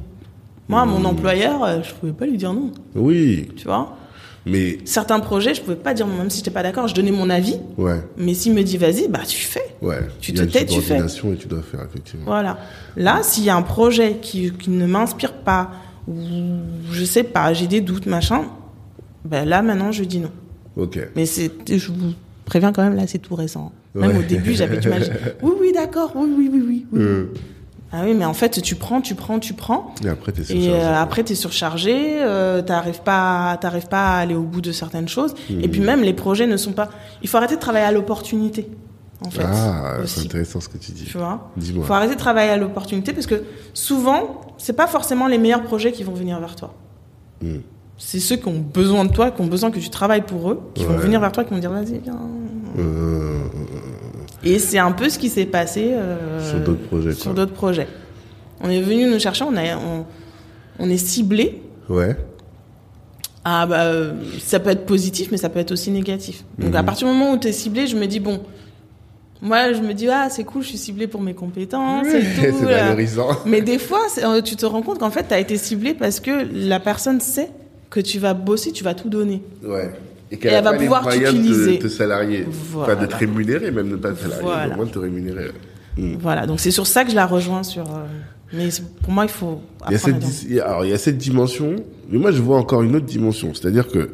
Moi, 0.67 0.85
mon 0.85 1.03
employeur, 1.03 1.63
euh, 1.63 1.79
je 1.83 1.91
pouvais 1.95 2.11
pas 2.11 2.27
lui 2.27 2.37
dire 2.37 2.53
non, 2.53 2.71
Oui, 2.95 3.49
tu 3.57 3.65
vois? 3.65 3.97
mais 4.45 4.77
Certains 4.85 5.19
projets, 5.19 5.53
je 5.55 5.61
pouvais 5.61 5.75
pas 5.75 5.93
dire 5.95 6.05
non, 6.07 6.15
même 6.15 6.29
si 6.29 6.37
j'étais 6.37 6.51
pas 6.51 6.61
d'accord, 6.63 6.87
je 6.87 6.93
donnais 6.93 7.11
mon 7.11 7.29
avis, 7.29 7.57
ouais, 7.77 8.01
mais 8.17 8.33
s'il 8.35 8.53
me 8.53 8.61
dit 8.61 8.77
vas-y, 8.77 9.07
bah 9.07 9.21
tu 9.27 9.39
fais. 9.39 9.75
ouais. 9.81 9.97
Tu 10.21 10.31
te 10.31 10.43
tais, 10.43 10.65
tu 10.65 10.79
fais. 10.81 10.99
et 10.99 11.35
tu 11.37 11.47
dois 11.47 11.61
faire 11.63 11.81
effectivement. 11.89 12.25
Voilà. 12.27 12.57
Là, 12.95 13.19
s'il 13.23 13.43
y 13.45 13.49
a 13.49 13.55
un 13.55 13.63
projet 13.63 14.17
qui, 14.21 14.51
qui 14.51 14.69
ne 14.69 14.85
m'inspire 14.85 15.33
pas 15.33 15.71
ou 16.09 16.13
je 16.91 17.03
sais 17.05 17.23
pas, 17.23 17.53
j'ai 17.53 17.67
des 17.67 17.81
doutes, 17.81 18.05
machin, 18.07 18.43
ben 19.25 19.47
là 19.47 19.61
maintenant 19.61 19.91
je 19.91 20.03
dis 20.03 20.19
non. 20.19 20.31
Ok. 20.75 20.99
Mais 21.15 21.25
c'est 21.25 21.51
je 21.67 21.91
vous 21.91 22.13
préviens 22.45 22.71
quand 22.71 22.83
même 22.83 22.95
là, 22.95 23.03
c'est 23.07 23.19
tout 23.19 23.35
récent. 23.35 23.71
Même 23.95 24.11
Ouais. 24.11 24.19
au 24.19 24.23
début, 24.23 24.53
j'avais 24.53 24.77
du 24.77 24.87
mal. 24.89 25.03
Oui, 25.41 25.51
oui, 25.59 25.71
d'accord. 25.73 26.11
Oui, 26.15 26.29
oui, 26.37 26.49
oui, 26.51 26.63
oui. 26.67 26.85
oui. 26.91 26.99
Euh, 27.01 27.25
Ah 27.91 28.01
oui, 28.05 28.13
mais 28.13 28.25
en 28.25 28.33
fait, 28.35 28.61
tu 28.61 28.75
prends, 28.75 29.01
tu 29.01 29.15
prends, 29.15 29.39
tu 29.39 29.53
prends. 29.53 29.95
et 30.05 30.09
après 30.09 30.31
t'es 30.31 30.41
Et 30.41 30.45
surchargé. 30.45 30.71
euh, 30.73 30.95
après, 31.01 31.23
tu 31.23 31.31
es 31.33 31.35
surchargé, 31.35 31.95
euh, 32.21 32.61
t'arrives 32.61 33.01
pas, 33.01 33.57
t'arrives 33.59 33.87
pas 33.87 34.09
à 34.13 34.17
aller 34.19 34.35
au 34.35 34.43
bout 34.43 34.61
de 34.61 34.71
certaines 34.71 35.07
choses. 35.07 35.33
Et 35.49 35.53
Mhm. 35.55 35.69
puis 35.71 35.81
même, 35.81 36.01
les 36.03 36.13
projets 36.13 36.45
ne 36.45 36.55
sont 36.57 36.73
pas. 36.73 36.89
Il 37.23 37.27
faut 37.29 37.37
arrêter 37.37 37.55
de 37.55 37.59
travailler 37.59 37.85
à 37.85 37.91
l'opportunité, 37.91 38.67
en 39.25 39.29
fait. 39.29 39.43
ah, 39.45 39.97
c'est 40.05 40.21
intéressant 40.21 40.59
ce 40.61 40.69
que 40.69 40.77
tu 40.77 40.91
dis. 40.91 41.03
Tu 41.05 41.17
vois 41.17 41.51
Dis-moi. 41.57 41.83
Il 41.83 41.87
faut 41.87 41.93
arrêter 41.93 42.15
de 42.15 42.19
travailler 42.19 42.51
à 42.51 42.57
l'opportunité 42.57 43.13
parce 43.13 43.27
que 43.27 43.43
souvent, 43.73 44.41
c'est 44.57 44.73
pas 44.73 44.87
forcément 44.87 45.27
les 45.27 45.37
meilleurs 45.37 45.63
projets 45.63 45.91
qui 45.91 46.03
vont 46.03 46.13
venir 46.13 46.39
vers 46.39 46.55
toi. 46.55 46.73
Hmm. 47.41 47.57
C'est 47.97 48.19
ceux 48.19 48.37
qui 48.37 48.47
ont 48.47 48.59
besoin 48.59 49.03
de 49.03 49.11
toi, 49.11 49.29
qui 49.31 49.41
ont 49.41 49.47
besoin 49.47 49.71
que 49.71 49.79
tu 49.79 49.89
travailles 49.89 50.21
pour 50.21 50.51
eux, 50.51 50.61
qui 50.73 50.85
vont 50.85 50.95
venir 50.97 51.19
vers 51.19 51.31
toi, 51.33 51.43
qui 51.43 51.53
vont 51.53 51.59
dire 51.59 51.71
vas-y, 51.71 51.99
viens. 51.99 52.17
Euh, 52.77 53.39
Et 54.43 54.57
c'est 54.59 54.77
un 54.79 54.93
peu 54.93 55.09
ce 55.09 55.19
qui 55.19 55.27
s'est 55.29 55.45
passé 55.45 55.89
euh, 55.93 56.49
Sur 56.49 56.59
d'autres 56.61 56.87
projets, 56.87 57.13
Sur 57.13 57.33
d'autres 57.33 57.53
projets. 57.53 57.87
On 58.61 58.69
est 58.69 58.81
venu 58.81 59.05
nous 59.09 59.19
chercher, 59.19 59.43
on, 59.43 59.55
a, 59.57 59.75
on, 59.77 60.05
on 60.79 60.89
est 60.89 60.97
ciblé. 60.97 61.61
ouais. 61.89 62.15
Ah 63.45 63.65
bah, 63.65 63.83
euh, 63.83 64.13
ça 64.39 64.59
peut 64.59 64.69
être 64.69 64.85
positif, 64.85 65.29
mais 65.31 65.37
ça 65.37 65.47
peut 65.49 65.59
être 65.59 65.71
aussi 65.71 65.91
négatif. 65.91 66.43
Donc 66.57 66.71
Mhm. 66.71 66.75
à 66.75 66.83
partir 66.83 67.07
du 67.07 67.13
moment 67.13 67.31
où 67.33 67.37
tu 67.37 67.47
es 67.47 67.53
ciblé, 67.53 67.87
je 67.87 67.95
me 67.95 68.05
dis 68.05 68.19
bon. 68.19 68.41
Moi, 69.41 69.71
je 69.73 69.79
me 69.81 69.93
dis 69.93 70.07
ah 70.09 70.27
c'est 70.29 70.43
cool, 70.43 70.63
je 70.63 70.67
suis 70.69 70.77
ciblé 70.77 71.07
pour 71.07 71.21
mes 71.21 71.33
compétences 71.33 72.07
et 72.07 72.21
c'est 72.41 72.51
tout. 72.51 72.65
là. 72.65 72.83
valorisant. 72.85 73.29
Mais 73.45 73.61
des 73.61 73.79
fois, 73.79 74.05
euh, 74.23 74.41
tu 74.41 74.55
te 74.55 74.65
rends 74.65 74.81
compte 74.81 74.99
qu'en 74.99 75.11
fait, 75.11 75.27
tu 75.27 75.33
as 75.33 75.39
été 75.39 75.57
ciblé 75.57 75.93
parce 75.93 76.19
que 76.19 76.31
la 76.53 76.79
personne 76.79 77.21
sait 77.21 77.49
que 77.89 77.99
tu 78.01 78.19
vas 78.19 78.33
bosser, 78.33 78.71
tu 78.71 78.83
vas 78.83 78.93
tout 78.93 79.09
donner. 79.09 79.41
Ouais. 79.63 79.91
Et 80.31 80.35
Et 80.35 80.47
elle 80.47 80.63
va 80.63 80.73
pouvoir 80.73 81.07
de 81.07 81.11
t'utiliser. 81.13 81.79
te, 81.79 81.83
te 81.83 81.87
salarier. 81.87 82.45
Voilà. 82.71 82.93
Enfin, 82.93 83.01
de 83.01 83.07
te 83.07 83.15
rémunérer, 83.15 83.71
même 83.71 83.87
ne 83.89 83.95
pas 83.95 84.11
te 84.11 84.19
salarier, 84.21 84.43
Voilà. 84.43 84.73
au 84.73 84.75
moins 84.77 84.85
de 84.85 84.91
te 84.91 84.99
rémunérer. 84.99 85.51
Hmm. 85.97 86.15
Voilà, 86.19 86.45
donc 86.45 86.59
c'est 86.59 86.69
sur 86.71 86.85
ça 86.85 87.03
que 87.03 87.09
je 87.11 87.15
la 87.15 87.25
rejoins 87.25 87.63
sur. 87.63 87.83
euh, 87.89 88.03
mais 88.53 88.67
pour 89.01 89.11
moi, 89.11 89.23
il 89.25 89.29
faut. 89.31 89.61
Il 89.87 89.93
y, 89.93 89.95
a 89.95 89.97
cette, 89.97 90.15
alors, 90.63 90.85
il 90.85 90.91
y 90.91 90.93
a 90.93 90.97
cette 90.99 91.17
dimension, 91.17 91.77
mais 92.09 92.17
moi 92.19 92.31
je 92.31 92.41
vois 92.41 92.57
encore 92.57 92.83
une 92.83 92.95
autre 92.95 93.05
dimension. 93.05 93.53
C'est-à-dire 93.55 93.87
que, 93.87 94.11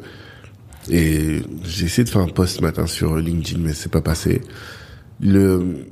et 0.90 1.42
j'ai 1.64 1.84
essayé 1.86 2.04
de 2.04 2.08
faire 2.10 2.22
un 2.22 2.28
post 2.28 2.56
ce 2.58 2.62
matin 2.62 2.86
sur 2.86 3.16
LinkedIn, 3.16 3.60
mais 3.62 3.72
c'est 3.74 3.90
pas 3.90 4.00
passé. 4.00 4.40
Le, 5.20 5.86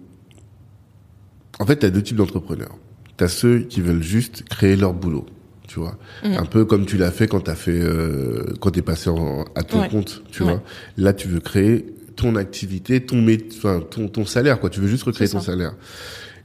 en 1.58 1.66
fait, 1.66 1.76
t'as 1.76 1.90
deux 1.90 2.02
types 2.02 2.16
d'entrepreneurs. 2.16 2.76
T'as 3.16 3.28
ceux 3.28 3.60
qui 3.60 3.80
veulent 3.80 4.02
juste 4.02 4.42
créer 4.48 4.76
leur 4.76 4.92
boulot, 4.92 5.24
tu 5.68 5.78
vois. 5.78 5.96
Mm. 6.24 6.32
Un 6.38 6.44
peu 6.46 6.64
comme 6.64 6.84
tu 6.84 6.96
l'as 6.96 7.12
fait 7.12 7.28
quand 7.28 7.40
t'as 7.40 7.54
fait, 7.54 7.78
euh, 7.80 8.42
quand 8.60 8.72
t'es 8.72 8.82
passé 8.82 9.08
en- 9.08 9.44
à 9.54 9.62
ton 9.62 9.80
Ouais. 9.82 9.88
compte, 9.88 10.22
tu 10.32 10.42
Ouais. 10.42 10.50
vois. 10.52 10.62
Là, 10.96 11.12
tu 11.12 11.28
veux 11.28 11.40
créer 11.40 11.86
ton 12.16 12.36
activité, 12.36 13.00
ton 13.00 13.24
enfin, 13.56 13.80
ton, 13.88 14.08
ton 14.08 14.24
salaire, 14.26 14.58
quoi. 14.60 14.68
Tu 14.70 14.80
veux 14.80 14.88
juste 14.88 15.04
recréer 15.04 15.28
ton 15.28 15.40
salaire. 15.40 15.74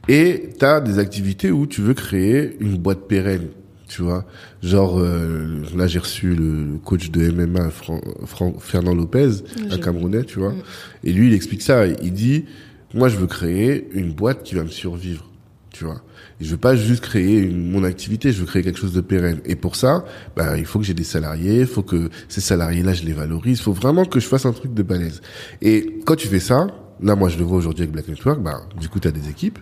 Et 0.07 0.49
tu 0.57 0.65
as 0.65 0.79
des 0.79 0.99
activités 0.99 1.51
où 1.51 1.67
tu 1.67 1.81
veux 1.81 1.93
créer 1.93 2.55
une 2.59 2.77
boîte 2.77 3.07
pérenne, 3.07 3.47
tu 3.87 4.01
vois. 4.03 4.25
Genre, 4.63 4.99
euh, 4.99 5.61
là, 5.75 5.87
j'ai 5.87 5.99
reçu 5.99 6.33
le 6.35 6.77
coach 6.83 7.09
de 7.11 7.29
MMA, 7.31 7.69
Fran- 7.71 8.01
Fran- 8.25 8.55
Fernand 8.59 8.93
Lopez, 8.95 9.29
un 9.71 9.77
Camerounais, 9.79 10.23
tu 10.23 10.39
vois. 10.39 10.51
Mm. 10.51 10.61
Et 11.03 11.13
lui, 11.13 11.27
il 11.27 11.33
explique 11.33 11.61
ça. 11.63 11.85
Il 11.87 12.13
dit, 12.13 12.45
moi, 12.93 13.09
je 13.09 13.17
veux 13.17 13.27
créer 13.27 13.87
une 13.93 14.11
boîte 14.13 14.43
qui 14.43 14.55
va 14.55 14.63
me 14.63 14.69
survivre, 14.69 15.29
tu 15.71 15.83
vois. 15.85 16.01
Et 16.41 16.45
je 16.45 16.51
veux 16.51 16.57
pas 16.57 16.75
juste 16.75 17.03
créer 17.03 17.37
une- 17.39 17.69
mon 17.69 17.83
activité, 17.83 18.31
je 18.31 18.39
veux 18.39 18.45
créer 18.45 18.63
quelque 18.63 18.79
chose 18.79 18.93
de 18.93 19.01
pérenne. 19.01 19.39
Et 19.45 19.55
pour 19.55 19.75
ça, 19.75 20.05
bah, 20.35 20.57
il 20.57 20.65
faut 20.65 20.79
que 20.79 20.85
j'ai 20.85 20.93
des 20.93 21.03
salariés, 21.03 21.61
il 21.61 21.67
faut 21.67 21.83
que 21.83 22.09
ces 22.29 22.41
salariés-là, 22.41 22.93
je 22.93 23.03
les 23.03 23.13
valorise, 23.13 23.59
il 23.59 23.61
faut 23.61 23.73
vraiment 23.73 24.05
que 24.05 24.19
je 24.19 24.27
fasse 24.27 24.45
un 24.45 24.53
truc 24.53 24.73
de 24.73 24.83
balèze. 24.83 25.21
Et 25.61 25.99
quand 26.05 26.15
tu 26.15 26.27
fais 26.27 26.39
ça, 26.39 26.67
là, 27.01 27.15
moi, 27.15 27.29
je 27.29 27.37
le 27.37 27.43
vois 27.43 27.57
aujourd'hui 27.57 27.83
avec 27.83 27.91
Black 27.93 28.07
Network, 28.07 28.41
bah, 28.41 28.61
du 28.79 28.89
coup, 28.89 28.99
tu 28.99 29.07
as 29.07 29.11
des 29.11 29.29
équipes. 29.29 29.59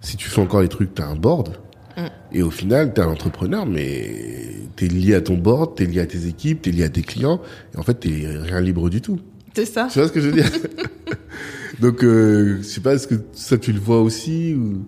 Si 0.00 0.16
tu 0.16 0.28
fais 0.28 0.40
encore 0.40 0.60
les 0.60 0.68
trucs, 0.68 0.94
tu 0.94 1.02
as 1.02 1.06
un 1.06 1.16
board. 1.16 1.56
Mm. 1.96 2.00
Et 2.32 2.42
au 2.42 2.50
final, 2.50 2.92
tu 2.94 3.00
es 3.00 3.04
un 3.04 3.08
entrepreneur, 3.08 3.64
mais 3.66 4.52
tu 4.76 4.84
es 4.84 4.88
lié 4.88 5.14
à 5.14 5.20
ton 5.22 5.36
board, 5.36 5.76
tu 5.76 5.84
es 5.84 5.86
lié 5.86 6.00
à 6.00 6.06
tes 6.06 6.26
équipes, 6.26 6.62
tu 6.62 6.68
es 6.68 6.72
lié 6.72 6.84
à 6.84 6.88
tes 6.90 7.02
clients. 7.02 7.40
Et 7.74 7.78
en 7.78 7.82
fait, 7.82 7.98
tu 7.98 8.10
rien 8.26 8.60
libre 8.60 8.90
du 8.90 9.00
tout. 9.00 9.18
C'est 9.54 9.64
ça 9.64 9.88
Tu 9.90 9.98
vois 9.98 10.08
ce 10.08 10.12
que 10.12 10.20
je 10.20 10.28
veux 10.28 10.34
dire? 10.34 10.50
Donc, 11.80 12.02
euh, 12.02 12.58
je 12.58 12.62
sais 12.62 12.80
pas, 12.80 12.94
est-ce 12.94 13.06
que 13.06 13.16
ça, 13.32 13.58
tu 13.58 13.72
le 13.72 13.80
vois 13.80 14.00
aussi 14.00 14.54
ou... 14.54 14.84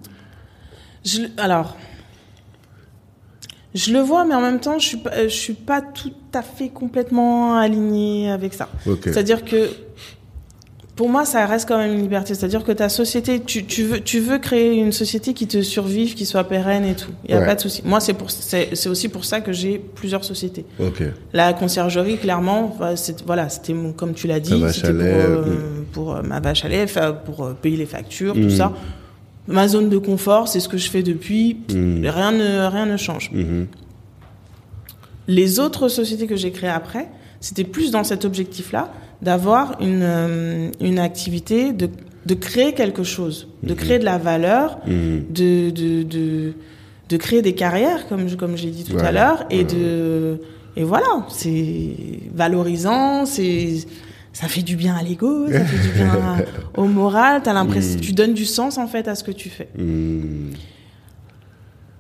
Je, 1.05 1.23
alors, 1.37 1.77
je 3.75 3.93
le 3.93 4.01
vois, 4.01 4.25
mais 4.25 4.35
en 4.35 4.41
même 4.41 4.61
temps, 4.61 4.79
je 4.79 4.87
suis 4.87 4.97
pas, 4.97 5.25
je 5.25 5.35
suis 5.35 5.55
pas 5.55 5.83
tout 5.83 6.13
à 6.33 6.43
fait 6.43 6.69
complètement 6.69 7.57
alignée 7.57 8.31
avec 8.31 8.55
ça. 8.55 8.69
Ok. 8.87 9.01
C'est-à-dire 9.05 9.45
que 9.45 9.71
pour 10.99 11.09
moi, 11.09 11.25
ça 11.25 11.47
reste 11.47 11.69
quand 11.69 11.79
même 11.79 11.93
une 11.95 12.01
liberté. 12.03 12.35
C'est-à-dire 12.35 12.65
que 12.65 12.73
ta 12.73 12.89
société, 12.89 13.39
tu, 13.41 13.65
tu, 13.65 13.85
veux, 13.85 14.01
tu 14.01 14.19
veux 14.19 14.39
créer 14.39 14.75
une 14.75 14.91
société 14.91 15.33
qui 15.33 15.47
te 15.47 15.63
survive, 15.63 16.15
qui 16.15 16.27
soit 16.27 16.43
pérenne 16.43 16.85
et 16.85 16.97
tout. 16.97 17.13
Il 17.25 17.31
n'y 17.31 17.37
a 17.37 17.41
Ouais. 17.41 17.47
pas 17.47 17.55
de 17.55 17.61
souci. 17.61 17.83
Moi, 17.85 18.01
c'est 18.01 18.15
pour, 18.15 18.33
c'est, 18.33 18.71
c'est 18.75 18.89
aussi 18.89 19.09
pour 19.09 19.25
ça 19.25 19.41
que 19.41 19.53
j'ai 19.53 19.79
plusieurs 19.79 20.25
sociétés. 20.25 20.65
La 21.33 21.53
conciergerie, 21.53 22.17
clairement, 22.19 22.77
c'est- 22.97 23.23
voilà, 23.25 23.49
c'était 23.49 23.75
mon- 23.75 23.93
comme 23.93 24.13
tu 24.13 24.27
l'as 24.27 24.41
dit, 24.41 24.61
c'était 24.73 24.93
pour, 24.93 25.03
euh, 25.03 25.45
mm. 25.47 25.85
pour 25.93 26.17
euh, 26.17 26.23
ma 26.23 26.41
vache 26.41 26.65
à 26.65 26.69
lait, 26.69 26.87
pour 27.25 27.45
euh, 27.45 27.53
payer 27.63 27.77
les 27.77 27.87
factures, 27.87 28.35
Mm. 28.35 28.43
tout 28.43 28.51
ça. 28.51 28.73
Ma 29.47 29.69
zone 29.69 29.89
de 29.91 29.99
confort, 29.99 30.49
c'est 30.49 30.59
ce 30.59 30.69
que 30.69 30.79
je 30.79 30.91
fais 30.91 31.05
depuis. 31.05 31.59
Mm. 31.73 32.07
Rien 32.09 32.33
ne, 32.33 32.67
rien 32.67 32.87
ne 32.87 32.97
change. 32.97 33.31
Mhm. 33.33 33.69
Les 35.29 35.61
autres 35.61 35.89
sociétés 35.89 36.27
que 36.27 36.37
j'ai 36.37 36.51
créées 36.51 36.71
après, 36.71 37.07
c'était 37.41 37.65
plus 37.65 37.91
dans 37.91 38.03
cet 38.05 38.25
objectif-là, 38.25 38.91
d'avoir 39.23 39.77
une, 39.81 40.01
euh, 40.03 40.71
une 40.81 40.99
activité, 40.99 41.73
de, 41.73 41.89
de 42.27 42.35
créer 42.35 42.73
quelque 42.75 43.03
chose, 43.03 43.49
de 43.63 43.75
créer 43.75 43.99
de 43.99 44.05
la 44.05 44.19
valeur, 44.19 44.79
Mhm. 44.87 45.25
de, 45.31 45.71
de, 45.71 46.03
de, 46.05 46.53
de 47.09 47.17
créer 47.17 47.43
des 47.43 47.55
carrières, 47.55 48.07
comme, 48.09 48.29
je- 48.29 48.37
comme 48.37 48.57
j'ai 48.57 48.71
dit 48.71 48.85
tout 48.85 48.99
à 48.99 49.11
l'heure, 49.13 49.45
et 49.51 49.59
ouais. 49.59 49.65
de 49.65 50.41
et 50.77 50.85
voilà, 50.85 51.27
c'est 51.29 51.97
valorisant, 52.35 53.27
c'est 53.27 53.79
ça 54.33 54.47
fait 54.47 54.63
du 54.63 54.77
bien 54.77 54.95
à 54.95 55.03
l'ego, 55.03 55.51
ça 55.51 55.65
fait 55.65 55.83
du 55.89 55.93
bien 55.95 56.13
au 56.77 56.85
moral. 56.85 57.41
T'as 57.43 57.53
l'impression, 57.55 57.99
Mm. 57.99 58.01
tu 58.01 58.13
donnes 58.13 58.35
du 58.35 58.45
sens 58.45 58.79
en 58.79 58.87
fait 58.87 59.09
à 59.09 59.17
ce 59.17 59.25
que 59.25 59.33
tu 59.33 59.49
fais. 59.49 59.69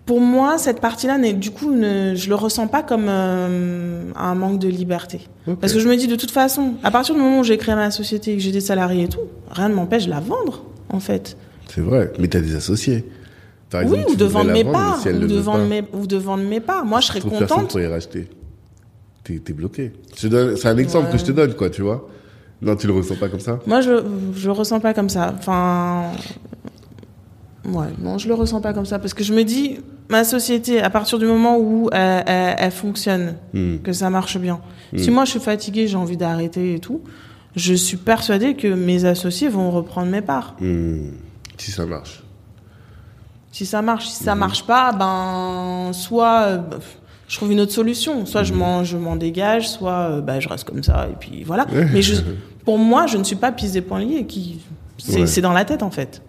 Pour 0.09 0.23
moi, 0.23 0.57
cette 0.57 0.81
partie-là, 0.81 1.19
du 1.35 1.51
coup, 1.51 1.71
ne, 1.71 2.15
je 2.15 2.31
le 2.31 2.35
ressens 2.35 2.67
pas 2.67 2.83
comme 2.83 3.09
euh, 3.11 4.05
un 4.17 4.35
manque 4.35 4.59
de 4.59 4.67
liberté. 4.67 5.21
Parce 5.61 5.75
que 5.75 5.81
je 5.81 5.87
me 5.87 5.97
dis, 5.97 6.07
de 6.07 6.17
toute 6.17 6.31
façon, 6.31 6.77
à 6.83 6.91
partir 6.91 7.15
du 7.15 7.21
moment 7.21 7.41
où 7.41 7.45
j'ai 7.45 7.59
créé 7.59 7.75
ma 7.75 7.91
société 7.91 8.33
et 8.33 8.37
que 8.37 8.43
j'ai 8.43 8.51
des 8.51 8.63
salariés 8.63 9.03
et 9.05 9.09
tout, 9.09 9.21
rien 9.51 9.69
ne 9.69 9.75
m'empêche 9.75 10.07
de 10.07 10.11
la 10.11 10.21
vendre, 10.21 10.63
en 10.89 10.99
fait. 10.99 11.37
C'est 11.69 11.83
vrai, 11.83 12.11
mais 12.19 12.27
t'as 12.29 12.41
des 12.41 12.55
associés. 12.55 13.05
Par 13.69 13.85
oui, 13.85 13.99
ou 14.09 14.13
tu 14.13 14.17
de 14.17 14.25
vendre 14.25 14.51
mes 14.51 14.63
vendre, 14.63 14.79
parts, 14.79 15.03
si 15.03 15.11
ou 15.11 15.27
de 15.27 15.37
vendre 15.37 15.67
mes, 15.67 15.83
ou 15.93 16.07
de 16.07 16.17
vendre 16.17 16.43
mes 16.45 16.61
parts. 16.61 16.87
Moi, 16.87 17.01
je 17.01 17.09
serais 17.09 17.21
trouve 17.21 17.33
personne 17.33 17.49
contente. 17.59 17.71
pour 17.73 17.81
y 17.81 17.87
racheter. 17.87 18.31
T'es 19.25 19.39
t'es 19.41 19.53
bloqué. 19.53 19.93
C'est 20.17 20.33
un 20.33 20.79
exemple 20.79 21.09
Ouais. 21.09 21.13
que 21.13 21.19
je 21.19 21.25
te 21.27 21.33
donne, 21.33 21.53
quoi, 21.53 21.69
tu 21.69 21.83
vois. 21.83 22.09
Non, 22.63 22.77
tu 22.77 22.87
le 22.87 22.95
ressens 22.95 23.17
pas 23.17 23.29
comme 23.29 23.41
ça? 23.41 23.61
Moi, 23.67 23.83
je 23.83 24.03
je 24.35 24.47
le 24.47 24.53
ressens 24.53 24.81
pas 24.81 24.95
comme 24.95 25.11
ça. 25.11 25.35
Enfin, 25.39 26.05
ouais, 27.73 27.87
non, 28.01 28.19
je 28.19 28.29
le 28.29 28.35
ressens 28.35 28.61
pas 28.61 28.73
comme 28.73 28.87
ça 28.87 28.99
parce 28.99 29.15
que 29.15 29.23
je 29.25 29.33
me 29.33 29.43
dis, 29.45 29.79
ma 30.09 30.25
société, 30.25 30.81
à 30.81 30.91
partir 30.91 31.19
du 31.19 31.27
moment 31.27 31.59
où 31.59 31.89
elle, 31.93 32.25
elle- 32.27 32.57
elle 32.59 32.71
fonctionne, 32.71 33.35
Mhm. 33.55 33.81
que 33.83 33.93
ça 33.93 34.11
marche 34.11 34.39
bien. 34.39 34.61
Mm. 34.93 34.99
Si 34.99 35.11
moi 35.11 35.25
je 35.25 35.31
suis 35.31 35.41
fatiguée, 35.41 35.87
j'ai 35.87 35.97
envie 35.97 36.17
d'arrêter 36.17 36.75
et 36.75 36.79
tout, 36.79 37.01
je 37.57 37.75
suis 37.75 37.97
persuadée 37.97 38.55
que 38.55 38.69
mes 38.69 39.05
associés 39.05 39.49
vont 39.49 39.71
reprendre 39.71 40.11
mes 40.11 40.23
parts. 40.23 40.55
Mhm. 40.61 41.13
Si 41.57 41.71
ça 41.73 41.87
marche. 41.87 42.23
Si 43.51 43.67
ça 43.67 43.83
marche, 43.83 44.07
si 44.09 44.23
ça 44.23 44.35
marche 44.35 44.65
pas, 44.67 44.93
ben 44.93 45.91
soit 45.93 46.43
euh, 46.43 46.59
je 47.27 47.37
trouve 47.37 47.51
une 47.51 47.61
autre 47.61 47.73
solution, 47.73 48.25
soit 48.27 48.43
je 48.45 48.53
m'en 48.55 48.85
je 48.85 48.97
m'en 48.97 49.17
dégage, 49.17 49.69
soit 49.69 50.11
euh, 50.11 50.21
bah, 50.21 50.39
je 50.39 50.49
reste 50.49 50.65
comme 50.65 50.83
ça 50.83 51.09
et 51.11 51.17
puis 51.19 51.43
voilà. 51.45 51.67
Mais 51.93 52.03
je, 52.03 52.15
pour 52.65 52.79
moi, 52.79 53.07
je 53.07 53.17
ne 53.17 53.25
suis 53.25 53.37
pas 53.37 53.51
pisse 53.51 53.73
des 53.73 53.81
poings 53.81 54.01
liés. 54.01 54.27
Qui 54.27 54.61
c'est 54.99 55.21
Ouais. 55.21 55.27
c'est 55.27 55.41
dans 55.41 55.53
la 55.53 55.65
tête 55.65 55.83
en 55.83 55.91
fait. 55.91 56.23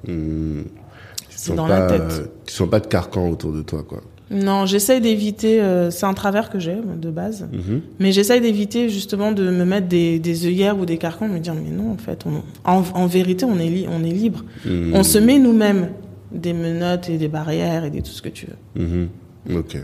C'est 1.41 1.55
dans 1.55 1.67
pas, 1.67 1.79
la 1.79 1.87
tête. 1.87 2.01
euh, 2.11 2.25
Tu 2.45 2.53
sens 2.53 2.69
pas 2.69 2.79
de 2.79 2.87
carcan 2.87 3.29
autour 3.29 3.53
de 3.53 3.61
toi, 3.61 3.83
quoi. 3.87 4.01
Non, 4.31 4.65
j'essaye 4.67 5.01
d'éviter. 5.01 5.59
euh, 5.61 5.89
c'est 5.89 6.05
un 6.05 6.13
travers 6.13 6.49
que 6.51 6.59
j'ai 6.59 6.75
de 7.01 7.09
base. 7.09 7.47
Mhm. 7.51 7.81
Mais 7.99 8.11
j'essaye 8.11 8.41
d'éviter 8.41 8.89
justement 8.89 9.31
de 9.31 9.49
me 9.49 9.65
mettre 9.65 9.87
des, 9.87 10.19
des 10.19 10.45
œillères 10.45 10.77
ou 10.77 10.85
des 10.85 10.97
carcans, 10.97 11.27
de 11.27 11.33
me 11.33 11.39
dire 11.39 11.55
mais 11.55 11.71
non 11.71 11.91
en 11.93 11.97
fait, 11.97 12.25
on, 12.27 12.43
en, 12.69 12.83
en 12.93 13.07
vérité 13.07 13.45
on 13.45 13.57
est, 13.57 13.69
li- 13.69 13.87
on 13.89 14.03
est 14.03 14.11
libre. 14.11 14.43
Mhm. 14.65 14.91
On 14.93 15.03
se 15.03 15.17
met 15.17 15.39
nous-mêmes 15.39 15.89
des 16.31 16.53
menottes 16.53 17.09
et 17.09 17.17
des 17.17 17.27
barrières 17.27 17.85
et 17.85 17.89
des 17.89 18.01
tout 18.03 18.11
ce 18.11 18.21
que 18.21 18.29
tu 18.29 18.45
veux. 18.45 18.83
Mhm. 18.83 19.09
Ok. 19.57 19.77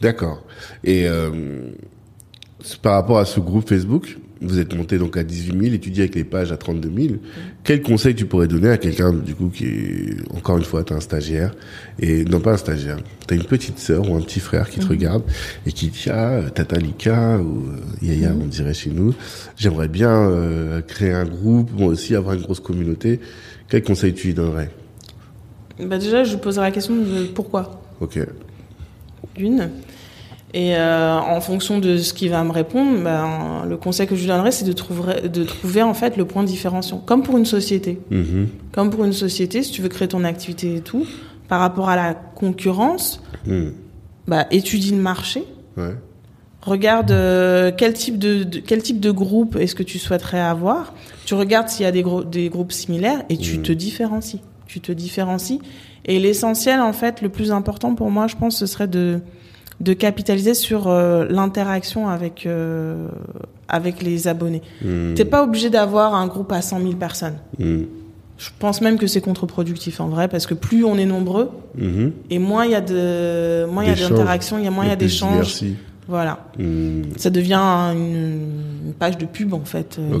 D'accord. 0.00 0.42
Et 0.82 1.06
euh, 1.06 1.30
par 2.82 2.94
rapport 2.94 3.18
à 3.18 3.24
ce 3.24 3.38
groupe 3.38 3.68
Facebook, 3.68 4.18
vous 4.40 4.58
êtes 4.58 4.74
monté 4.74 4.98
donc 4.98 5.16
à 5.16 5.22
18 5.22 5.60
000 5.60 5.74
et 5.74 5.78
tu 5.78 5.90
dis 5.90 6.00
avec 6.00 6.14
les 6.14 6.24
pages 6.24 6.52
à 6.52 6.56
32 6.56 6.90
000. 6.94 7.14
Quel 7.64 7.82
conseil 7.82 8.14
tu 8.14 8.24
pourrais 8.24 8.48
donner 8.48 8.70
à 8.70 8.78
quelqu'un 8.78 9.12
du 9.12 9.34
coup 9.34 9.48
qui 9.48 9.66
est 9.66 10.16
encore 10.34 10.56
une 10.56 10.64
fois 10.64 10.82
t'es 10.82 10.94
un 10.94 11.00
stagiaire 11.00 11.54
et 11.98 12.24
non 12.24 12.40
pas 12.40 12.52
un 12.54 12.56
stagiaire, 12.56 12.98
t'as 13.26 13.34
une 13.34 13.44
petite 13.44 13.78
sœur 13.78 14.08
ou 14.10 14.16
un 14.16 14.20
petit 14.20 14.40
frère 14.40 14.70
qui 14.70 14.80
te 14.80 14.86
regarde 14.86 15.22
et 15.66 15.72
qui 15.72 15.88
dit 15.88 16.06
ah 16.10 16.40
Tata 16.54 16.76
Lika 16.76 17.38
ou 17.38 17.64
Yaya 18.02 18.32
on 18.32 18.46
dirait 18.46 18.74
chez 18.74 18.90
nous, 18.90 19.14
j'aimerais 19.56 19.88
bien 19.88 20.30
euh, 20.30 20.80
créer 20.80 21.12
un 21.12 21.26
groupe, 21.26 21.70
moi 21.72 21.88
aussi 21.88 22.14
avoir 22.14 22.34
une 22.34 22.42
grosse 22.42 22.60
communauté. 22.60 23.20
Quel 23.68 23.82
conseil 23.82 24.14
tu 24.14 24.28
lui 24.28 24.34
donnerais? 24.34 24.70
Bah 25.78 25.98
déjà, 25.98 26.24
je 26.24 26.36
poserai 26.36 26.66
la 26.66 26.70
question 26.72 26.94
de 26.94 27.26
pourquoi. 27.34 27.80
Ok. 28.00 28.18
Une. 29.38 29.70
Et 30.52 30.74
euh, 30.76 31.16
en 31.18 31.40
fonction 31.40 31.78
de 31.78 31.96
ce 31.98 32.12
qu'il 32.12 32.30
va 32.30 32.42
me 32.42 32.50
répondre, 32.50 33.02
ben, 33.04 33.64
le 33.68 33.76
conseil 33.76 34.06
que 34.08 34.16
je 34.16 34.22
lui 34.22 34.26
donnerai, 34.28 34.50
c'est 34.50 34.64
de 34.64 34.72
trouver, 34.72 35.28
de 35.28 35.44
trouver 35.44 35.82
en 35.82 35.94
fait 35.94 36.16
le 36.16 36.24
point 36.24 36.42
différenciant. 36.42 36.98
Comme 36.98 37.22
pour 37.22 37.38
une 37.38 37.44
société. 37.46 38.00
Mhm. 38.10 38.48
Comme 38.72 38.90
pour 38.90 39.04
une 39.04 39.12
société, 39.12 39.62
si 39.62 39.70
tu 39.70 39.80
veux 39.80 39.88
créer 39.88 40.08
ton 40.08 40.24
activité 40.24 40.74
et 40.76 40.80
tout, 40.80 41.06
par 41.48 41.60
rapport 41.60 41.88
à 41.88 41.94
la 41.96 42.14
concurrence, 42.14 43.22
Mhm. 43.46 43.72
bah, 44.26 44.46
étudie 44.50 44.90
le 44.90 44.96
marché. 45.00 45.44
Ouais. 45.76 45.94
Regarde 46.62 47.10
euh, 47.12 47.70
quel 47.76 47.94
type 47.94 48.18
de, 48.18 48.42
de- 48.44 48.58
quel 48.58 48.82
type 48.82 49.00
de 49.00 49.10
groupe 49.12 49.56
est-ce 49.56 49.74
que 49.74 49.82
tu 49.84 49.98
souhaiterais 49.98 50.40
avoir. 50.40 50.92
Tu 51.26 51.34
regardes 51.34 51.68
s'il 51.68 51.84
y 51.84 51.88
a 51.88 51.92
des, 51.92 52.02
gros, 52.02 52.22
des 52.24 52.48
groupes 52.50 52.72
similaires 52.72 53.22
et 53.30 53.36
tu 53.38 53.56
Mhm. 53.58 53.62
te 53.62 53.72
différencies. 53.72 54.40
Tu 54.66 54.80
te 54.80 54.92
différencies. 54.92 55.60
Et 56.04 56.18
l'essentiel, 56.18 56.80
en 56.80 56.92
fait, 56.92 57.22
le 57.22 57.28
plus 57.28 57.50
important 57.52 57.94
pour 57.94 58.10
moi, 58.10 58.26
je 58.26 58.36
pense, 58.36 58.56
ce 58.58 58.66
serait 58.66 58.88
de 58.88 59.20
de 59.80 59.92
capitaliser 59.94 60.54
sur 60.54 60.88
euh, 60.88 61.26
l'interaction 61.30 62.08
avec 62.08 62.44
euh, 62.46 63.08
avec 63.68 64.02
les 64.02 64.28
abonnés. 64.28 64.62
Mhm. 64.84 65.14
T'es 65.14 65.24
pas 65.24 65.42
obligé 65.42 65.70
d'avoir 65.70 66.14
un 66.14 66.26
groupe 66.26 66.52
à 66.52 66.60
100 66.62 66.80
000 66.80 66.92
personnes. 66.94 67.36
Mhm. 67.58 67.86
Je 68.38 68.48
pense 68.58 68.80
même 68.80 68.98
que 68.98 69.06
c'est 69.06 69.20
contre-productif 69.20 70.00
en 70.00 70.08
vrai, 70.08 70.26
parce 70.28 70.46
que 70.46 70.54
plus 70.54 70.84
on 70.84 70.96
est 70.96 71.04
nombreux 71.06 71.50
Mhm. 71.76 72.12
et 72.30 72.38
moins 72.38 72.64
il 72.64 72.70
y 72.72 72.74
a 72.74 72.80
de 72.80 73.66
moins 73.70 73.84
il 73.84 73.88
y 73.88 73.90
a 73.90 73.94
D'échanges. 73.94 74.10
d'interactions, 74.10 74.58
il 74.58 74.64
y 74.64 74.68
a 74.68 74.70
moins 74.70 74.84
il 74.84 74.88
y 74.88 74.92
a 74.92 74.96
d'échanges. 74.96 75.62
Voilà. 76.08 76.46
Mhm. 76.58 77.02
Ça 77.16 77.30
devient 77.30 77.54
un- 77.54 77.92
une, 77.92 78.86
une 78.86 78.92
page 78.98 79.16
de 79.18 79.26
pub 79.26 79.54
en 79.54 79.64
fait. 79.64 79.96
euh, 79.98 80.18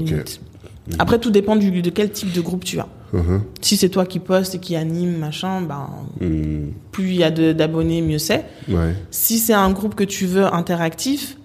Limite. 0.90 1.00
Après, 1.00 1.18
tout 1.18 1.30
dépend 1.30 1.56
du, 1.56 1.82
de 1.82 1.90
quel 1.90 2.10
type 2.10 2.32
de 2.32 2.40
groupe 2.40 2.64
tu 2.64 2.78
as. 2.80 2.88
Mhm. 3.12 3.42
Si 3.60 3.76
c'est 3.76 3.88
toi 3.88 4.06
qui 4.06 4.18
postes 4.20 4.54
et 4.54 4.58
qui 4.58 4.76
anime, 4.76 5.16
machin, 5.16 5.62
ben, 5.62 5.88
Mhm. 6.20 6.72
plus 6.92 7.08
il 7.08 7.16
y 7.16 7.24
a 7.24 7.30
de- 7.30 7.52
d'abonnés, 7.52 8.02
mieux 8.02 8.18
c'est. 8.18 8.44
Ouais. 8.68 8.94
Si 9.10 9.38
c'est 9.38 9.52
un 9.54 9.70
groupe 9.72 9.94
que 9.94 10.04
tu 10.04 10.26
veux 10.26 10.46
interactif, 10.54 11.36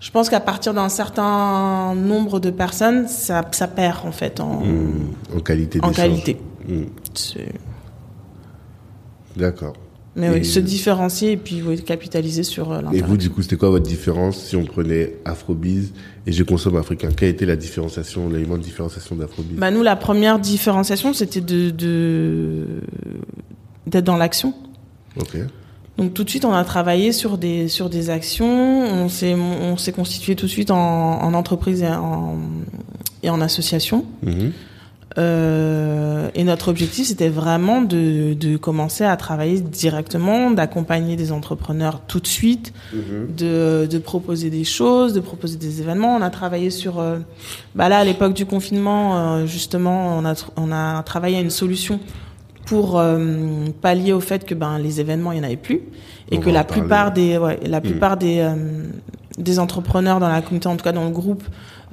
je 0.00 0.10
pense 0.10 0.28
qu'à 0.30 0.40
partir 0.40 0.72
d'un 0.74 0.88
certain 0.88 1.94
nombre 1.94 2.38
de 2.40 2.50
personnes, 2.50 3.08
ça, 3.08 3.42
ça 3.52 3.66
perd 3.68 4.06
en 4.06 4.12
fait 4.12 4.40
en, 4.40 4.60
Mhm. 4.60 5.08
En 5.36 5.40
qualité 5.40 5.80
en 5.82 5.90
qualité. 5.90 6.38
Mhm. 6.68 6.86
D'accord. 9.36 9.74
Mais 10.16 10.30
oui, 10.30 10.44
se 10.44 10.58
différencier 10.58 11.32
et 11.32 11.36
puis 11.36 11.62
oui, 11.62 11.82
capitaliser 11.82 12.42
sur 12.42 12.72
euh, 12.72 12.80
Et 12.92 13.02
vous, 13.02 13.18
du 13.18 13.28
coup, 13.28 13.42
c'était 13.42 13.56
quoi 13.56 13.68
votre 13.68 13.86
différence 13.86 14.42
si 14.42 14.56
on 14.56 14.64
prenait 14.64 15.16
Afrobiz 15.26 15.92
et 16.26 16.32
je 16.32 16.42
consomme 16.42 16.76
africain? 16.76 17.10
Quelle 17.14 17.28
était 17.28 17.44
la 17.44 17.56
différenciation, 17.56 18.30
l'élément 18.30 18.56
de 18.56 18.62
différenciation 18.62 19.14
d'Afrobiz? 19.14 19.58
Bah 19.58 19.70
nous, 19.70 19.82
la 19.82 19.94
première 19.94 20.38
différenciation, 20.38 21.12
c'était 21.12 21.42
de 21.42 22.66
d'être 23.86 24.04
dans 24.04 24.16
l'action. 24.16 24.54
Ok. 25.20 25.36
Donc 25.98 26.12
tout 26.14 26.24
de 26.24 26.30
suite, 26.30 26.44
on 26.44 26.52
a 26.52 26.64
travaillé 26.64 27.12
sur 27.12 27.38
des 27.38 27.68
sur 27.68 27.88
des 27.88 28.10
actions. 28.10 28.46
On 28.46 29.08
s'est 29.08 29.34
on 29.34 29.76
s'est 29.76 29.92
constitué 29.92 30.34
tout 30.34 30.46
de 30.46 30.50
suite 30.50 30.70
en, 30.70 31.22
en 31.22 31.34
entreprise 31.34 31.82
et 31.82 31.88
en, 31.88 32.38
et 33.22 33.30
en 33.30 33.40
association. 33.40 34.04
Mhm. 34.22 34.52
Euh, 35.18 36.28
et 36.34 36.44
notre 36.44 36.68
objectif, 36.68 37.06
c'était 37.06 37.28
vraiment 37.30 37.80
de, 37.80 38.34
de 38.34 38.56
commencer 38.56 39.04
à 39.04 39.16
travailler 39.16 39.60
directement, 39.60 40.50
d'accompagner 40.50 41.16
des 41.16 41.32
entrepreneurs 41.32 42.00
tout 42.06 42.20
de 42.20 42.26
suite, 42.26 42.72
Mhm. 42.92 43.34
de, 43.36 43.88
de 43.90 43.98
proposer 43.98 44.50
des 44.50 44.64
choses, 44.64 45.12
de 45.14 45.20
proposer 45.20 45.56
des 45.56 45.80
événements. 45.80 46.14
On 46.16 46.22
a 46.22 46.30
travaillé 46.30 46.70
sur, 46.70 46.98
euh, 47.00 47.18
bah 47.74 47.88
là, 47.88 47.98
à 47.98 48.04
l'époque 48.04 48.34
du 48.34 48.44
confinement, 48.46 49.16
euh, 49.16 49.46
justement, 49.46 50.18
on 50.18 50.24
a, 50.26 50.34
on 50.56 50.70
a 50.72 51.02
travaillé 51.02 51.38
à 51.38 51.40
une 51.40 51.50
solution 51.50 51.98
pour 52.66 53.00
pallier 53.80 54.12
au 54.12 54.18
fait 54.18 54.44
que 54.44 54.52
ben 54.52 54.76
les 54.80 54.98
événements 55.00 55.30
il 55.30 55.38
y 55.38 55.40
en 55.40 55.44
avait 55.44 55.56
plus 55.56 55.82
et 56.32 56.38
On 56.38 56.40
que 56.40 56.50
la 56.50 56.64
plupart 56.64 57.12
des 57.12 57.38
ouais, 57.38 57.60
la 57.64 57.80
plupart 57.80 58.16
des 58.16 58.38
euh, 58.40 58.54
des 59.38 59.58
entrepreneurs 59.60 60.18
dans 60.18 60.28
la 60.28 60.42
communauté 60.42 60.66
en 60.68 60.76
tout 60.76 60.82
cas 60.82 60.90
dans 60.90 61.04
le 61.04 61.10
groupe 61.10 61.44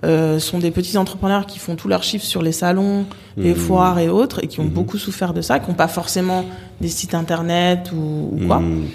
euh, 0.03 0.37
sont 0.39 0.59
des 0.59 0.71
petits 0.71 0.97
entrepreneurs 0.97 1.45
qui 1.45 1.59
font 1.59 1.75
tous 1.75 1.87
leurs 1.87 2.03
chiffres 2.03 2.25
sur 2.25 2.41
les 2.41 2.51
salons, 2.51 3.05
les 3.37 3.49
Mhm. 3.51 3.55
foires 3.55 3.99
et 3.99 4.09
autres 4.09 4.43
et 4.43 4.47
qui 4.47 4.59
ont 4.59 4.65
Mhm. 4.65 4.69
beaucoup 4.71 4.97
souffert 4.97 5.33
de 5.33 5.41
ça, 5.41 5.59
qui 5.59 5.69
n'ont 5.69 5.75
pas 5.75 5.87
forcément 5.87 6.45
des 6.81 6.89
sites 6.89 7.13
internet 7.13 7.91
ou, 7.95 8.29
ou 8.33 8.47
quoi. 8.47 8.59
Mhm. 8.59 8.85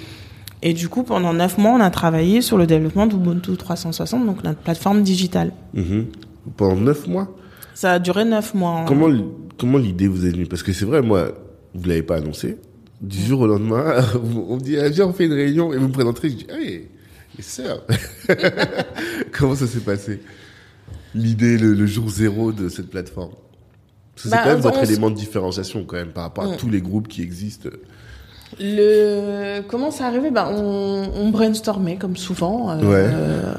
Et 0.63 0.73
du 0.75 0.89
coup, 0.89 1.05
pendant 1.05 1.33
neuf 1.33 1.57
mois, 1.57 1.73
on 1.73 1.81
a 1.81 1.91
travaillé 1.91 2.43
sur 2.43 2.59
le 2.59 2.67
développement 2.67 3.07
d'Ubuntu 3.07 3.57
360, 3.57 4.27
donc 4.27 4.43
notre 4.45 4.59
plateforme 4.59 5.03
digitale. 5.03 5.53
Pendant 6.57 6.77
neuf 6.77 7.07
mois? 7.07 7.29
Ça 7.75 7.93
a 7.93 7.99
duré 8.01 8.25
neuf 8.25 8.55
mois. 8.55 8.81
hein. 8.81 8.85
Comment, 8.89 9.09
comment 9.57 9.79
l'idée 9.79 10.09
vous 10.09 10.27
est 10.27 10.31
venue? 10.31 10.47
Parce 10.47 10.63
que 10.65 10.73
c'est 10.73 10.85
vrai, 10.85 11.01
moi, 11.01 11.29
vous 11.75 11.89
l'avez 11.89 12.03
pas 12.03 12.17
annoncé. 12.17 12.57
Du 13.01 13.19
jour 13.25 13.43
au 13.43 13.47
lendemain, 13.47 13.95
on 14.49 14.57
me 14.57 14.61
dit, 14.61 14.77
ah, 14.79 14.89
viens, 14.89 15.07
on 15.07 15.13
fait 15.13 15.27
une 15.27 15.33
réunion 15.35 15.73
et 15.73 15.77
vous 15.77 15.87
me 15.87 15.93
présenterez. 15.93 16.31
Je 16.31 16.35
dis, 16.35 16.47
hey, 16.51 16.89
les 17.37 17.43
sœurs. 17.45 17.83
comment 19.33 19.55
ça 19.55 19.67
s'est 19.69 19.79
passé? 19.81 20.21
L'idée, 21.19 21.59
le, 21.59 21.75
le 21.75 21.87
jour 21.87 22.09
zéro 22.09 22.53
de 22.53 22.69
cette 22.69 22.91
plateforme. 22.91 23.31
Que 24.17 24.29
Bah, 24.29 24.37
c'est 24.37 24.43
quand 24.43 24.51
même 24.55 24.61
votre 24.61 24.83
élément 24.83 25.11
de 25.11 25.17
différenciation 25.17 25.85
quand 25.85 25.97
même 25.97 26.13
par 26.13 26.25
rapport 26.25 26.45
à 26.45 26.49
Mm. 26.49 26.57
tous 26.57 26.69
les 26.71 26.81
groupes 26.81 27.09
qui 27.09 27.23
existent. 27.23 27.69
Le 28.59 29.61
comment 29.69 29.91
c'est 29.91 30.05
arrivé 30.05 30.31
bah, 30.31 30.49
on, 30.51 31.11
on 31.15 31.29
brainstormait 31.31 31.97
comme 31.97 32.17
souvent. 32.17 32.71
euh, 32.71 32.77
Ouais. 32.79 33.11
euh, 33.13 33.55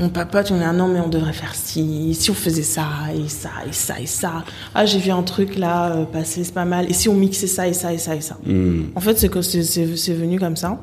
on 0.00 0.10
papote, 0.10 0.50
on 0.52 0.60
est 0.60 0.64
un 0.64 0.74
non 0.74 0.86
mais 0.86 1.00
on 1.00 1.08
devrait 1.08 1.32
faire 1.32 1.54
ci, 1.56 2.14
si 2.14 2.30
on 2.30 2.34
faisait 2.34 2.62
ça 2.62 2.86
et 3.16 3.28
ça 3.28 3.50
et 3.68 3.72
ça 3.72 3.98
et 4.00 4.06
ça. 4.06 4.44
Ah 4.74 4.86
j'ai 4.86 4.98
vu 5.00 5.10
un 5.10 5.22
truc 5.22 5.56
là 5.56 5.92
euh, 5.96 6.04
passer, 6.04 6.44
c'est 6.44 6.54
pas 6.54 6.64
mal. 6.66 6.88
Et 6.88 6.92
si 6.92 7.08
on 7.08 7.14
mixait 7.14 7.46
ça 7.48 7.66
et 7.66 7.72
ça 7.72 7.92
et 7.92 7.98
ça 7.98 8.14
et 8.14 8.20
ça. 8.20 8.36
Hmm. 8.46 8.82
En 8.94 9.00
fait 9.00 9.18
c'est 9.18 9.28
que 9.28 9.42
c'est 9.42 9.62
c'est 9.62 9.96
c'est 9.96 10.14
venu 10.14 10.38
comme 10.38 10.56
ça. 10.56 10.78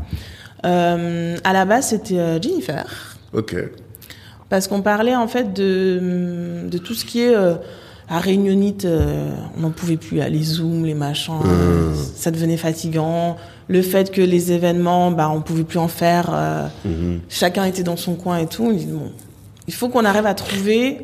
Euh, 0.65 1.37
à 1.43 1.53
la 1.53 1.65
base 1.65 1.89
c'était 1.89 2.17
euh, 2.19 2.41
Jennifer 2.41 2.85
Ok. 3.31 3.55
Parce 4.49 4.67
qu'on 4.67 4.81
parlait 4.81 5.15
en 5.15 5.27
fait 5.27 5.53
de 5.53 6.61
de 6.69 6.77
tout 6.77 6.93
ce 6.93 7.05
qui 7.05 7.21
est 7.21 7.35
euh, 7.35 7.55
à 8.07 8.19
Réunionite, 8.19 8.85
euh, 8.85 9.31
on 9.57 9.61
n'en 9.61 9.71
pouvait 9.71 9.97
plus, 9.97 10.17
là, 10.17 10.29
les 10.29 10.43
zooms, 10.43 10.85
les 10.85 10.93
machins, 10.93 11.33
euh, 11.43 11.91
ça 12.15 12.29
devenait 12.29 12.57
fatigant. 12.57 13.35
Le 13.67 13.81
fait 13.81 14.11
que 14.11 14.21
les 14.21 14.51
événements, 14.51 15.09
bah, 15.11 15.31
on 15.33 15.41
pouvait 15.41 15.63
plus 15.63 15.79
en 15.79 15.87
faire, 15.87 16.29
euh, 16.31 16.67
Mhm. 16.85 17.21
chacun 17.29 17.65
était 17.65 17.81
dans 17.81 17.97
son 17.97 18.13
coin 18.13 18.37
et 18.37 18.45
tout. 18.45 18.63
On 18.65 18.71
dit, 18.73 18.85
bon, 18.85 19.11
il 19.67 19.73
faut 19.73 19.89
qu'on 19.89 20.05
arrive 20.05 20.27
à 20.27 20.35
trouver 20.35 20.99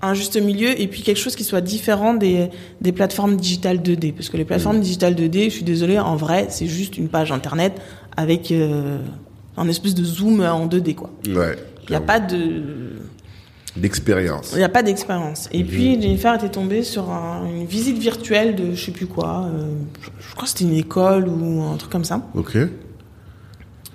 un 0.00 0.14
juste 0.14 0.40
milieu 0.40 0.80
et 0.80 0.86
puis 0.88 1.02
quelque 1.02 1.18
chose 1.20 1.36
qui 1.36 1.44
soit 1.44 1.60
différent 1.60 2.14
des, 2.14 2.48
des 2.80 2.92
plateformes 2.92 3.36
digitales 3.36 3.78
2D. 3.82 4.12
Parce 4.12 4.30
que 4.30 4.38
les 4.38 4.46
plateformes 4.46 4.80
digitales 4.80 5.14
2D, 5.14 5.44
je 5.44 5.56
suis 5.56 5.64
désolée, 5.64 5.98
en 5.98 6.16
vrai, 6.16 6.46
c'est 6.48 6.66
juste 6.66 6.96
une 6.96 7.08
page 7.08 7.32
internet 7.32 7.74
avec 8.16 8.50
euh, 8.50 8.96
un 9.58 9.68
espèce 9.68 9.94
de 9.94 10.04
zoom 10.04 10.40
en 10.42 10.66
2D, 10.66 10.94
quoi. 10.94 11.10
Ouais. 11.28 11.56
Il 11.88 11.90
n'y 11.90 11.96
a 11.96 12.00
pas 12.00 12.20
de... 12.20 12.62
D'expérience. 13.76 14.50
Il 14.52 14.58
n'y 14.58 14.64
a 14.64 14.68
pas 14.68 14.84
d'expérience. 14.84 15.48
Et 15.50 15.64
puis 15.64 16.00
Jennifer 16.00 16.32
était 16.36 16.48
tombée 16.48 16.84
sur 16.84 17.10
un- 17.10 17.44
une 17.46 17.66
visite 17.66 17.98
virtuelle 17.98 18.54
de 18.54 18.72
je 18.72 18.84
sais 18.84 18.92
plus 18.92 19.06
quoi. 19.06 19.46
euh, 19.52 19.66
je, 20.00 20.06
je 20.28 20.30
crois 20.32 20.44
que 20.44 20.48
c'était 20.50 20.64
une 20.64 20.74
école 20.76 21.26
ou 21.28 21.60
un 21.62 21.76
truc 21.76 21.90
comme 21.90 22.04
ça. 22.04 22.20
Ok. 22.34 22.56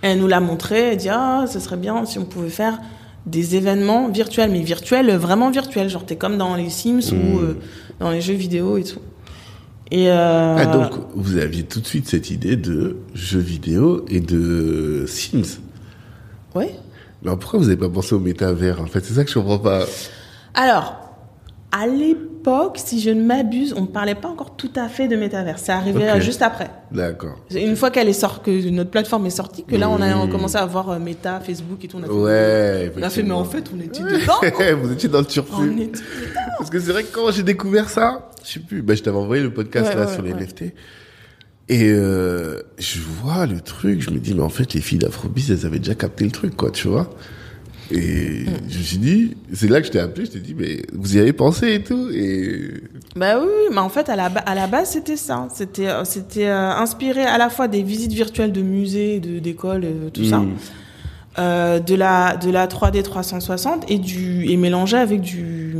Elle 0.01 0.19
nous 0.19 0.27
l'a 0.27 0.41
montré. 0.41 0.79
Elle 0.91 0.97
dit 0.97 1.07
ah 1.09 1.45
ce 1.47 1.59
serait 1.61 1.77
bien 1.77 2.03
si 2.05 2.19
on 2.19 2.25
pouvait 2.25 2.49
faire 2.49 2.77
des 3.25 3.55
événements 3.55 4.09
virtuels, 4.09 4.51
mais 4.51 4.61
virtuels 4.63 5.15
vraiment 5.15 5.49
virtuels. 5.49 5.87
Genre 5.89 6.05
t'es 6.05 6.17
comme 6.17 6.37
dans 6.37 6.55
les 6.55 6.69
Sims 6.69 7.13
ou 7.13 7.39
euh, 7.39 7.57
dans 7.99 8.11
les 8.11 8.19
jeux 8.19 8.33
vidéo 8.33 8.77
et 8.77 8.83
tout. 8.83 8.99
Et 9.91 10.09
euh, 10.11 10.55
Ah, 10.57 10.65
donc, 10.65 10.91
vous 11.15 11.37
aviez 11.37 11.63
tout 11.63 11.79
de 11.79 11.87
suite 11.87 12.07
cette 12.09 12.29
idée 12.31 12.57
de 12.57 12.97
jeux 13.15 13.39
vidéo 13.39 14.03
et 14.09 14.19
de 14.19 15.05
Sims. 15.07 15.59
ouais. 16.53 16.75
Alors 17.23 17.37
pourquoi 17.37 17.59
vous 17.59 17.65
n'avez 17.65 17.77
pas 17.77 17.89
pensé 17.89 18.13
au 18.15 18.19
métavers 18.19 18.81
en 18.81 18.85
fait? 18.85 19.03
C'est 19.03 19.13
ça 19.13 19.23
que 19.23 19.29
je 19.29 19.35
comprends 19.35 19.59
pas. 19.59 19.85
Alors. 20.53 21.05
À 21.71 21.85
l'époque, 21.85 22.79
si 22.83 22.99
je 22.99 23.11
ne 23.11 23.21
m'abuse, 23.23 23.75
on 23.77 23.81
ne 23.81 23.85
parlait 23.85 24.15
pas 24.15 24.27
encore 24.27 24.55
tout 24.55 24.71
à 24.75 24.89
fait 24.89 25.07
de 25.07 25.15
métavers. 25.15 25.59
C'est 25.59 25.71
arrivé 25.71 26.09
euh, 26.09 26.19
juste 26.19 26.41
après. 26.41 26.71
D'accord. 26.91 27.37
Une 27.53 27.75
fois 27.75 27.91
qu'elle 27.91 28.09
est 28.09 28.13
sortie, 28.13 28.41
que 28.63 28.69
notre 28.71 28.89
plateforme 28.89 29.27
est 29.27 29.29
sortie, 29.29 29.63
que 29.65 29.75
là 29.75 29.87
on 29.87 30.01
a 30.01 30.15
Mmh. 30.25 30.29
commencé 30.31 30.55
à 30.55 30.65
voir 30.65 30.89
euh, 30.89 30.97
Meta, 30.97 31.39
Facebook 31.41 31.85
et 31.85 31.87
tout. 31.87 31.97
On 31.99 32.01
a 32.01 32.07
fait, 32.07 32.11
Ouais. 32.11 32.91
on 32.97 33.03
a 33.03 33.09
fait 33.11 33.21
mais 33.21 33.33
en 33.33 33.43
fait 33.45 33.65
on 33.71 33.79
était 33.79 34.01
dedans. 34.01 34.77
vous 34.81 34.91
étiez 34.91 35.09
dans 35.09 35.19
le 35.19 35.25
on 35.25 35.27
turfu. 35.27 35.91
Parce 36.57 36.71
que 36.71 36.79
c'est 36.79 36.91
vrai 36.91 37.03
que 37.03 37.13
quand 37.13 37.29
j'ai 37.31 37.43
découvert 37.43 37.87
ça, 37.87 38.31
je 38.43 38.53
sais 38.53 38.59
plus, 38.61 38.81
bah, 38.81 38.95
je 38.95 39.03
t'avais 39.03 39.17
envoyé 39.17 39.43
le 39.43 39.53
podcast 39.53 39.89
Ouais, 39.89 39.95
là 39.95 40.07
ouais, 40.07 40.11
sur 40.13 40.23
les. 40.23 40.33
NFT. 40.33 40.73
Et 41.69 41.91
euh, 41.91 42.61
je 42.79 42.99
vois 42.99 43.45
le 43.45 43.61
truc, 43.61 44.01
je 44.01 44.09
me 44.09 44.17
dis, 44.17 44.33
mais 44.33 44.41
en 44.41 44.49
fait, 44.49 44.73
les 44.73 44.81
filles 44.81 44.97
d'Afrobiz, 44.97 45.51
elles 45.51 45.65
avaient 45.67 45.77
déjà 45.79 45.93
capté 45.95 46.25
le 46.25 46.31
truc, 46.31 46.55
quoi, 46.57 46.71
tu 46.71 46.87
vois. 46.87 47.09
Et 47.91 48.45
Mm. 48.45 48.69
je 48.69 48.77
me 48.79 48.83
suis 48.83 48.97
dit, 48.97 49.37
c'est 49.53 49.67
là 49.69 49.79
que 49.81 49.87
je 49.87 49.91
t'ai 49.91 49.99
appelé, 49.99 50.25
je 50.25 50.31
t'ai 50.31 50.39
dit, 50.39 50.55
mais 50.57 50.81
vous 50.93 51.15
y 51.15 51.19
avez 51.19 51.33
pensé 51.33 51.73
et 51.75 51.83
tout. 51.83 52.09
Et 52.13 52.71
Bah 53.15 53.39
oui, 53.39 53.47
mais 53.71 53.79
en 53.79 53.89
fait 53.89 54.09
à 54.09 54.15
la, 54.15 54.25
à 54.25 54.53
la 54.55 54.67
base 54.67 54.91
c'était 54.91 55.17
ça. 55.17 55.47
C'était 55.53 55.87
euh, 55.87 56.03
c'était 56.05 56.47
euh, 56.47 56.69
inspiré 56.71 57.23
à 57.23 57.37
la 57.39 57.49
fois 57.49 57.67
des 57.67 57.81
visites 57.81 58.13
virtuelles 58.13 58.51
de 58.51 58.61
musées, 58.61 59.19
de 59.19 59.39
d'écoles, 59.39 59.85
euh, 59.85 60.09
tout 60.11 60.23
ça, 60.23 60.37
Mm. 60.37 60.55
euh, 61.39 61.79
de 61.79 61.95
la 61.95 62.37
de 62.37 62.51
la 62.51 62.67
3D 62.67 63.01
360 63.01 63.89
et 63.89 63.97
du 63.97 64.45
et 64.51 64.55
mélangé 64.57 64.97
avec 64.97 65.21
du 65.21 65.75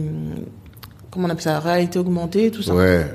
comment 1.12 1.28
on 1.28 1.30
appelle 1.30 1.44
ça, 1.44 1.60
réalité 1.60 2.00
augmentée, 2.00 2.50
tout 2.50 2.64
ça. 2.64 2.74
ouais, 2.74 3.06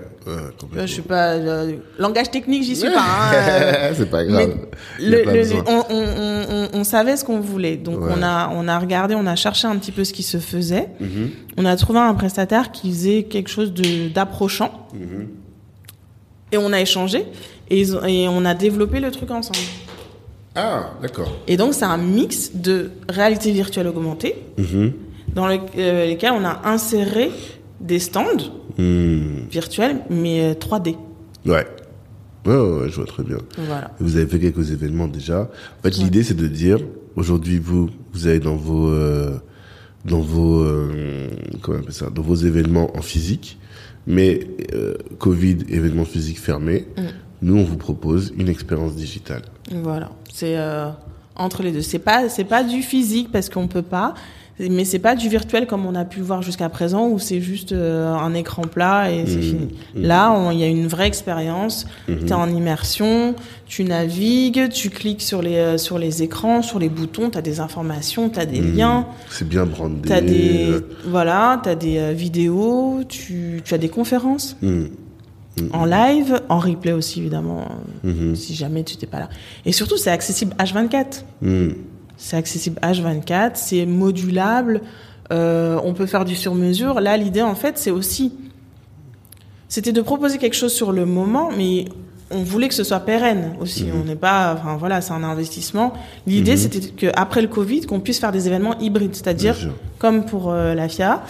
je 0.77 0.87
sais 0.87 1.03
pas, 1.03 1.33
euh, 1.35 1.77
langage 1.99 2.31
technique, 2.31 2.63
j'y 2.65 2.75
suis 2.77 2.89
pas. 2.93 3.01
hein, 3.01 3.33
euh, 3.35 3.93
c'est 3.95 4.11
pas 4.11 4.25
grave. 4.25 4.55
Le- 4.99 5.23
pas 5.25 5.33
le- 5.33 5.53
on, 5.67 5.85
on, 5.91 5.95
on, 5.95 6.45
on- 6.75 6.81
on 6.81 6.85
savait 6.85 7.17
ce 7.17 7.25
qu'on 7.25 7.41
voulait. 7.41 7.77
Donc 7.77 8.01
Ouais. 8.01 8.13
on 8.17 8.23
a 8.23 8.51
on 8.55 8.67
a 8.69 8.79
regardé, 8.79 9.15
on 9.15 9.27
a 9.27 9.37
cherché 9.37 9.67
un 9.67 9.77
petit 9.77 9.93
peu 9.93 10.05
ce 10.05 10.13
qui 10.13 10.23
se 10.23 10.39
faisait. 10.39 10.89
Mhm, 11.01 11.31
On 11.59 11.65
a 11.67 11.77
trouvé 11.77 11.99
un 12.01 12.15
prestataire 12.15 12.73
qui 12.73 12.91
faisait 12.91 13.23
quelque 13.25 13.49
chose 13.51 13.73
de 13.73 14.09
d'approchant 14.09 14.89
mhm. 14.95 15.29
et 16.53 16.59
on 16.59 16.73
a 16.73 16.81
échangé 16.81 17.27
et 17.71 17.85
on 18.29 18.45
a 18.45 18.55
développé 18.55 19.01
le 19.01 19.11
truc 19.11 19.31
ensemble. 19.31 19.59
Ah, 20.55 20.91
d'accord. 21.03 21.33
Et 21.49 21.57
donc 21.57 21.75
c'est 21.75 21.85
un 21.85 21.97
mix 21.97 22.53
de 22.55 22.93
réalité 23.09 23.51
virtuelle 23.53 23.89
augmentée 23.89 24.37
Mhm. 24.59 24.93
dans 25.35 25.49
le- 25.49 25.59
euh, 25.79 26.07
lesquels 26.07 26.33
on 26.33 26.45
a 26.45 26.61
inséré 26.65 27.31
des 27.85 27.99
stands 28.01 28.51
Hmm. 28.77 29.47
virtuels 29.53 30.01
mais 30.11 30.43
euh, 30.43 30.55
3D. 30.55 30.97
Ouais. 31.47 31.65
Ouais, 32.47 32.55
ouais, 32.57 32.79
ouais, 32.81 32.89
je 32.89 32.97
vois 32.97 33.07
très 33.07 33.23
bien. 33.23 33.39
Voilà. 33.57 33.93
Vous 34.01 34.17
avez 34.17 34.27
fait 34.27 34.41
quelques 34.41 34.73
événements 34.73 35.07
déjà. 35.07 35.43
En 35.43 35.83
fait, 35.83 35.97
l'idée, 35.99 36.23
c'est 36.25 36.35
de 36.35 36.47
dire, 36.49 36.79
aujourd'hui, 37.17 37.59
vous, 37.59 37.89
vous 38.13 38.27
avez 38.27 38.41
dans 38.41 38.57
vos, 38.57 38.89
euh, 38.89 39.39
dans 40.05 40.19
vos, 40.21 40.61
euh, 40.61 41.29
comment 41.63 41.79
on 41.79 41.81
appelle 41.83 41.95
ça, 41.95 42.11
dans 42.11 42.21
vos 42.23 42.35
événements 42.35 42.95
en 42.97 43.01
physique, 43.03 43.59
mais 44.07 44.41
euh, 44.75 44.95
Covid, 45.19 45.59
événements 45.69 46.05
physiques 46.05 46.41
fermés, 46.41 46.87
Mm. 46.99 47.03
nous, 47.43 47.57
on 47.57 47.65
vous 47.65 47.77
propose 47.79 48.35
une 48.37 48.49
expérience 48.49 48.95
digitale. 48.97 49.43
Voilà, 49.73 50.11
c'est 50.33 50.59
euh, 50.59 50.91
entre 51.37 51.63
les 51.63 51.73
deux. 51.73 51.81
C'est 51.83 51.99
pas 52.01 52.29
c'est 52.29 52.45
pas 52.45 52.63
du 52.65 52.83
physique 52.83 53.31
parce 53.33 53.49
qu'on 53.49 53.69
peut 53.69 53.83
pas, 53.83 54.13
mais 54.61 54.85
c'est 54.85 54.99
pas 55.01 55.17
du 55.17 55.29
virtuel 55.29 55.67
comme 55.67 55.85
on 55.85 55.95
a 55.95 56.05
pu 56.05 56.19
le 56.21 56.25
voir 56.25 56.41
jusqu'à 56.43 56.69
présent 56.69 57.09
où 57.09 57.19
c'est 57.19 57.41
juste 57.41 57.73
euh, 57.73 58.15
un 58.15 58.35
écran 58.35 58.63
plat 58.63 59.11
et 59.11 59.25
c'est 59.27 59.37
Mhm. 59.37 59.43
fini. 59.43 59.69
Là, 59.97 60.31
on- 60.33 60.51
il 60.53 60.59
y 60.61 60.63
a 60.63 60.69
une 60.69 60.87
vraie 60.87 61.07
expérience. 61.09 61.87
Mhm. 62.09 62.19
Tu 62.21 62.27
es 62.27 62.33
en 62.33 62.49
immersion, 62.49 63.35
tu 63.67 63.83
navigues, 63.85 64.69
tu 64.69 64.91
cliques 64.91 65.23
sur 65.23 65.43
les 65.43 65.57
euh, 65.57 65.77
sur 65.79 65.99
les 65.99 66.23
écrans, 66.23 66.63
sur 66.63 66.79
les 66.79 66.89
boutons, 66.89 67.31
tu 67.31 67.39
as 67.39 67.43
des 67.43 67.59
informations, 67.61 68.29
tu 68.31 68.39
as 68.39 68.47
des 68.47 68.61
Mhm. 68.61 68.77
liens, 68.77 69.07
C'est 69.29 69.49
bien 69.49 69.67
brandé. 69.67 70.03
tu 70.07 70.13
as 70.13 70.21
des 70.21 70.75
voilà, 71.07 71.61
as 71.65 71.75
des 71.75 71.99
euh, 71.99 72.13
vidéos, 72.13 73.01
tu 73.09 73.61
tu 73.65 73.75
as 73.75 73.79
des 73.79 73.89
conférences 73.89 74.57
en 75.73 75.85
live, 75.85 76.41
en 76.49 76.59
replay 76.59 76.93
aussi 76.93 77.21
évidemment 77.21 77.67
si 78.35 78.55
jamais 78.55 78.83
tu 78.85 78.95
n'étais 78.95 79.07
pas 79.07 79.19
là. 79.21 79.29
Et 79.67 79.73
surtout, 79.73 79.97
c'est 79.97 80.11
accessible 80.11 80.55
H24. 80.59 81.25
Mhm. 82.15 82.19
C'est 82.19 82.37
accessible 82.37 82.79
H24, 82.83 83.53
c'est 83.55 83.87
modulable, 83.87 84.81
euh, 85.33 85.79
on 85.85 85.95
peut 85.95 86.07
faire 86.07 86.25
du 86.25 86.35
sur-mesure. 86.37 87.01
Là, 87.01 87.17
l'idée, 87.17 87.43
en 87.43 87.55
fait, 87.55 87.79
c'est 87.79 87.91
aussi... 87.91 88.33
C'était 89.69 89.93
de 89.93 90.03
proposer 90.03 90.39
quelque 90.39 90.55
chose 90.55 90.73
sur 90.73 90.93
le 90.93 91.05
moment, 91.05 91.51
mais 91.57 91.87
on 92.31 92.43
voulait 92.43 92.69
que 92.69 92.75
ce 92.75 92.85
soit 92.85 93.01
pérenne 93.01 93.55
aussi. 93.61 93.87
On 94.01 94.05
n'est 94.05 94.15
pas... 94.17 94.55
Enfin, 94.59 94.77
voilà, 94.77 95.01
c'est 95.01 95.13
un 95.13 95.25
investissement. 95.25 95.95
L'idée, 96.27 96.53
Mhm. 96.53 96.57
c'était 96.57 96.81
qu'après 96.81 97.43
le 97.43 97.49
Covid, 97.49 97.83
qu'on 97.83 98.01
puisse 98.01 98.19
faire 98.21 98.33
des 98.33 98.47
événements 98.47 98.79
hybrides, 98.79 99.15
c'est-à-dire, 99.15 99.57
comme 99.99 100.25
pour 100.25 100.51
euh, 100.53 100.75
la 100.75 100.89
FIA, 100.89 101.23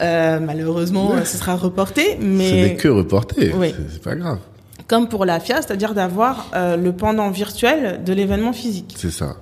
euh, 0.00 0.38
malheureusement, 0.40 1.12
ce 1.24 1.36
sera 1.36 1.56
reporté, 1.56 2.02
Ce 2.20 2.24
n'est 2.24 2.62
mais... 2.68 2.76
que 2.76 2.88
reporté. 2.88 3.52
Oui. 3.56 3.74
C'est- 3.76 3.94
C'est 3.94 4.02
pas 4.02 4.14
grave. 4.14 4.38
Comme 4.86 5.08
pour 5.08 5.24
la 5.24 5.38
FIA, 5.40 5.62
c'est-à-dire 5.62 5.94
d'avoir 5.94 6.48
euh, 6.54 6.76
le 6.76 6.92
pendant 6.92 7.30
virtuel 7.30 8.02
de 8.04 8.12
l'événement 8.12 8.52
physique. 8.52 8.94
C'est 8.98 9.10
ça. 9.12 9.36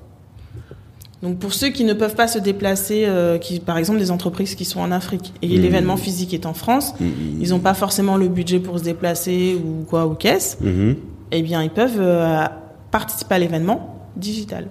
Donc 1.22 1.38
pour 1.38 1.52
ceux 1.52 1.70
qui 1.70 1.82
ne 1.84 1.94
peuvent 1.94 2.14
pas 2.14 2.28
se 2.28 2.38
déplacer, 2.38 3.04
euh, 3.06 3.38
qui 3.38 3.58
par 3.58 3.76
exemple 3.76 3.98
des 3.98 4.10
entreprises 4.12 4.54
qui 4.54 4.64
sont 4.64 4.80
en 4.80 4.92
Afrique 4.92 5.32
et 5.42 5.48
Mhm. 5.48 5.62
l'événement 5.62 5.96
physique 5.96 6.32
est 6.32 6.46
en 6.46 6.54
France, 6.54 6.94
Mhm. 7.00 7.10
ils 7.40 7.50
n'ont 7.50 7.58
pas 7.58 7.74
forcément 7.74 8.16
le 8.16 8.28
budget 8.28 8.60
pour 8.60 8.78
se 8.78 8.84
déplacer 8.84 9.56
ou 9.56 9.84
quoi 9.84 10.06
ou 10.06 10.14
qu'est-ce, 10.14 10.62
Mhm. 10.62 10.94
eh 11.32 11.42
bien 11.42 11.62
ils 11.62 11.70
peuvent 11.70 11.98
euh, 12.00 12.44
participer 12.92 13.34
à 13.34 13.38
l'événement 13.40 13.96
digital 14.16 14.66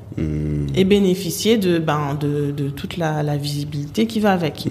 et 0.75 0.83
bénéficier 0.83 1.57
de 1.57 1.79
ben 1.79 2.17
de, 2.19 2.51
de 2.51 2.69
toute 2.69 2.97
la, 2.97 3.23
la 3.23 3.37
visibilité 3.37 4.05
qui 4.07 4.19
va 4.19 4.31
avec. 4.31 4.67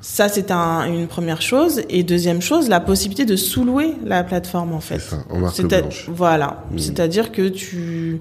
Ça 0.00 0.28
c'est 0.28 0.50
un, 0.50 0.84
une 0.92 1.06
première 1.06 1.40
chose 1.42 1.82
et 1.88 2.02
deuxième 2.02 2.40
chose 2.42 2.68
la 2.68 2.80
possibilité 2.80 3.24
de 3.24 3.36
sous-louer 3.36 3.94
la 4.04 4.24
plateforme 4.24 4.72
en 4.72 4.80
fait. 4.80 4.98
C'est 4.98 5.10
ça, 5.10 5.24
en 5.30 5.38
marque 5.38 5.62
blanche. 5.62 6.08
Voilà. 6.12 6.64
C'est-à-dire 6.76 7.30
que 7.32 7.48
tu, 7.48 8.20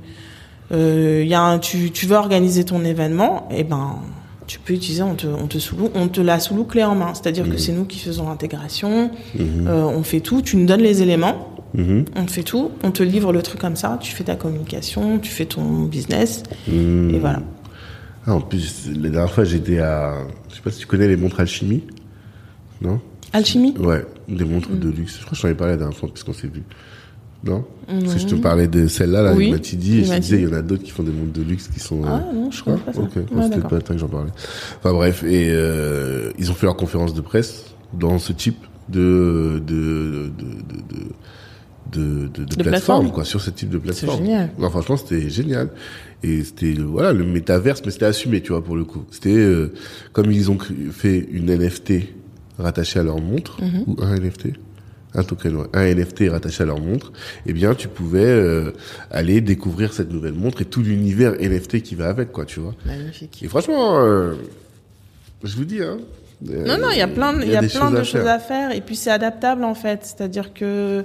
euh, 0.72 1.24
y 1.28 1.34
a 1.34 1.42
un, 1.42 1.60
tu, 1.60 1.92
tu 1.92 2.06
veux 2.06 2.16
organiser 2.16 2.64
ton 2.64 2.84
événement, 2.86 3.48
et 3.52 3.64
ben, 3.64 3.96
tu 4.48 4.60
peux 4.60 4.74
utiliser, 4.74 5.02
on 5.04 5.16
te, 5.16 5.28
on 5.28 5.48
te, 5.48 5.58
sous 5.60 5.76
on 5.96 6.08
te 6.08 6.20
la 6.22 6.40
sous 6.40 6.64
clé 6.66 6.84
en 6.84 6.96
main. 6.96 7.14
C'est-à-dire 7.14 7.46
que 7.46 7.52
Mhm. 7.52 7.58
c'est 7.58 7.72
nous 7.72 7.86
qui 7.86 8.00
faisons 8.00 8.28
l'intégration, 8.30 9.12
Mhm. 9.36 9.68
euh, 9.68 9.84
on 9.86 10.04
fait 10.04 10.20
tout, 10.22 10.42
tu 10.42 10.58
nous 10.58 10.66
donnes 10.66 10.82
les 10.82 11.02
éléments, 11.02 11.48
Mhm. 11.74 12.06
on 12.16 12.26
te 12.26 12.32
fait 12.32 12.44
tout, 12.44 12.72
on 12.84 12.92
te 12.92 13.02
livre 13.04 13.32
le 13.32 13.42
truc 13.42 13.60
comme 13.62 13.76
ça, 13.78 13.98
tu 14.02 14.12
fais 14.14 14.26
ta 14.26 14.36
communication, 14.36 15.20
tu 15.20 15.32
fais 15.32 15.46
ton 15.46 15.84
business, 15.84 16.44
et 16.70 17.18
voilà. 17.20 17.42
Ah, 18.28 18.36
en 18.36 18.42
plus, 18.42 18.88
la 19.02 19.10
dernière 19.10 19.32
fois, 19.32 19.44
j'étais 19.46 19.80
à. 19.80 20.14
Je 20.50 20.56
sais 20.56 20.62
pas 20.62 20.70
si 20.70 20.80
tu 20.80 20.86
connais 20.86 21.08
les 21.08 21.16
montres 21.18 21.40
Alchimie. 21.40 21.82
Non? 22.82 23.00
Alchimie? 23.34 23.74
Ouais, 23.80 24.06
des 24.28 24.44
montres 24.46 24.70
Mm. 24.70 24.80
de 24.80 24.90
luxe. 24.90 25.14
Je 25.18 25.22
crois 25.22 25.32
que 25.32 25.38
je 25.38 25.42
t'en 25.42 25.48
ai 25.48 25.54
parlé 25.56 25.74
la 25.74 25.78
dernière 25.78 25.98
fois 25.98 26.10
puisqu'on 26.10 26.34
s'est 26.34 26.48
vu. 26.48 26.62
Non 27.44 27.66
Parce 27.88 28.14
que 28.16 28.20
je 28.20 28.28
te 28.28 28.36
parlais 28.36 28.68
de 28.68 28.88
celle-là, 28.88 29.24
là, 29.24 29.34
Oui, 29.34 29.50
Mathidi, 29.52 29.98
et 29.98 30.00
il 30.02 30.06
je 30.06 30.12
te 30.14 30.20
disais, 30.20 30.38
il 30.42 30.44
y 30.44 30.48
en 30.48 30.54
a 30.54 30.62
d'autres 30.62 30.84
qui 30.84 30.92
font 30.92 31.02
des 31.04 31.12
montres 31.12 31.34
de 31.34 31.42
luxe 31.42 31.68
qui 31.70 31.80
sont. 31.80 32.02
Ah 32.06 32.24
euh, 32.30 32.34
non, 32.36 32.52
je 32.52 32.64
pas 32.64 32.78
ça. 32.94 33.00
Ok, 33.02 33.16
Ouais, 33.16 33.24
Non, 33.34 33.44
c'était 33.44 33.62
pas 33.68 33.76
le 33.78 33.82
temps 33.82 33.94
que 33.96 34.00
j'en 34.00 34.08
parlais. 34.08 34.30
Enfin 34.78 34.94
bref, 34.94 35.24
et 35.24 35.48
euh, 35.50 36.32
ils 36.38 36.52
ont 36.52 36.54
fait 36.54 36.68
leur 36.68 36.76
conférence 36.78 37.14
de 37.16 37.22
presse 37.22 37.66
dans 37.94 38.20
ce 38.20 38.32
type 38.34 38.58
de 38.90 39.62
de 39.66 40.30
de 40.38 40.46
de 40.46 41.02
de, 41.92 42.28
de, 42.28 42.28
de- 42.28 42.44
de 42.46 42.56
plateforme, 42.56 42.64
plateforme. 42.64 43.12
quoi, 43.12 43.26
sur 43.26 43.42
ce 43.42 43.50
type 43.50 43.70
de 43.70 43.78
plateforme. 43.78 44.24
génial. 44.24 44.52
Non, 44.60 44.70
franchement, 44.70 44.96
c'était 44.98 45.30
génial. 45.30 45.70
Et 46.24 46.44
c'était 46.44 46.74
voilà 46.74 47.12
le 47.12 47.26
métaverse, 47.26 47.82
mais 47.84 47.92
c'était 47.92 48.06
assumé, 48.06 48.42
tu 48.42 48.52
vois, 48.52 48.64
pour 48.64 48.76
le 48.76 48.86
coup. 48.86 49.04
C'était 49.12 49.36
euh, 49.36 49.74
comme 50.14 50.32
ils 50.32 50.52
ont 50.52 50.58
fait 50.92 51.28
une 51.32 51.50
NFT 51.50 51.94
rattachée 52.60 53.00
à 53.00 53.04
leur 53.04 53.20
montre 53.20 53.62
Mhm. 53.62 53.84
ou 53.88 53.96
un 54.04 54.16
NFT. 54.16 54.50
Un 55.14 55.24
token, 55.24 55.66
un 55.74 55.94
NFT 55.94 56.24
rattaché 56.30 56.64
à 56.64 56.66
leur 56.66 56.80
montre, 56.80 57.12
eh 57.46 57.52
bien, 57.54 57.76
tu 57.76 57.88
pouvais 57.90 58.24
euh, 58.24 58.72
aller 59.12 59.42
découvrir 59.42 59.92
cette 59.92 60.12
nouvelle 60.12 60.34
montre 60.34 60.62
et 60.62 60.66
tout 60.66 60.82
l'univers 60.82 61.34
NFT 61.34 61.82
qui 61.82 61.96
va 61.96 62.08
avec, 62.08 62.32
quoi, 62.32 62.46
tu 62.46 62.62
vois. 62.62 62.74
Magnifique. 62.86 63.42
Et 63.44 63.48
franchement, 63.50 63.98
euh, 64.06 64.36
je 65.44 65.56
vous 65.58 65.66
dis, 65.66 65.82
hein. 65.84 65.98
euh, 66.50 66.66
Non, 66.66 66.78
non, 66.78 66.88
il 66.92 66.98
y 66.98 67.02
a 67.02 67.08
plein, 67.10 67.42
il 67.42 67.50
y 67.52 67.56
a 67.58 67.62
plein 67.62 67.92
de 67.92 68.04
choses 68.04 68.26
à 68.28 68.40
faire. 68.40 68.72
Et 68.72 68.80
puis 68.80 68.96
c'est 68.96 69.12
adaptable 69.12 69.64
en 69.66 69.76
fait. 69.76 70.00
C'est-à-dire 70.04 70.54
que 70.54 71.04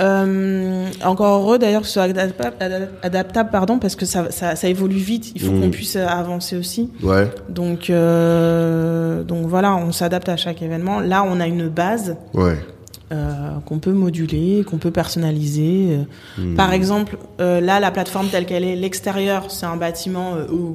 euh, 0.00 0.86
encore 1.04 1.42
heureux 1.42 1.58
d'ailleurs 1.58 1.82
que 1.82 1.86
ce 1.86 1.92
soit 1.94 2.04
adaptable, 2.04 2.88
adaptable 3.02 3.50
pardon, 3.50 3.78
parce 3.78 3.96
que 3.96 4.06
ça, 4.06 4.30
ça, 4.30 4.56
ça 4.56 4.68
évolue 4.68 4.96
vite. 4.96 5.32
Il 5.34 5.42
faut 5.42 5.52
Mm. 5.52 5.60
qu'on 5.60 5.70
puisse 5.70 5.96
avancer 5.96 6.56
aussi. 6.56 6.90
Ouais, 7.02 7.28
Donc, 7.50 7.90
euh, 7.90 9.22
donc 9.24 9.46
voilà, 9.46 9.76
on 9.76 9.92
s'adapte 9.92 10.28
à 10.30 10.38
chaque 10.38 10.62
événement. 10.62 11.00
Là, 11.00 11.22
on 11.26 11.38
a 11.40 11.46
une 11.46 11.68
base 11.68 12.16
ouais. 12.32 12.56
Euh, 13.12 13.50
qu'on 13.66 13.78
peut 13.80 13.92
moduler, 13.92 14.64
qu'on 14.64 14.78
peut 14.78 14.90
personnaliser. 14.92 15.88
Euh, 15.90 16.02
Hmm. 16.40 16.54
Par 16.54 16.72
exemple, 16.72 17.18
euh, 17.40 17.60
là, 17.60 17.80
la 17.80 17.90
plateforme 17.90 18.28
telle 18.28 18.46
qu'elle 18.46 18.64
est, 18.64 18.76
l'extérieur, 18.76 19.50
c'est 19.50 19.66
un 19.66 19.76
bâtiment 19.76 20.34
euh, 20.36 20.46
au- 20.52 20.74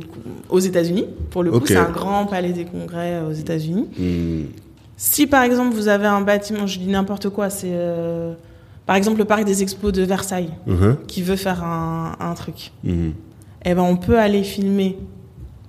aux 0.49 0.59
États-Unis. 0.59 1.05
Pour 1.29 1.43
le 1.43 1.51
coup, 1.51 1.65
c'est 1.65 1.77
un 1.77 1.89
grand 1.91 2.25
palais 2.25 2.51
des 2.51 2.65
congrès 2.65 3.21
aux 3.21 3.31
États-Unis. 3.31 3.87
Hmm. 3.97 4.45
Si 4.97 5.27
par 5.27 5.43
exemple 5.43 5.75
vous 5.75 5.87
avez 5.89 6.07
un 6.07 6.21
bâtiment, 6.21 6.67
je 6.67 6.79
dis 6.79 6.87
n'importe 6.87 7.29
quoi, 7.29 7.49
c'est 7.49 7.73
par 8.85 8.95
exemple 8.95 9.17
le 9.17 9.25
parc 9.25 9.43
des 9.43 9.61
expos 9.63 9.91
de 9.91 10.03
Versailles 10.03 10.51
Mhm. 10.67 10.97
qui 11.07 11.21
veut 11.21 11.35
faire 11.35 11.63
un, 11.65 12.15
un 12.19 12.33
truc, 12.33 12.71
Mhm. 12.83 13.11
eh 13.65 13.73
ben 13.73 13.81
on 13.81 13.97
peut 13.97 14.17
aller 14.19 14.43
filmer 14.43 14.97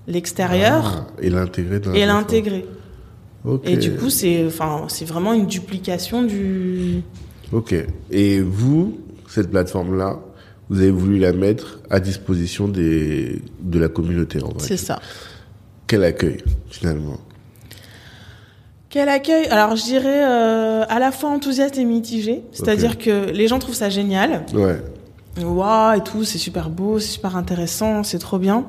l'extérieur 0.06 1.06
Ah, 1.08 1.12
et 1.22 2.06
l'intégrer 2.06 2.66
Et 3.64 3.76
du 3.76 3.92
coup 3.92 4.10
c'est 4.10 4.44
enfin 4.46 4.84
c'est 4.88 5.04
vraiment 5.04 5.32
une 5.32 5.46
duplication 5.46 6.22
du 6.22 7.02
Ok. 7.52 7.74
Et 8.10 8.40
vous, 8.40 8.98
cette 9.28 9.50
plateforme-là, 9.50 10.18
vous 10.68 10.80
avez 10.80 10.90
voulu 10.90 11.18
la 11.18 11.32
mettre 11.32 11.80
à 11.90 12.00
disposition 12.00 12.66
des 12.68 13.40
de 13.60 13.78
la 13.78 13.88
communauté 13.88 14.42
en 14.42 14.48
vrai. 14.48 14.58
c'est 14.66 14.76
ça. 14.76 15.00
Quel 15.86 16.02
accueil 16.02 16.38
finalement? 16.68 17.18
Quel 18.90 19.08
accueil? 19.08 19.46
Alors 19.46 19.76
je 19.76 19.84
dirais 19.84 20.24
euh, 20.24 20.84
à 20.88 20.98
la 20.98 21.12
fois 21.12 21.30
enthousiaste 21.30 21.78
et 21.78 21.84
mitigé, 21.84 22.42
c'est-à-dire 22.52 22.98
que 22.98 23.30
les 23.30 23.46
gens 23.46 23.58
trouvent 23.58 23.74
ça 23.74 23.90
génial. 23.90 24.44
Ouais. 24.52 24.80
Waouh 25.40 25.98
et 25.98 26.02
tout, 26.02 26.24
c'est 26.24 26.38
super 26.38 26.70
beau, 26.70 26.98
c'est 26.98 27.08
super 27.10 27.36
intéressant, 27.36 28.02
c'est 28.02 28.18
trop 28.18 28.38
bien. 28.38 28.64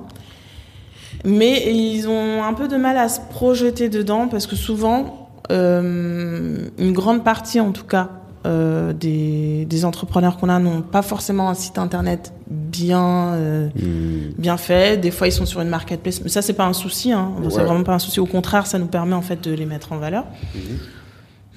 Mais 1.26 1.74
ils 1.74 2.08
ont 2.08 2.44
un 2.44 2.54
peu 2.54 2.68
de 2.68 2.78
mal 2.78 2.98
à 2.98 3.10
se 3.10 3.20
projeter 3.30 3.90
dedans 3.90 4.28
parce 4.28 4.48
que 4.48 4.56
souvent, 4.56 5.30
euh, 5.52 6.58
une 6.78 6.92
grande 6.94 7.24
partie 7.24 7.60
en 7.60 7.72
tout 7.72 7.86
cas 7.86 8.10
euh, 8.46 8.94
des, 8.94 9.66
des 9.66 9.84
entrepreneurs 9.84 10.38
qu'on 10.38 10.48
a 10.50 10.60
n'ont 10.60 10.82
pas 10.82 11.02
forcément 11.02 11.50
un 11.50 11.54
site 11.54 11.78
internet 11.78 12.34
bien 12.50 13.34
euh, 13.34 13.68
Hmm. 13.76 14.32
bien 14.38 14.58
fait. 14.58 14.98
Des 15.02 15.12
fois, 15.12 15.28
ils 15.28 15.32
sont 15.32 15.46
sur 15.46 15.60
une 15.62 15.70
marketplace, 15.70 16.22
mais 16.22 16.30
ça 16.30 16.42
c'est 16.42 16.54
pas 16.54 16.66
un 16.66 16.74
souci. 16.74 17.12
Hein. 17.12 17.32
C'est 17.50 17.64
vraiment 17.64 17.84
pas 17.84 17.96
un 17.96 18.00
souci. 18.00 18.20
Au 18.20 18.26
contraire, 18.26 18.68
ça 18.68 18.80
nous 18.80 18.86
permet 18.88 19.16
en 19.16 19.22
fait 19.22 19.42
de 19.44 19.52
les 19.52 19.66
mettre 19.66 19.92
en 19.92 19.98
valeur. 19.98 20.26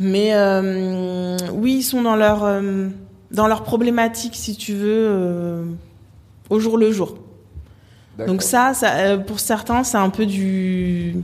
Mais 0.01 0.31
euh, 0.35 1.37
oui, 1.53 1.77
ils 1.79 1.83
sont 1.83 2.03
dans 2.03 2.17
leur 2.17 2.49
dans 3.31 3.47
leur 3.47 3.63
problématique, 3.63 4.35
si 4.35 4.57
tu 4.57 4.73
veux, 4.75 5.65
au 6.49 6.59
jour 6.59 6.77
le 6.79 6.91
jour. 6.91 7.17
Donc 8.27 8.43
ça, 8.43 8.75
ça 8.75 8.97
euh, 8.97 9.17
pour 9.19 9.41
certains, 9.41 9.83
c'est 9.85 9.97
un 9.97 10.11
peu 10.11 10.27
du 10.27 11.17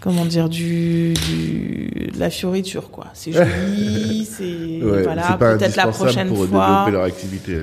comment 0.00 0.24
dire 0.24 0.48
du, 0.48 1.14
la 2.18 2.28
fioriture 2.30 2.90
quoi. 2.90 3.06
C'est 3.14 3.32
joli, 3.32 4.24
c'est 4.30 4.82
Ouais, 4.82 5.02
voilà, 5.02 5.36
peut-être 5.38 5.76
la 5.76 5.86
prochaine 5.88 6.28
pour 6.28 6.44
fois. 6.46 6.66
développer 6.68 6.90
leur 6.92 7.02
activité. 7.04 7.62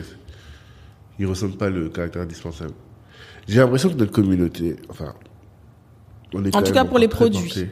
Ils 1.20 1.26
ressentent 1.28 1.58
pas 1.58 1.70
le 1.70 1.90
caractère 1.90 2.22
indispensable. 2.22 2.72
J'ai 3.48 3.60
l'impression 3.60 3.90
que 3.90 3.96
notre 3.96 4.12
communauté, 4.14 4.78
enfin, 4.90 5.14
on 6.34 6.44
est 6.46 6.56
En 6.56 6.62
tout 6.62 6.72
cas 6.72 6.86
pour 6.86 6.98
les 7.00 7.08
produits. 7.10 7.40
porté- 7.50 7.70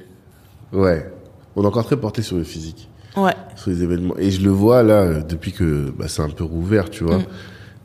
Ouais, 0.73 1.09
on 1.55 1.63
est 1.63 1.67
encore 1.67 1.85
très 1.85 1.95
porté 1.97 2.21
sur 2.21 2.35
le 2.35 2.43
physique, 2.43 2.89
Ouais. 3.15 3.31
sur 3.55 3.69
les 3.71 3.81
événements. 3.83 4.17
Et 4.17 4.31
je 4.31 4.41
le 4.41 4.49
vois 4.49 4.83
là 4.83 5.01
euh, 5.03 5.21
depuis 5.23 5.53
que 5.53 5.93
bah, 5.97 6.07
c'est 6.09 6.21
un 6.21 6.29
peu 6.29 6.43
rouvert, 6.43 6.89
tu 6.89 7.05
vois, 7.05 7.19
Mm. 7.19 7.25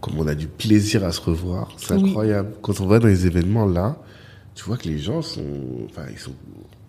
Comme 0.02 0.18
on 0.18 0.26
a 0.26 0.34
du 0.34 0.46
plaisir 0.48 1.02
à 1.04 1.12
se 1.12 1.20
revoir, 1.22 1.68
c'est 1.78 1.94
Oui. 1.94 2.10
incroyable. 2.10 2.50
Quand 2.60 2.78
on 2.80 2.86
va 2.86 2.98
dans 2.98 3.06
les 3.08 3.26
événements 3.26 3.64
là, 3.64 3.96
tu 4.54 4.64
vois 4.64 4.76
que 4.76 4.86
les 4.88 4.98
gens 4.98 5.22
sont, 5.22 5.40
enfin, 5.86 6.02
ils 6.12 6.18
sont 6.18 6.34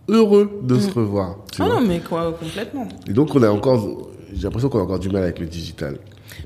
heureux 0.09 0.59
de 0.63 0.77
se 0.79 0.91
revoir. 0.91 1.37
Tu 1.53 1.61
Ah 1.61 1.67
non, 1.69 1.79
mais 1.81 1.99
quoi, 2.01 2.33
complètement. 2.37 2.87
Et 3.07 3.13
donc 3.13 3.33
on 3.35 3.41
a 3.43 3.49
encore, 3.49 4.09
j'ai 4.33 4.43
l'impression 4.43 4.67
qu'on 4.67 4.79
a 4.79 4.83
encore 4.83 4.99
du 4.99 5.09
mal 5.09 5.23
avec 5.23 5.39
le 5.39 5.45
digital. 5.45 5.97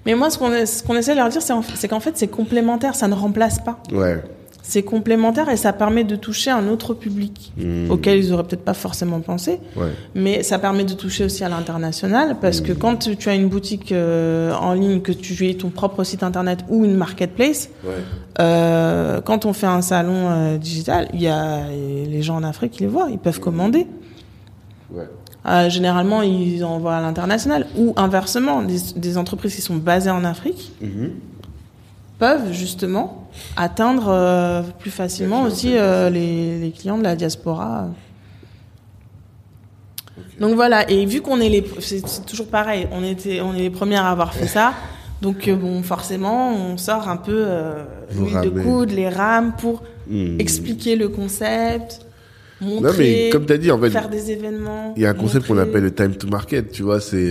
Mais 0.05 0.13
moi, 0.13 0.29
ce 0.29 0.37
qu'on 0.37 0.51
qu'on 0.85 0.95
essaie 0.99 1.13
de 1.13 1.17
leur 1.17 1.29
dire, 1.29 1.41
c'est 1.41 1.87
qu'en 1.87 1.99
fait, 2.01 2.17
c'est 2.17 2.27
complémentaire, 2.27 2.93
ça 2.95 3.07
ne 3.07 3.13
remplace 3.15 3.59
pas. 3.59 3.81
Ouais. 3.91 4.21
C'est 4.69 4.83
complémentaire 4.83 5.47
et 5.49 5.55
ça 5.55 5.71
permet 5.71 6.03
de 6.03 6.17
toucher 6.17 6.51
un 6.51 6.67
autre 6.67 6.93
public 6.93 7.53
Mm. 7.57 7.89
auquel 7.89 8.19
ils 8.19 8.33
auraient 8.33 8.43
peut-être 8.43 8.65
pas 8.65 8.73
forcément 8.73 9.21
pensé. 9.21 9.59
Ouais. 9.77 9.93
Mais 10.13 10.43
ça 10.43 10.59
permet 10.59 10.83
de 10.83 10.91
toucher 10.93 11.23
aussi 11.23 11.43
à 11.45 11.49
l'international 11.49 12.35
parce 12.41 12.59
que 12.59 12.73
quand 12.73 13.07
tu 13.17 13.29
as 13.29 13.35
une 13.35 13.47
boutique 13.47 13.93
euh, 13.93 14.53
en 14.53 14.73
ligne, 14.73 14.99
que 14.99 15.13
tu 15.13 15.47
aies 15.47 15.53
ton 15.53 15.69
propre 15.69 16.03
site 16.03 16.21
internet 16.21 16.59
ou 16.67 16.83
une 16.83 16.95
marketplace, 16.95 17.69
Ouais. 17.85 17.91
euh, 18.39 19.21
quand 19.21 19.45
on 19.45 19.53
fait 19.53 19.67
un 19.67 19.81
salon 19.81 20.27
euh, 20.29 20.57
digital, 20.57 21.07
il 21.13 21.21
y 21.21 21.27
a 21.29 21.61
les 21.69 22.21
gens 22.21 22.35
en 22.35 22.43
Afrique 22.43 22.71
qui 22.73 22.81
les 22.81 22.87
voient, 22.89 23.07
ils 23.09 23.19
peuvent 23.19 23.39
commander. 23.39 23.87
Ouais. 24.93 25.07
Euh, 25.45 25.69
généralement, 25.69 26.23
ils 26.23 26.65
envoient 26.65 26.97
à 26.97 27.01
l'international 27.01 27.67
ou 27.77 27.93
inversement, 27.95 28.63
des, 28.63 28.79
des 28.97 29.17
entreprises 29.17 29.55
qui 29.55 29.61
sont 29.61 29.77
basées 29.77 30.09
en 30.11 30.25
Afrique 30.25 30.73
Mhm. 30.81 31.11
peuvent 32.19 32.51
justement 32.51 33.26
atteindre 33.55 34.07
euh, 34.09 34.61
plus 34.79 34.91
facilement 34.91 35.43
aussi 35.43 35.77
euh, 35.77 36.09
les, 36.09 36.59
les 36.59 36.71
clients 36.71 36.97
de 36.97 37.03
la 37.03 37.15
diaspora. 37.15 37.87
Donc 40.39 40.55
voilà, 40.55 40.89
et 40.89 41.05
vu 41.05 41.21
qu'on 41.21 41.39
est 41.39 41.49
les, 41.49 41.63
c'est 41.79 42.25
toujours 42.25 42.47
pareil, 42.47 42.87
on 42.91 43.03
était, 43.03 43.41
on 43.41 43.53
est 43.53 43.59
les 43.61 43.69
premières 43.69 44.05
à 44.05 44.11
avoir 44.11 44.33
fait 44.33 44.47
ça. 44.47 44.73
Donc 45.21 45.47
euh, 45.47 45.55
bon, 45.55 45.81
forcément, 45.83 46.53
on 46.53 46.77
sort 46.77 47.09
un 47.09 47.17
peu 47.17 47.45
l'huile 48.15 48.41
de 48.43 48.49
coude, 48.61 48.91
les 48.91 49.09
rames 49.09 49.53
pour 49.57 49.83
Hmm. 50.09 50.39
expliquer 50.39 50.95
le 50.95 51.09
concept, 51.09 51.99
Non, 52.61 52.75
montrer, 52.81 52.97
mais 53.25 53.29
comme 53.29 53.45
tu 53.45 53.51
as 53.51 53.57
dit, 53.57 53.69
en 53.69 53.77
fait, 53.77 53.89
faire 53.89 54.07
des 54.07 54.31
événements. 54.31 54.93
il 54.95 55.01
y 55.03 55.05
a 55.05 55.09
un 55.09 55.13
concept 55.13 55.47
qu'on 55.47 55.57
appelle 55.57 55.83
le 55.83 55.93
time 55.93 56.15
to 56.15 56.27
market, 56.29 56.71
tu 56.71 56.83
vois, 56.83 57.01
c'est 57.01 57.29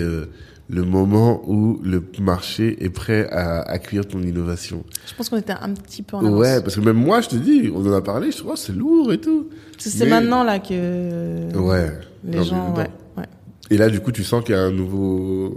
le 0.69 0.83
moment 0.83 1.43
où 1.47 1.79
le 1.85 2.03
marché 2.21 2.77
est 2.85 2.91
prêt 2.91 3.29
à 3.31 3.61
accueillir 3.63 4.07
ton 4.07 4.21
innovation. 4.23 4.83
Je 5.07 5.15
pense 5.15 5.29
qu'on 5.29 5.37
était 5.37 5.53
un 5.53 5.71
petit 5.75 6.03
peu 6.03 6.17
en 6.17 6.25
avance. 6.27 6.39
Ouais, 6.41 6.61
parce 6.61 6.75
que 6.77 6.81
même 6.81 6.97
moi, 6.97 7.21
je 7.21 7.29
te 7.29 7.37
dis, 7.37 7.71
on 7.73 7.87
en 7.87 7.93
a 7.93 8.01
parlé, 8.03 8.33
je 8.33 8.39
trouve, 8.39 8.51
oh, 8.55 8.57
c'est 8.57 8.73
lourd 8.75 9.13
et 9.13 9.19
tout. 9.19 9.49
C'est 9.79 10.05
Mais- 10.05 10.11
maintenant 10.11 10.43
là 10.43 10.59
que 10.59 11.57
Ouais. 11.57 11.93
les 12.25 12.39
Non, 12.39 12.43
gens, 12.43 12.75
ouais, 12.77 12.89
ouais. 13.17 13.25
Et 13.71 13.77
là, 13.79 13.89
du 13.89 14.01
coup, 14.01 14.11
tu 14.11 14.25
sens 14.25 14.43
qu'il 14.45 14.55
y 14.55 14.59
a 14.59 14.63
un 14.63 14.73
nouveau, 14.73 15.57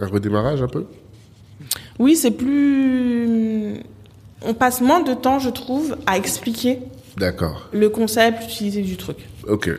un 0.00 0.06
redémarrage 0.06 0.62
un 0.62 0.68
peu? 0.68 0.86
Oui, 1.98 2.16
c'est 2.16 2.30
plus. 2.30 3.74
On 4.42 4.54
passe 4.54 4.80
moins 4.80 5.00
de 5.02 5.14
temps, 5.14 5.38
je 5.38 5.50
trouve, 5.50 5.96
à 6.06 6.16
expliquer 6.16 6.78
D'accord. 7.16 7.68
le 7.72 7.88
concept, 7.88 8.42
l'utilité 8.42 8.82
du 8.82 8.96
truc. 8.96 9.16
Ok. 9.48 9.70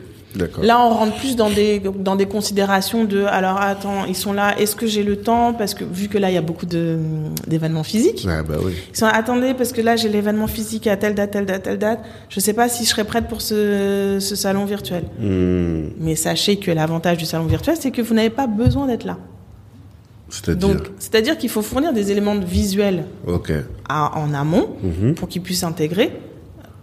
Là, 0.62 0.80
on 0.84 0.90
rentre 0.90 1.16
plus 1.16 1.36
dans 1.36 1.48
des 1.50 1.80
dans 1.80 2.14
des 2.16 2.26
considérations 2.26 3.04
de 3.04 3.24
alors 3.24 3.60
attends, 3.60 4.04
ils 4.06 4.14
sont 4.14 4.32
là, 4.32 4.58
est-ce 4.58 4.76
que 4.76 4.86
j'ai 4.86 5.02
le 5.02 5.16
temps? 5.16 5.54
Parce 5.54 5.74
que 5.74 5.84
vu 5.84 6.08
que 6.08 6.18
là 6.18 6.30
il 6.30 6.34
y 6.34 6.38
a 6.38 6.42
beaucoup 6.42 6.66
d'événements 6.66 7.82
physiques. 7.82 8.26
Ah 8.28 8.42
bah 8.42 8.56
oui. 8.62 8.72
Ils 8.92 8.96
sont 8.96 9.06
attendez 9.06 9.54
parce 9.54 9.72
que 9.72 9.80
là 9.80 9.96
j'ai 9.96 10.08
l'événement 10.08 10.46
physique 10.46 10.86
à 10.86 10.96
telle 10.96 11.14
date, 11.14 11.30
telle 11.32 11.46
date, 11.46 11.62
telle 11.62 11.78
date. 11.78 12.00
Je 12.28 12.40
sais 12.40 12.52
pas 12.52 12.68
si 12.68 12.84
je 12.84 12.90
serai 12.90 13.04
prête 13.04 13.26
pour 13.26 13.40
ce 13.42 14.18
ce 14.20 14.36
salon 14.36 14.64
virtuel. 14.66 15.04
Hmm. 15.18 15.88
Mais 15.98 16.14
sachez 16.14 16.56
que 16.58 16.70
l'avantage 16.70 17.16
du 17.16 17.24
salon 17.24 17.46
virtuel, 17.46 17.76
c'est 17.80 17.90
que 17.90 18.02
vous 18.02 18.14
n'avez 18.14 18.30
pas 18.30 18.46
besoin 18.46 18.86
d'être 18.86 19.04
là. 19.04 19.16
C'est-à-dire? 20.98 21.38
Qu'il 21.38 21.48
faut 21.48 21.62
fournir 21.62 21.92
des 21.94 22.10
éléments 22.10 22.36
visuels 22.38 23.04
à- 23.88 24.18
en 24.18 24.34
amont 24.34 24.68
Mhm. 24.82 25.14
pour 25.14 25.28
qu'ils 25.28 25.40
puissent 25.40 25.64
intégrer, 25.64 26.12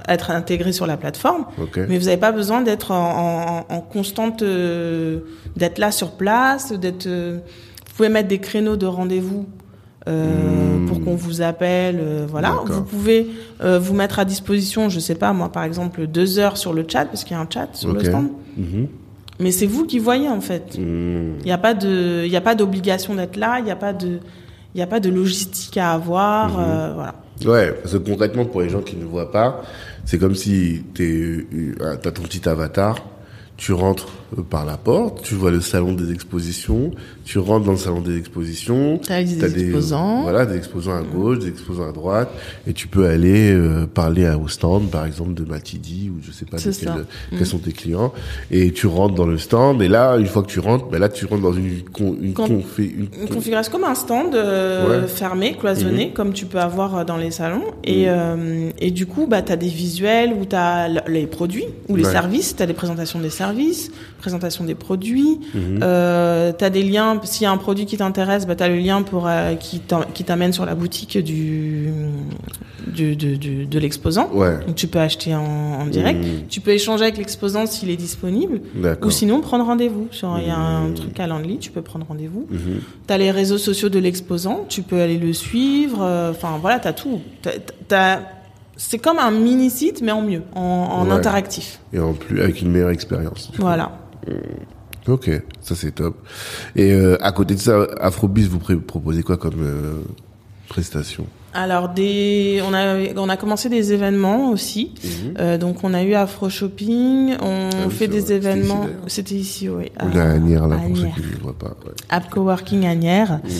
être 0.07 0.31
intégrés 0.31 0.71
sur 0.73 0.85
la 0.87 0.97
plateforme. 0.97 1.45
Mais 1.75 1.97
vous 1.97 2.05
n'avez 2.05 2.17
pas 2.17 2.31
besoin 2.31 2.61
d'être 2.61 2.91
en, 2.91 3.63
en- 3.69 3.75
en 3.75 3.81
constante, 3.81 4.41
euh, 4.41 5.19
d'être 5.55 5.77
là 5.79 5.91
sur 5.91 6.11
place, 6.11 6.71
d'être. 6.73 7.07
euh, 7.07 7.39
vous 7.87 7.93
pouvez 7.97 8.09
mettre 8.09 8.27
des 8.27 8.39
créneaux 8.39 8.75
de 8.77 8.85
rendez-vous. 8.85 9.45
euh, 10.07 10.77
Hmm. 10.77 10.85
pour 10.87 11.01
qu'on 11.03 11.15
vous 11.15 11.41
appelle, 11.41 11.97
euh, 11.99 12.27
voilà. 12.29 12.53
Vous 12.65 12.83
pouvez 12.83 13.25
euh, 13.63 13.79
vous 13.79 13.95
mettre 13.95 14.19
à 14.19 14.25
disposition, 14.25 14.87
je 14.87 14.99
sais 14.99 15.15
pas 15.15 15.33
moi, 15.33 15.51
par 15.51 15.63
exemple, 15.63 16.05
deux 16.05 16.37
heures 16.37 16.57
sur 16.57 16.73
le 16.73 16.85
chat 16.87 17.05
parce 17.05 17.23
qu'il 17.23 17.35
y 17.35 17.39
a 17.39 17.41
un 17.41 17.47
chat 17.51 17.69
sur 17.73 17.91
le 17.91 18.03
stand. 18.03 18.27
Mhm. 18.55 18.87
Mais 19.39 19.49
c'est 19.51 19.65
vous 19.65 19.85
qui 19.87 19.97
voyez 19.97 20.29
en 20.29 20.41
fait. 20.41 20.77
Hmm. 20.77 21.37
Il 21.39 21.45
n'y 21.45 21.51
a 21.51 21.57
pas 21.57 21.73
de, 21.73 22.23
il 22.23 22.35
a 22.35 22.41
pas 22.41 22.53
d'obligation 22.53 23.15
d'être 23.15 23.35
là. 23.35 23.55
Il 23.57 23.65
n'y 23.65 23.71
a 23.71 23.75
pas 23.75 23.93
de, 23.93 24.19
il 24.75 24.81
a 24.81 24.85
pas 24.85 24.99
de 24.99 25.09
logistique 25.09 25.75
à 25.77 25.93
avoir. 25.93 26.49
Mhm. 26.49 26.93
voilà. 26.93 27.15
Ouais, 27.43 27.71
parce 27.81 27.93
que 27.93 27.97
concrètement, 27.97 28.45
pour 28.45 28.61
les 28.61 28.69
gens 28.69 28.81
qui 28.81 28.95
ne 28.97 29.05
voient 29.05 29.31
pas, 29.31 29.63
c'est 30.05 30.19
comme 30.19 30.35
si 30.35 30.83
tu 30.93 31.47
as 31.81 31.97
ton 31.97 32.21
petit 32.21 32.47
avatar, 32.47 33.03
tu 33.57 33.73
rentres 33.73 34.07
euh, 34.07 34.24
par 34.49 34.65
la 34.65 34.77
porte, 34.77 35.21
tu 35.23 35.35
vois 35.35 35.51
le 35.51 35.61
salon 35.61 35.93
des 35.93 36.11
expositions, 36.11 36.91
tu 37.25 37.39
rentres 37.39 37.65
dans 37.65 37.71
le 37.73 37.77
salon 37.77 38.01
des 38.01 38.17
expositions, 38.17 38.99
T'as 39.05 39.23
des 39.23 39.37
t'as 39.37 39.47
exposants. 39.47 40.23
voilà, 40.23 40.45
des 40.45 40.57
exposants 40.57 40.95
à 40.95 41.01
gauche, 41.03 41.39
des 41.39 41.47
exposants 41.49 41.87
à 41.87 41.91
droite, 41.91 42.29
et 42.67 42.73
tu 42.73 42.87
peux 42.87 43.05
aller 43.07 43.51
euh, 43.53 43.85
parler 43.85 44.25
à- 44.25 44.37
au 44.37 44.47
stand, 44.47 44.89
par 44.89 45.05
exemple, 45.05 45.33
de 45.33 45.43
Matidi, 45.45 46.09
ou 46.09 46.19
je 46.25 46.31
sais 46.31 46.45
pas 46.45 46.57
quels 46.57 47.45
sont 47.45 47.59
tes 47.59 47.71
clients, 47.71 48.13
et 48.51 48.71
tu 48.71 48.87
rentres 48.87 49.15
dans 49.15 49.25
le 49.27 49.37
stand, 49.37 49.81
et 49.81 49.87
là, 49.87 50.17
une 50.17 50.25
fois 50.27 50.41
que 50.43 50.47
tu 50.51 50.59
rentres, 50.59 50.85
ben 50.87 50.99
là, 50.99 51.09
tu 51.09 51.25
rentres 51.25 51.43
dans 51.43 51.53
une, 51.53 51.81
con, 51.83 52.15
une, 52.21 52.33
Quand- 52.33 52.47
confé- 52.47 52.91
une, 52.93 53.07
Une 53.21 53.29
configuration 53.29 53.71
comme 53.71 53.83
un 53.83 53.95
stand 53.95 54.35
euh, 54.35 55.01
Ouais. 55.03 55.07
fermé, 55.07 55.55
cloisonné, 55.57 56.11
comme 56.13 56.33
tu 56.33 56.45
peux 56.45 56.59
avoir 56.59 56.97
euh, 56.97 57.03
dans 57.05 57.17
les 57.17 57.31
salons. 57.31 57.63
Et, 57.83 58.05
euh, 58.09 58.69
et 58.79 58.91
du 58.91 59.05
coup, 59.05 59.27
bah, 59.27 59.41
tu 59.41 59.51
as 59.51 59.55
des 59.55 59.67
visuels 59.67 60.33
où 60.33 60.45
tu 60.45 60.55
as 60.55 60.87
les 61.07 61.25
produits 61.27 61.65
ou 61.87 61.95
les 61.95 62.05
Ouais. 62.05 62.11
services. 62.11 62.55
Tu 62.55 62.63
as 62.63 62.65
des 62.65 62.73
présentations 62.73 63.19
des 63.19 63.29
services, 63.29 63.91
présentation 64.25 64.63
des 64.63 64.73
produits. 64.73 65.39
Mhm. 65.53 65.79
Euh, 65.83 66.51
tu 66.57 66.63
as 66.65 66.71
des 66.71 66.81
liens. 66.83 67.19
S'il 67.23 67.43
y 67.43 67.45
a 67.45 67.51
un 67.51 67.57
produit 67.57 67.85
qui 67.85 67.95
t'intéresse, 67.97 68.47
bah, 68.47 68.55
tu 68.55 68.63
as 68.63 68.69
le 68.69 68.77
lien 68.77 69.03
pour, 69.03 69.27
euh, 69.27 69.53
qui 69.53 69.79
t'amène 70.23 70.51
sur 70.51 70.65
la 70.65 70.73
boutique 70.73 71.15
du, 71.19 71.89
du, 72.87 73.15
du- 73.15 73.37
du- 73.37 73.65
de 73.67 73.79
l'exposant. 73.79 74.27
Ouais. 74.33 74.57
Donc 74.65 74.75
tu 74.75 74.87
peux 74.87 74.97
acheter 74.99 75.35
en, 75.35 75.43
en 75.43 75.85
direct. 75.85 76.23
Mhm. 76.25 76.47
Tu 76.49 76.59
peux 76.59 76.71
échanger 76.71 77.03
avec 77.03 77.17
l'exposant 77.17 77.67
s'il 77.67 77.91
est 77.91 77.97
disponible. 77.97 78.61
Ou 79.03 79.11
sinon 79.11 79.41
prendre 79.41 79.63
rendez-vous. 79.65 80.07
Il 80.11 80.47
y 80.47 80.49
a 80.49 80.57
un 80.57 80.87
Mhm. 80.87 80.93
truc 80.95 81.19
à 81.19 81.27
Landly, 81.27 81.59
tu 81.59 81.69
peux 81.69 81.83
prendre 81.83 82.05
rendez-vous. 82.07 82.47
Mhm. 82.49 82.79
T'as 83.05 83.17
les 83.17 83.29
réseaux 83.29 83.59
sociaux 83.59 83.89
de 83.89 83.99
l'exposant, 83.99 84.65
tu 84.67 84.81
peux 84.81 84.99
aller 85.01 85.19
le 85.19 85.33
suivre. 85.33 85.99
euh, 86.01 86.31
Enfin 86.31 86.57
voilà, 86.59 86.79
t'as 86.79 86.93
tout. 86.93 87.21
T'as- 87.43 87.51
t'as- 87.87 88.21
c'est 88.77 88.97
comme 88.97 89.19
un 89.19 89.31
mini 89.31 89.69
site 89.69 90.01
mais 90.01 90.11
en 90.11 90.21
mieux, 90.21 90.41
en, 90.55 90.59
en 90.61 91.05
Ouais. 91.05 91.11
interactif. 91.13 91.79
Et 91.93 91.99
en 91.99 92.13
plus, 92.13 92.41
avec 92.41 92.61
une 92.61 92.71
meilleure 92.71 92.89
expérience. 92.89 93.51
Voilà. 93.57 93.91
Ok, 95.07 95.29
ça 95.61 95.75
c'est 95.75 95.91
top. 95.91 96.17
Et 96.75 96.91
euh, 96.91 97.17
à 97.23 97.31
côté 97.31 97.53
de 97.55 97.59
ça, 97.59 97.87
Afrobiz, 97.99 98.47
vous 98.47 98.59
proposez 98.59 99.21
quoi 99.21 99.37
comme 99.37 99.61
euh, 99.61 100.01
prestation? 100.67 101.27
Alors 101.53 101.89
des, 101.89 102.61
on 102.67 102.73
a 102.73 102.97
on 103.15 103.29
a 103.29 103.37
commencé 103.37 103.69
des 103.69 103.93
événements 103.93 104.49
aussi. 104.49 104.93
Euh, 105.39 105.57
donc 105.57 105.83
on 105.83 105.93
a 105.93 106.03
eu 106.03 106.13
Afro 106.15 106.49
Shopping, 106.49 107.35
on 107.39 107.65
Mhm. 107.67 107.69
Ah 107.73 107.85
oui, 107.87 107.93
fait 107.93 108.07
des 108.07 108.19
vrai. 108.19 108.33
Événements. 108.35 108.87
C'était 109.07 109.35
ici, 109.35 109.69
oui. 109.69 109.89
On 110.01 110.11
est 110.11 110.19
à 110.19 110.31
Agnières, 110.31 110.67
là, 110.67 110.75
à 110.75 110.79
pour 110.79 110.97
ceux 110.97 111.03
qui 111.03 111.21
ne 111.21 111.41
voient 111.41 111.57
pas. 111.57 111.67
ouais. 111.85 111.93
App 112.09 112.29
Coworking 112.29 112.85
Agnières, 112.85 113.39
Mhm. 113.43 113.51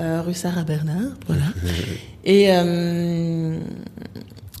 euh, 0.00 0.22
rue 0.22 0.32
Sarah 0.34 0.62
Bernard, 0.62 1.02
voilà. 1.26 1.42
et 2.24 2.46
euh, 2.52 3.58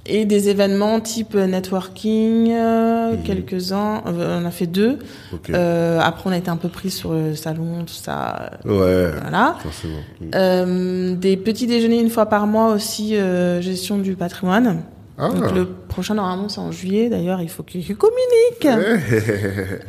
et 0.08 0.24
des 0.24 0.48
événements 0.48 1.00
type 1.00 1.34
networking, 1.34 2.50
euh, 2.52 3.14
quelques-uns. 3.24 4.02
euh, 4.06 4.40
on 4.42 4.44
a 4.46 4.50
fait 4.50 4.66
deux. 4.66 4.98
Ok. 5.32 5.50
Euh, 5.50 5.98
après, 6.02 6.28
on 6.28 6.32
a 6.32 6.36
été 6.38 6.50
un 6.50 6.56
peu 6.56 6.68
pris 6.68 6.90
sur 6.90 7.12
le 7.12 7.34
salon, 7.34 7.84
tout 7.86 7.94
ça. 7.94 8.50
ouais, 8.64 9.10
Voilà. 9.20 9.56
forcément. 9.62 9.94
Mhm. 10.20 10.30
Euh, 10.34 11.14
des 11.16 11.36
petits 11.36 11.66
déjeuners 11.66 12.00
une 12.00 12.10
fois 12.10 12.26
par 12.26 12.46
mois 12.46 12.72
aussi, 12.72 13.16
euh, 13.16 13.60
gestion 13.60 13.98
du 13.98 14.14
patrimoine. 14.16 14.82
Ah, 15.18 15.30
Donc 15.30 15.54
le 15.54 15.64
prochain 15.66 16.12
normalement 16.14 16.50
c'est 16.50 16.60
en 16.60 16.70
juillet. 16.72 17.08
D'ailleurs, 17.08 17.40
il 17.40 17.48
faut 17.48 17.62
qu'il 17.62 17.82
communique. 17.96 18.66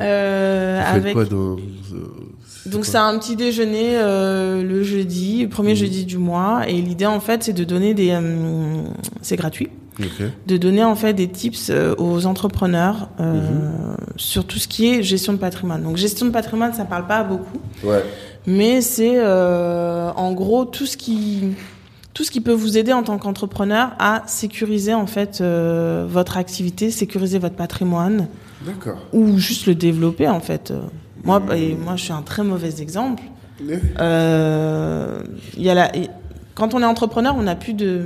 Euh, 0.00 0.80
Vous 0.80 0.92
faites 0.94 0.96
avec 1.02 1.12
quoi 1.14 1.24
dans... 1.26 1.56
euh, 1.56 1.56
donc 2.66 2.84
c'est 2.86 2.96
un 2.98 3.18
petit 3.18 3.36
déjeuner 3.36 3.92
euh, 3.98 4.62
le 4.62 4.82
jeudi, 4.82 5.42
le 5.42 5.48
premier 5.48 5.74
jeudi 5.76 6.04
du 6.04 6.18
mois, 6.18 6.62
et 6.68 6.72
l'idée 6.80 7.06
en 7.06 7.20
fait 7.20 7.42
c'est 7.42 7.52
de 7.52 7.64
donner 7.64 7.94
des, 7.94 8.10
euh, 8.10 8.82
c'est 9.22 9.36
gratuit, 9.36 9.68
De 10.46 10.56
donner 10.56 10.84
en 10.84 10.94
fait 10.94 11.12
des 11.12 11.28
tips 11.28 11.70
euh, 11.70 11.94
aux 11.98 12.26
entrepreneurs 12.26 13.08
euh, 13.20 13.34
Mhm. 13.34 13.96
sur 14.16 14.44
tout 14.44 14.58
ce 14.58 14.68
qui 14.68 14.88
est 14.88 15.02
gestion 15.02 15.32
de 15.32 15.38
patrimoine. 15.38 15.82
Donc 15.82 15.96
gestion 15.96 16.26
de 16.26 16.30
patrimoine 16.30 16.72
ça 16.72 16.84
parle 16.84 17.06
pas 17.06 17.24
beaucoup, 17.24 17.58
Ouais. 17.84 18.04
mais 18.46 18.80
c'est 18.80 19.18
euh, 19.18 20.10
en 20.14 20.32
gros 20.32 20.64
tout 20.64 20.86
ce 20.86 20.96
qui 20.96 21.54
tout 22.14 22.24
ce 22.24 22.30
qui 22.30 22.40
peut 22.40 22.52
vous 22.52 22.78
aider 22.78 22.92
en 22.92 23.02
tant 23.04 23.18
qu'entrepreneur 23.18 23.90
à 24.00 24.22
sécuriser 24.26 24.94
en 24.94 25.06
fait 25.06 25.40
euh, 25.40 26.04
votre 26.08 26.36
activité, 26.36 26.90
sécuriser 26.90 27.38
votre 27.38 27.54
patrimoine 27.56 28.26
ou 29.12 29.38
juste 29.38 29.66
le 29.66 29.74
développer 29.76 30.28
en 30.28 30.40
fait. 30.40 30.72
Moi, 31.24 31.40
et 31.56 31.74
moi, 31.76 31.94
je 31.96 32.04
suis 32.04 32.12
un 32.12 32.22
très 32.22 32.42
mauvais 32.44 32.80
exemple. 32.80 33.22
Il 33.60 35.62
y 35.62 35.68
a 35.70 35.74
la, 35.74 35.92
quand 36.54 36.74
on 36.74 36.82
est 36.82 36.86
entrepreneur, 36.86 37.34
on 37.38 37.42
n'a 37.42 37.54
plus 37.56 37.74
de 37.74 38.02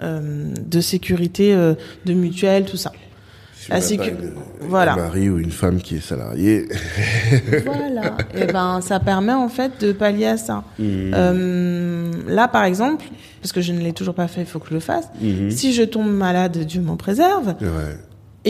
de 0.00 0.80
sécurité, 0.80 1.54
euh, 1.54 1.74
de 2.06 2.12
mutuelle, 2.14 2.64
tout 2.64 2.76
ça. 2.76 2.92
Si 3.56 3.70
La 3.72 3.80
sécu- 3.80 4.10
pas 4.12 4.22
une- 4.22 4.32
voilà. 4.68 4.92
Un 4.94 4.96
mari 4.96 5.28
ou 5.28 5.38
une 5.38 5.50
femme 5.50 5.80
qui 5.80 5.96
est 5.96 6.00
salarié. 6.00 6.66
Voilà. 7.66 8.16
et 8.34 8.46
ben, 8.52 8.80
ça 8.80 9.00
permet 9.00 9.32
en 9.32 9.48
fait 9.48 9.72
de 9.80 9.92
pallier 9.92 10.26
à 10.26 10.36
ça. 10.36 10.64
Mhm. 10.78 11.12
Euh, 11.14 12.10
là, 12.28 12.48
par 12.48 12.64
exemple, 12.64 13.04
parce 13.42 13.52
que 13.52 13.60
je 13.60 13.72
ne 13.72 13.80
l'ai 13.80 13.92
toujours 13.92 14.14
pas 14.14 14.28
fait, 14.28 14.40
il 14.42 14.46
faut 14.46 14.58
que 14.58 14.68
je 14.70 14.74
le 14.74 14.80
fasse. 14.80 15.08
Mhm. 15.20 15.50
Si 15.50 15.72
je 15.72 15.82
tombe 15.82 16.10
malade, 16.10 16.56
Dieu 16.58 16.80
m'en 16.80 16.96
préserve, 16.96 17.48
Ouais. 17.60 17.96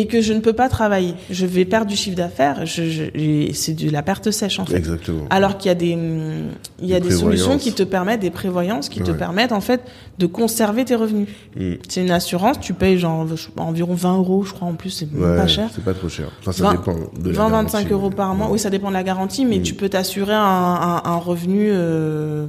Et 0.00 0.06
que 0.06 0.20
je 0.20 0.32
ne 0.32 0.38
peux 0.38 0.52
pas 0.52 0.68
travailler, 0.68 1.14
je 1.28 1.44
vais 1.44 1.64
perdre 1.64 1.88
du 1.88 1.96
chiffre 1.96 2.16
d'affaires. 2.16 2.64
Je, 2.66 2.84
je- 2.88 3.02
et 3.14 3.52
c'est 3.52 3.74
de 3.74 3.90
la 3.90 4.02
perte 4.02 4.30
sèche 4.30 4.60
en 4.60 4.64
fait. 4.64 4.76
Exactement. 4.76 5.24
Alors 5.30 5.58
qu'il 5.58 5.68
y 5.68 5.72
a 5.72 5.74
des, 5.74 5.94
hum, 5.94 6.50
il 6.80 6.86
y 6.88 6.94
a 6.94 7.00
Des 7.00 7.08
des 7.08 7.14
solutions 7.16 7.58
qui 7.58 7.72
te 7.72 7.82
permettent, 7.82 8.20
des 8.20 8.30
prévoyances 8.30 8.88
qui 8.88 9.00
te 9.00 9.10
permettent 9.10 9.50
en 9.52 9.60
fait 9.60 9.80
de 10.18 10.26
conserver 10.26 10.84
tes 10.84 10.94
revenus. 10.94 11.26
Mhm. 11.56 11.78
C'est 11.88 12.00
une 12.02 12.12
assurance, 12.12 12.60
tu 12.60 12.74
payes 12.74 12.96
genre 12.98 13.26
environ 13.56 13.94
20 13.94 14.16
euros, 14.18 14.44
je 14.44 14.52
crois 14.52 14.68
en 14.68 14.74
plus, 14.74 14.90
c'est 14.90 15.08
Ouais, 15.12 15.36
pas 15.36 15.46
cher. 15.48 15.68
C'est 15.74 15.84
pas 15.84 15.94
trop 15.94 16.08
cher. 16.08 16.28
Enfin, 16.40 16.52
ça 16.52 16.62
20, 16.64 16.72
dépend 16.72 16.94
de 16.94 17.30
la 17.30 17.36
20-25 17.36 17.50
garantie, 17.50 17.92
euros 17.92 18.08
mais- 18.10 18.14
par 18.16 18.34
mois. 18.36 18.48
Oui, 18.52 18.58
ça 18.60 18.70
dépend 18.70 18.88
de 18.88 18.94
la 18.94 19.02
garantie, 19.02 19.44
mais 19.44 19.58
Mm. 19.58 19.62
tu 19.62 19.74
peux 19.74 19.88
t'assurer 19.88 20.34
un, 20.34 20.38
un- 20.40 21.02
un 21.04 21.16
revenu 21.16 21.70
euh, 21.72 22.46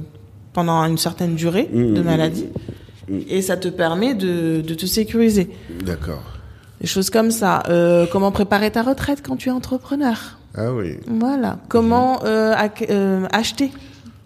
pendant 0.52 0.84
une 0.84 0.98
certaine 0.98 1.34
durée 1.34 1.68
Mm, 1.72 1.94
de 1.94 2.00
mm, 2.00 2.04
maladie. 2.04 2.46
Mm. 3.08 3.18
Et 3.28 3.42
ça 3.42 3.56
te 3.56 3.66
permet 3.68 4.14
de, 4.14 4.60
de 4.60 4.74
te 4.74 4.86
sécuriser. 4.86 5.50
D'accord. 5.84 6.22
Des 6.80 6.86
choses 6.86 7.10
comme 7.10 7.30
ça. 7.30 7.62
Euh, 7.68 8.06
comment 8.10 8.32
préparer 8.32 8.70
ta 8.70 8.82
retraite 8.82 9.22
quand 9.24 9.36
tu 9.36 9.48
es 9.48 9.52
entrepreneur? 9.52 10.38
Ah 10.56 10.72
oui. 10.72 10.96
Voilà. 11.06 11.58
Comment 11.68 12.24
euh, 12.24 12.54
euh, 12.88 13.26
acheter 13.32 13.70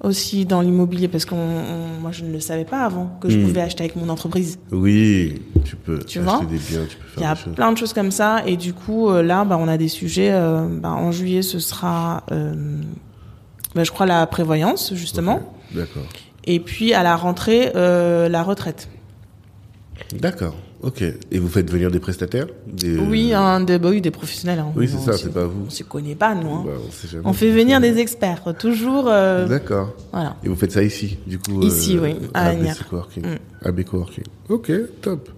aussi 0.03 0.45
dans 0.47 0.61
l'immobilier? 0.61 1.09
Parce 1.09 1.25
que 1.25 1.35
moi, 1.35 2.13
je 2.13 2.25
ne 2.25 2.33
le 2.33 2.39
savais 2.41 2.65
pas 2.65 2.85
avant 2.85 3.19
que 3.21 3.29
je 3.29 3.39
Mm. 3.39 3.43
pouvais 3.47 3.61
acheter 3.61 3.85
avec 3.85 3.97
mon 3.97 4.09
entreprise. 4.09 4.59
Oui, 4.71 5.43
tu 5.65 5.75
peux 5.77 5.99
Tu 5.99 6.21
acheter 6.21 6.31
vois 6.31 6.45
des 6.45 6.59
biens, 6.59 6.87
tu 6.89 6.97
peux 6.97 7.03
Il 7.17 7.21
y 7.21 7.23
faire 7.23 7.31
a 7.33 7.37
plein 7.37 7.73
de 7.73 7.77
choses 7.79 7.93
comme 7.93 8.11
ça. 8.13 8.43
Et 8.47 8.57
du 8.57 8.73
coup, 8.73 9.11
là, 9.13 9.45
bah, 9.45 9.59
on 9.61 9.67
a 9.69 9.77
des 9.77 9.89
sujets. 9.89 10.31
euh, 10.33 10.67
bah, 10.71 10.91
en 10.93 11.11
juillet, 11.11 11.43
ce 11.43 11.59
sera, 11.59 12.23
euh, 12.31 12.55
bah, 13.75 13.83
je 13.83 13.91
crois, 13.91 14.07
la 14.07 14.27
prévoyance, 14.29 14.95
justement. 14.95 15.41
D'accord. 15.73 16.05
Et 16.45 16.61
puis, 16.61 16.95
à 16.95 17.03
la 17.03 17.17
rentrée, 17.17 17.73
euh, 17.75 18.29
la 18.29 18.43
retraite. 18.45 18.89
D'accord. 20.19 20.55
Ok. 20.85 21.03
Et 21.03 21.39
vous 21.39 21.49
faites 21.49 21.71
venir 21.71 21.91
des 21.91 21.99
prestataires 21.99 22.47
des... 22.67 22.99
Oui, 22.99 23.33
hein, 23.33 23.61
des, 23.61 23.79
bah 23.79 23.89
oui, 23.91 24.01
des 24.01 24.11
professionnels. 24.11 24.59
hein. 24.59 24.73
Oui, 24.77 24.87
c'est 24.89 24.99
ça, 24.99 25.17
c'est 25.17 25.33
pas 25.33 25.45
vous. 25.47 25.65
On 25.67 25.71
se 25.71 25.83
connaît 25.83 26.15
pas, 26.15 26.35
nous. 26.35 26.49
hein. 26.49 26.65
Bah, 26.67 27.21
on 27.25 27.33
fait 27.33 27.51
venir 27.51 27.81
des 27.81 27.99
experts, 27.99 28.43
toujours. 28.59 29.07
euh, 29.09 29.47
D'accord. 29.49 29.95
voilà. 30.13 30.37
Et 30.45 30.49
vous 30.49 30.57
faites 30.57 30.73
ça 30.73 30.83
ici, 30.83 31.19
du 31.27 31.39
coup 31.39 31.63
Ici, 31.63 31.99
oui, 32.01 32.17
à 32.35 32.47
ABC. 32.51 32.85
Coworking. 32.91 33.25
Mm. 33.25 33.67
AB 33.67 33.85
Coworking. 33.85 34.25
Ok, 34.51 34.71
top. 35.01 35.31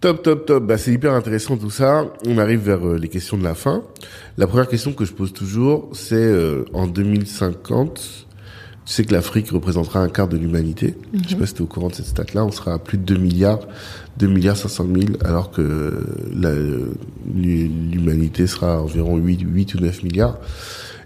Top, 0.00 0.22
top, 0.22 0.44
top. 0.46 0.64
Bah, 0.66 0.76
c'est 0.78 0.92
hyper 0.92 1.12
intéressant 1.14 1.56
tout 1.56 1.70
ça. 1.70 2.06
On 2.26 2.36
arrive 2.38 2.60
vers 2.60 2.86
euh, 2.86 2.98
les 2.98 3.08
questions 3.08 3.36
de 3.38 3.44
la 3.44 3.54
fin. 3.54 3.82
La 4.38 4.46
première 4.46 4.68
question 4.68 4.92
que 4.92 5.04
je 5.04 5.12
pose 5.12 5.32
toujours, 5.32 5.88
c'est 5.92 6.14
euh, 6.16 6.64
en 6.74 6.86
2050, 6.86 8.26
tu 8.86 8.92
sais 8.92 9.04
que 9.04 9.12
l'Afrique 9.12 9.50
représentera 9.50 10.00
un 10.00 10.08
quart 10.08 10.28
de 10.28 10.36
l'humanité. 10.36 10.94
Je 11.14 11.30
sais 11.30 11.36
pas 11.36 11.46
si 11.46 11.54
tu 11.54 11.60
es 11.60 11.62
au 11.62 11.66
courant 11.66 11.88
de 11.88 11.94
cette 11.94 12.06
stat-là. 12.06 12.44
On 12.44 12.50
sera 12.50 12.74
à 12.74 12.78
plus 12.78 12.98
de 12.98 13.02
2 13.02 13.16
milliards, 13.16 13.60
2 14.18 14.26
milliards 14.26 14.56
500 14.56 14.86
000, 14.94 15.06
alors 15.24 15.50
que 15.50 16.04
l'humanité 17.34 18.46
sera 18.46 18.74
à 18.74 18.78
environ 18.80 19.16
8, 19.16 19.40
8 19.42 19.74
ou 19.74 19.80
9 19.80 20.02
milliards. 20.02 20.38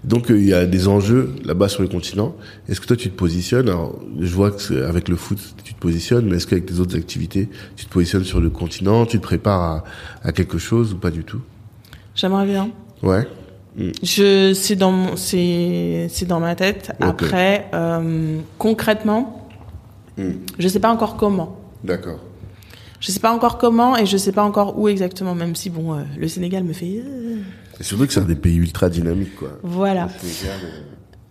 Donc 0.03 0.31
euh, 0.31 0.37
il 0.37 0.45
y 0.45 0.53
a 0.53 0.65
des 0.65 0.87
enjeux 0.87 1.31
là-bas 1.43 1.67
sur 1.67 1.81
le 1.81 1.87
continent. 1.89 2.35
Est-ce 2.67 2.79
que 2.79 2.85
toi 2.87 2.95
tu 2.95 3.09
te 3.09 3.15
positionnes? 3.15 3.67
Alors 3.67 3.99
je 4.19 4.33
vois 4.33 4.51
que 4.51 4.83
avec 4.83 5.09
le 5.09 5.15
foot 5.15 5.37
tu 5.63 5.73
te 5.73 5.79
positionnes, 5.79 6.25
mais 6.29 6.37
est-ce 6.37 6.47
qu'avec 6.47 6.65
tes 6.65 6.79
autres 6.79 6.95
activités 6.95 7.49
tu 7.75 7.85
te 7.85 7.91
positionnes 7.91 8.23
sur 8.23 8.39
le 8.39 8.49
continent? 8.49 9.05
Tu 9.05 9.17
te 9.17 9.23
prépares 9.23 9.61
à, 9.61 9.83
à 10.23 10.31
quelque 10.31 10.57
chose 10.57 10.93
ou 10.93 10.97
pas 10.97 11.11
du 11.11 11.23
tout? 11.23 11.41
J'aimerais 12.15 12.45
bien. 12.45 12.71
Ouais. 13.03 13.27
Je, 14.03 14.53
c'est 14.53 14.75
dans 14.75 14.91
mon, 14.91 15.15
c'est, 15.15 16.07
c'est 16.09 16.25
dans 16.25 16.39
ma 16.39 16.55
tête. 16.55 16.91
Après, 16.99 17.67
euh, 17.73 18.39
concrètement, 18.57 19.35
Mm. 20.17 20.31
je 20.57 20.67
sais 20.67 20.79
pas 20.81 20.91
encore 20.91 21.15
comment. 21.15 21.55
D'accord. 21.83 22.19
Je 22.99 23.09
sais 23.11 23.21
pas 23.21 23.31
encore 23.31 23.57
comment 23.57 23.95
et 23.95 24.05
je 24.05 24.17
sais 24.17 24.33
pas 24.33 24.43
encore 24.43 24.77
où 24.77 24.89
exactement, 24.89 25.33
même 25.33 25.55
si 25.55 25.69
bon, 25.69 25.93
euh, 25.93 26.01
le 26.17 26.27
Sénégal 26.27 26.63
me 26.65 26.73
fait. 26.73 27.01
euh, 27.05 27.37
Et 27.79 27.83
surtout 27.83 28.05
que 28.05 28.11
c'est 28.11 28.19
un 28.19 28.25
des 28.25 28.35
pays 28.35 28.57
ultra 28.57 28.89
dynamiques 28.89 29.35
quoi. 29.37 29.51
voilà, 29.63 30.09
Sénégal, 30.19 30.59
euh, 30.65 30.81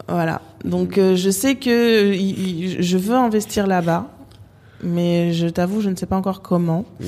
voilà. 0.09 0.41
Donc 0.65 0.95
je 0.99 1.31
sais 1.31 1.57
que 1.57 2.15
je 2.81 2.97
veux 2.97 3.15
investir 3.17 3.67
là-bas, 3.67 4.07
mais 4.83 5.33
je 5.33 5.47
t'avoue, 5.49 5.81
je 5.81 5.89
ne 5.91 5.97
sais 5.97 6.07
pas 6.07 6.17
encore 6.17 6.41
comment. 6.43 6.85
hmm. 7.01 7.05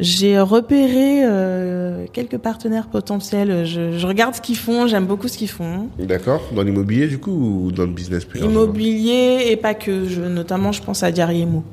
J'ai 0.00 0.38
repéré 0.40 1.24
euh, 1.24 2.06
quelques 2.12 2.38
partenaires 2.38 2.86
potentiels. 2.88 3.64
Je, 3.66 3.98
je 3.98 4.06
regarde 4.06 4.34
ce 4.34 4.40
qu'ils 4.40 4.56
font, 4.56 4.86
j'aime 4.86 5.06
beaucoup 5.06 5.26
ce 5.28 5.36
qu'ils 5.38 5.48
font. 5.50 5.88
D'accord. 5.98 6.40
Dans 6.54 6.62
l'immobilier 6.62 7.08
du 7.08 7.18
coup 7.18 7.30
ou 7.66 7.72
dans 7.72 7.84
le 7.84 7.90
business 7.92 8.24
plus 8.24 8.40
Immobilier 8.40 9.46
et 9.50 9.56
pas 9.56 9.74
que. 9.74 10.08
Je, 10.08 10.22
notamment, 10.22 10.70
je 10.72 10.82
pense 10.82 11.02
à 11.02 11.10
Diariemo. 11.10 11.64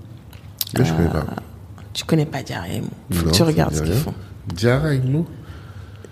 Moi 0.76 0.84
je 0.84 0.93
connais 0.93 1.09
pas. 1.09 1.26
Tu 1.93 2.03
connais 2.05 2.26
pas 2.26 2.41
Diariemo. 2.43 2.88
Faut 3.11 3.26
Non, 3.26 3.31
que 3.31 3.35
tu 3.38 3.43
regardes 3.43 3.73
ce 3.76 3.84
qu'ils 3.84 3.93
font. 3.93 4.13
Diarra 4.53 4.93
Imo 4.93 5.26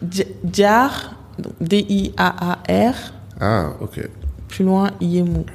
Di- 0.02 0.26
Diar, 0.44 1.16
D-I-A-A-R, 1.62 2.96
Ah 3.40 3.70
ok. 3.82 4.08
plus 4.48 4.64
loin 4.66 4.92
Iemo. 5.02 5.46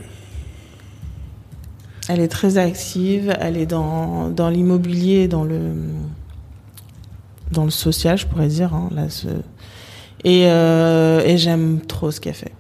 Elle 2.08 2.20
est 2.20 2.28
très 2.28 2.56
active, 2.58 3.36
elle 3.40 3.56
est 3.56 3.66
dans, 3.66 4.30
dans 4.30 4.48
l'immobilier, 4.48 5.28
dans 5.28 5.44
le 5.44 5.72
dans 7.52 7.64
le 7.64 7.70
social, 7.70 8.18
je 8.18 8.26
pourrais 8.26 8.48
dire. 8.48 8.74
hein, 8.74 8.88
là, 8.94 9.08
ce- 9.08 9.26
et 10.24 10.46
euh, 10.50 11.20
et 11.24 11.36
j'aime 11.38 11.80
trop 11.86 12.10
ce 12.10 12.20
qu'elle 12.20 12.34
fait. 12.34 12.52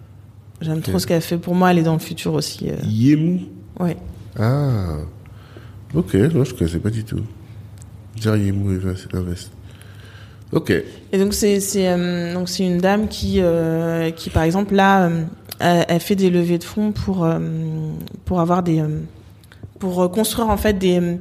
J'aime 0.60 0.80
trop 0.80 0.98
ce 0.98 1.06
qu'elle 1.06 1.20
fait. 1.22 1.38
Pour 1.38 1.54
moi, 1.54 1.70
elle 1.70 1.78
est 1.78 1.82
dans 1.82 1.92
le 1.94 1.98
futur 1.98 2.34
aussi. 2.34 2.68
euh, 2.70 2.76
Yemou. 2.84 3.40
ouais. 3.80 3.96
Ah. 4.38 4.96
Ok, 5.94 6.14
non, 6.14 6.44
je 6.44 6.54
connaissais 6.54 6.78
pas 6.78 6.90
du 6.90 7.04
tout. 7.04 7.20
Diarriemou 8.16 8.70
Invest. 8.70 9.08
Invest. 9.14 9.50
Ok. 10.52 10.70
Et 11.12 11.18
donc 11.18 11.32
c'est 11.34 11.58
euh, 11.76 12.34
donc 12.34 12.48
c'est 12.48 12.64
une 12.66 12.78
dame 12.78 13.08
qui 13.08 13.36
euh, 13.40 14.10
qui 14.10 14.30
par 14.30 14.42
exemple 14.42 14.74
là 14.74 15.04
euh, 15.06 15.24
elle, 15.60 15.84
elle 15.88 16.00
fait 16.00 16.16
des 16.16 16.30
levées 16.30 16.58
de 16.58 16.64
fonds 16.64 16.92
pour 16.92 17.28
pour 18.24 18.40
avoir 18.40 18.62
des 18.62 18.82
pour 19.78 20.02
euh, 20.02 20.08
construire 20.08 20.48
en 20.48 20.56
fait 20.56 20.74
des 20.78 21.00
euh, 21.00 21.16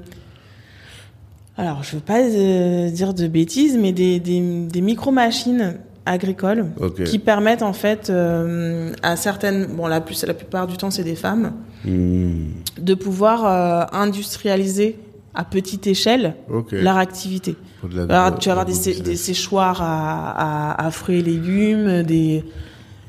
alors 1.57 1.84
je 1.84 1.95
veux 1.95 2.01
pas 2.01 2.19
euh, 2.21 2.89
dire 2.89 3.13
de 3.13 3.27
bêtises 3.27 3.77
mais 3.77 3.91
des 3.91 4.19
des, 4.19 4.39
des 4.67 4.81
micro 4.81 5.11
machines 5.11 5.75
agricoles 6.05 6.67
qui 7.05 7.19
permettent 7.19 7.63
en 7.63 7.73
fait 7.73 8.09
euh, 8.09 8.93
à 9.03 9.15
certaines 9.15 9.65
bon 9.65 9.88
la 9.88 9.99
plus 9.99 10.23
la 10.25 10.34
plupart 10.34 10.67
du 10.67 10.77
temps 10.77 10.91
c'est 10.91 11.03
des 11.03 11.15
femmes 11.15 11.53
Hmm. 11.85 12.47
de 12.81 12.95
pouvoir 12.95 13.45
euh, 13.45 13.85
industrialiser 13.95 14.97
à 15.35 15.43
petite 15.45 15.85
échelle 15.85 16.34
leur 16.71 16.97
activité. 16.97 17.55
La- 17.93 18.25
Alors, 18.25 18.39
tu 18.39 18.49
vas 18.49 18.53
avoir 18.53 18.65
des, 18.65 18.73
sé- 18.73 18.89
business. 18.89 19.07
des 19.07 19.15
séchoirs 19.15 19.79
à, 19.84 20.71
à, 20.71 20.88
à 20.88 20.91
fruits 20.91 21.19
et 21.19 21.21
légumes, 21.21 22.01
des, 22.01 22.43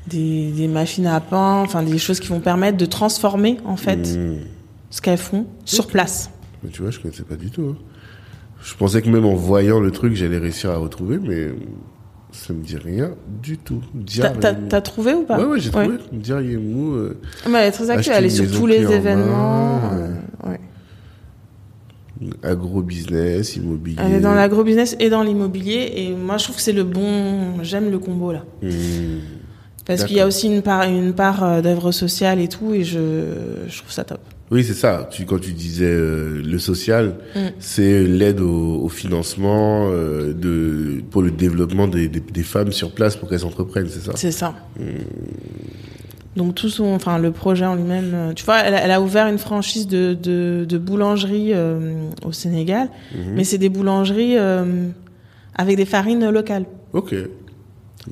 des, 0.05 0.51
des 0.51 0.67
machines 0.67 1.07
à 1.07 1.19
pain, 1.19 1.61
enfin 1.65 1.81
des 1.81 1.97
choses 1.97 2.19
qui 2.19 2.27
vont 2.27 2.39
permettre 2.41 2.77
de 2.77 2.85
transformer 2.85 3.57
en 3.65 3.75
fait 3.75 3.97
Hmm. 4.15 4.37
Ce 4.89 5.01
qu'elles 5.01 5.17
font 5.17 5.45
sur 5.65 5.87
place. 5.87 6.29
Mais 6.63 6.69
tu 6.69 6.81
vois, 6.81 6.91
je 6.91 6.99
connaissais 6.99 7.23
pas 7.23 7.35
du 7.35 7.49
tout. 7.51 7.75
hein. 7.75 7.77
Je 8.61 8.75
pensais 8.75 9.01
que 9.01 9.09
même 9.09 9.25
en 9.25 9.35
voyant 9.35 9.79
le 9.79 9.91
truc, 9.91 10.15
j'allais 10.15 10.37
réussir 10.37 10.69
à 10.71 10.77
retrouver, 10.77 11.17
mais 11.17 11.49
ça 12.31 12.53
me 12.53 12.61
dit 12.61 12.75
rien 12.77 13.11
du 13.41 13.57
tout. 13.57 13.81
T'as- 14.69 14.81
trouvé 14.81 15.13
ou 15.13 15.23
pas 15.23 15.39
Ouais, 15.39 15.45
ouais, 15.45 15.59
j'ai 15.59 15.69
trouvé. 15.71 15.97
Diarriemou. 16.11 16.93
euh, 16.95 17.17
Mais 17.49 17.59
elle 17.59 17.67
est 17.67 17.71
très 17.71 17.89
active, 17.89 18.13
elle 18.15 18.25
est 18.25 18.29
sur 18.29 18.51
tous 18.51 18.67
les 18.67 18.81
événements. 18.91 19.81
euh, 19.93 20.13
ouais. 20.49 20.59
agro-business, 22.43 23.55
immobilier. 23.55 23.97
Elle 24.03 24.13
est 24.15 24.19
dans 24.19 24.33
l'agrobusiness 24.33 24.95
et 24.99 25.09
dans 25.09 25.23
l'immobilier 25.23 25.93
et 25.95 26.13
moi 26.15 26.37
je 26.37 26.43
trouve 26.45 26.57
que 26.57 26.61
c'est 26.61 26.73
le 26.73 26.83
bon, 26.83 27.63
j'aime 27.63 27.89
le 27.89 27.99
combo 27.99 28.31
là. 28.33 28.43
Hmm. 28.61 29.19
Parce 29.85 30.03
qu'il 30.03 30.17
y 30.17 30.19
a 30.19 30.27
aussi 30.27 30.47
une 30.47 30.61
part, 30.61 30.83
une 30.83 31.13
part 31.13 31.43
euh, 31.43 31.61
d'œuvre 31.61 31.91
sociale 31.91 32.39
et 32.39 32.47
tout 32.47 32.73
et 32.73 32.83
je, 32.83 32.99
je 33.67 33.77
trouve 33.79 33.91
ça 33.91 34.03
top. 34.03 34.19
Oui, 34.51 34.63
c'est 34.63 34.73
ça. 34.73 35.07
Tu, 35.11 35.25
quand 35.25 35.39
tu 35.39 35.51
disais 35.53 35.85
euh, 35.85 36.41
le 36.43 36.57
social, 36.57 37.15
Mm. 37.35 37.39
c'est 37.59 38.03
l'aide 38.03 38.39
au, 38.39 38.81
au 38.83 38.89
financement 38.89 39.89
euh, 39.91 40.33
de 40.33 41.01
pour 41.11 41.21
le 41.21 41.29
développement 41.31 41.87
des, 41.87 42.07
des, 42.07 42.19
des 42.19 42.43
femmes 42.43 42.71
sur 42.71 42.91
place 42.91 43.15
pour 43.15 43.29
qu'elles 43.29 43.45
entreprennent, 43.45 43.87
c'est 43.89 43.99
ça? 44.01 44.13
C'est 44.15 44.31
ça. 44.31 44.55
Donc 46.35 46.55
tout 46.55 46.69
son, 46.69 46.85
enfin 46.85 47.17
le 47.19 47.31
projet 47.31 47.65
en 47.65 47.75
lui-même, 47.75 48.11
euh, 48.13 48.33
tu 48.33 48.45
vois, 48.45 48.59
elle, 48.59 48.73
a- 48.73 48.81
elle 48.83 48.91
a 48.91 49.01
ouvert 49.01 49.27
une 49.27 49.37
franchise 49.39 49.87
de, 49.87 50.13
de, 50.13 50.65
de 50.67 50.77
boulangerie 50.77 51.51
euh, 51.53 51.93
au 52.25 52.31
Sénégal, 52.31 52.89
Mhm. 53.13 53.33
mais 53.35 53.43
c'est 53.43 53.57
des 53.57 53.69
boulangeries 53.69 54.37
avec 55.55 55.75
des 55.77 55.85
farines 55.85 56.29
locales, 56.29 56.65
Ok. 56.93 57.13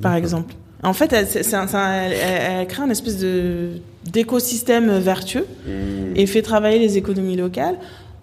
par 0.01 0.15
exemple. 0.15 0.53
En 0.83 0.93
fait, 0.93 1.11
elle, 1.13 1.27
c'est- 1.27 1.43
c'est 1.43 1.55
un- 1.55 1.67
c'est 1.67 1.75
un- 1.77 1.91
elle, 1.93 2.13
elle- 2.13 2.51
elle 2.61 2.67
crée 2.67 2.83
un 2.83 2.89
espèce 2.89 3.17
de 3.17 3.69
d'écosystème 4.05 4.99
vertueux 4.99 5.45
Hmm. 5.65 6.15
et 6.15 6.25
fait 6.27 6.41
travailler 6.41 6.79
les 6.79 6.97
économies 6.97 7.35
locales, 7.35 7.75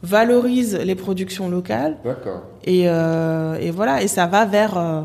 valorise 0.02 0.78
les 0.82 0.94
productions 0.94 1.48
locales 1.50 1.96
D'accord. 2.04 2.42
et, 2.64 2.88
euh, 2.88 3.56
et 3.60 3.70
voilà, 3.70 4.02
et 4.02 4.08
ça 4.08 4.26
va 4.26 4.44
vers. 4.46 4.76
euh, 4.78 5.02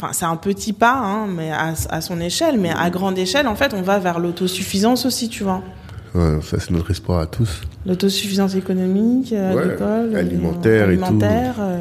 Enfin, 0.00 0.12
c'est 0.12 0.26
un 0.26 0.36
petit 0.36 0.72
pas, 0.72 0.92
hein, 0.94 1.26
mais 1.26 1.50
à, 1.50 1.74
à 1.90 2.00
son 2.00 2.20
échelle, 2.20 2.56
mais 2.56 2.70
à 2.70 2.88
grande 2.88 3.18
échelle, 3.18 3.48
en 3.48 3.56
fait, 3.56 3.74
on 3.74 3.82
va 3.82 3.98
vers 3.98 4.20
l'autosuffisance 4.20 5.04
aussi, 5.06 5.28
tu 5.28 5.42
vois. 5.42 5.60
Ouais, 6.14 6.40
ça 6.40 6.60
c'est 6.60 6.70
notre 6.70 6.92
espoir 6.92 7.18
à 7.18 7.26
tous. 7.26 7.62
L'autosuffisance 7.84 8.54
économique, 8.54 9.32
euh, 9.32 9.54
Ouais, 9.54 9.62
agricole, 9.62 10.10
euh, 10.14 10.18
alimentaire 10.20 10.90
et 10.90 10.96
tout. 10.96 11.04
alimentaire, 11.04 11.54
euh. 11.58 11.78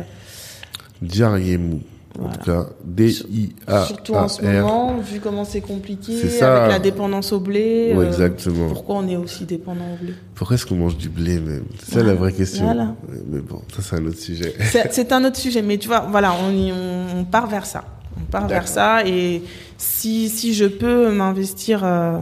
En 2.19 2.30
tout 2.30 2.39
cas, 2.39 2.65
D-I-A-A-R. 2.84 3.85
surtout 3.85 4.14
en 4.15 4.27
ce 4.27 4.41
moment, 4.41 4.98
vu 4.98 5.19
comment 5.19 5.45
c'est 5.45 5.61
compliqué, 5.61 6.41
avec 6.41 6.72
la 6.72 6.80
dépendance 6.80 7.31
au 7.31 7.39
blé. 7.39 7.94
Euh, 7.95 8.07
exactement. 8.07 8.69
pourquoi 8.69 8.95
on 8.95 9.07
est 9.07 9.15
aussi 9.15 9.45
dépendant 9.45 9.94
au 9.94 10.03
blé 10.03 10.14
Pourquoi 10.34 10.56
est-ce 10.56 10.65
qu'on 10.65 10.76
mange 10.76 10.98
du 10.98 11.10
blé 11.10 11.39
même? 11.39 11.65
C'est 11.84 11.95
ça 11.95 12.03
la 12.03 12.15
vraie 12.15 12.34
question. 12.34 12.95
Mais 13.27 13.39
bon, 13.39 13.61
ça 13.76 13.81
c'est 13.81 13.95
un 13.95 14.06
autre 14.06 14.19
sujet. 14.19 14.56
C'est 14.91 15.11
un 15.11 15.23
autre 15.26 15.38
sujet, 15.38 15.61
mais 15.61 15.77
tu 15.77 15.88
vois, 15.88 16.07
voilà, 16.10 16.34
on, 16.34 17.23
part 17.26 17.48
vers 17.48 17.65
ça. 17.65 17.84
On 18.19 18.26
part 18.31 18.48
vers 18.48 18.68
ça, 18.68 19.06
et 19.06 19.44
si, 19.77 20.30
si 20.30 20.53
je 20.53 20.65
peux 20.65 21.11
m'investir 21.11 21.81
euh, 21.84 22.19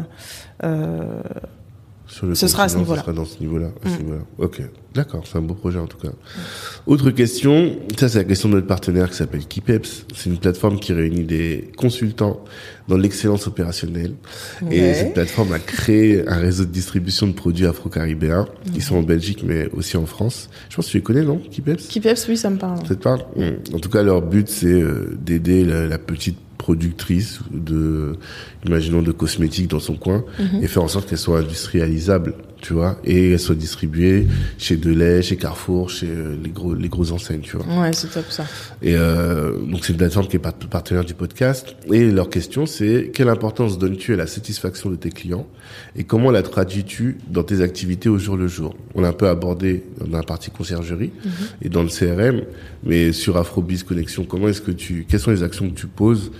euh, 0.63 1.21
Sur 2.15 2.27
le 2.27 2.35
Ce 2.35 2.47
sera 2.47 2.63
à 2.63 2.69
ce 2.69 2.77
niveau-là. 2.77 3.01
Ce 3.01 3.05
sera 3.07 3.13
dans 3.13 3.25
ce 3.25 3.39
niveau-là. 3.41 3.71
à 3.83 3.89
ce 3.89 3.95
Mm. 3.95 3.97
niveau-là. 4.03 4.21
Ok, 4.37 4.61
d'accord, 4.93 5.23
c'est 5.29 5.37
un 5.37 5.41
beau 5.41 5.53
projet 5.53 5.79
en 5.79 5.85
tout 5.87 5.97
cas. 5.97 6.13
Autre 6.87 7.11
question, 7.11 7.75
ça 7.97 8.07
c'est 8.07 8.19
la 8.19 8.23
question 8.23 8.47
de 8.47 8.53
notre 8.55 8.67
partenaire 8.67 9.09
qui 9.09 9.17
s'appelle 9.17 9.45
Kipeps. 9.45 10.05
C'est 10.15 10.29
une 10.29 10.37
plateforme 10.37 10.79
qui 10.79 10.93
réunit 10.93 11.25
des 11.25 11.71
consultants 11.75 12.41
dans 12.87 12.95
l'excellence 12.95 13.47
opérationnelle. 13.47 14.13
Et 14.71 14.93
cette 14.93 15.13
plateforme 15.13 15.51
a 15.51 15.59
créé 15.59 16.25
un 16.25 16.37
réseau 16.37 16.63
de 16.63 16.71
distribution 16.71 17.27
de 17.27 17.33
produits 17.33 17.65
afro-caribéens. 17.65 18.47
Ils 18.73 18.81
sont 18.81 18.95
en 18.95 19.03
Belgique 19.03 19.43
mais 19.45 19.67
aussi 19.73 19.97
en 19.97 20.05
France. 20.05 20.49
Je 20.69 20.75
pense 20.77 20.85
que 20.85 20.91
tu 20.91 20.97
les 20.97 21.03
connais, 21.03 21.23
non, 21.23 21.37
Kipeps? 21.39 21.87
Kipeps, 21.87 22.27
oui, 22.29 22.37
ça 22.37 22.49
me 22.49 22.57
parle. 22.57 22.77
ça 22.87 22.95
te 22.95 23.03
parle? 23.03 23.25
Mm. 23.35 23.75
En 23.75 23.79
tout 23.79 23.89
cas, 23.89 24.03
leur 24.03 24.21
but, 24.21 24.47
c'est 24.47 24.67
euh, 24.67 25.17
d'aider 25.19 25.65
la, 25.65 25.85
la 25.85 25.97
petite 25.97 26.37
productrice 26.65 27.41
de, 27.51 28.13
imaginons, 28.65 29.03
de 29.03 29.11
cosmétiques 29.11 29.69
dans 29.69 29.79
son 29.79 29.93
coin 29.95 30.23
Mhm. 30.39 30.63
et 30.63 30.67
faire 30.67 30.81
en 30.81 30.87
sorte 30.87 31.07
qu'elle 31.07 31.19
soit 31.19 31.37
industrialisable, 31.39 32.33
tu 32.65 32.73
vois, 32.73 32.97
et 33.03 33.33
elles 33.33 33.39
soient 33.39 33.53
distribuées 33.53 34.25
chez 34.57 34.75
Delay, 34.75 35.21
chez 35.21 35.37
Carrefour, 35.37 35.91
chez 35.91 36.09
euh, 36.09 36.35
les 36.43 36.49
gros 36.49 36.73
les 36.73 36.89
grosses 36.89 37.11
enseignes, 37.11 37.41
tu 37.41 37.57
vois. 37.57 37.81
Ouais, 37.81 37.93
c'est 37.93 38.07
top 38.07 38.25
ça. 38.29 38.43
Et 38.81 38.95
euh, 38.95 39.59
donc 39.59 39.85
c'est 39.85 39.93
une 39.93 39.99
plateforme 39.99 40.27
qui 40.27 40.37
est 40.37 40.39
partenaire 40.39 41.05
du 41.05 41.13
podcast. 41.13 41.75
Et 41.91 42.09
leur 42.09 42.27
question 42.27 42.65
c'est 42.65 43.11
quelle 43.13 43.29
importance 43.29 43.77
donnes-tu 43.77 44.13
à 44.13 44.17
la 44.17 44.25
satisfaction 44.25 44.89
de 44.89 44.95
tes 44.95 45.11
clients? 45.11 45.45
Et 45.95 46.05
comment 46.05 46.31
la 46.31 46.41
traduis-tu 46.41 47.19
dans 47.29 47.43
tes 47.43 47.61
activités 47.61 48.09
au 48.09 48.17
jour 48.17 48.35
le 48.35 48.47
jour? 48.47 48.75
On 48.95 49.03
a 49.03 49.09
un 49.09 49.13
peu 49.13 49.27
abordé 49.27 49.83
dans 50.03 50.17
la 50.17 50.23
partie 50.23 50.49
conciergerie 50.49 51.11
mhm. 51.23 51.31
et 51.61 51.69
dans 51.69 51.83
le 51.83 51.89
CRM, 51.89 52.41
mais 52.83 53.11
sur 53.11 53.37
Afrobiz 53.37 53.83
Connexion, 53.83 54.23
comment 54.25 54.47
est-ce 54.47 54.61
que 54.61 54.71
tu, 54.71 55.05
quelles 55.07 55.19
sont 55.19 55.29
les 55.29 55.43
actions 55.43 55.69
que 55.69 55.75
tu 55.75 55.85
poses 55.85 56.31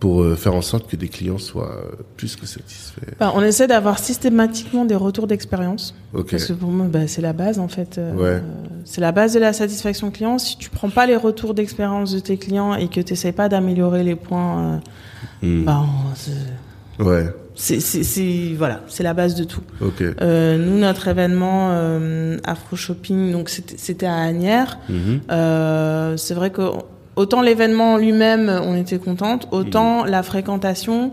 pour 0.00 0.22
euh, 0.22 0.34
faire 0.34 0.54
en 0.54 0.62
sorte 0.62 0.88
que 0.88 0.96
des 0.96 1.08
clients 1.08 1.38
soient 1.38 1.76
euh, 1.76 2.02
plus 2.16 2.34
que 2.34 2.46
satisfaits 2.46 3.14
bah, 3.20 3.32
On 3.34 3.42
essaie 3.42 3.66
d'avoir 3.66 3.98
systématiquement 3.98 4.86
des 4.86 4.96
retours 4.96 5.26
d'expérience. 5.26 5.94
Parce 6.12 6.46
que 6.46 6.54
pour 6.54 6.70
moi, 6.70 6.86
bah, 6.90 7.06
c'est 7.06 7.20
la 7.20 7.34
base 7.34 7.58
en 7.58 7.68
fait. 7.68 7.98
Euh, 7.98 8.40
c'est 8.86 9.02
la 9.02 9.12
base 9.12 9.34
de 9.34 9.38
la 9.38 9.52
satisfaction 9.52 10.10
client. 10.10 10.38
Si 10.38 10.56
tu 10.56 10.70
prends 10.70 10.88
pas 10.88 11.06
les 11.06 11.16
retours 11.16 11.52
d'expérience 11.52 12.12
de 12.12 12.18
tes 12.18 12.38
clients 12.38 12.74
et 12.74 12.88
que 12.88 13.00
tu 13.00 13.12
n'essaies 13.12 13.32
pas 13.32 13.50
d'améliorer 13.50 14.02
les 14.02 14.16
points, 14.16 14.80
hmm. 15.42 15.64
bah, 15.64 15.84
ouais. 16.98 17.26
C'est 17.54 18.54
voilà, 18.56 18.80
c'est 18.88 19.02
la 19.02 19.12
base 19.12 19.34
de 19.34 19.44
tout. 19.44 19.60
Euh, 20.00 20.56
nous, 20.56 20.78
notre 20.78 21.08
événement 21.08 21.72
Afro 22.44 22.74
Shopping, 22.74 23.32
donc 23.32 23.50
c'était 23.50 24.06
à 24.06 24.16
Agnières. 24.16 24.78
Euh, 25.30 26.16
c'est 26.16 26.32
vrai 26.32 26.48
que 26.48 26.62
autant 27.20 27.42
l'événement 27.42 27.98
lui-même, 27.98 28.48
on 28.64 28.74
était 28.74 28.98
contente, 28.98 29.46
autant 29.50 30.04
mhm. 30.04 30.10
la 30.10 30.22
fréquentation, 30.22 31.12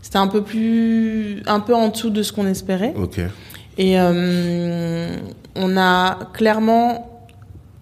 c'était 0.00 0.18
un 0.18 0.28
peu 0.28 0.42
plus, 0.42 1.42
un 1.46 1.58
peu 1.58 1.74
en 1.74 1.88
dessous 1.88 2.10
de 2.10 2.22
ce 2.22 2.32
qu'on 2.32 2.46
espérait. 2.46 2.94
Et 3.76 3.98
euh, 3.98 5.16
on 5.56 5.76
a 5.76 6.30
clairement 6.32 7.10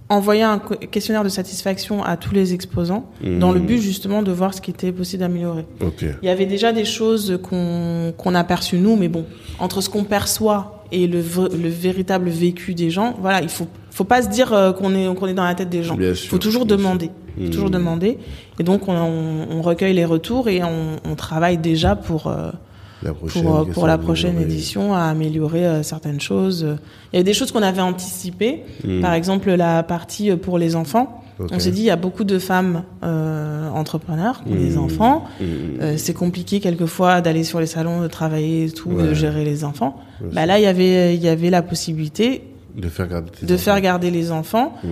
envoyé 0.08 0.42
un 0.42 0.58
questionnaire 0.90 1.24
de 1.24 1.28
satisfaction 1.28 2.02
à 2.02 2.16
tous 2.16 2.34
les 2.34 2.54
exposants 2.54 3.10
dans 3.22 3.52
le 3.52 3.60
mhm. 3.60 3.66
but 3.66 3.78
justement 3.78 4.22
de 4.22 4.32
voir 4.32 4.54
ce 4.54 4.62
qui 4.62 4.70
était 4.70 4.92
possible 4.92 5.20
d'améliorer. 5.20 5.66
Il 6.00 6.26
y 6.26 6.30
avait 6.30 6.46
déjà 6.46 6.72
des 6.72 6.86
choses 6.86 7.38
qu'on 7.42 8.14
qu'on 8.16 8.34
a 8.34 8.44
perçues 8.44 8.78
nous, 8.78 8.96
mais 8.96 9.08
bon, 9.08 9.26
entre 9.58 9.82
ce 9.82 9.90
qu'on 9.90 10.04
perçoit 10.04 10.84
et 10.90 11.06
le, 11.06 11.20
le 11.20 11.68
véritable 11.68 12.30
vécu 12.30 12.74
des 12.74 12.90
gens, 12.90 13.14
voilà, 13.20 13.42
il 13.42 13.48
faut 13.48 13.68
faut 13.92 14.04
pas 14.04 14.22
se 14.22 14.28
dire 14.28 14.52
euh, 14.52 14.72
qu'on 14.72 14.94
est 14.94 15.14
qu'on 15.14 15.26
est 15.26 15.34
dans 15.34 15.44
la 15.44 15.54
tête 15.54 15.68
des 15.68 15.82
gens. 15.82 15.96
Il 16.00 16.14
faut 16.14 16.38
toujours 16.38 16.66
demander. 16.66 17.10
Faut 17.38 17.50
toujours 17.50 17.70
demander. 17.70 18.18
Et 18.58 18.62
donc 18.62 18.88
on, 18.88 18.94
on, 18.94 19.62
recueille 19.62 19.94
les 19.94 20.04
retours 20.04 20.48
et 20.48 20.62
on, 20.62 20.96
on 21.04 21.14
travaille 21.14 21.58
déjà 21.58 21.96
pour 21.96 22.26
euh, 22.26 22.50
la 23.02 23.14
prochaine, 23.14 23.42
pour, 23.42 23.68
pour 23.70 23.86
la 23.86 23.98
prochaine 23.98 24.40
édition 24.40 24.94
à 24.94 25.04
améliorer 25.04 25.66
euh, 25.66 25.82
certaines 25.82 26.20
choses. 26.20 26.76
Il 27.12 27.16
y 27.16 27.20
a 27.20 27.22
des 27.22 27.32
choses 27.32 27.52
qu'on 27.52 27.62
avait 27.62 27.80
anticipées. 27.80 28.62
Mmh. 28.84 29.00
Par 29.00 29.14
exemple 29.14 29.50
la 29.50 29.82
partie 29.82 30.34
pour 30.36 30.58
les 30.58 30.76
enfants. 30.76 31.22
On 31.50 31.58
s'est 31.58 31.70
dit, 31.70 31.80
il 31.80 31.86
y 31.86 31.90
a 31.90 31.96
beaucoup 31.96 32.24
de 32.24 32.38
femmes 32.38 32.84
euh, 33.02 33.68
entrepreneurs, 33.70 34.42
mmh. 34.46 34.56
des 34.56 34.78
enfants. 34.78 35.24
Euh, 35.80 35.94
c'est 35.96 36.14
compliqué 36.14 36.60
quelquefois 36.60 37.20
d'aller 37.20 37.42
sur 37.42 37.58
les 37.58 37.66
salons, 37.66 38.00
de 38.00 38.06
travailler, 38.06 38.70
tout, 38.70 38.92
de 38.92 39.12
gérer 39.14 39.44
les 39.44 39.64
enfants. 39.64 39.96
Bah 40.32 40.46
là, 40.46 40.60
il 40.60 40.62
y 40.62 40.66
avait, 40.66 41.16
il 41.16 41.22
y 41.22 41.28
avait 41.28 41.50
la 41.50 41.62
possibilité 41.62 42.51
de 42.76 42.88
faire 42.88 43.08
garder, 43.08 43.30
de 43.42 43.56
faire 43.56 43.80
garder 43.80 44.10
les 44.10 44.30
enfants, 44.30 44.74
mmh. 44.84 44.88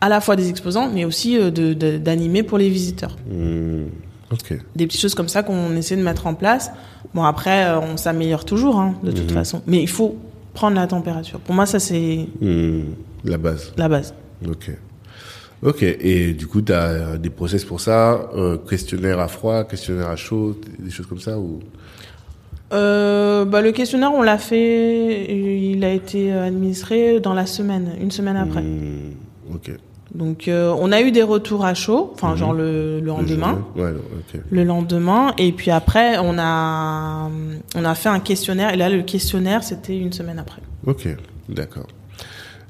à 0.00 0.08
la 0.08 0.20
fois 0.20 0.36
des 0.36 0.48
exposants, 0.48 0.90
mais 0.92 1.04
aussi 1.04 1.38
euh, 1.38 1.50
d'animer 1.98 2.42
pour 2.42 2.58
les 2.58 2.68
visiteurs. 2.68 3.16
Mmh. 3.30 3.84
Des 4.74 4.86
petites 4.86 5.00
choses 5.00 5.14
comme 5.14 5.28
ça 5.28 5.44
qu'on 5.44 5.76
essaie 5.76 5.96
de 5.96 6.02
mettre 6.02 6.26
en 6.26 6.34
place. 6.34 6.72
Bon, 7.14 7.22
après, 7.22 7.66
euh, 7.66 7.78
on 7.78 7.96
s'améliore 7.96 8.44
toujours, 8.44 8.80
hein, 8.80 8.96
de 9.04 9.12
toute 9.12 9.30
mmh. 9.30 9.34
façon. 9.34 9.62
Mais 9.66 9.80
il 9.80 9.88
faut 9.88 10.16
prendre 10.54 10.76
la 10.76 10.86
température. 10.88 11.38
Pour 11.38 11.54
moi, 11.54 11.66
ça, 11.66 11.78
c'est... 11.78 12.26
La 13.24 13.38
base. 13.38 13.72
La 13.76 13.88
base. 13.88 14.12
Ok. 14.46 14.70
Ok, 15.62 15.82
et 15.82 16.34
du 16.34 16.46
coup, 16.46 16.60
tu 16.60 16.72
as 16.72 17.16
des 17.16 17.30
process 17.30 17.64
pour 17.64 17.80
ça, 17.80 18.28
euh, 18.36 18.58
questionnaire 18.58 19.18
à 19.18 19.28
froid, 19.28 19.64
questionnaire 19.64 20.08
à 20.08 20.16
chaud, 20.16 20.60
des 20.78 20.90
choses 20.90 21.06
comme 21.06 21.20
ça 21.20 21.38
ou 21.38 21.60
euh, 22.74 23.44
bah, 23.44 23.60
le 23.62 23.72
questionnaire, 23.72 24.12
on 24.12 24.22
l'a 24.22 24.38
fait, 24.38 25.34
il 25.34 25.84
a 25.84 25.92
été 25.92 26.32
administré 26.32 27.20
dans 27.20 27.34
la 27.34 27.46
semaine, 27.46 27.92
une 28.00 28.10
semaine 28.10 28.36
après. 28.36 28.62
Hmm, 28.62 29.14
ok. 29.54 29.70
Donc, 30.14 30.46
euh, 30.46 30.72
on 30.78 30.92
a 30.92 31.00
eu 31.02 31.10
des 31.10 31.24
retours 31.24 31.64
à 31.64 31.74
chaud, 31.74 32.12
enfin, 32.14 32.30
mhm. 32.30 32.36
genre 32.36 32.52
le, 32.52 33.00
le 33.00 33.06
lendemain. 33.06 33.64
Le, 33.74 33.82
ouais, 33.82 33.90
okay. 34.28 34.40
le 34.48 34.64
lendemain. 34.64 35.34
Et 35.38 35.50
puis 35.50 35.72
après, 35.72 36.18
on 36.18 36.38
a, 36.38 37.28
on 37.74 37.84
a 37.84 37.94
fait 37.94 38.08
un 38.08 38.20
questionnaire. 38.20 38.72
Et 38.72 38.76
là, 38.76 38.88
le 38.88 39.02
questionnaire, 39.02 39.64
c'était 39.64 39.98
une 39.98 40.12
semaine 40.12 40.38
après. 40.38 40.62
Ok, 40.86 41.08
d'accord. 41.48 41.88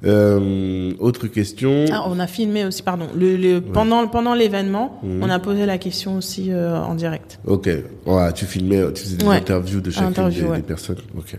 Euh, 0.04 0.92
autre 0.98 1.26
question. 1.28 1.86
Ah, 1.90 2.04
on 2.06 2.18
a 2.18 2.26
filmé 2.26 2.64
aussi, 2.64 2.82
pardon. 2.82 3.08
Le, 3.16 3.36
le 3.36 3.60
pendant 3.60 4.06
pendant 4.06 4.34
l'événement, 4.34 5.00
mhm. 5.02 5.22
on 5.22 5.30
a 5.30 5.38
posé 5.38 5.66
la 5.66 5.78
question 5.78 6.16
aussi 6.16 6.50
euh, 6.50 6.76
en 6.76 6.94
direct. 6.94 7.40
Ok. 7.46 7.68
Ouais, 8.06 8.32
tu 8.32 8.44
filmais, 8.44 8.80
tu 8.92 9.02
faisais 9.02 9.16
des 9.16 9.26
interviews 9.26 9.80
de 9.80 9.90
chacune 9.90 10.28
des, 10.54 10.62
personnes. 10.62 10.98
Ok. 11.16 11.36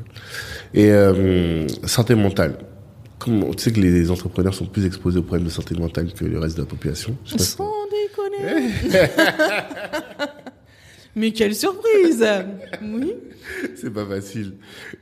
Et 0.73 0.91
euh, 0.91 1.67
santé 1.85 2.15
mentale. 2.15 2.57
Comment, 3.17 3.51
tu 3.51 3.63
sais 3.63 3.71
que 3.71 3.79
les 3.79 4.11
entrepreneurs 4.11 4.53
sont 4.53 4.65
plus 4.65 4.85
exposés 4.85 5.19
aux 5.19 5.23
problèmes 5.23 5.47
de 5.47 5.51
santé 5.51 5.73
mentale 5.75 6.11
que 6.13 6.25
le 6.25 6.37
reste 6.37 6.57
de 6.57 6.63
la 6.63 6.67
population? 6.67 7.15
Sans 7.23 7.69
déconner. 7.89 8.69
Mais 11.15 11.31
quelle 11.31 11.55
surprise 11.55 12.25
Oui. 12.81 13.13
C'est 13.75 13.93
pas 13.93 14.05
facile. 14.05 14.53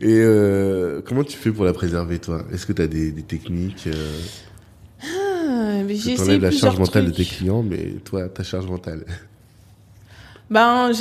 Et 0.02 0.20
euh, 0.20 1.02
comment 1.06 1.24
tu 1.24 1.38
fais 1.38 1.52
pour 1.52 1.66
la 1.66 1.74
préserver, 1.74 2.20
toi? 2.20 2.44
Est-ce 2.52 2.66
que 2.66 2.74
tu 2.74 2.82
as 2.82 2.88
des, 2.88 3.12
des 3.12 3.24
techniques 3.24 3.88
euh... 3.88 4.20
ah, 5.02 5.88
J'ai 5.88 6.12
essayé 6.12 6.40
la 6.40 6.52
charge 6.52 6.78
mentale 6.78 7.06
de 7.06 7.12
tes 7.12 7.26
clients, 7.26 7.64
mais 7.64 7.96
toi, 8.04 8.28
ta 8.30 8.44
charge 8.44 8.68
mentale 8.68 9.06
ben, 10.50 10.92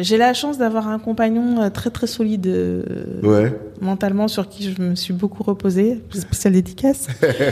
j'ai 0.00 0.16
la 0.16 0.32
chance 0.32 0.56
d'avoir 0.56 0.88
un 0.88 0.98
compagnon 0.98 1.60
euh, 1.60 1.68
très 1.70 1.90
très 1.90 2.06
solide 2.06 2.46
euh, 2.46 2.82
ouais. 3.22 3.52
mentalement 3.80 4.26
sur 4.26 4.48
qui 4.48 4.72
je 4.72 4.80
me 4.80 4.94
suis 4.94 5.12
beaucoup 5.12 5.42
reposée. 5.42 6.00
Spécial 6.12 6.54
dédicace. 6.54 7.08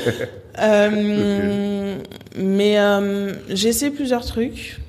euh, 0.59 1.99
Mais 2.37 2.79
euh, 2.79 3.35
j'ai 3.51 3.69
essayé 3.69 3.91
plusieurs 3.91 4.25
trucs. 4.25 4.81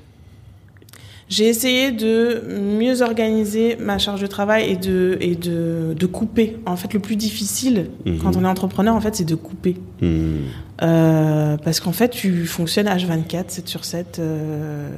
J'ai 1.30 1.46
essayé 1.46 1.92
de 1.92 2.42
mieux 2.60 3.02
organiser 3.02 3.76
ma 3.76 3.98
charge 3.98 4.20
de 4.20 4.26
travail 4.26 4.68
et 4.68 4.76
de, 4.76 5.16
et 5.20 5.36
de, 5.36 5.94
de 5.96 6.06
couper. 6.06 6.56
En 6.66 6.74
fait, 6.74 6.92
le 6.92 6.98
plus 6.98 7.14
difficile 7.14 7.90
mhm. 8.04 8.18
quand 8.18 8.36
on 8.36 8.42
est 8.42 8.48
entrepreneur, 8.48 8.96
en 8.96 9.00
fait, 9.00 9.14
c'est 9.14 9.24
de 9.24 9.36
couper. 9.36 9.76
Mhm. 10.02 10.38
Euh, 10.82 11.56
parce 11.58 11.78
qu'en 11.78 11.92
fait, 11.92 12.08
tu 12.08 12.46
fonctionnes 12.46 12.88
H24, 12.88 13.44
7 13.46 13.68
sur 13.68 13.84
7. 13.84 14.18
Euh... 14.18 14.90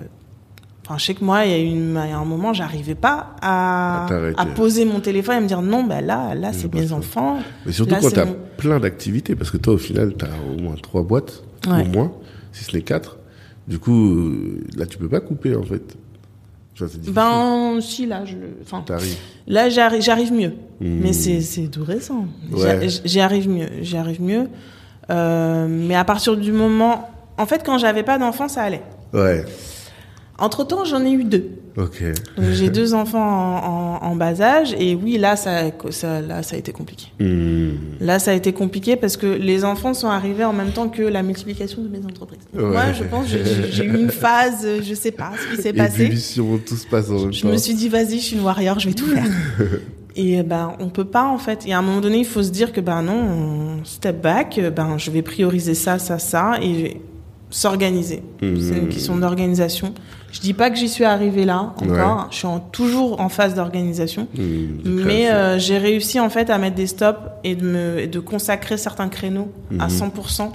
Enfin, 0.86 0.96
je 0.96 1.04
sais 1.04 1.14
que 1.14 1.22
moi, 1.22 1.44
il 1.44 1.50
y 1.50 1.54
a, 1.54 1.59
une, 1.59 2.00
il 2.02 2.10
y 2.10 2.12
a 2.12 2.16
un 2.16 2.24
moment, 2.24 2.54
j'arrivais 2.54 2.94
pas 2.94 3.36
à, 3.42 4.06
à, 4.38 4.46
poser 4.46 4.86
mon 4.86 5.00
téléphone 5.00 5.36
et 5.36 5.40
me 5.40 5.46
dire 5.46 5.60
non, 5.60 5.84
bah 5.84 6.00
là, 6.00 6.34
là, 6.34 6.54
c'est 6.54 6.72
mes 6.72 6.92
enfants. 6.92 7.40
Mais 7.66 7.72
surtout 7.72 7.94
quand 8.00 8.10
tu 8.10 8.18
as 8.18 8.26
plein 8.56 8.80
d'activités, 8.80 9.36
parce 9.36 9.50
que 9.50 9.59
toi, 9.59 9.74
au 9.74 9.78
final, 9.78 10.14
tu 10.18 10.24
as 10.24 10.30
au 10.50 10.60
moins 10.60 10.76
trois 10.82 11.02
boîtes, 11.02 11.44
au 11.66 11.84
moins, 11.92 12.10
si 12.52 12.64
ce 12.64 12.74
n'est 12.74 12.82
quatre. 12.82 13.18
Du 13.68 13.78
coup, 13.78 14.16
euh, 14.16 14.64
là, 14.76 14.86
tu 14.86 14.98
peux 14.98 15.09
pas 15.09 15.20
couper, 15.20 15.54
en 15.54 15.62
fait. 15.62 15.96
Ben 17.09 17.80
si 17.80 18.06
là 18.06 18.24
je 18.24 18.36
enfin 18.62 18.84
là 19.46 19.68
j'arrive 19.68 20.02
j'arrive 20.02 20.32
mieux. 20.32 20.54
Hmm. 20.80 21.00
mais 21.00 21.12
c'est 21.12 21.40
c'est 21.40 21.68
tout 21.68 21.84
récent. 21.84 22.26
J'y 23.04 23.20
arrive 23.20 23.48
mieux 23.48 23.68
j'y 23.80 23.96
arrive 23.96 24.22
mieux. 24.22 24.48
Euh, 25.10 25.66
mais 25.68 25.94
à 25.94 26.04
partir 26.04 26.36
du 26.36 26.52
moment 26.52 27.10
en 27.38 27.46
fait 27.46 27.62
quand 27.64 27.78
j'avais 27.78 28.02
pas 28.02 28.18
d'enfants 28.18 28.48
ça 28.48 28.62
allait. 28.62 28.82
Ouais. 29.12 29.44
Entre 30.38 30.64
temps 30.64 30.84
j'en 30.84 31.04
ai 31.04 31.12
eu 31.12 31.24
deux 31.24 31.61
J'ai 32.53 32.69
deux 32.69 32.93
enfants 32.93 33.19
en, 33.19 34.07
en, 34.07 34.16
bas 34.16 34.40
âge 34.40 34.74
et 34.78 34.94
oui 34.94 35.16
là 35.16 35.36
ça, 35.36 35.62
ça 35.90 36.20
là 36.20 36.43
ça 36.43 36.57
a 36.57 36.59
été 36.59 36.70
compliqué. 36.73 37.07
Hmm. 37.19 37.70
Là 38.01 38.19
ça 38.19 38.32
a 38.32 38.35
été 38.35 38.53
compliqué 38.53 38.97
parce 38.97 39.16
que 39.16 39.27
les 39.27 39.65
enfants 39.65 39.94
sont 39.94 40.09
arrivés 40.09 40.44
en 40.44 40.53
même 40.53 40.73
temps 40.73 40.89
que 40.89 41.03
la 41.03 41.23
multiplication 41.23 41.82
de 41.82 41.89
mes 41.89 42.05
entreprises. 42.05 42.40
Moi 42.53 42.93
je 42.93 43.05
pense 43.05 43.27
j'ai 43.27 43.85
eu 43.85 43.99
une 43.99 44.11
phase 44.11 44.66
je 44.82 44.94
sais 44.94 45.12
pas 45.12 45.32
ce 45.39 45.57
qui 45.57 45.62
s'est 45.62 45.73
passé. 45.73 46.11
Tout 46.11 46.77
se 46.77 46.86
passe 46.86 47.09
en 47.09 47.20
même 47.20 47.32
je 47.32 47.47
me 47.47 47.57
suis 47.57 47.74
dit 47.74 47.89
vas-y 47.89 48.19
je 48.19 48.24
suis 48.24 48.36
une 48.36 48.44
warrior 48.44 48.78
je 48.78 48.89
vais 48.89 48.94
tout 48.94 49.07
faire. 49.07 49.24
Et 50.15 50.43
ben 50.43 50.74
on 50.78 50.90
peut 50.90 51.07
pas 51.07 51.24
en 51.24 51.39
fait. 51.39 51.66
Et 51.66 51.73
à 51.73 51.78
un 51.78 51.82
moment 51.82 52.03
donné 52.03 52.19
il 52.19 52.27
faut 52.27 52.43
se 52.43 52.51
dire 52.51 52.73
que 52.73 52.82
ben 52.82 53.03
non 53.03 53.82
step 53.85 54.20
back 54.20 54.61
ben 54.77 54.99
je 54.99 55.11
vais 55.11 55.23
prioriser 55.23 55.73
ça 55.73 55.99
ça 55.99 56.19
ça 56.19 56.59
et 56.61 57.01
s'organiser. 57.49 58.23
Hmm. 58.43 58.57
C'est 58.61 58.77
une 58.77 58.89
question 58.89 59.16
d'organisation. 59.16 59.94
Je 60.32 60.40
dis 60.40 60.54
pas 60.54 60.70
que 60.70 60.76
j'y 60.76 60.88
suis 60.88 61.04
arrivée 61.04 61.44
là 61.44 61.60
encore. 61.60 62.28
Je 62.30 62.36
suis 62.36 62.48
toujours 62.72 63.20
en 63.20 63.28
phase 63.28 63.54
d'organisation, 63.54 64.26
mmh, 64.34 64.40
mais 64.84 65.30
euh, 65.30 65.59
j'ai 65.59 65.78
réussi 65.78 66.18
en 66.18 66.30
fait 66.30 66.48
à 66.50 66.59
mettre 66.59 66.74
des 66.76 66.86
stops 66.86 67.20
et 67.44 67.54
de 67.54 67.64
me 67.64 68.06
de 68.06 68.18
consacrer 68.18 68.76
certains 68.78 69.09
créneaux 69.09 69.52
à 69.78 69.88
100% 69.88 70.44
mmh. 70.46 70.50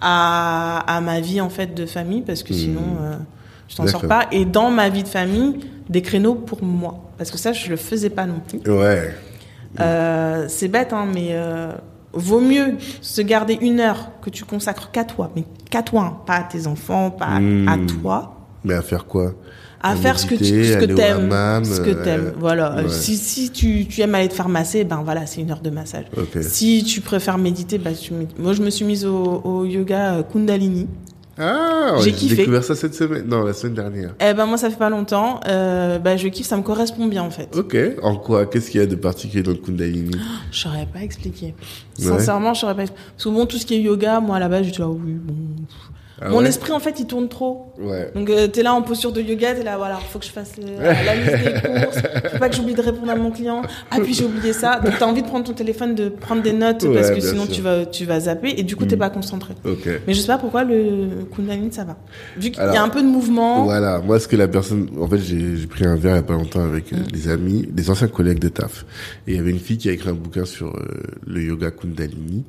à, 0.00 0.78
à 0.86 1.00
ma 1.00 1.20
vie 1.20 1.40
en 1.40 1.48
fait 1.50 1.74
de 1.74 1.86
famille 1.86 2.22
parce 2.22 2.42
que 2.42 2.52
mmh. 2.52 2.56
sinon 2.56 2.82
euh, 3.02 3.14
je 3.68 3.76
t'en 3.76 3.86
sors 3.86 4.06
pas. 4.08 4.26
Et 4.32 4.44
dans 4.44 4.70
ma 4.70 4.88
vie 4.88 5.02
de 5.02 5.08
famille, 5.08 5.60
des 5.88 6.02
créneaux 6.02 6.34
pour 6.34 6.62
moi 6.64 7.00
parce 7.18 7.30
que 7.30 7.38
ça 7.38 7.52
je 7.52 7.68
le 7.70 7.76
faisais 7.76 8.10
pas 8.10 8.26
non 8.26 8.40
plus. 8.48 8.60
Ouais. 8.70 9.14
Euh, 9.80 10.46
c'est 10.48 10.68
bête, 10.68 10.92
hein, 10.92 11.06
mais 11.12 11.28
euh, 11.32 11.72
vaut 12.12 12.40
mieux 12.40 12.76
se 13.00 13.20
garder 13.20 13.58
une 13.60 13.80
heure 13.80 14.10
que 14.22 14.30
tu 14.30 14.44
consacres 14.44 14.90
qu'à 14.92 15.04
toi, 15.04 15.30
mais 15.34 15.44
qu'à 15.68 15.82
toi, 15.82 16.02
hein, 16.02 16.16
pas 16.26 16.34
à 16.36 16.42
tes 16.42 16.66
enfants, 16.68 17.10
pas 17.10 17.26
à- 17.26 17.72
à 17.72 17.76
toi. 18.00 18.33
Mais 18.64 18.74
à 18.74 18.82
faire 18.82 19.04
quoi? 19.06 19.34
À 19.82 19.90
À 19.90 19.96
faire 19.96 20.18
ce 20.18 20.24
que 20.24 20.34
tu 20.34 20.44
méditer, 20.44 20.72
ce 20.72 20.78
que 20.78 20.84
t'aimes, 20.86 21.30
hammam, 21.30 21.64
ce 21.64 21.80
que 21.80 21.90
euh. 21.90 22.30
Voilà. 22.38 22.76
ouais. 22.76 22.88
Si 22.88 23.16
si 23.18 23.50
tu, 23.50 23.86
tu 23.86 24.00
aimes 24.00 24.14
aller 24.14 24.28
te 24.28 24.34
faire 24.34 24.48
masser, 24.48 24.82
ben 24.84 25.02
voilà, 25.04 25.26
c'est 25.26 25.42
une 25.42 25.50
heure 25.50 25.60
de 25.60 25.68
massage. 25.68 26.06
Si 26.40 26.84
tu 26.84 27.02
préfères 27.02 27.36
méditer, 27.36 27.76
bah 27.76 27.92
tu 27.92 28.14
médites. 28.14 28.38
Moi, 28.38 28.54
je 28.54 28.62
me 28.62 28.70
suis 28.70 28.86
mise 28.86 29.04
au, 29.04 29.42
au 29.44 29.64
yoga 29.66 30.14
euh, 30.14 30.22
Kundalini. 30.22 30.86
Ah, 31.36 31.96
ouais, 31.96 32.02
J'ai 32.16 32.36
découvert 32.36 32.62
ça 32.62 32.76
cette 32.76 32.94
semaine. 32.94 33.26
Non, 33.26 33.42
la 33.44 33.52
semaine 33.52 33.74
dernière. 33.74 34.14
Eh 34.20 34.32
ben 34.34 34.46
moi, 34.46 34.56
ça 34.56 34.70
fait 34.70 34.76
pas 34.78 34.88
longtemps. 34.88 35.40
Euh, 35.48 35.98
bah 35.98 36.16
je 36.16 36.28
kiffe, 36.28 36.46
ça 36.46 36.56
me 36.56 36.62
correspond 36.62 37.06
bien 37.06 37.24
en 37.24 37.30
fait. 37.30 37.54
Ok. 37.56 37.76
En 38.02 38.16
quoi? 38.16 38.46
Qu'est-ce 38.46 38.70
qu'il 38.70 38.80
y 38.80 38.84
a 38.84 38.86
de 38.86 38.94
particulier 38.94 39.42
dans 39.42 39.50
le 39.50 39.56
Kundalini? 39.58 40.16
Je 40.52 40.58
saurais 40.60 40.86
pas 40.86 41.00
expliquer. 41.00 41.54
Ouais. 41.98 42.04
Sincèrement, 42.06 42.54
je 42.54 42.60
saurais 42.60 42.76
pas. 42.76 42.82
expliquer. 42.82 43.04
Parce 43.16 43.24
que 43.24 43.28
bon, 43.30 43.46
tout 43.46 43.58
ce 43.58 43.66
qui 43.66 43.74
est 43.74 43.80
yoga, 43.82 44.20
moi 44.20 44.36
à 44.36 44.38
la 44.38 44.48
base, 44.48 44.64
j'étais 44.66 44.78
là, 44.78 44.88
oui, 44.88 45.12
bon. 45.12 45.34
Ah 46.24 46.30
Mon 46.30 46.38
ouais 46.38 46.48
esprit, 46.48 46.72
en 46.72 46.80
fait, 46.80 46.98
il 47.00 47.06
tourne 47.06 47.28
trop. 47.28 47.66
Ouais. 47.78 48.10
Donc 48.14 48.30
euh, 48.30 48.46
t'es 48.48 48.62
là 48.62 48.72
en 48.74 48.80
posture 48.82 49.12
de 49.12 49.20
yoga, 49.20 49.54
t'es 49.54 49.62
là, 49.62 49.76
voilà, 49.76 49.96
faut 49.96 50.18
que 50.18 50.24
je 50.24 50.30
fasse 50.30 50.52
euh, 50.58 50.80
la 50.80 51.14
liste 51.16 51.44
des 51.44 51.68
courses, 51.84 51.98
faut 52.32 52.38
pas 52.38 52.48
que 52.48 52.56
j'oublie 52.56 52.74
de 52.74 52.80
répondre 52.80 53.10
à 53.12 53.16
mon 53.16 53.30
client. 53.30 53.62
Ah 53.90 53.98
puis 54.02 54.14
j'ai 54.14 54.24
oublié 54.24 54.52
ça. 54.54 54.80
Donc 54.80 54.94
t'as 54.98 55.06
envie 55.06 55.22
de 55.22 55.26
prendre 55.28 55.44
ton 55.44 55.52
téléphone, 55.52 55.94
de 55.94 56.08
prendre 56.08 56.42
des 56.42 56.52
notes 56.54 56.82
Ouais, 56.84 56.94
parce 56.94 57.10
que 57.10 57.20
sinon 57.20 57.44
sûr. 57.44 57.54
tu 57.54 57.60
vas 57.62 57.84
tu 57.86 58.04
vas 58.06 58.20
zapper 58.20 58.54
et 58.56 58.62
du 58.62 58.74
coup 58.76 58.86
t'es 58.86 58.96
pas 58.96 59.10
concentré. 59.10 59.54
Ok. 59.64 59.86
Mais 60.06 60.14
je 60.14 60.20
sais 60.20 60.26
pas 60.26 60.38
pourquoi 60.38 60.64
le 60.64 61.08
Kundalini 61.36 61.72
ça 61.72 61.84
va. 61.84 61.96
Vu 62.38 62.50
qu'il 62.50 62.62
y 62.62 62.66
a 62.76 62.82
un 62.82 62.88
peu 62.88 63.02
de 63.02 63.06
mouvement. 63.08 63.64
Voilà, 63.64 63.98
moi 64.00 64.18
ce 64.18 64.26
que 64.28 64.36
la 64.36 64.48
personne, 64.48 64.88
en 64.98 65.06
fait 65.08 65.18
j'ai 65.18 65.66
pris 65.66 65.84
un 65.84 65.96
verre 65.96 66.14
il 66.14 66.16
y 66.16 66.20
a 66.20 66.22
pas 66.22 66.34
longtemps 66.34 66.64
avec 66.64 66.90
Mm. 66.92 66.96
euh, 66.96 67.10
des 67.12 67.28
amis, 67.28 67.66
des 67.70 67.90
anciens 67.90 68.08
collègues 68.08 68.38
de 68.38 68.48
taf, 68.48 68.84
et 69.26 69.32
il 69.32 69.36
y 69.36 69.38
avait 69.38 69.50
une 69.50 69.58
fille 69.58 69.78
qui 69.78 69.88
a 69.88 69.92
écrit 69.92 70.08
un 70.10 70.14
bouquin 70.14 70.44
sur 70.44 70.68
euh, 70.68 71.02
le 71.26 71.42
yoga 71.42 71.70
Kundalini, 71.70 72.44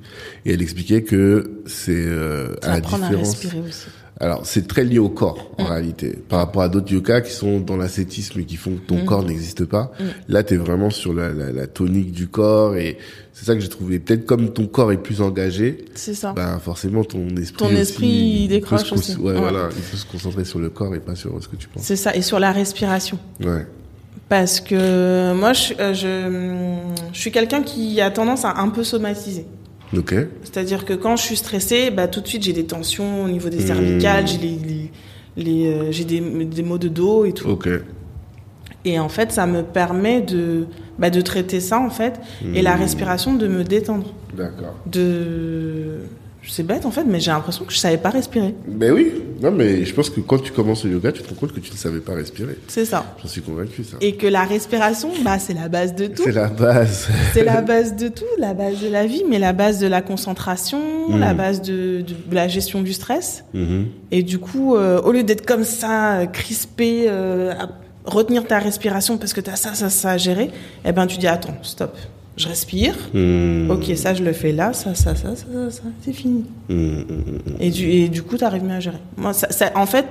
et 0.45 0.53
elle 0.53 0.61
expliquait 0.61 1.03
que 1.03 1.61
c'est 1.65 1.91
euh, 1.95 2.55
à 2.61 2.67
la 2.69 2.73
apprendre 2.75 3.05
à 3.05 3.07
différence. 3.09 3.29
respirer 3.31 3.61
aussi. 3.67 3.87
Alors 4.21 4.45
c'est 4.45 4.65
très 4.67 4.85
lié 4.85 4.97
au 4.99 5.09
corps 5.09 5.51
Mm. 5.57 5.61
en 5.61 5.65
réalité, 5.65 6.17
par 6.29 6.39
rapport 6.39 6.61
à 6.61 6.69
d'autres 6.69 6.91
yogas 6.93 7.19
qui 7.21 7.31
sont 7.33 7.59
dans 7.59 7.75
l'ascétisme 7.75 8.39
et 8.39 8.45
qui 8.45 8.55
font 8.55 8.71
que 8.75 8.87
ton 8.87 9.01
Mm. 9.01 9.05
corps 9.05 9.23
n'existe 9.23 9.65
pas. 9.65 9.91
Là 10.29 10.43
t'es 10.43 10.55
vraiment 10.55 10.89
sur 10.89 11.13
la, 11.13 11.33
la, 11.33 11.51
la 11.51 11.67
tonique 11.67 12.11
du 12.13 12.27
corps 12.27 12.75
et 12.77 12.97
c'est 13.33 13.43
ça 13.45 13.53
que 13.55 13.59
j'ai 13.59 13.67
trouvé. 13.67 13.99
Peut-être 13.99 14.25
comme 14.25 14.53
ton 14.53 14.67
corps 14.67 14.93
est 14.93 14.97
plus 15.03 15.21
engagé, 15.21 15.83
C'est 15.95 16.13
ça. 16.13 16.31
ben 16.33 16.57
forcément 16.59 17.03
ton 17.03 17.27
esprit 17.35 17.57
Ton 17.57 17.65
aussi, 17.67 17.75
esprit, 17.75 18.07
il 18.43 18.47
décroche 18.47 18.83
se 18.85 18.89
con- 18.91 18.95
aussi. 18.95 19.15
Ouais, 19.17 19.33
Ouais. 19.33 19.39
voilà, 19.39 19.67
il 19.75 19.81
peut 19.81 19.97
se 19.97 20.05
concentrer 20.05 20.45
sur 20.45 20.59
le 20.59 20.69
corps 20.69 20.95
et 20.95 20.99
pas 21.01 21.15
sur 21.15 21.31
ce 21.43 21.47
que 21.49 21.57
tu 21.57 21.67
penses. 21.67 21.83
C'est 21.83 21.97
ça. 21.97 22.15
Et 22.15 22.21
sur 22.21 22.39
la 22.39 22.53
respiration. 22.53 23.19
Ouais. 23.43 23.65
Parce 24.29 24.59
que 24.61 25.33
moi, 25.33 25.53
je, 25.53 25.73
euh, 25.79 25.93
je, 25.93 27.11
je 27.13 27.19
suis 27.19 27.31
quelqu'un 27.31 27.61
qui 27.61 27.99
a 28.01 28.09
tendance 28.09 28.43
à 28.45 28.57
un 28.59 28.69
peu 28.69 28.83
somatiser. 28.83 29.45
C'est-à-dire 30.43 30.85
que 30.85 30.93
quand 30.93 31.15
je 31.15 31.23
suis 31.23 31.35
stressée, 31.37 31.91
bah, 31.91 32.07
tout 32.07 32.21
de 32.21 32.27
suite 32.27 32.43
j'ai 32.43 32.53
des 32.53 32.65
tensions 32.65 33.23
au 33.23 33.27
niveau 33.29 33.49
des 33.49 33.57
Mmh. 33.63 33.67
cervicales, 33.67 34.27
j'ai 34.27 34.37
les, 34.37 34.57
les, 34.57 34.91
les, 35.43 35.67
euh, 35.67 35.91
j'ai 35.91 36.05
des, 36.05 36.19
des 36.19 36.63
maux 36.63 36.77
de 36.77 36.87
dos 36.87 37.25
et 37.25 37.33
tout. 37.33 37.47
Et 38.83 38.99
en 38.99 39.09
fait, 39.09 39.31
ça 39.31 39.47
me 39.47 39.63
permet 39.63 40.21
de, 40.21 40.67
bah, 40.99 41.09
de 41.09 41.19
traiter 41.21 41.59
ça 41.59 41.79
en 41.79 41.89
fait, 41.89 42.19
et 42.53 42.61
la 42.61 42.75
Mmh. 42.75 42.79
respiration 42.79 43.33
de 43.33 43.47
me 43.47 43.63
détendre. 43.63 44.13
D'accord. 44.37 44.75
De, 44.85 45.99
c'est 46.49 46.63
bête 46.63 46.85
en 46.85 46.91
fait, 46.91 47.03
mais 47.05 47.19
j'ai 47.19 47.31
l'impression 47.31 47.65
que 47.65 47.73
je 47.73 47.77
savais 47.77 47.97
pas 47.97 48.09
respirer. 48.09 48.55
Ben 48.67 48.91
oui. 48.91 49.11
Non, 49.41 49.51
mais 49.51 49.83
je 49.85 49.93
pense 49.93 50.09
que 50.09 50.21
quand 50.21 50.37
tu 50.37 50.51
commences 50.51 50.85
le 50.85 50.91
yoga, 50.91 51.11
tu 51.11 51.21
te 51.21 51.29
rends 51.29 51.35
compte 51.35 51.51
que 51.53 51.59
tu 51.59 51.71
ne 51.71 51.77
savais 51.77 51.99
pas 51.99 52.13
respirer. 52.13 52.57
C'est 52.67 52.85
ça. 52.85 53.15
J'en 53.21 53.27
suis 53.27 53.41
convaincu, 53.41 53.83
ça. 53.83 53.97
Et 54.01 54.15
que 54.15 54.27
la 54.27 54.45
respiration, 54.45 55.11
bah, 55.23 55.39
c'est 55.39 55.53
la 55.53 55.67
base 55.67 55.93
de 55.93 56.07
tout. 56.07 56.23
C'est 56.23 56.31
la 56.31 56.47
base. 56.47 57.07
C'est 57.33 57.43
la 57.43 57.61
base 57.61 57.95
de 57.95 58.07
tout, 58.07 58.23
la 58.37 58.53
base 58.53 58.81
de 58.81 58.87
la 58.87 59.05
vie, 59.05 59.23
mais 59.29 59.39
la 59.39 59.51
base 59.53 59.79
de 59.79 59.87
la 59.87 60.01
concentration, 60.01 60.79
Mm. 61.09 61.19
la 61.19 61.33
base 61.33 61.61
de, 61.61 62.01
de 62.01 62.35
la 62.35 62.47
gestion 62.47 62.81
du 62.81 62.93
stress. 62.93 63.43
Mhm. 63.53 63.87
Et 64.11 64.23
du 64.23 64.39
coup, 64.39 64.75
euh, 64.75 65.01
au 65.01 65.11
lieu 65.11 65.23
d'être 65.23 65.45
comme 65.45 65.63
ça, 65.63 66.19
euh, 66.19 66.25
crispé, 66.25 67.05
euh, 67.07 67.53
à 67.53 67.69
retenir 68.05 68.45
ta 68.47 68.59
respiration 68.59 69.17
parce 69.17 69.33
que 69.33 69.41
tu 69.41 69.49
as 69.49 69.55
ça, 69.55 69.73
ça, 69.73 69.89
ça 69.89 70.11
à 70.11 70.17
gérer, 70.17 70.51
eh 70.85 70.91
ben 70.91 71.07
tu 71.07 71.17
dis 71.17 71.27
attends, 71.27 71.55
stop, 71.63 71.95
je 72.37 72.47
respire. 72.47 72.95
Mhm. 73.13 73.69
Ok, 73.71 73.91
ça 73.95 74.13
je 74.13 74.23
le 74.23 74.33
fais 74.33 74.51
là, 74.51 74.73
ça, 74.73 74.93
ça, 74.95 75.15
ça, 75.15 75.35
ça, 75.35 75.45
ça, 75.45 75.71
ça, 75.71 75.81
c'est 76.01 76.13
fini. 76.13 76.45
Mhm, 76.69 76.77
mhm. 76.77 77.39
Et 77.59 77.69
du, 77.69 77.83
et 77.89 78.09
du 78.09 78.23
coup, 78.23 78.37
tu 78.37 78.43
arrives 78.43 78.63
mieux 78.63 78.75
à 78.75 78.79
gérer. 78.79 78.97
Moi, 79.17 79.33
ça, 79.33 79.51
ça- 79.51 79.71
en 79.75 79.85
fait, 79.85 80.05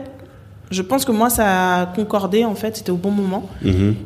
je 0.70 0.80
pense 0.82 1.05
que 1.05 1.12
moi, 1.12 1.28
ça 1.30 1.80
a 1.82 1.86
concordé, 1.86 2.44
en 2.44 2.55
fait, 2.55 2.76
c'était 2.76 2.90
au 2.90 2.96
bon 2.96 3.10
moment. 3.10 3.48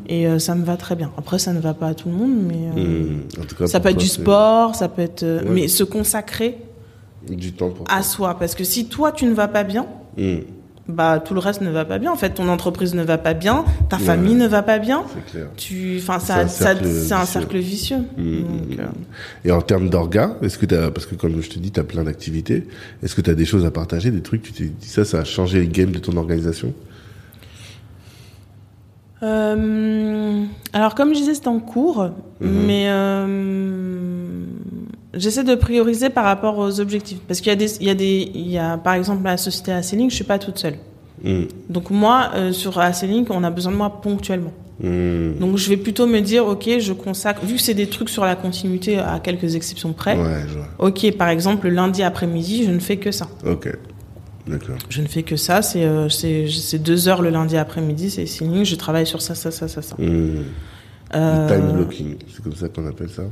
Et 0.09 0.27
euh, 0.27 0.39
ça 0.39 0.55
me 0.55 0.65
va 0.65 0.77
très 0.77 0.97
bien. 0.97 1.11
Après, 1.17 1.39
ça 1.39 1.53
ne 1.53 1.61
va 1.61 1.73
pas 1.75 1.89
à 1.89 1.95
tout 1.95 2.09
le 2.09 2.15
monde, 2.17 2.33
mais... 2.47 2.69
euh. 2.77 3.41
En 3.41 3.45
tout 3.45 3.55
cas, 3.55 3.67
Ça 3.69 3.79
peut 3.81 3.91
être 3.91 3.97
du 3.97 4.07
sport, 4.09 4.75
ça 4.75 4.89
peut 4.89 5.03
être... 5.03 5.23
euh, 5.23 5.43
Ouais. 5.45 5.51
Mais 5.51 5.69
se 5.69 5.85
consacrer 5.85 6.59
Du 7.31 7.53
temps 7.53 7.71
pour 7.71 7.87
à 7.91 8.03
soi. 8.03 8.37
Parce 8.39 8.55
que 8.57 8.65
si 8.65 8.87
toi, 8.87 9.13
tu 9.13 9.25
ne 9.27 9.35
vas 9.35 9.49
pas 9.49 9.63
bien. 9.65 9.87
Bah 10.89 11.21
tout 11.23 11.35
le 11.35 11.41
reste 11.41 11.61
ne 11.61 11.71
va 11.71 11.85
pas 11.85 11.99
bien. 11.99 12.11
En 12.11 12.17
fait, 12.17 12.31
ton 12.31 12.49
entreprise 12.49 12.95
ne 12.95 13.03
va 13.03 13.19
pas 13.19 13.35
bien, 13.35 13.65
ta 13.91 13.99
famille 13.99 14.35
ne 14.35 14.47
va 14.49 14.63
pas 14.63 14.79
bien. 14.79 15.05
C'est 15.15 15.31
clair. 15.33 15.47
Tu, 15.57 15.99
enfin, 15.99 16.19
C'est 16.19 16.49
ça, 16.49 16.75
c'est 16.83 17.13
un 17.15 17.25
cercle 17.27 17.59
vicieux. 17.59 17.99
Mhm. 18.17 18.43
Donc, 18.43 18.79
euh, 18.81 18.85
Et 19.45 19.53
en 19.53 19.61
termes 19.61 19.91
d'orgas, 19.91 20.37
est-ce 20.43 20.57
que 20.59 20.65
t'as, 20.67 20.91
parce 20.91 21.07
que 21.07 21.15
comme 21.15 21.41
je 21.43 21.51
te 21.51 21.59
dis, 21.59 21.71
tu 21.71 21.79
as 21.81 21.85
plein 21.85 22.05
d'activités, 22.05 22.67
est-ce 23.03 23.15
que 23.15 23.21
tu 23.21 23.31
as 23.31 23.35
des 23.35 23.45
choses 23.45 23.67
à 23.67 23.71
partager, 23.71 24.11
des 24.11 24.23
trucs, 24.23 24.43
tu 24.43 24.53
t'es 24.53 24.65
dit 24.65 24.89
ça, 24.89 25.05
ça 25.05 25.19
a 25.21 25.25
changé 25.25 25.61
le 25.61 25.67
game 25.67 25.91
de 25.93 25.99
ton 25.99 26.17
organisation? 26.17 26.73
Euh, 29.23 30.45
alors, 30.73 30.95
comme 30.95 31.11
je 31.13 31.19
disais, 31.19 31.35
c'est 31.35 31.49
en 31.49 31.59
cours, 31.59 32.05
Mhm. 32.41 32.67
mais 32.67 32.85
euh, 32.89 34.45
j'essaie 35.19 35.45
de 35.45 35.55
prioriser 35.55 36.09
par 36.11 36.25
rapport 36.25 36.59
aux 36.59 36.81
objectifs. 36.81 37.19
Parce 37.27 37.41
qu'il 37.41 37.51
y 37.51 37.53
a 37.53 37.57
des, 37.57 37.77
il 37.81 37.87
y 37.87 37.91
a 37.91 37.95
des, 37.95 38.31
il 38.35 38.49
y 38.49 38.59
a 38.59 38.77
par 38.79 38.95
exemple 38.95 39.25
la 39.25 39.37
société 39.37 39.73
Acélink, 39.73 40.11
je 40.11 40.17
suis 40.17 40.25
pas 40.25 40.39
toute 40.39 40.59
seule. 40.59 40.77
Mhm. 41.25 41.49
Donc 41.69 41.91
moi, 41.91 42.31
euh, 42.35 42.53
sur 42.53 42.79
Acélink, 42.79 43.29
on 43.31 43.43
a 43.45 43.51
besoin 43.51 43.73
de 43.73 43.77
moi 43.77 44.01
ponctuellement. 44.01 44.53
Mhm. 44.81 45.39
Donc 45.41 45.57
je 45.57 45.69
vais 45.69 45.77
plutôt 45.77 46.07
me 46.07 46.21
dire, 46.21 46.47
ok, 46.47 46.79
je 46.79 46.93
consacre, 46.93 47.45
vu 47.45 47.57
que 47.57 47.61
c'est 47.63 47.75
des 47.75 47.89
trucs 47.89 48.09
sur 48.09 48.25
la 48.25 48.37
continuité 48.37 48.99
à 48.99 49.19
quelques 49.21 49.55
exceptions 49.57 49.93
près, 49.93 50.17
Ouais, 50.17 50.43
je 50.49 50.55
vois. 50.55 50.69
ok, 50.79 51.13
par 51.17 51.29
exemple, 51.29 51.67
le 51.69 51.75
lundi 51.75 52.03
après-midi, 52.03 52.65
je 52.65 52.71
ne 52.71 52.79
fais 52.79 52.97
que 52.97 53.11
ça. 53.11 53.27
Ok. 53.45 53.69
D'accord. 54.47 54.77
Je 54.89 55.03
ne 55.03 55.07
fais 55.09 55.25
que 55.25 55.37
ça, 55.37 55.61
c'est 55.61 55.85
euh, 55.85 56.09
c'est 56.09 56.47
c'est 56.49 56.79
deux 56.79 57.07
heures 57.09 57.21
le 57.21 57.29
lundi 57.29 57.59
après-midi, 57.59 58.09
c'est 58.09 58.25
signing, 58.25 58.65
je 58.65 58.77
travaille 58.77 59.07
sur 59.07 59.21
ça, 59.21 59.35
ça, 59.35 59.51
ça, 59.51 59.69
ça, 59.69 59.83
ça. 59.83 59.95
Euh, 61.15 61.49
Le 61.49 61.55
time 61.55 61.73
blocking, 61.73 62.17
c'est 62.33 62.43
comme 62.43 62.55
ça 62.55 62.69
qu'on 62.69 62.87
appelle 62.87 63.11
ça? 63.11 63.25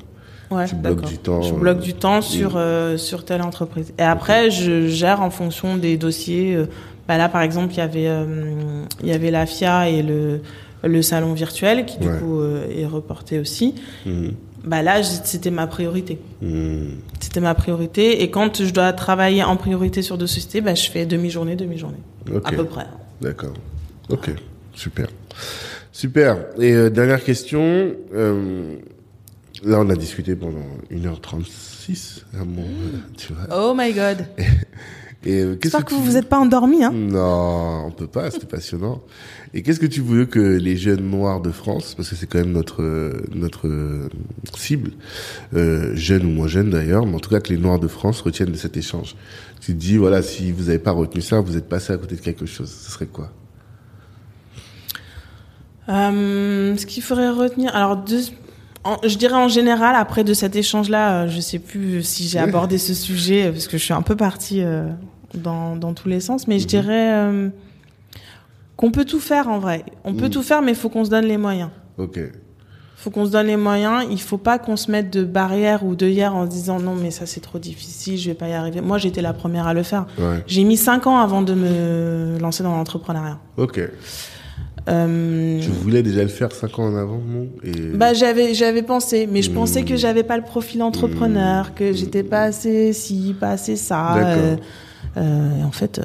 Ouais, 0.51 0.65
bloques 0.75 0.97
d'accord. 0.97 1.09
du 1.09 1.19
temps, 1.19 1.43
Je 1.43 1.55
euh, 1.55 1.57
bloque 1.57 1.81
du 1.81 1.95
temps 1.95 2.21
sur, 2.21 2.55
euh, 2.57 2.97
sur 2.97 3.25
telle 3.25 3.43
entreprise. 3.43 3.93
Et 3.99 4.03
après, 4.03 4.51
je 4.51 4.87
gère 4.89 5.23
en 5.23 5.31
fonction 5.31 5.77
des 5.77 5.97
dossiers. 5.97 6.55
euh, 6.55 6.67
bah 7.09 7.17
là, 7.19 7.29
par 7.29 7.43
exemple, 7.43 7.73
il 7.75 7.79
y 7.79 7.81
avait, 7.81 8.09
euh, 8.09 8.83
il 9.03 9.09
y 9.09 9.13
avait 9.13 9.31
la 9.31 9.47
FIA 9.47 9.89
et 9.91 10.03
le, 10.03 10.41
le 10.83 11.03
salon 11.03 11.35
virtuel 11.35 11.85
qui, 11.87 11.99
du 11.99 12.09
Ouais. 12.09 12.19
coup, 12.19 12.41
euh, 12.41 12.67
est 12.77 12.87
reporté 12.87 13.39
aussi. 13.39 13.75
Mhm. 14.05 14.33
Bah 14.65 14.83
là, 14.83 15.01
c'était 15.05 15.53
ma 15.53 15.69
priorité. 15.69 16.19
Mhm. 16.43 16.89
C'était 17.21 17.39
ma 17.41 17.55
priorité. 17.55 18.23
Et 18.23 18.31
quand 18.31 18.65
je 18.65 18.73
dois 18.73 18.93
travailler 18.93 19.45
en 19.45 19.57
priorité 19.57 20.03
sur 20.03 20.19
deux 20.19 20.27
sociétés, 20.27 20.61
bah, 20.61 20.75
je 20.75 20.91
fais 20.91 21.07
demi-journée, 21.07 21.55
demi-journée. 21.55 21.99
Ok. 22.35 22.43
À 22.45 22.51
peu 22.51 22.65
près. 22.65 22.87
D'accord. 23.21 23.55
Ok. 24.09 24.31
Super. 24.75 25.07
Super. 25.93 26.39
Et 26.59 26.73
euh, 26.73 26.91
dernière 26.91 27.23
question. 27.23 27.93
euh, 28.15 28.75
là, 29.65 29.81
on 29.81 29.91
a 29.91 29.97
discuté 29.97 30.37
pendant 30.37 30.65
1h36. 30.91 32.23
Ah 32.35 32.45
bon, 32.45 32.65
tu 33.17 33.33
vois. 33.33 33.47
Oh 33.71 33.75
my 33.77 33.93
god. 33.93 34.27
Et 35.25 35.41
euh, 35.43 35.59
J'espère 35.61 35.85
que 35.85 35.89
tu 35.91 35.95
vous 35.97 36.05
vous 36.05 36.17
êtes 36.17 36.29
pas 36.29 36.39
endormis, 36.39 36.85
hein. 36.85 36.93
Non, 36.93 37.87
on 37.87 37.91
peut 37.91 38.07
pas, 38.07 38.31
c'était 38.31 38.47
passionnant. 38.47 39.03
Et 39.55 39.63
qu'est-ce 39.63 39.81
que 39.81 39.87
tu 39.87 40.01
veux 40.01 40.25
que 40.27 40.39
les 40.39 40.77
jeunes 40.77 41.01
noirs 41.11 41.41
de 41.41 41.51
France, 41.51 41.95
parce 41.97 42.11
que 42.11 42.15
c'est 42.17 42.27
quand 42.29 42.39
même 42.39 42.53
notre 42.53 43.13
notre 43.35 43.67
euh, 43.67 44.09
cible, 44.57 44.93
euh, 45.55 45.97
jeunes 45.97 46.27
ou 46.27 46.31
moins 46.31 46.47
jeunes 46.47 46.71
d'ailleurs, 46.71 47.07
mais 47.07 47.17
en 47.17 47.19
tout 47.19 47.31
cas 47.31 47.41
que 47.41 47.49
les 47.53 47.59
noirs 47.59 47.81
de 47.81 47.89
France 47.89 48.21
retiennent 48.21 48.53
de 48.53 48.57
cet 48.57 48.77
échange. 48.77 49.17
Tu 49.61 49.73
te 49.73 49.79
dis 49.79 49.97
voilà, 49.97 50.23
si 50.23 50.53
vous 50.53 50.65
n'avez 50.65 50.79
pas 50.79 50.93
retenu 50.93 51.21
ça, 51.23 51.41
vous 51.41 51.57
êtes 51.57 51.69
passé 51.69 51.93
à 51.93 51.97
côté 51.97 52.15
de 52.15 52.21
quelque 52.21 52.47
chose. 52.47 52.71
Ce 52.71 52.93
serait 52.93 53.07
quoi? 53.07 53.33
Euh, 55.89 56.77
ce 56.77 56.87
qu'il 56.87 57.03
faudrait 57.03 57.31
retenir, 57.31 57.75
alors 57.75 57.97
de- 57.97 58.21
en- 58.87 58.99
je 59.09 59.17
dirais 59.17 59.35
en 59.35 59.49
général 59.49 59.95
après 59.97 60.25
de 60.25 60.35
cet 60.35 60.57
échange-là, 60.57 61.23
euh, 61.25 61.29
je 61.29 61.41
sais 61.41 61.59
plus 61.59 62.03
si 62.03 62.29
j'ai 62.29 62.39
abordé 62.39 62.79
ce 62.79 62.95
sujet 62.95 63.47
euh, 63.47 63.53
parce 63.53 63.67
que 63.69 63.77
je 63.79 63.85
suis 63.85 63.95
un 63.95 64.03
peu 64.03 64.17
partie 64.17 64.63
euh, 64.63 64.89
dans, 65.35 65.77
dans 65.77 65.93
tous 65.95 66.09
les 66.09 66.21
sens, 66.21 66.47
mais 66.49 66.59
je 66.59 66.67
dirais 66.67 67.13
euh, 67.15 67.49
qu'on 68.77 68.91
peut 68.91 69.05
tout 69.05 69.21
faire 69.21 69.49
en 69.49 69.59
vrai. 69.59 69.85
On 70.05 70.15
peut 70.15 70.25
Mhm. 70.27 70.31
tout 70.31 70.43
faire, 70.43 70.63
mais 70.63 70.73
il 70.73 70.77
faut 70.77 70.89
qu'on 70.89 71.05
se 71.05 71.11
donne 71.11 71.27
les 71.27 71.39
moyens. 71.39 71.71
Ok. 71.99 72.19
faut 72.99 73.11
qu'on 73.11 73.25
se 73.27 73.31
donne 73.31 73.47
les 73.47 73.57
moyens. 73.57 74.05
Il 74.11 74.21
faut 74.21 74.37
pas 74.39 74.59
qu'on 74.59 74.75
se 74.77 74.91
mette 74.91 75.13
de 75.13 75.23
barrières 75.23 75.85
ou 75.85 75.95
de 75.95 76.07
hier 76.09 76.35
en 76.35 76.45
se 76.45 76.51
disant 76.51 76.81
non 76.81 76.95
mais 76.97 77.13
ça 77.13 77.25
c'est 77.25 77.39
trop 77.41 77.59
difficile, 77.61 78.19
je 78.19 78.31
vais 78.31 78.35
pas 78.35 78.49
y 78.49 78.53
arriver. 78.53 78.81
Moi 78.81 78.99
j'étais 78.99 79.23
la 79.23 79.33
première 79.33 79.67
à 79.69 79.75
le 79.75 79.85
faire. 79.85 80.07
Ouais. 80.19 80.43
J'ai 80.49 80.65
mis 80.65 80.77
cinq 80.77 81.07
ans 81.07 81.19
avant 81.19 81.41
de 81.43 81.55
me 81.55 82.37
lancer 82.41 82.65
dans 82.65 82.75
l'entrepreneuriat. 82.75 83.39
Ok. 83.59 83.81
Euh, 84.89 85.61
Tu 85.61 85.69
voulais 85.71 86.03
déjà 86.03 86.23
le 86.23 86.29
faire 86.29 86.53
cinq 86.53 86.79
ans 86.79 86.85
en 86.85 86.97
avant, 86.97 87.19
non? 87.19 87.49
Et... 87.65 87.73
bah 87.95 88.15
j'avais 88.15 88.55
j'avais 88.55 88.83
pensé, 88.83 89.27
mais 89.31 89.43
je 89.43 89.51
pensais 89.51 89.83
Hmm. 89.83 89.87
que 89.87 89.97
j'avais 89.97 90.23
pas 90.23 90.37
le 90.37 90.45
profil 90.45 90.83
entrepreneur, 90.83 91.75
que 91.75 91.93
j'étais 91.93 92.23
pas 92.23 92.43
assez 92.43 92.93
ci, 92.93 93.35
pas 93.39 93.51
assez 93.51 93.75
ça. 93.77 94.17
Euh, 94.17 94.57
euh, 95.17 95.61
et 95.61 95.65
en 95.65 95.73
fait, 95.73 95.99
euh, 95.99 96.05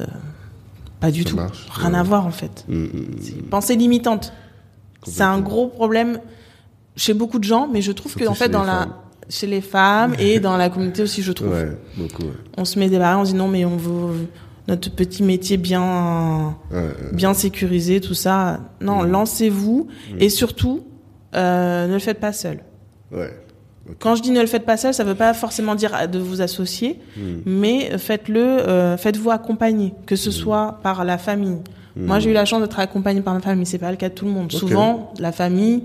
pas 1.00 1.12
du 1.12 1.24
Ça 1.24 1.30
tout. 1.30 1.36
marche, 1.36 1.68
Rien 1.72 1.94
ouais. 1.94 2.00
à 2.00 2.04
voir 2.04 2.26
en 2.26 2.32
fait. 2.32 2.66
Mm, 2.68 2.76
mm, 2.84 2.88
une 3.38 3.44
pensée 3.50 3.76
limitante. 3.76 4.34
C'est 5.04 5.24
un 5.24 5.40
gros 5.40 5.68
problème 5.68 6.20
chez 6.96 7.14
beaucoup 7.14 7.40
de 7.40 7.44
gens, 7.44 7.68
mais 7.72 7.82
je 7.82 7.92
trouve 7.92 8.16
que 8.16 8.28
en 8.28 8.34
fait 8.34 8.46
chez 8.46 8.52
dans 8.52 8.62
les 8.62 8.68
la 8.68 8.80
femmes. 8.80 8.94
chez 9.30 9.48
les 9.48 9.62
femmes 9.62 10.16
et 10.20 10.40
dans 10.40 10.58
la 10.58 10.70
communauté 10.70 11.04
aussi, 11.04 11.22
je 11.22 11.32
trouve. 11.32 11.50
Ouais, 11.52 11.70
beaucoup. 11.98 12.24
Ouais. 12.24 12.34
On 12.58 12.66
se 12.66 12.78
met 12.80 12.90
des 12.90 12.98
barrières, 12.98 13.20
on 13.20 13.26
se 13.26 13.32
dit 13.32 13.38
non 13.38 13.48
mais 13.48 13.64
on 13.66 13.78
veut 13.78 14.28
notre 14.68 14.92
petit 14.92 15.24
métier 15.24 15.58
bien 15.58 16.56
bien 17.14 17.34
sécurisé, 17.34 18.00
tout 18.02 18.14
ça. 18.14 18.60
Non, 18.80 19.04
Mm. 19.04 19.12
lancez-vous 19.12 19.88
et 20.20 20.30
surtout 20.30 20.82
euh, 21.36 21.88
ne 21.88 21.94
le 21.94 22.00
faites 22.00 22.20
pas 22.20 22.34
seul. 22.34 22.60
ouais. 23.12 23.32
Quand 24.00 24.16
je 24.16 24.22
dis 24.22 24.30
ne 24.32 24.40
le 24.40 24.48
faites 24.48 24.66
pas 24.66 24.78
seul, 24.78 24.94
ça 24.94 25.04
veut 25.04 25.16
pas 25.16 25.34
forcément 25.34 25.74
dire 25.76 26.08
de 26.10 26.20
vous 26.20 26.42
associer, 26.42 27.00
Mm. 27.18 27.22
mais 27.48 27.98
faites-le, 27.98 28.40
euh, 28.40 28.96
faites-vous 28.96 29.32
accompagner, 29.32 29.94
que 30.06 30.16
ce 30.16 30.30
soit 30.32 30.80
par 30.84 31.04
la 31.04 31.18
famille. 31.18 31.58
Moi, 31.98 32.20
j'ai 32.20 32.30
eu 32.30 32.34
la 32.34 32.46
chance 32.46 32.62
d'être 32.62 32.80
accompagnée 32.80 33.22
par 33.22 33.34
ma 33.34 33.42
famille, 33.42 33.66
c'est 33.66 33.80
pas 33.80 33.90
le 33.92 33.98
cas 33.98 34.08
de 34.10 34.14
tout 34.14 34.24
le 34.26 34.32
monde. 34.32 34.52
Souvent, 34.52 35.12
la 35.20 35.32
famille, 35.34 35.84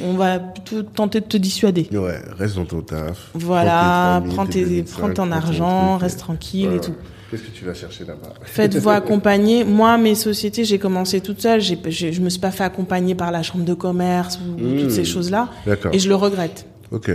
on 0.00 0.12
va 0.12 0.38
plutôt 0.38 0.82
tenter 0.82 1.20
de 1.20 1.24
te 1.26 1.36
dissuader. 1.36 1.88
Ouais, 1.92 2.20
reste 2.38 2.56
dans 2.56 2.64
ton 2.66 2.82
taf. 2.82 3.30
Voilà, 3.34 4.20
Prends 4.26 4.34
prends, 4.34 4.46
tes 4.46 4.62
3000, 4.62 4.84
tes, 4.84 4.84
tes 4.84 4.92
prends 4.92 5.08
2005, 5.08 5.14
ton 5.14 5.26
prends 5.28 5.32
argent, 5.36 5.88
truc, 5.96 6.02
reste 6.02 6.18
tranquille 6.20 6.64
Voilà. 6.66 6.76
et 6.76 6.80
tout. 6.80 6.94
Qu'est-ce 7.32 7.44
que 7.44 7.50
tu 7.50 7.64
vas 7.64 7.72
chercher 7.72 8.04
là-bas? 8.04 8.34
Faites-vous 8.42 8.90
accompagner. 9.00 9.64
Moi, 9.64 9.96
mes 9.96 10.14
sociétés, 10.14 10.66
j'ai 10.66 10.78
commencé 10.78 11.22
toute 11.22 11.40
seule. 11.40 11.62
J'ai, 11.62 12.12
je 12.12 12.20
me 12.20 12.28
suis 12.28 12.38
pas 12.40 12.50
fait 12.50 12.62
accompagner 12.62 13.14
par 13.14 13.32
la 13.32 13.42
chambre 13.42 13.64
de 13.64 13.72
commerce 13.74 14.38
ou 14.38 14.60
Mmh. 14.60 14.80
toutes 14.82 14.90
ces 14.90 15.04
choses-là. 15.06 15.48
D'accord. 15.66 15.94
Et 15.94 15.98
je 15.98 16.10
le 16.10 16.14
regrette. 16.14 16.66
Ok. 16.90 17.10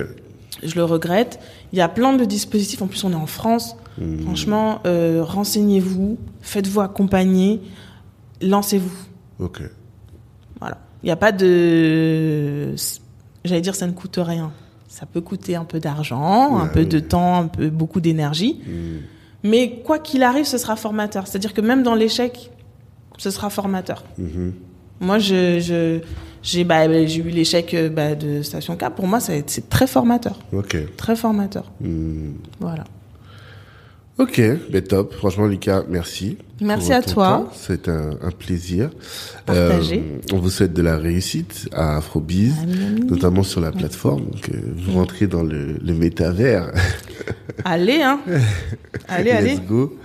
Je 0.64 0.73
le 0.76 0.84
regrette. 0.84 1.39
Il 1.72 1.77
y 1.77 1.81
a 1.81 1.88
plein 1.88 2.14
de 2.14 2.26
dispositifs. 2.26 2.81
En 2.81 2.88
plus, 2.88 3.03
on 3.03 3.11
est 3.11 3.15
en 3.15 3.27
France. 3.27 3.76
Mm. 3.99 4.22
Franchement, 4.23 4.81
euh, 4.88 5.22
renseignez-vous, 5.23 6.18
faites-vous 6.41 6.81
accompagner, 6.81 7.61
lancez-vous. 8.41 8.91
Ok. 9.38 9.61
Voilà. 10.60 10.80
Il 11.03 11.06
n'y 11.06 11.11
a 11.11 11.15
pas 11.15 11.31
de. 11.31 12.73
J'allais 13.45 13.61
dire, 13.61 13.76
ça 13.76 13.85
ne 13.85 13.91
coûte 13.91 14.18
rien. 14.19 14.52
Ça 14.88 15.06
peut 15.06 15.22
coûter 15.22 15.56
un 15.56 15.64
peu 15.64 15.80
d'argent, 15.80 16.57
un 16.57 16.65
peu 16.68 16.85
de 16.85 16.98
temps, 16.99 17.35
un 17.41 17.48
peu 17.48 17.69
beaucoup 17.69 17.99
d'énergie. 18.02 18.60
Mm. 18.65 18.98
Mais 19.43 19.81
quoi 19.84 19.99
qu'il 19.99 20.23
arrive, 20.23 20.45
ce 20.45 20.57
sera 20.57 20.76
formateur. 20.76 21.27
C'est-à-dire 21.27 21.53
que 21.53 21.61
même 21.61 21.84
dans 21.84 21.95
l'échec, 21.95 22.51
ce 23.18 23.30
sera 23.31 23.49
formateur. 23.49 24.03
Mhm. 24.18 24.53
Moi, 24.99 25.19
je, 25.19 25.59
je, 25.59 25.99
j'ai, 26.41 26.64
bah, 26.64 26.88
j'ai 27.05 27.19
eu 27.19 27.30
l'échec 27.30 27.73
euh, 27.73 27.89
bah, 27.89 28.15
de 28.15 28.41
Station 28.41 28.76
K. 28.76 28.89
Pour 28.89 29.07
moi, 29.07 29.19
c'est 29.19 29.69
très 29.69 29.85
formateur. 29.85 30.39
Très 30.95 31.15
formateur. 31.15 31.72
Mm. 31.81 32.31
Voilà. 32.59 32.84
Ok, 34.18 34.41
ben 34.72 34.81
top. 34.81 35.14
Franchement, 35.14 35.45
Lika, 35.45 35.84
merci. 35.88 36.38
Merci 36.60 36.91
à 36.91 37.03
toi. 37.03 37.52
C'est 37.53 37.88
un, 37.88 38.18
un 38.19 38.31
plaisir. 38.31 38.89
Partagé. 39.45 39.98
Euh, 39.99 40.34
on 40.34 40.39
vous 40.39 40.49
souhaite 40.49 40.73
de 40.73 40.81
la 40.81 40.98
réussite 40.98 41.69
à 41.72 41.98
Afrobiz, 41.98 42.56
notamment 43.07 43.44
sur 43.44 43.61
la 43.61 43.72
plateforme. 43.72 44.26
Donc, 44.26 44.49
euh, 44.49 44.57
vous 44.76 44.94
rentrez 44.94 45.27
dans 45.27 45.44
le, 45.44 45.77
le 45.80 45.94
métavers. 45.94 46.72
Allez, 47.64 48.02
hein. 48.02 48.19
allez, 49.07 49.31
allez. 49.31 49.56
Let's 49.56 49.61
go. 49.68 49.98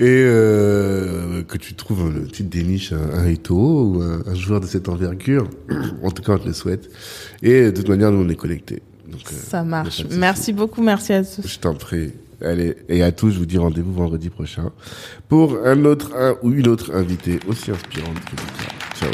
Et 0.00 0.04
euh, 0.04 1.42
que 1.42 1.56
tu 1.58 1.74
trouves 1.74 2.02
un, 2.06 2.24
tu 2.26 2.44
te 2.44 2.48
déniches 2.58 2.92
un, 2.92 3.18
un 3.18 3.26
Eto 3.26 3.54
ou 3.54 4.02
un, 4.02 4.22
un 4.26 4.34
joueur 4.34 4.60
de 4.60 4.66
cette 4.66 4.88
envergure. 4.88 5.48
en 6.02 6.10
tout 6.10 6.22
cas, 6.22 6.32
on 6.32 6.38
te 6.38 6.46
le 6.46 6.52
souhaite. 6.54 6.90
Et 7.42 7.66
de 7.66 7.70
toute 7.70 7.88
manière, 7.88 8.10
nous, 8.10 8.24
on 8.24 8.28
est 8.28 8.36
connectés. 8.36 8.82
Donc, 9.06 9.20
euh, 9.32 9.36
Ça 9.48 9.62
marche. 9.62 10.04
Merci 10.10 10.52
beaucoup. 10.52 10.82
Merci 10.82 11.12
à 11.12 11.24
tous. 11.24 11.46
Je 11.46 11.58
t'en 11.58 11.74
prie. 11.74 12.12
Allez, 12.42 12.74
et 12.88 13.02
à 13.02 13.12
tous, 13.12 13.32
je 13.32 13.38
vous 13.38 13.46
dis 13.46 13.58
rendez-vous 13.58 13.92
vendredi 13.92 14.30
prochain 14.30 14.70
pour 15.28 15.58
un 15.64 15.84
autre 15.84 16.12
un 16.16 16.36
ou 16.42 16.52
une 16.52 16.68
autre 16.68 16.94
invitée 16.94 17.38
aussi 17.46 17.70
inspirante 17.70 18.18
que 18.24 18.30
Lucas. 18.30 18.74
Ciao. 18.94 19.10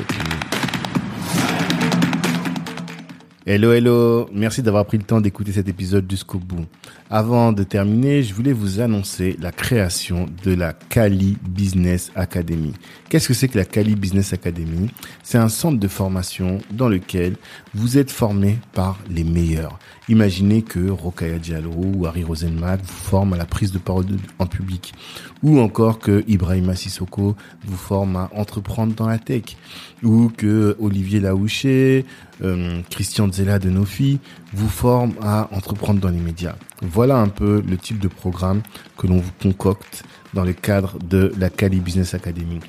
Hello, 3.48 3.72
hello. 3.72 4.28
Merci 4.32 4.60
d'avoir 4.60 4.86
pris 4.86 4.98
le 4.98 5.04
temps 5.04 5.20
d'écouter 5.20 5.52
cet 5.52 5.68
épisode 5.68 6.10
jusqu'au 6.10 6.38
bout. 6.38 6.66
Avant 7.10 7.52
de 7.52 7.62
terminer, 7.62 8.24
je 8.24 8.34
voulais 8.34 8.52
vous 8.52 8.80
annoncer 8.80 9.36
la 9.40 9.52
création 9.52 10.26
de 10.42 10.52
la 10.52 10.72
Cali 10.72 11.38
Business 11.48 12.10
Academy. 12.16 12.72
Qu'est-ce 13.08 13.28
que 13.28 13.34
c'est 13.34 13.46
que 13.46 13.56
la 13.56 13.64
Cali 13.64 13.94
Business 13.94 14.32
Academy? 14.32 14.90
C'est 15.22 15.38
un 15.38 15.48
centre 15.48 15.78
de 15.78 15.86
formation 15.86 16.58
dans 16.72 16.88
lequel 16.88 17.36
vous 17.72 17.98
êtes 17.98 18.10
formé 18.10 18.58
par 18.72 18.98
les 19.08 19.22
meilleurs. 19.22 19.78
Imaginez 20.08 20.62
que 20.62 20.88
Rokaya 20.88 21.38
Diallo 21.38 21.72
ou 21.74 22.06
Harry 22.06 22.22
Rosenmack 22.22 22.80
vous 22.80 22.92
forment 22.92 23.32
à 23.32 23.36
la 23.36 23.44
prise 23.44 23.72
de 23.72 23.78
parole 23.78 24.06
en 24.38 24.46
public. 24.46 24.94
Ou 25.42 25.58
encore 25.58 25.98
que 25.98 26.22
Ibrahima 26.28 26.76
Sissoko 26.76 27.34
vous 27.64 27.76
forme 27.76 28.14
à 28.14 28.30
entreprendre 28.32 28.94
dans 28.94 29.08
la 29.08 29.18
tech. 29.18 29.56
Ou 30.04 30.30
que 30.36 30.76
Olivier 30.78 31.18
Laouché, 31.18 32.04
euh, 32.42 32.80
Christian 32.88 33.32
Zella 33.32 33.58
de 33.58 33.68
Nofi 33.68 34.20
vous 34.52 34.68
forment 34.68 35.14
à 35.22 35.48
entreprendre 35.50 35.98
dans 36.00 36.10
les 36.10 36.20
médias. 36.20 36.54
Voilà 36.82 37.16
un 37.16 37.28
peu 37.28 37.60
le 37.66 37.76
type 37.76 37.98
de 37.98 38.08
programme 38.08 38.62
que 38.96 39.08
l'on 39.08 39.18
vous 39.18 39.32
concocte 39.42 40.04
dans 40.34 40.44
le 40.44 40.52
cadre 40.52 40.98
de 41.00 41.32
la 41.36 41.50
Cali 41.50 41.80
Business 41.80 42.14
Academy. 42.14 42.60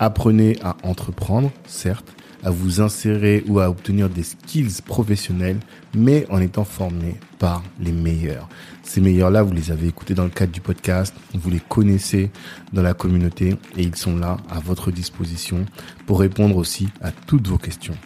Apprenez 0.00 0.58
à 0.62 0.76
entreprendre, 0.82 1.52
certes, 1.66 2.13
à 2.44 2.50
vous 2.50 2.80
insérer 2.80 3.42
ou 3.48 3.58
à 3.58 3.70
obtenir 3.70 4.08
des 4.08 4.22
skills 4.22 4.82
professionnels, 4.84 5.58
mais 5.96 6.26
en 6.30 6.40
étant 6.40 6.64
formé 6.64 7.16
par 7.38 7.62
les 7.80 7.92
meilleurs. 7.92 8.48
Ces 8.82 9.00
meilleurs-là, 9.00 9.42
vous 9.42 9.54
les 9.54 9.70
avez 9.70 9.88
écoutés 9.88 10.14
dans 10.14 10.24
le 10.24 10.30
cadre 10.30 10.52
du 10.52 10.60
podcast, 10.60 11.14
vous 11.32 11.50
les 11.50 11.60
connaissez 11.60 12.30
dans 12.72 12.82
la 12.82 12.94
communauté 12.94 13.56
et 13.76 13.82
ils 13.82 13.96
sont 13.96 14.16
là 14.16 14.36
à 14.50 14.60
votre 14.60 14.90
disposition 14.90 15.64
pour 16.06 16.20
répondre 16.20 16.56
aussi 16.56 16.88
à 17.00 17.10
toutes 17.10 17.48
vos 17.48 17.58
questions. 17.58 17.96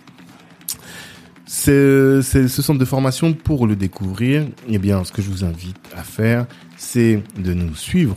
Ce 1.46 2.20
centre 2.22 2.78
de 2.78 2.84
formation 2.84 3.32
pour 3.32 3.66
le 3.66 3.74
découvrir. 3.74 4.46
Eh 4.68 4.78
bien, 4.78 5.02
ce 5.04 5.12
que 5.12 5.22
je 5.22 5.30
vous 5.30 5.44
invite 5.44 5.78
à 5.96 6.02
faire, 6.02 6.46
c'est 6.76 7.22
de 7.38 7.54
nous 7.54 7.74
suivre 7.74 8.16